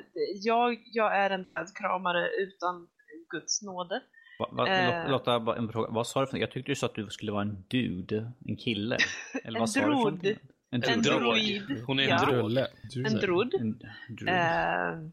jag, 0.43 0.83
jag 0.93 1.17
är 1.17 1.31
en 1.31 1.47
kramare 1.75 2.29
utan 2.39 2.89
Guds 3.31 3.63
nåde. 3.63 4.03
Va, 4.39 4.49
va, 4.53 4.69
Eh. 4.69 5.11
Lotta, 5.11 5.57
en 5.57 5.69
fråga. 5.73 5.89
vad 5.91 6.07
sa 6.07 6.21
du 6.21 6.27
för 6.27 6.37
Jag 6.39 6.51
tyckte 6.51 6.71
du 6.73 6.77
sa 6.77 6.87
att 6.87 6.95
du 6.95 7.11
skulle 7.11 7.33
vara 7.33 7.43
en 7.43 7.65
dude, 7.69 8.33
en 8.47 8.57
kille. 8.57 8.97
Eller 9.45 9.57
En 9.57 9.61
vad 9.61 9.71
sa 9.71 9.81
du 9.81 9.87
för 9.87 9.93
drod. 9.93 10.27
En 10.71 10.83
En 10.83 11.03
droid. 11.03 11.83
Hon 11.87 11.99
är 11.99 12.03
en 12.03 12.09
Ja. 12.09 12.25
drog. 12.25 12.35
Drulle. 12.35 12.67
En 13.07 13.15
drod. 13.17 13.55
En 13.55 13.79
drod. 14.17 14.29
Ehm, 14.29 15.13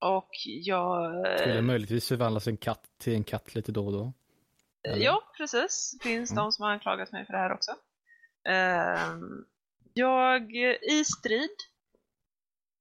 och 0.00 0.28
jag... 0.44 1.12
Skulle 1.40 1.62
möjligtvis 1.62 2.08
förvandlas 2.08 2.46
en 2.46 2.56
katt 2.56 2.84
till 2.98 3.14
en 3.14 3.24
katt 3.24 3.54
lite 3.54 3.72
då 3.72 3.86
och 3.86 3.92
då. 3.92 4.12
Eller? 4.88 5.04
Ja, 5.04 5.22
precis. 5.36 5.98
Det 6.02 6.08
finns 6.08 6.30
Mm. 6.30 6.44
de 6.44 6.52
som 6.52 6.62
har 6.64 6.70
anklagat 6.72 7.12
mig 7.12 7.26
för 7.26 7.32
det 7.32 7.38
här 7.38 7.52
också. 7.52 7.70
Ehm, 8.48 9.44
jag, 9.94 10.52
i 10.90 11.04
strid, 11.04 11.56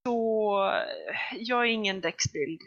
så 0.10 0.72
jag 1.40 1.60
är 1.62 1.70
ingen 1.70 2.02
däcksbild. 2.02 2.62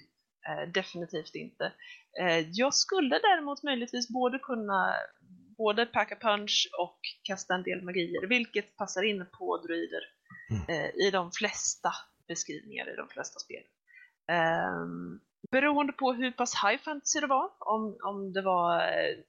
Eh, 0.49 0.69
definitivt 0.73 1.35
inte. 1.35 1.73
Eh, 2.21 2.39
jag 2.53 2.75
skulle 2.75 3.19
däremot 3.19 3.63
möjligtvis 3.63 4.09
både 4.09 4.39
kunna 4.39 4.95
både 5.59 5.87
packa 5.87 6.17
punch 6.17 6.69
och 6.79 6.99
kasta 7.23 7.55
en 7.55 7.63
del 7.63 7.83
magier, 7.83 8.27
vilket 8.27 8.77
passar 8.77 9.03
in 9.03 9.27
på 9.39 9.57
druider 9.57 10.03
Mm. 10.51 10.63
eh, 10.69 11.07
i 11.07 11.11
de 11.11 11.31
flesta 11.33 11.93
beskrivningar 12.29 12.93
i 12.93 12.97
de 12.97 13.09
flesta 13.09 13.39
spel. 13.39 13.63
Um, 14.33 15.21
beroende 15.51 15.93
på 15.93 16.13
hur 16.13 16.31
pass 16.31 16.55
high 16.65 16.83
fantasy 16.83 17.21
det 17.21 17.27
var, 17.27 17.51
om, 17.59 17.97
om 18.05 18.33
det 18.33 18.43
var 18.43 18.83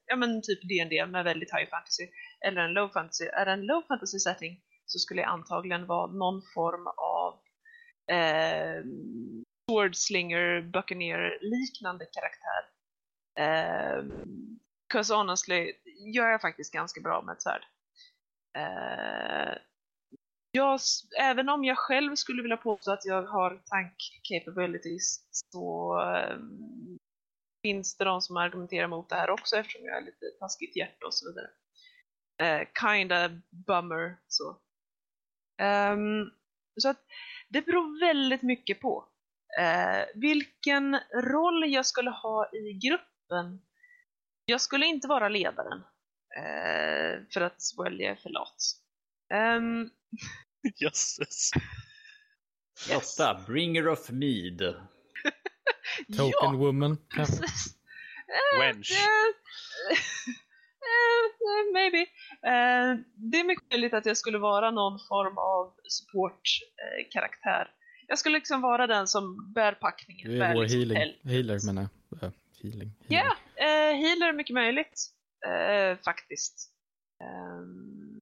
ja, 0.06 0.16
men 0.16 0.42
typ 0.42 0.60
D&D 0.68 1.06
med 1.06 1.24
väldigt 1.24 1.52
high 1.54 1.70
fantasy 1.70 2.06
eller 2.46 2.60
en 2.60 2.72
low 2.72 2.88
fantasy. 2.88 3.24
Är 3.24 3.44
det 3.46 3.52
en 3.52 3.66
low 3.66 3.82
fantasy 3.88 4.18
setting 4.18 4.60
så 4.86 4.98
skulle 4.98 5.22
det 5.22 5.26
antagligen 5.26 5.86
vara 5.86 6.06
någon 6.06 6.42
form 6.54 6.86
av 6.86 7.38
eh, 8.12 8.84
swordslinger, 9.70 10.60
buccaneer 10.60 11.38
liknande 11.40 12.06
karaktär. 12.06 12.70
Eh, 13.38 14.04
Cause 14.92 15.14
honestly, 15.14 15.72
jag 15.84 16.34
är 16.34 16.38
faktiskt 16.38 16.72
ganska 16.72 17.00
bra 17.00 17.22
med 17.22 17.32
ett 17.32 17.42
svärd. 17.42 17.64
Eh, 18.58 19.58
jag, 20.50 20.80
även 21.20 21.48
om 21.48 21.64
jag 21.64 21.78
själv 21.78 22.14
skulle 22.14 22.42
vilja 22.42 22.56
påstå 22.56 22.92
att 22.92 23.04
jag 23.04 23.22
har 23.22 23.62
tank 23.66 23.96
capabilities 24.22 25.28
så 25.32 25.98
eh, 26.02 26.38
finns 27.62 27.96
det 27.96 28.04
de 28.04 28.20
som 28.20 28.36
argumenterar 28.36 28.88
mot 28.88 29.08
det 29.08 29.16
här 29.16 29.30
också 29.30 29.56
eftersom 29.56 29.84
jag 29.84 29.96
är 29.96 30.02
lite 30.02 30.26
taskigt 30.40 30.76
hjärta 30.76 31.06
och 31.06 31.14
så 31.14 31.26
vidare. 31.28 31.50
Uh, 32.42 32.66
kinda 32.80 33.40
bummer 33.50 34.16
så. 34.28 34.50
Um, 35.62 36.30
så 36.76 36.88
att 36.88 37.04
det 37.48 37.62
beror 37.62 38.00
väldigt 38.00 38.42
mycket 38.42 38.80
på 38.80 39.08
uh, 39.60 40.20
vilken 40.20 41.00
roll 41.14 41.72
jag 41.72 41.86
skulle 41.86 42.10
ha 42.10 42.50
i 42.52 42.72
gruppen. 42.72 43.62
Jag 44.44 44.60
skulle 44.60 44.86
inte 44.86 45.08
vara 45.08 45.28
ledaren 45.28 45.78
uh, 46.38 47.26
för 47.32 47.40
att 47.40 47.60
well, 47.78 48.00
jag 48.00 48.10
är 48.10 48.16
för 48.16 48.30
lat. 48.30 48.56
Um, 49.34 49.90
Jösses. 50.80 51.50
Yes. 52.90 53.18
Lotta, 53.18 53.40
bringer 53.46 53.88
of 53.88 54.10
mead. 54.10 54.58
Token 56.16 56.32
ja, 56.40 56.52
woman. 56.56 56.96
Precis. 57.08 57.76
Wench. 58.58 58.92
Uh, 61.44 61.72
maybe. 61.72 62.00
Uh, 62.00 63.04
det 63.16 63.40
är 63.40 63.44
mycket 63.44 63.70
möjligt 63.70 63.94
att 63.94 64.06
jag 64.06 64.16
skulle 64.16 64.38
vara 64.38 64.70
någon 64.70 64.98
form 65.08 65.38
av 65.38 65.72
supportkaraktär. 65.88 67.70
jag 68.08 68.18
skulle 68.18 68.38
liksom 68.38 68.60
vara 68.60 68.86
den 68.86 69.06
som 69.06 69.52
bär 69.52 69.72
packningen. 69.72 70.30
Du 70.30 70.42
är 70.42 70.54
vår 70.54 70.62
liksom 70.62 70.78
healing, 70.78 71.14
healer 71.24 71.66
menar 71.66 71.88
jag. 72.20 72.32
healing. 72.62 72.90
Ja, 73.08 73.36
yeah, 73.58 73.96
healer 73.96 74.28
är 74.28 74.32
mycket 74.32 74.54
möjligt. 74.54 75.10
faktiskt. 76.04 76.70
Um, 77.22 78.20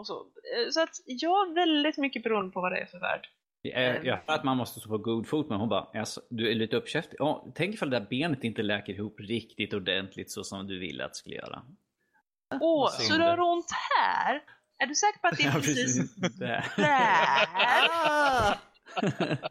och 0.00 0.06
så. 0.06 0.14
Eh, 0.14 0.70
så 0.70 0.82
att 0.82 0.94
jag 1.06 1.54
väldigt 1.54 1.98
mycket 1.98 2.22
beroende 2.22 2.52
på 2.52 2.60
vad 2.60 2.72
det 2.72 2.78
är 2.78 2.86
för 2.86 3.00
värld. 3.00 3.28
Jag, 3.62 4.04
jag 4.04 4.18
att 4.26 4.44
man 4.44 4.56
måste 4.56 4.80
stå 4.80 4.88
på 4.88 4.98
god 4.98 5.26
fot 5.26 5.48
men 5.48 5.60
hon 5.60 5.68
bara, 5.68 5.88
alltså, 5.94 6.20
du 6.30 6.50
är 6.50 6.54
lite 6.54 6.76
uppkäftig. 6.76 7.16
Ja, 7.18 7.46
tänk 7.54 7.74
ifall 7.74 7.90
det 7.90 7.98
där 7.98 8.06
benet 8.10 8.44
inte 8.44 8.62
läker 8.62 8.92
ihop 8.92 9.20
riktigt 9.20 9.74
ordentligt 9.74 10.30
så 10.30 10.44
som 10.44 10.66
du 10.66 10.78
ville 10.78 11.04
att 11.04 11.12
det 11.12 11.16
skulle 11.16 11.36
göra. 11.36 11.62
Åh, 12.60 12.90
så 12.90 13.16
du 13.16 13.22
har 13.22 13.40
ont 13.40 13.70
här? 13.70 14.42
Är 14.78 14.86
du 14.86 14.94
säker 14.94 15.18
på 15.18 15.26
att 15.28 15.36
det 15.36 15.42
är 15.42 15.52
precis 15.60 16.14
där? 16.38 16.72
där? 16.76 18.58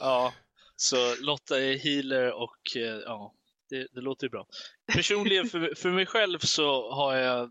ja, 0.00 0.34
så 0.76 0.96
Lotta 1.20 1.60
är 1.60 1.78
healer 1.78 2.32
och 2.32 2.76
eh, 2.76 2.82
ja, 2.82 3.34
det, 3.70 3.86
det 3.92 4.00
låter 4.00 4.26
ju 4.26 4.30
bra. 4.30 4.46
Personligen 4.92 5.48
för, 5.48 5.74
för 5.74 5.90
mig 5.90 6.06
själv 6.06 6.38
så 6.38 6.92
har 6.92 7.16
jag 7.16 7.50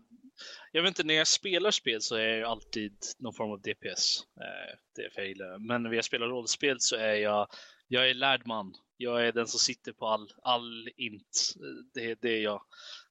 jag 0.72 0.82
vet 0.82 0.88
inte, 0.88 1.04
när 1.04 1.14
jag 1.14 1.26
spelar 1.26 1.70
spel 1.70 2.02
så 2.02 2.16
är 2.16 2.38
jag 2.38 2.50
alltid 2.50 2.96
någon 3.18 3.34
form 3.34 3.50
av 3.50 3.60
DPS. 3.60 4.20
Eh, 4.40 4.78
det 4.96 5.02
är 5.02 5.10
fel. 5.10 5.60
Men 5.60 5.82
när 5.82 5.92
jag 5.92 6.04
spelar 6.04 6.26
rollspel 6.26 6.76
så 6.80 6.96
är 6.96 7.14
jag, 7.14 7.48
jag 7.88 8.10
är 8.10 8.14
lärd 8.14 8.46
man. 8.46 8.74
Jag 8.96 9.26
är 9.26 9.32
den 9.32 9.46
som 9.46 9.58
sitter 9.58 9.92
på 9.92 10.06
all, 10.06 10.32
all 10.42 10.88
int. 10.96 11.54
Det, 11.94 12.14
det 12.22 12.28
är 12.28 12.42
jag. 12.42 12.62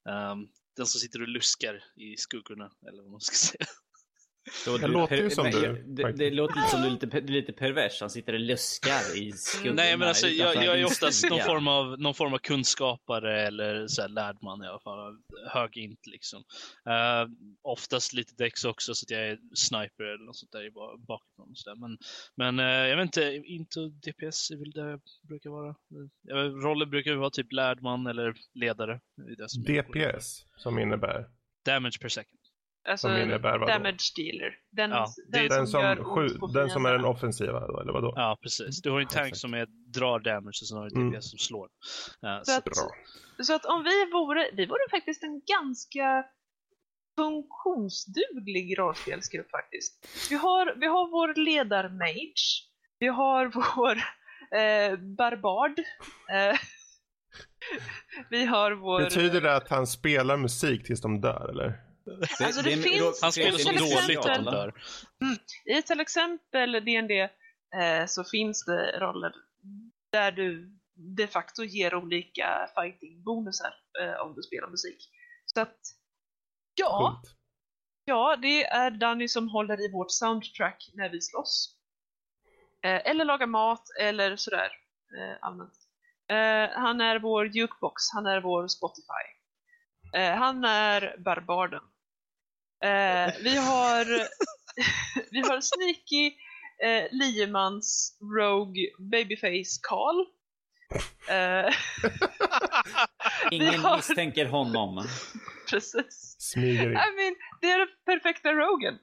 Um, 0.04 0.50
den 0.78 0.88
som 0.88 1.00
sitter 1.00 1.22
och 1.22 1.28
luskar 1.28 1.84
i 1.96 2.18
skuggorna, 2.18 2.72
eller 2.88 3.02
vad 3.04 3.12
man 3.12 3.22
ska 3.22 3.36
säga. 3.48 3.66
Så 4.52 4.78
det 4.78 4.88
låter 4.88 5.16
ju 5.16 5.30
som 5.30 5.52
du. 5.52 5.84
Det, 5.88 6.12
det, 6.12 6.32
låter 6.32 6.56
lite 6.56 6.70
som 6.70 6.82
du 6.82 6.88
är 6.88 6.92
lite, 6.92 7.20
lite 7.20 7.54
pervers. 7.54 8.02
Han 8.02 8.10
sitter 8.10 8.34
och 8.34 8.40
luskar 8.40 9.18
i 9.18 9.32
skuggorna. 9.32 9.76
Nej, 9.76 9.98
men 9.98 10.08
alltså 10.08 10.28
jag, 10.28 10.56
jag 10.56 10.80
är 10.80 10.86
oftast 10.86 11.30
någon 11.30 11.42
form, 11.42 11.68
av, 11.68 12.00
någon 12.00 12.14
form 12.14 12.34
av 12.34 12.38
kunskapare 12.38 13.48
eller 13.48 13.88
så 13.88 14.02
här, 14.02 14.10
lärd 14.10 14.38
man 14.42 14.64
i 14.64 14.68
alla 14.68 14.80
fall. 14.80 15.18
Hög 15.48 15.78
int 15.78 16.08
liksom. 16.08 16.44
Uh, 16.90 17.32
oftast 17.62 18.14
lite 18.14 18.34
dex 18.36 18.66
också 18.66 18.96
så 18.96 19.06
att 19.06 19.10
jag 19.12 19.28
är 19.28 19.40
sniper 19.56 20.04
eller 20.04 20.26
något 20.26 20.36
sånt 20.36 20.52
där 20.52 20.70
bakifrån. 21.08 21.56
Så 21.56 21.70
där. 21.70 21.76
Men, 21.76 21.98
men 22.36 22.60
uh, 22.60 22.88
jag 22.88 22.98
vet 22.98 23.04
inte, 23.04 23.42
inte 23.46 23.80
DPS 23.80 24.52
är 24.52 24.58
väl 24.58 24.72
det 24.72 24.90
jag 24.90 25.02
brukar 25.28 25.50
vara. 25.50 25.76
Uh, 26.32 26.64
rollen 26.64 26.90
brukar 26.90 27.16
vara 27.16 27.30
typ 27.30 27.52
lärd 27.52 27.82
man 27.82 28.08
eller 28.08 28.34
ledare. 28.54 29.00
DPS 29.68 30.46
som 30.58 30.80
innebär? 30.80 31.26
Damage 31.66 32.02
per 32.02 32.10
second. 32.10 32.37
Alltså, 32.88 33.08
som 33.08 33.18
innebär 33.18 33.58
vadå? 33.60 33.66
damage 33.66 34.14
dealer. 34.16 34.56
Den, 34.72 34.92
ja, 34.92 35.08
den, 35.28 35.48
den, 35.48 35.68
som, 35.68 35.82
gör 35.82 36.04
sju, 36.04 36.28
den 36.54 36.70
som 36.70 36.86
är 36.86 36.92
den 36.92 37.06
offensiva 37.06 37.68
då, 37.68 37.80
eller 37.80 37.94
vadå? 37.94 38.14
Ja, 38.16 38.38
precis. 38.42 38.82
Du 38.82 38.92
har 38.92 39.00
ju 39.00 39.04
en 39.04 39.10
tank 39.10 39.36
som 39.36 39.54
är, 39.54 39.68
drar 39.94 40.20
damage 40.20 40.60
och 40.62 40.68
sen 40.68 40.78
har 40.78 40.90
du 40.90 40.96
en 40.96 41.10
DPS 41.10 41.14
mm. 41.14 41.22
som 41.22 41.40
slår. 41.40 41.66
Uh, 41.66 42.40
så, 42.44 42.52
så, 42.52 42.58
att, 42.58 42.64
bra. 42.66 42.74
så 43.44 43.54
att 43.56 43.66
om 43.66 43.84
vi 43.84 44.12
vore, 44.12 44.50
vi 44.54 44.66
vore 44.66 44.90
faktiskt 44.92 45.24
en 45.24 45.42
ganska 45.56 46.26
funktionsduglig 47.18 48.80
rollspelsgrupp 48.80 49.52
faktiskt. 49.52 50.08
Vi 50.30 50.36
har, 50.36 50.76
vi 50.80 50.88
har 50.88 51.12
vår 51.12 51.46
ledar-mage. 51.46 52.44
Vi 53.00 53.08
har 53.08 53.46
vår 53.76 53.96
eh, 54.60 54.98
barbard. 55.18 55.80
Eh, 56.32 56.60
vi 58.30 58.46
har 58.46 58.72
vår... 58.72 59.02
Betyder 59.02 59.42
det 59.42 59.56
att 59.56 59.70
han 59.70 59.88
spelar 59.88 60.38
musik 60.38 60.84
tills 60.84 61.02
de 61.02 61.22
dör, 61.22 61.50
eller? 61.50 61.87
Alltså 62.44 62.62
det, 62.62 62.76
det 62.76 62.82
finns... 62.82 63.22
Han 63.22 63.32
spelar 63.32 63.58
så 63.58 63.70
dåligt 63.70 64.18
att 64.18 64.36
de 64.36 64.52
dör. 64.52 64.74
Mm, 65.22 65.38
I 65.66 65.82
till 65.82 66.00
exempel 66.00 66.72
D&D 66.72 67.30
eh, 67.82 68.06
så 68.06 68.24
finns 68.24 68.66
det 68.66 69.00
roller 69.00 69.34
där 70.12 70.32
du 70.32 70.78
de 71.18 71.28
facto 71.28 71.64
ger 71.64 71.96
olika 71.96 72.70
fighting-bonusar 72.76 73.74
eh, 74.02 74.22
om 74.22 74.36
du 74.36 74.42
spelar 74.42 74.70
musik. 74.70 75.10
Så 75.46 75.62
att, 75.62 75.78
ja. 76.76 77.00
Coolt. 77.00 77.34
Ja, 78.06 78.36
det 78.42 78.64
är 78.64 78.92
Danny 78.92 79.28
som 79.28 79.50
håller 79.50 79.86
i 79.86 79.92
vårt 79.92 80.12
soundtrack 80.12 80.90
när 80.94 81.10
vi 81.10 81.22
slåss. 81.22 81.76
Eh, 82.84 83.10
eller 83.10 83.26
lagar 83.26 83.48
mat, 83.48 83.84
eller 84.00 84.36
sådär 84.36 84.72
eh, 85.18 85.38
allmänt. 85.42 85.74
Eh, 86.30 86.80
han 86.80 87.02
är 87.02 87.20
vår 87.20 87.48
jukebox, 87.48 88.02
han 88.14 88.26
är 88.26 88.42
vår 88.42 88.68
Spotify. 88.68 89.26
Eh, 90.16 90.36
han 90.36 90.66
är 90.66 91.16
barbarden. 91.18 91.84
Eh, 92.84 93.34
vi 93.44 93.56
har 93.56 94.06
vi 95.32 95.40
har 95.40 95.62
Sneaky 95.62 96.28
eh, 96.84 97.08
Liemans 97.12 98.18
Rogue 98.40 98.90
Babyface 99.00 99.80
Karl. 99.82 100.26
Eh, 101.30 101.74
Ingen 103.52 103.80
har... 103.80 103.98
misstänker 103.98 104.46
honom. 104.46 105.08
Precis. 105.70 106.36
Smyger 106.40 106.90
I 106.90 107.16
mean, 107.16 107.36
det 107.62 107.72
är 107.72 107.80
den 107.80 107.88
perfekta 108.06 108.54
Rogen. 108.54 108.94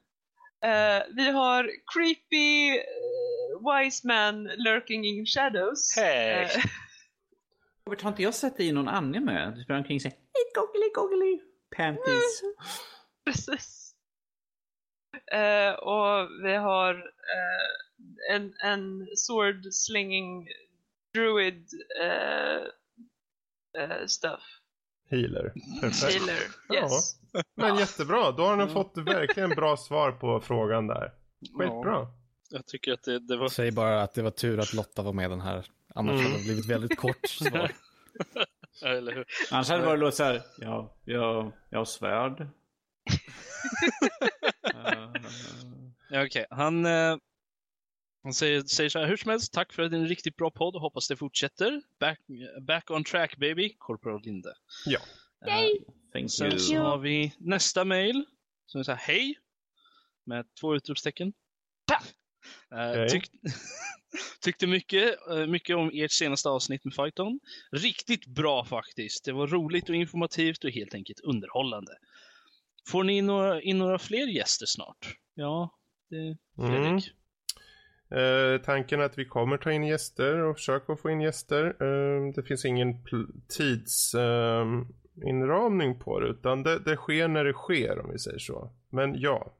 Uh, 0.64 1.02
vi 1.16 1.30
har 1.30 1.70
creepy 1.92 2.70
uh, 2.70 3.74
wise 3.74 4.06
man 4.06 4.44
lurking 4.44 5.04
in 5.04 5.26
shadows. 5.26 5.96
Hey. 5.96 6.44
Uh, 6.44 6.48
Robert, 7.86 8.02
har 8.02 8.10
inte 8.10 8.22
jag 8.22 8.34
sett 8.34 8.56
dig 8.56 8.68
i 8.68 8.72
någon 8.72 8.88
anime? 8.88 9.52
Du 9.56 9.62
spelar 9.62 9.78
omkring 9.78 9.96
och 9.96 10.02
säger 10.02 10.16
goggly 10.54 10.90
goggly 10.94 11.40
panties. 11.76 12.42
Precis. 13.24 13.94
Uh, 15.34 15.74
och 15.74 16.28
vi 16.44 16.54
har 16.54 16.94
uh, 16.94 18.34
en, 18.34 18.54
en 18.64 19.06
sword 19.16 19.66
slinging 19.72 20.48
druid 21.14 21.68
uh, 22.02 22.66
stuff. 24.06 24.42
Healer. 25.10 25.52
Perfekt. 25.80 26.14
Healer, 26.14 26.40
yes. 26.82 27.16
Ja. 27.32 27.42
Men 27.54 27.76
jättebra, 27.76 28.30
då 28.30 28.42
har 28.42 28.56
ni 28.56 28.72
fått 28.72 28.92
verkligen 28.96 29.50
bra 29.50 29.76
svar 29.76 30.12
på 30.12 30.40
frågan 30.40 30.86
där. 30.86 31.12
Skitbra. 31.58 31.92
Ja, 31.92 32.14
jag 32.50 32.66
tycker 32.66 32.92
att 32.92 33.02
det, 33.02 33.18
det 33.18 33.36
var... 33.36 33.48
Säg 33.48 33.72
bara 33.72 34.02
att 34.02 34.14
det 34.14 34.22
var 34.22 34.30
tur 34.30 34.60
att 34.60 34.72
Lotta 34.72 35.02
var 35.02 35.12
med 35.12 35.30
den 35.30 35.40
här. 35.40 35.66
Annars 35.94 36.12
mm. 36.12 36.24
hade 36.24 36.38
det 36.38 36.44
blivit 36.44 36.70
väldigt 36.70 36.96
kort 36.96 37.18
svar. 37.28 37.72
Eller 38.82 39.12
hur? 39.12 39.26
Annars 39.50 39.68
hade 39.68 39.80
det 39.80 39.86
bara 39.86 39.96
låtit 39.96 40.16
så 40.16 40.24
här, 40.24 40.42
ja, 40.58 40.96
jag, 41.04 41.52
jag 41.70 41.78
har 41.78 41.84
svärd. 41.84 42.48
Okej, 46.08 46.26
okay. 46.26 46.46
han, 46.50 46.86
uh, 46.86 47.18
han 48.22 48.34
säger, 48.34 48.62
säger 48.62 48.90
så 48.90 48.98
här, 48.98 49.06
hur 49.06 49.16
som 49.16 49.30
helst, 49.30 49.52
tack 49.52 49.72
för 49.72 49.82
en 49.82 50.08
riktigt 50.08 50.36
bra 50.36 50.50
podd, 50.50 50.76
hoppas 50.76 51.08
det 51.08 51.16
fortsätter. 51.16 51.82
Back, 52.00 52.20
back 52.60 52.90
on 52.90 53.04
track 53.04 53.36
baby, 53.36 53.74
Corporal 53.78 54.22
Linde. 54.22 54.54
Ja. 54.86 54.98
Uh, 55.46 55.52
Thank 56.12 56.30
sen 56.30 56.46
you. 56.46 56.58
så 56.58 56.76
har 56.76 56.98
vi 56.98 57.34
nästa 57.38 57.84
mail, 57.84 58.24
som 58.66 58.78
är 58.78 58.84
så 58.84 58.92
här, 58.92 58.98
hej, 58.98 59.38
med 60.26 60.46
två 60.60 60.74
utropstecken. 60.74 61.32
Uh, 62.74 62.90
okay. 62.90 63.08
tyck 63.08 63.30
Tyckte 64.40 64.66
mycket, 64.66 65.28
eh, 65.30 65.46
mycket 65.46 65.76
om 65.76 65.90
ert 65.94 66.12
senaste 66.12 66.48
avsnitt 66.48 66.84
med 66.84 66.94
Fighton. 66.94 67.40
Riktigt 67.72 68.26
bra 68.26 68.64
faktiskt. 68.64 69.24
Det 69.24 69.32
var 69.32 69.46
roligt 69.46 69.88
och 69.88 69.94
informativt 69.94 70.64
och 70.64 70.70
helt 70.70 70.94
enkelt 70.94 71.20
underhållande. 71.20 71.92
Får 72.88 73.04
ni 73.04 73.16
in 73.16 73.26
några, 73.26 73.62
in 73.62 73.78
några 73.78 73.98
fler 73.98 74.26
gäster 74.26 74.66
snart? 74.66 75.16
Ja, 75.34 75.78
det, 76.10 76.36
Fredrik. 76.56 76.84
Mm. 76.84 77.00
Eh, 78.14 78.60
tanken 78.60 79.00
är 79.00 79.04
att 79.04 79.18
vi 79.18 79.24
kommer 79.24 79.56
ta 79.56 79.72
in 79.72 79.84
gäster 79.84 80.38
och 80.38 80.56
försöka 80.56 80.96
få 80.96 81.10
in 81.10 81.20
gäster. 81.20 81.64
Eh, 81.64 82.32
det 82.34 82.42
finns 82.42 82.64
ingen 82.64 83.04
tidsinramning 83.48 85.90
eh, 85.90 85.98
på 85.98 86.20
det 86.20 86.28
utan 86.28 86.62
det, 86.62 86.78
det 86.78 86.96
sker 86.96 87.28
när 87.28 87.44
det 87.44 87.52
sker 87.52 87.98
om 87.98 88.10
vi 88.10 88.18
säger 88.18 88.38
så. 88.38 88.70
Men 88.90 89.20
ja, 89.20 89.56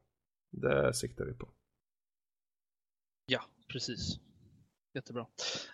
det 0.50 0.94
siktar 0.94 1.24
vi 1.24 1.34
på. 1.34 1.48
Ja, 3.26 3.40
precis. 3.68 4.18
Jättebra. 4.94 5.26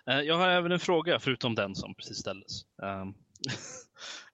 Eh, 0.05 0.19
jag 0.19 0.37
har 0.37 0.49
även 0.49 0.71
en 0.71 0.79
fråga 0.79 1.19
förutom 1.19 1.55
den 1.55 1.75
som 1.75 1.95
precis 1.95 2.17
ställdes. 2.17 2.61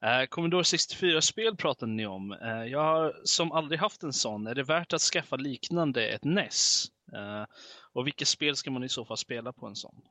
Eh, 0.02 0.26
Commodore 0.26 0.64
64-spel 0.64 1.56
pratade 1.56 1.92
ni 1.92 2.06
om. 2.06 2.32
Eh, 2.32 2.66
jag 2.66 2.84
har 2.84 3.16
som 3.24 3.52
aldrig 3.52 3.80
haft 3.80 4.04
en 4.04 4.14
sån. 4.14 4.48
Är 4.48 4.56
det 4.56 4.64
värt 4.64 4.94
att 4.94 5.02
skaffa 5.02 5.36
liknande 5.36 6.08
ett 6.08 6.24
NES? 6.24 6.86
Eh, 7.14 7.46
och 7.94 8.08
vilka 8.08 8.26
spel 8.26 8.56
ska 8.56 8.72
man 8.72 8.84
i 8.84 8.90
så 8.90 9.06
fall 9.06 9.18
spela 9.18 9.54
på 9.54 9.68
en 9.68 9.76
sån? 9.76 10.02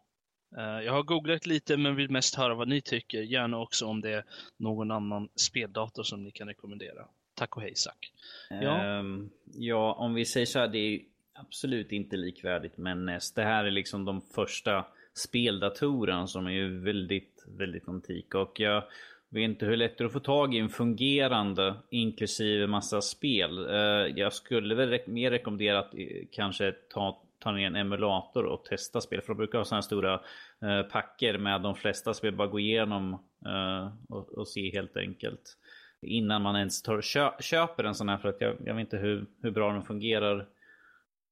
Jag 0.85 0.93
har 0.93 1.03
googlat 1.03 1.47
lite 1.47 1.77
men 1.77 1.97
vill 1.97 2.11
mest 2.11 2.35
höra 2.35 2.55
vad 2.55 2.69
ni 2.69 2.81
tycker. 2.81 3.23
Gärna 3.23 3.59
också 3.59 3.87
om 3.87 4.01
det 4.01 4.11
är 4.11 4.25
någon 4.57 4.91
annan 4.91 5.29
speldator 5.35 6.03
som 6.03 6.25
ni 6.25 6.31
kan 6.31 6.49
rekommendera. 6.49 7.07
Tack 7.35 7.57
och 7.57 7.63
hej 7.63 7.75
Zack. 7.75 8.13
Ja. 8.51 8.99
Um, 8.99 9.31
ja, 9.55 9.93
om 9.93 10.15
vi 10.15 10.25
säger 10.25 10.47
så 10.47 10.59
här. 10.59 10.69
Det 10.69 10.79
är 10.79 11.01
absolut 11.35 11.93
inte 11.93 12.17
likvärdigt 12.17 12.77
med 12.77 12.99
NES. 12.99 13.33
Det 13.33 13.43
här 13.43 13.65
är 13.65 13.71
liksom 13.71 14.05
de 14.05 14.21
första 14.21 14.87
speldatorerna 15.17 16.27
som 16.27 16.47
är 16.47 16.51
ju 16.51 16.81
väldigt, 16.81 17.45
väldigt 17.59 17.89
antika. 17.89 18.39
Och 18.39 18.61
jag 18.61 18.83
vet 19.29 19.43
inte 19.43 19.67
hur 19.67 19.77
lätt 19.77 19.99
det 19.99 20.05
är 20.05 20.07
att 20.07 20.13
få 20.13 20.21
tag 20.21 20.55
i 20.55 20.59
en 20.59 20.69
fungerande 20.69 21.75
inklusive 21.91 22.67
massa 22.67 23.01
spel. 23.01 23.67
Eh, 23.69 24.17
jag 24.17 24.33
skulle 24.33 24.75
väl 24.75 24.99
mer 25.07 25.31
rekommendera 25.31 25.79
att 25.79 25.95
eh, 25.95 26.27
kanske 26.33 26.73
ta, 26.73 27.23
ta 27.39 27.53
ner 27.53 27.67
en 27.67 27.77
emulator 27.77 28.45
och 28.45 28.65
testa 28.65 29.01
spel. 29.01 29.21
För 29.21 29.29
de 29.29 29.37
brukar 29.37 29.59
ha 29.59 29.65
sådana 29.65 29.83
stora 29.83 30.21
eh, 30.63 30.83
packer 30.83 31.39
med 31.39 31.63
de 31.63 31.75
flesta 31.75 32.15
spel. 32.15 32.37
Bara 32.37 32.49
gå 32.49 32.61
igenom 32.61 33.13
eh, 33.47 33.93
och, 34.09 34.39
och 34.39 34.49
se 34.49 34.71
helt 34.73 34.97
enkelt. 34.97 35.57
Innan 36.03 36.43
man 36.43 36.57
ens 36.57 36.83
tar, 36.83 37.01
köper 37.41 37.85
en 37.85 37.95
sån 37.95 38.09
här. 38.09 38.19
För 38.19 38.29
att 38.29 38.41
jag, 38.41 38.57
jag 38.65 38.75
vet 38.75 38.81
inte 38.81 38.97
hur, 38.97 39.27
hur 39.43 39.51
bra 39.51 39.73
den 39.73 39.83
fungerar 39.83 40.47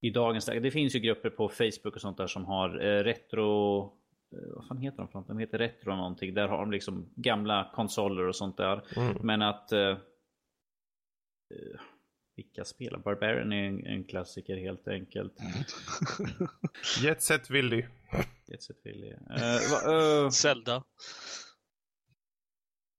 i 0.04 0.10
dagens 0.10 0.46
läge. 0.46 0.60
Det 0.60 0.70
finns 0.70 0.94
ju 0.94 0.98
grupper 0.98 1.30
på 1.30 1.48
Facebook 1.48 1.94
och 1.94 2.00
sånt 2.00 2.16
där 2.16 2.26
som 2.26 2.44
har 2.44 2.84
eh, 2.84 3.04
retro... 3.04 3.82
Eh, 4.32 4.54
vad 4.54 4.66
fan 4.66 4.78
heter 4.78 4.98
de 4.98 5.08
för 5.08 5.18
något? 5.18 5.28
De 5.28 5.38
heter 5.38 5.58
retro 5.58 5.96
någonting. 5.96 6.34
Där 6.34 6.48
har 6.48 6.58
de 6.58 6.70
liksom 6.70 7.10
gamla 7.14 7.70
konsoler 7.74 8.28
och 8.28 8.36
sånt 8.36 8.56
där. 8.56 8.82
Mm. 8.96 9.16
Men 9.22 9.42
att... 9.42 9.72
Eh, 9.72 9.80
eh 9.80 9.96
vilka 12.36 12.64
spelar? 12.64 12.98
Barbarian 12.98 13.52
är 13.52 13.68
en, 13.68 13.86
en 13.86 14.04
klassiker 14.04 14.56
helt 14.56 14.88
enkelt. 14.88 15.32
Jet 17.02 17.22
Set 17.22 17.50
Willy. 17.50 17.84
Jet 18.46 18.62
Set 18.62 18.76
Willy. 18.84 19.12
Uh, 19.12 20.24
uh, 20.24 20.30
Zelda. 20.30 20.84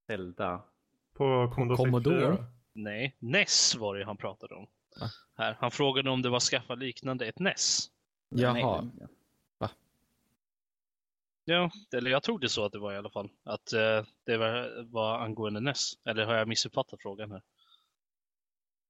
Zelda. 0.07 0.63
På 1.17 1.51
Commodore? 1.55 1.77
Commodore? 1.77 2.45
Nej, 2.73 3.15
NES 3.19 3.75
var 3.75 3.95
det 3.95 4.05
han 4.05 4.17
pratade 4.17 4.55
om. 4.55 4.67
Här. 5.37 5.57
Han 5.59 5.71
frågade 5.71 6.09
om 6.09 6.21
det 6.21 6.29
var 6.29 6.39
skaffa 6.39 6.75
liknande 6.75 7.25
ett 7.25 7.39
NES. 7.39 7.91
Jaha. 8.29 8.89
Va? 9.57 9.69
Ja, 11.45 11.71
eller 11.93 12.11
jag 12.11 12.23
trodde 12.23 12.49
så 12.49 12.65
att 12.65 12.71
det 12.71 12.79
var 12.79 12.93
i 12.93 12.97
alla 12.97 13.09
fall. 13.09 13.29
Att 13.43 13.73
uh, 13.73 14.05
det 14.23 14.37
var, 14.37 14.83
var 14.83 15.19
angående 15.19 15.59
NES. 15.59 15.93
Eller 16.05 16.25
har 16.25 16.33
jag 16.33 16.47
missuppfattat 16.47 17.01
frågan 17.01 17.31
här? 17.31 17.41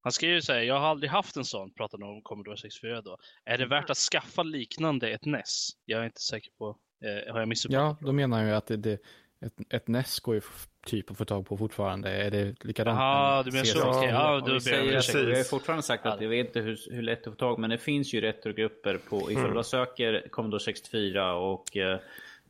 Han 0.05 0.11
skrev 0.11 0.41
så 0.41 0.53
här, 0.53 0.59
jag 0.59 0.79
har 0.79 0.87
aldrig 0.87 1.09
haft 1.09 1.37
en 1.37 1.45
sån, 1.45 1.73
pratade 1.73 2.05
om 2.05 2.21
Commodore 2.21 2.57
64 2.57 3.01
då. 3.01 3.17
Är 3.45 3.57
det 3.57 3.65
värt 3.65 3.89
att 3.89 3.97
skaffa 3.97 4.43
liknande 4.43 5.09
ett 5.09 5.25
NES? 5.25 5.69
Jag 5.85 6.01
är 6.01 6.05
inte 6.05 6.21
säker 6.21 6.51
på, 6.57 6.77
eh, 7.03 7.33
har 7.33 7.39
jag 7.39 7.47
missuppfattat? 7.47 7.97
Ja, 8.01 8.07
då 8.07 8.11
menar 8.11 8.43
jag 8.43 8.57
att 8.57 8.67
det, 8.67 8.77
det, 8.77 8.99
ett, 9.41 9.73
ett 9.73 9.87
NES 9.87 10.19
går 10.19 10.35
ju 10.35 10.41
typ 10.85 11.11
att 11.11 11.17
få 11.17 11.25
tag 11.25 11.47
på 11.47 11.57
fortfarande. 11.57 12.09
Är 12.09 12.31
det 12.31 12.63
likadant? 12.63 12.99
Ja, 12.99 13.43
du 13.45 13.51
menar 13.51 13.65
så. 13.65 13.89
Okay. 13.89 14.09
Ja, 14.09 14.39
då 14.39 14.59
vi, 14.59 14.71
jag 14.71 14.95
har 14.95 15.43
fortfarande 15.43 15.83
sagt 15.83 16.05
att 16.05 16.21
vi 16.21 16.27
vet 16.27 16.47
inte 16.47 16.59
hur, 16.59 16.79
hur 16.91 17.01
lätt 17.01 17.27
att 17.27 17.33
få 17.33 17.39
tag 17.39 17.59
men 17.59 17.69
det 17.69 17.77
finns 17.77 18.13
ju 18.13 18.21
retrogrupper 18.21 18.97
på, 19.09 19.31
ifall 19.31 19.45
mm. 19.45 19.57
du 19.57 19.63
söker 19.63 20.27
Commodore 20.29 20.59
64 20.59 21.35
och 21.35 21.77
eh, 21.77 21.99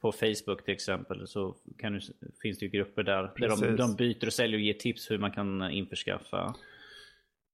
på 0.01 0.11
Facebook 0.11 0.65
till 0.65 0.73
exempel 0.73 1.27
så 1.27 1.55
kan 1.77 1.93
du, 1.93 1.99
finns 2.41 2.59
det 2.59 2.65
ju 2.65 2.71
grupper 2.71 3.03
där, 3.03 3.31
där 3.37 3.49
de, 3.49 3.75
de 3.75 3.95
byter 3.95 4.25
och 4.25 4.33
säljer 4.33 4.57
och 4.57 4.63
ger 4.63 4.73
tips 4.73 5.11
hur 5.11 5.17
man 5.17 5.31
kan 5.31 5.71
införskaffa. 5.71 6.55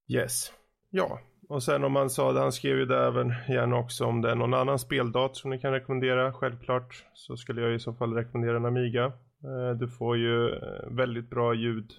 Yes. 0.07 0.53
Ja, 0.89 1.21
och 1.49 1.63
sen 1.63 1.83
om 1.83 1.91
man 1.91 2.09
sa 2.09 2.31
det, 2.31 2.39
han 2.39 2.51
skrev 2.51 2.77
ju 2.77 2.85
det 2.85 3.05
även 3.05 3.33
gärna 3.49 3.77
också 3.77 4.05
om 4.05 4.21
det 4.21 4.31
är 4.31 4.35
någon 4.35 4.53
annan 4.53 4.79
speldator 4.79 5.33
som 5.33 5.49
ni 5.49 5.59
kan 5.59 5.73
rekommendera. 5.73 6.33
Självklart 6.33 7.05
så 7.13 7.37
skulle 7.37 7.61
jag 7.61 7.73
i 7.73 7.79
så 7.79 7.93
fall 7.93 8.13
rekommendera 8.13 8.57
en 8.57 8.65
Amiga. 8.65 9.05
Eh, 9.43 9.77
du 9.79 9.87
får 9.87 10.17
ju 10.17 10.49
eh, 10.49 10.89
väldigt 10.89 11.29
bra 11.29 11.53
ljud, 11.53 11.91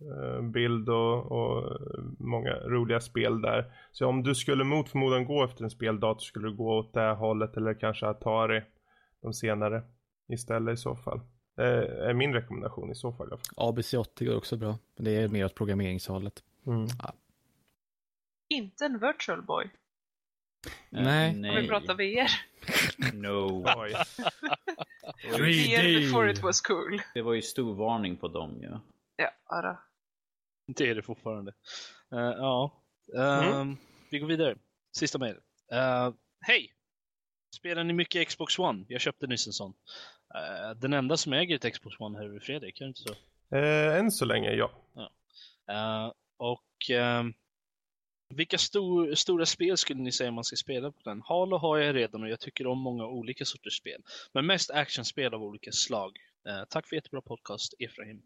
eh, 0.00 0.42
bild 0.42 0.88
och, 0.88 1.32
och 1.32 1.80
många 2.18 2.54
roliga 2.54 3.00
spel 3.00 3.42
där. 3.42 3.72
Så 3.92 4.06
om 4.06 4.22
du 4.22 4.34
skulle 4.34 4.64
mot 4.64 4.88
förmodan 4.88 5.24
gå 5.24 5.44
efter 5.44 5.64
en 5.64 5.70
speldator 5.70 6.20
skulle 6.20 6.48
du 6.48 6.56
gå 6.56 6.78
åt 6.78 6.94
det 6.94 7.12
hållet 7.12 7.56
eller 7.56 7.74
kanske 7.74 8.06
Atari 8.06 8.62
de 9.22 9.32
senare 9.32 9.82
istället 10.28 10.74
i 10.74 10.76
så 10.76 10.96
fall. 10.96 11.20
Det 11.56 11.86
är 11.86 12.14
min 12.14 12.34
rekommendation 12.34 12.90
i 12.90 12.94
så 12.94 13.12
fall. 13.12 13.28
ABC80 13.56 14.24
går 14.24 14.36
också 14.36 14.56
bra. 14.56 14.78
Det 14.96 15.16
är 15.16 15.28
mer 15.28 15.44
åt 15.44 15.54
programmeringshållet. 15.54 16.42
Mm. 16.66 16.86
Ja 17.02 17.14
inte 18.50 18.84
en 18.84 18.98
virtual 18.98 19.42
boy. 19.42 19.70
Nej. 20.90 21.30
Om 21.30 21.42
vi 21.42 21.68
pratar 21.68 21.94
VR. 21.94 22.30
No. 23.14 23.62
VR 25.38 26.00
before 26.00 26.30
it 26.30 26.42
was 26.42 26.60
cool. 26.60 27.02
Det 27.14 27.22
var 27.22 27.34
ju 27.34 27.42
stor 27.42 27.74
varning 27.74 28.16
på 28.16 28.28
dem 28.28 28.58
ju. 28.60 28.66
Ja. 28.66 28.80
Ja, 29.16 29.30
ara. 29.46 29.78
Det 30.66 30.88
är 30.88 30.94
det 30.94 31.02
fortfarande. 31.02 31.52
Uh, 32.14 32.20
ja. 32.20 32.82
Uh, 33.14 33.48
mm. 33.48 33.76
Vi 34.10 34.18
går 34.18 34.26
vidare. 34.26 34.56
Sista 34.92 35.18
mejl. 35.18 35.36
Uh, 35.72 36.14
Hej! 36.40 36.72
Spelar 37.56 37.84
ni 37.84 37.92
mycket 37.92 38.28
Xbox 38.28 38.58
One? 38.58 38.84
Jag 38.88 39.00
köpte 39.00 39.26
nyss 39.26 39.46
en 39.46 39.52
sån. 39.52 39.74
Uh, 40.34 40.80
den 40.80 40.92
enda 40.92 41.16
som 41.16 41.32
äger 41.32 41.56
ett 41.56 41.72
Xbox 41.72 42.00
One 42.00 42.18
här 42.18 42.36
är 42.36 42.40
Fredrik, 42.40 42.80
är 42.80 42.84
det 42.84 42.88
inte 42.88 43.02
så? 43.02 43.14
Uh, 43.56 43.98
än 43.98 44.10
så 44.10 44.24
länge, 44.24 44.50
ja. 44.50 44.70
ja. 45.66 46.14
och 46.36 46.90
ehm, 46.90 47.34
vilka 48.30 48.58
stor, 48.58 49.14
stora 49.14 49.46
spel 49.46 49.76
skulle 49.76 50.02
ni 50.02 50.12
säga 50.12 50.30
man 50.30 50.44
ska 50.44 50.56
spela 50.56 50.92
på 50.92 51.00
den? 51.04 51.22
Halo 51.24 51.58
har 51.58 51.78
jag 51.78 51.94
redan 51.94 52.22
och 52.22 52.28
jag 52.28 52.40
tycker 52.40 52.66
om 52.66 52.78
många 52.78 53.06
olika 53.06 53.44
sorters 53.44 53.76
spel. 53.76 54.02
Men 54.32 54.46
mest 54.46 54.70
actionspel 54.70 55.34
av 55.34 55.42
olika 55.42 55.72
slag. 55.72 56.18
Eh, 56.48 56.64
tack 56.70 56.88
för 56.88 56.96
jättebra 56.96 57.20
podcast, 57.20 57.74
Efraim. 57.78 58.22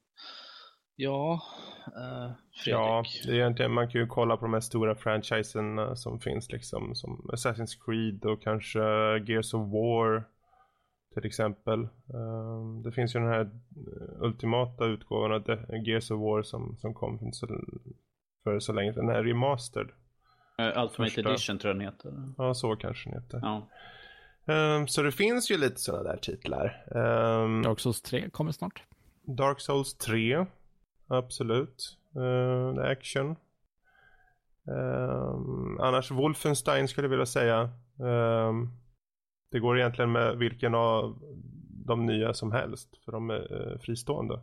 Ja, 0.96 1.42
eh, 1.86 2.32
Fredrik. 2.64 2.80
Ja, 2.80 3.04
det 3.24 3.30
är 3.30 3.34
egentligen, 3.34 3.72
man 3.72 3.90
kan 3.90 4.00
ju 4.00 4.06
kolla 4.06 4.36
på 4.36 4.44
de 4.44 4.52
här 4.52 4.60
stora 4.60 4.94
franchisen 4.94 5.96
som 5.96 6.20
finns 6.20 6.52
liksom. 6.52 6.94
Som 6.94 7.30
Assassin's 7.32 7.84
Creed 7.84 8.24
och 8.24 8.42
kanske 8.42 8.78
Gears 9.26 9.54
of 9.54 9.72
War. 9.72 10.24
Till 11.14 11.26
exempel. 11.26 11.88
Um, 12.14 12.82
det 12.82 12.92
finns 12.92 13.14
ju 13.14 13.20
den 13.20 13.28
här 13.28 13.40
eh, 13.40 14.22
ultimata 14.22 14.84
utgåvan 14.84 15.32
av 15.32 15.48
Gears 15.86 16.10
of 16.10 16.20
War 16.20 16.42
som, 16.42 16.76
som 16.76 16.94
kom 16.94 17.18
för 17.18 17.30
så 17.32 17.46
för 18.44 18.60
så 18.60 18.72
länge 18.72 18.92
sedan. 18.92 19.06
Den 19.06 19.14
här 19.14 19.24
remastered. 19.24 19.88
Uh, 20.60 20.82
Ultimate 20.82 21.10
Första. 21.10 21.30
Edition 21.30 21.58
tror 21.58 21.68
jag 21.70 21.76
den 21.76 21.86
heter. 21.86 22.12
Ja, 22.38 22.54
så 22.54 22.76
kanske 22.76 23.10
den 23.10 23.22
heter. 23.22 23.40
Ja. 23.42 23.68
Um, 24.46 24.88
så 24.88 25.02
det 25.02 25.12
finns 25.12 25.50
ju 25.50 25.58
lite 25.58 25.80
sådana 25.80 26.02
där 26.02 26.16
titlar. 26.16 26.84
Um, 26.86 27.62
Dark 27.62 27.80
Souls 27.80 28.02
3 28.02 28.30
kommer 28.30 28.52
snart. 28.52 28.82
Dark 29.22 29.60
Souls 29.60 29.94
3. 29.94 30.46
Absolut. 31.06 31.98
Uh, 32.16 32.84
action. 32.84 33.36
Um, 34.66 35.80
annars 35.80 36.10
Wolfenstein 36.10 36.88
skulle 36.88 37.04
jag 37.04 37.10
vilja 37.10 37.26
säga. 37.26 37.70
Um, 37.98 38.70
det 39.50 39.58
går 39.60 39.78
egentligen 39.78 40.12
med 40.12 40.36
vilken 40.36 40.74
av 40.74 41.18
de 41.86 42.06
nya 42.06 42.34
som 42.34 42.52
helst. 42.52 42.88
För 43.04 43.12
de 43.12 43.30
är 43.30 43.72
uh, 43.72 43.78
fristående. 43.78 44.40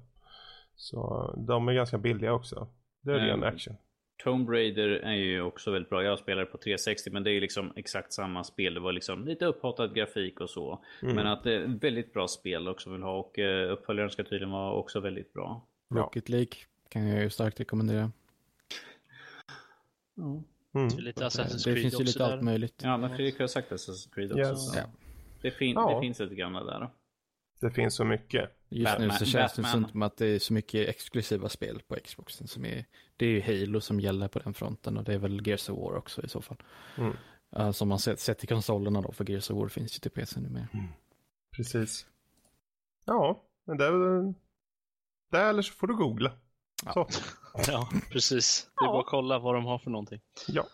Så 0.76 1.34
de 1.48 1.68
är 1.68 1.74
ganska 1.74 1.98
billiga 1.98 2.34
också. 2.34 2.68
Det 3.02 3.12
är 3.12 3.20
ren 3.20 3.44
action. 3.44 3.76
Tomb 4.24 4.50
Raider 4.50 4.88
är 4.90 5.14
ju 5.14 5.42
också 5.42 5.72
väldigt 5.72 5.90
bra. 5.90 6.04
Jag 6.04 6.20
spelar 6.20 6.46
på 6.46 6.58
360 6.58 7.10
men 7.12 7.24
det 7.24 7.30
är 7.30 7.34
ju 7.34 7.40
liksom 7.40 7.74
exakt 7.76 8.14
samma 8.14 8.44
spel. 8.44 8.74
Det 8.74 8.80
var 8.80 8.92
liksom 8.92 9.26
lite 9.26 9.46
upphottad 9.46 9.88
grafik 9.88 10.40
och 10.40 10.50
så. 10.50 10.84
Mm. 11.02 11.16
Men 11.16 11.28
att 11.28 11.44
det 11.44 11.54
är 11.54 11.68
väldigt 11.68 12.14
bra 12.14 12.28
spel 12.28 12.68
också 12.68 12.90
vill 12.90 13.02
ha 13.02 13.20
och 13.20 13.40
uh, 13.40 13.72
uppföljaren 13.72 14.10
ska 14.10 14.24
tydligen 14.24 14.52
vara 14.52 14.74
också 14.74 15.00
väldigt 15.00 15.34
bra. 15.34 15.66
Rocket 15.90 16.30
League 16.30 16.54
kan 16.90 17.08
jag 17.08 17.24
ju 17.24 17.30
starkt 17.30 17.60
rekommendera. 17.60 18.12
Mm. 20.18 20.44
Mm. 20.74 20.90
Det, 20.90 21.02
lite 21.02 21.26
Assassin's 21.26 21.64
Creed 21.64 21.78
det 21.78 21.82
finns 21.82 22.00
ju 22.00 22.04
lite 22.04 22.26
allt 22.26 22.42
möjligt. 22.42 22.82
Ja, 22.84 22.98
men 22.98 23.10
Fredrik 23.10 23.40
har 23.40 23.48
sagt 23.48 23.72
Assassin's 23.72 24.14
Creed 24.14 24.32
också. 24.32 24.42
Yes. 24.42 24.76
Ja. 24.76 24.84
det, 25.42 25.52
fin 25.52 25.74
ja. 25.74 25.96
det 25.96 26.02
finns 26.02 26.20
lite 26.20 26.36
gamla 26.36 26.64
där. 26.64 26.90
Det 27.62 27.72
finns 27.72 27.96
så 27.96 28.06
mycket. 28.06 28.50
Just 28.70 28.92
Batman, 28.92 29.08
nu 29.08 29.14
så 29.14 29.26
känns 29.26 29.56
Batman. 29.56 29.82
det 29.82 29.90
som 29.90 30.02
att 30.02 30.18
det 30.18 30.26
är 30.26 30.40
så 30.40 30.54
mycket 30.54 30.90
exklusiva 30.90 31.50
spel 31.50 31.82
på 31.88 31.96
Xboxen 31.96 32.48
som 32.48 32.66
är, 32.66 32.86
det 33.18 33.26
är 33.26 33.30
ju 33.30 33.42
Halo 33.42 33.82
som 33.82 34.00
gäller 34.00 34.28
på 34.28 34.40
den 34.40 34.54
fronten 34.54 34.98
och 34.98 35.04
det 35.04 35.14
är 35.14 35.18
väl 35.18 35.48
Gears 35.48 35.70
of 35.70 35.78
War 35.78 35.96
också 35.96 36.24
i 36.24 36.30
så 36.30 36.42
fall. 36.42 36.58
Mm. 36.98 37.14
Uh, 37.58 37.72
som 37.72 37.90
man 37.90 38.00
sett, 38.00 38.20
sett 38.20 38.44
i 38.44 38.48
konsolerna 38.48 39.02
då, 39.02 39.12
för 39.12 39.30
Gears 39.30 39.50
of 39.50 39.58
War 39.58 39.68
finns 39.68 39.96
ju 39.96 40.00
till 40.00 40.12
PC 40.12 40.40
numera. 40.40 40.68
Mm. 40.74 40.88
Precis. 41.56 42.06
Ja, 43.06 43.44
men 43.66 43.78
det 43.78 43.86
är 43.86 44.34
det 45.32 45.40
eller 45.40 45.62
så 45.62 45.74
får 45.74 45.88
du 45.88 45.96
googla. 45.96 46.32
Ja, 46.86 47.08
så. 47.10 47.22
ja 47.72 47.90
precis. 48.12 48.70
Det 48.80 48.86
är 48.86 48.88
bara 48.88 49.00
att 49.00 49.06
kolla 49.06 49.40
vad 49.40 49.56
de 49.56 49.66
har 49.66 49.80
för 49.80 49.90
någonting. 49.90 50.22
Ja. 50.48 50.66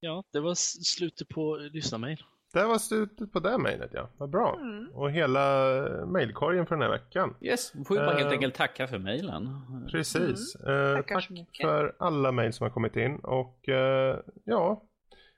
Ja, 0.00 0.24
det 0.30 0.40
var 0.40 0.54
slutet 0.54 1.28
på 1.28 1.56
lyssnarmail. 1.56 2.24
Det 2.54 2.64
var 2.64 2.78
slutet 2.78 3.32
på 3.32 3.40
det 3.40 3.58
mejlet 3.58 3.90
ja. 3.92 4.08
Vad 4.16 4.30
bra. 4.30 4.58
Mm. 4.60 4.88
Och 4.94 5.10
hela 5.10 5.72
mejlkorgen 6.06 6.66
för 6.66 6.74
den 6.74 6.82
här 6.82 6.90
veckan. 6.90 7.34
Yes, 7.40 7.72
får 7.72 7.94
vi 7.94 8.00
bara 8.00 8.12
uh, 8.12 8.18
helt 8.18 8.32
enkelt 8.32 8.54
tacka 8.54 8.86
för 8.86 8.98
mejlen. 8.98 9.60
Precis. 9.90 10.56
Mm. 10.56 10.96
Uh, 10.96 11.02
tack 11.02 11.30
för 11.60 11.94
alla 11.98 12.32
mejl 12.32 12.52
som 12.52 12.64
har 12.64 12.70
kommit 12.70 12.96
in. 12.96 13.16
Och 13.16 13.68
uh, 13.68 14.16
ja, 14.44 14.82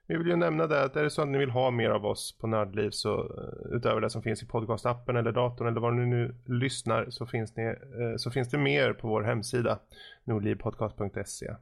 vi 0.06 0.16
vill 0.16 0.26
ju 0.26 0.36
nämna 0.36 0.66
det 0.66 0.82
att 0.82 0.96
är 0.96 1.02
det 1.02 1.10
så 1.10 1.22
att 1.22 1.28
ni 1.28 1.38
vill 1.38 1.50
ha 1.50 1.70
mer 1.70 1.90
av 1.90 2.06
oss 2.06 2.38
på 2.40 2.46
Nördliv 2.46 2.90
så 2.90 3.30
utöver 3.72 4.00
det 4.00 4.10
som 4.10 4.22
finns 4.22 4.42
i 4.42 4.46
podcastappen 4.46 5.16
eller 5.16 5.32
datorn 5.32 5.68
eller 5.68 5.80
var 5.80 5.90
ni 5.90 6.06
nu 6.06 6.34
lyssnar 6.46 7.10
så 7.10 7.26
finns, 7.26 7.56
ni, 7.56 7.74
så 8.18 8.30
finns 8.30 8.50
det 8.50 8.58
mer 8.58 8.92
på 8.92 9.08
vår 9.08 9.22
hemsida 9.22 9.78
nordlivpodcast.se 10.24 11.46
eh, 11.46 11.56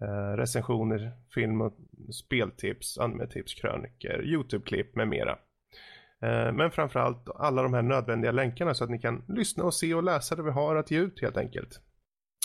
Eh, 0.00 0.36
recensioner, 0.36 1.12
film 1.34 1.60
och 1.60 1.72
speltips, 2.12 2.98
animetips, 2.98 3.54
kröniker, 3.54 4.22
YouTube-klipp 4.24 4.96
med 4.96 5.08
mera. 5.08 5.38
Eh, 6.22 6.52
men 6.52 6.70
framförallt 6.70 7.28
alla 7.34 7.62
de 7.62 7.74
här 7.74 7.82
nödvändiga 7.82 8.32
länkarna 8.32 8.74
så 8.74 8.84
att 8.84 8.90
ni 8.90 8.98
kan 8.98 9.24
lyssna 9.28 9.64
och 9.64 9.74
se 9.74 9.94
och 9.94 10.02
läsa 10.02 10.36
det 10.36 10.42
vi 10.42 10.50
har 10.50 10.76
att 10.76 10.90
ge 10.90 10.98
ut 10.98 11.20
helt 11.20 11.36
enkelt. 11.36 11.80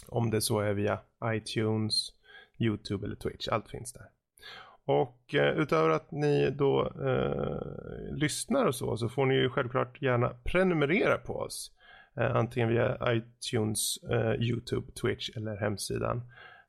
Om 0.08 0.30
det 0.30 0.42
så 0.42 0.60
är 0.60 0.74
via 0.74 1.00
iTunes, 1.26 2.10
YouTube 2.60 3.06
eller 3.06 3.16
Twitch, 3.16 3.48
allt 3.48 3.70
finns 3.70 3.94
där. 3.94 4.06
Och 4.86 5.36
eh, 5.36 5.58
utöver 5.58 5.90
att 5.90 6.12
ni 6.12 6.50
då 6.50 6.92
eh, 7.06 8.16
lyssnar 8.16 8.66
och 8.66 8.76
så, 8.76 8.98
så 8.98 9.10
får 9.10 9.26
ni 9.26 9.36
ju 9.36 9.50
självklart 9.50 10.02
gärna 10.02 10.30
prenumerera 10.44 11.18
på 11.18 11.34
oss. 11.34 11.72
Eh, 12.18 12.36
antingen 12.36 12.70
via 12.70 12.98
iTunes, 13.14 13.98
eh, 14.12 14.34
YouTube, 14.34 14.92
Twitch 14.92 15.30
eller 15.36 15.56
hemsidan. 15.56 16.22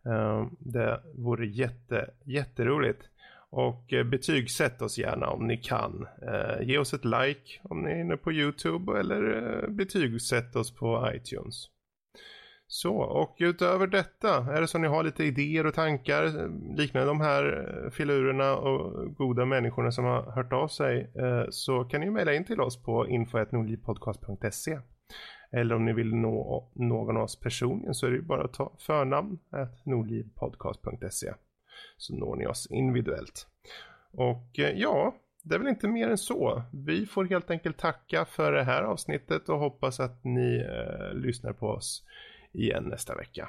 Ehm, 0.07 0.57
det 0.59 1.01
vore 1.15 1.47
jätte, 1.47 2.11
jätteroligt. 2.25 3.03
Och 3.51 3.93
eh, 3.93 4.05
betygsätt 4.05 4.83
oss 4.83 4.99
gärna 4.99 5.27
om 5.27 5.47
ni 5.47 5.57
kan. 5.57 6.07
Ehm, 6.23 6.69
ge 6.69 6.79
oss 6.79 6.95
ett 6.95 7.05
like 7.05 7.61
om 7.63 7.83
ni 7.83 7.91
är 7.91 8.01
inne 8.01 8.17
på 8.17 8.33
YouTube 8.33 9.01
eller 9.01 9.53
eh, 9.63 9.69
betygsätt 9.69 10.57
oss 10.57 10.75
på 10.75 11.11
iTunes. 11.15 11.67
Så, 12.69 12.97
och 12.97 13.37
utöver 13.39 13.87
detta, 13.87 14.37
är 14.37 14.61
det 14.61 14.67
så 14.67 14.79
att 14.79 14.83
ni 14.83 14.89
har 14.89 15.05
lite 15.05 15.25
idéer 15.25 15.67
och 15.67 15.75
tankar 15.75 16.25
ehm, 16.25 16.75
liknande 16.77 17.09
de 17.09 17.21
här 17.21 17.45
eh, 17.85 17.91
filurerna 17.91 18.57
och 18.57 19.15
goda 19.17 19.45
människorna 19.45 19.93
som 19.93 20.05
har 20.05 20.33
hört 20.33 20.53
av 20.53 20.69
sig 20.69 21.13
så 21.51 21.85
kan 21.85 22.01
ni 22.01 22.11
mejla 22.11 22.35
in 22.35 22.45
till 22.45 22.61
oss 22.61 22.83
på 22.83 23.09
info.nordlivpodcast.se 23.09 24.79
eller 25.51 25.75
om 25.75 25.85
ni 25.85 25.93
vill 25.93 26.15
nå 26.15 26.69
någon 26.73 27.17
av 27.17 27.23
oss 27.23 27.41
personligen 27.41 27.95
så 27.95 28.07
är 28.07 28.11
det 28.11 28.23
bara 28.23 28.45
att 28.45 28.53
ta 28.53 28.73
förnamn 28.79 29.39
nordlivpodcast.se 29.85 31.33
så 31.97 32.17
når 32.17 32.37
ni 32.37 32.47
oss 32.47 32.67
individuellt. 32.71 33.47
Och 34.11 34.59
eh, 34.59 34.71
ja, 34.71 35.15
det 35.43 35.55
är 35.55 35.59
väl 35.59 35.69
inte 35.69 35.89
mer 35.89 36.09
än 36.09 36.19
så. 36.19 36.63
Vi 36.73 37.07
får 37.07 37.25
helt 37.25 37.51
enkelt 37.51 37.79
tacka 37.79 38.25
för 38.25 38.53
det 38.53 38.65
här 38.65 38.83
avsnittet 38.83 39.49
och 39.49 39.59
hoppas 39.59 40.01
att 40.01 40.25
ni 40.25 40.57
eh, 40.57 41.15
lyssnar 41.15 41.53
på 41.53 41.69
oss 41.69 42.05
igen 42.53 42.85
nästa 42.85 43.15
vecka. 43.15 43.49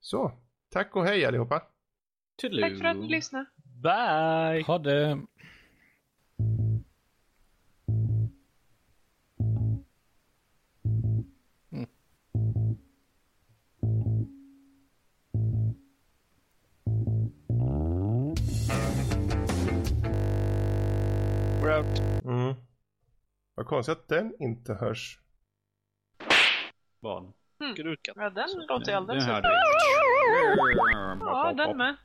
Så, 0.00 0.32
tack 0.72 0.96
och 0.96 1.04
hej 1.04 1.24
allihopa! 1.26 1.62
Toodaloo. 2.40 2.68
Tack 2.68 2.78
för 2.78 2.84
att 2.84 2.96
ni 2.96 3.08
lyssnade! 3.08 3.46
Bye! 3.82 4.62
Ha 4.62 4.78
det! 4.78 5.20
Mm. 22.24 22.54
Vad 23.54 23.66
konstigt 23.66 23.98
att 23.98 24.08
den 24.08 24.34
inte 24.38 24.74
hörs. 24.74 25.18
Vad? 27.00 27.32
Mm. 27.60 27.98
Ja, 28.14 28.30
den 28.30 28.48
låter 28.68 28.90
ju 28.90 28.96
alldeles... 28.96 29.26
Den 29.26 29.42
Ja, 31.20 31.52
den 31.56 31.76
med. 31.76 31.96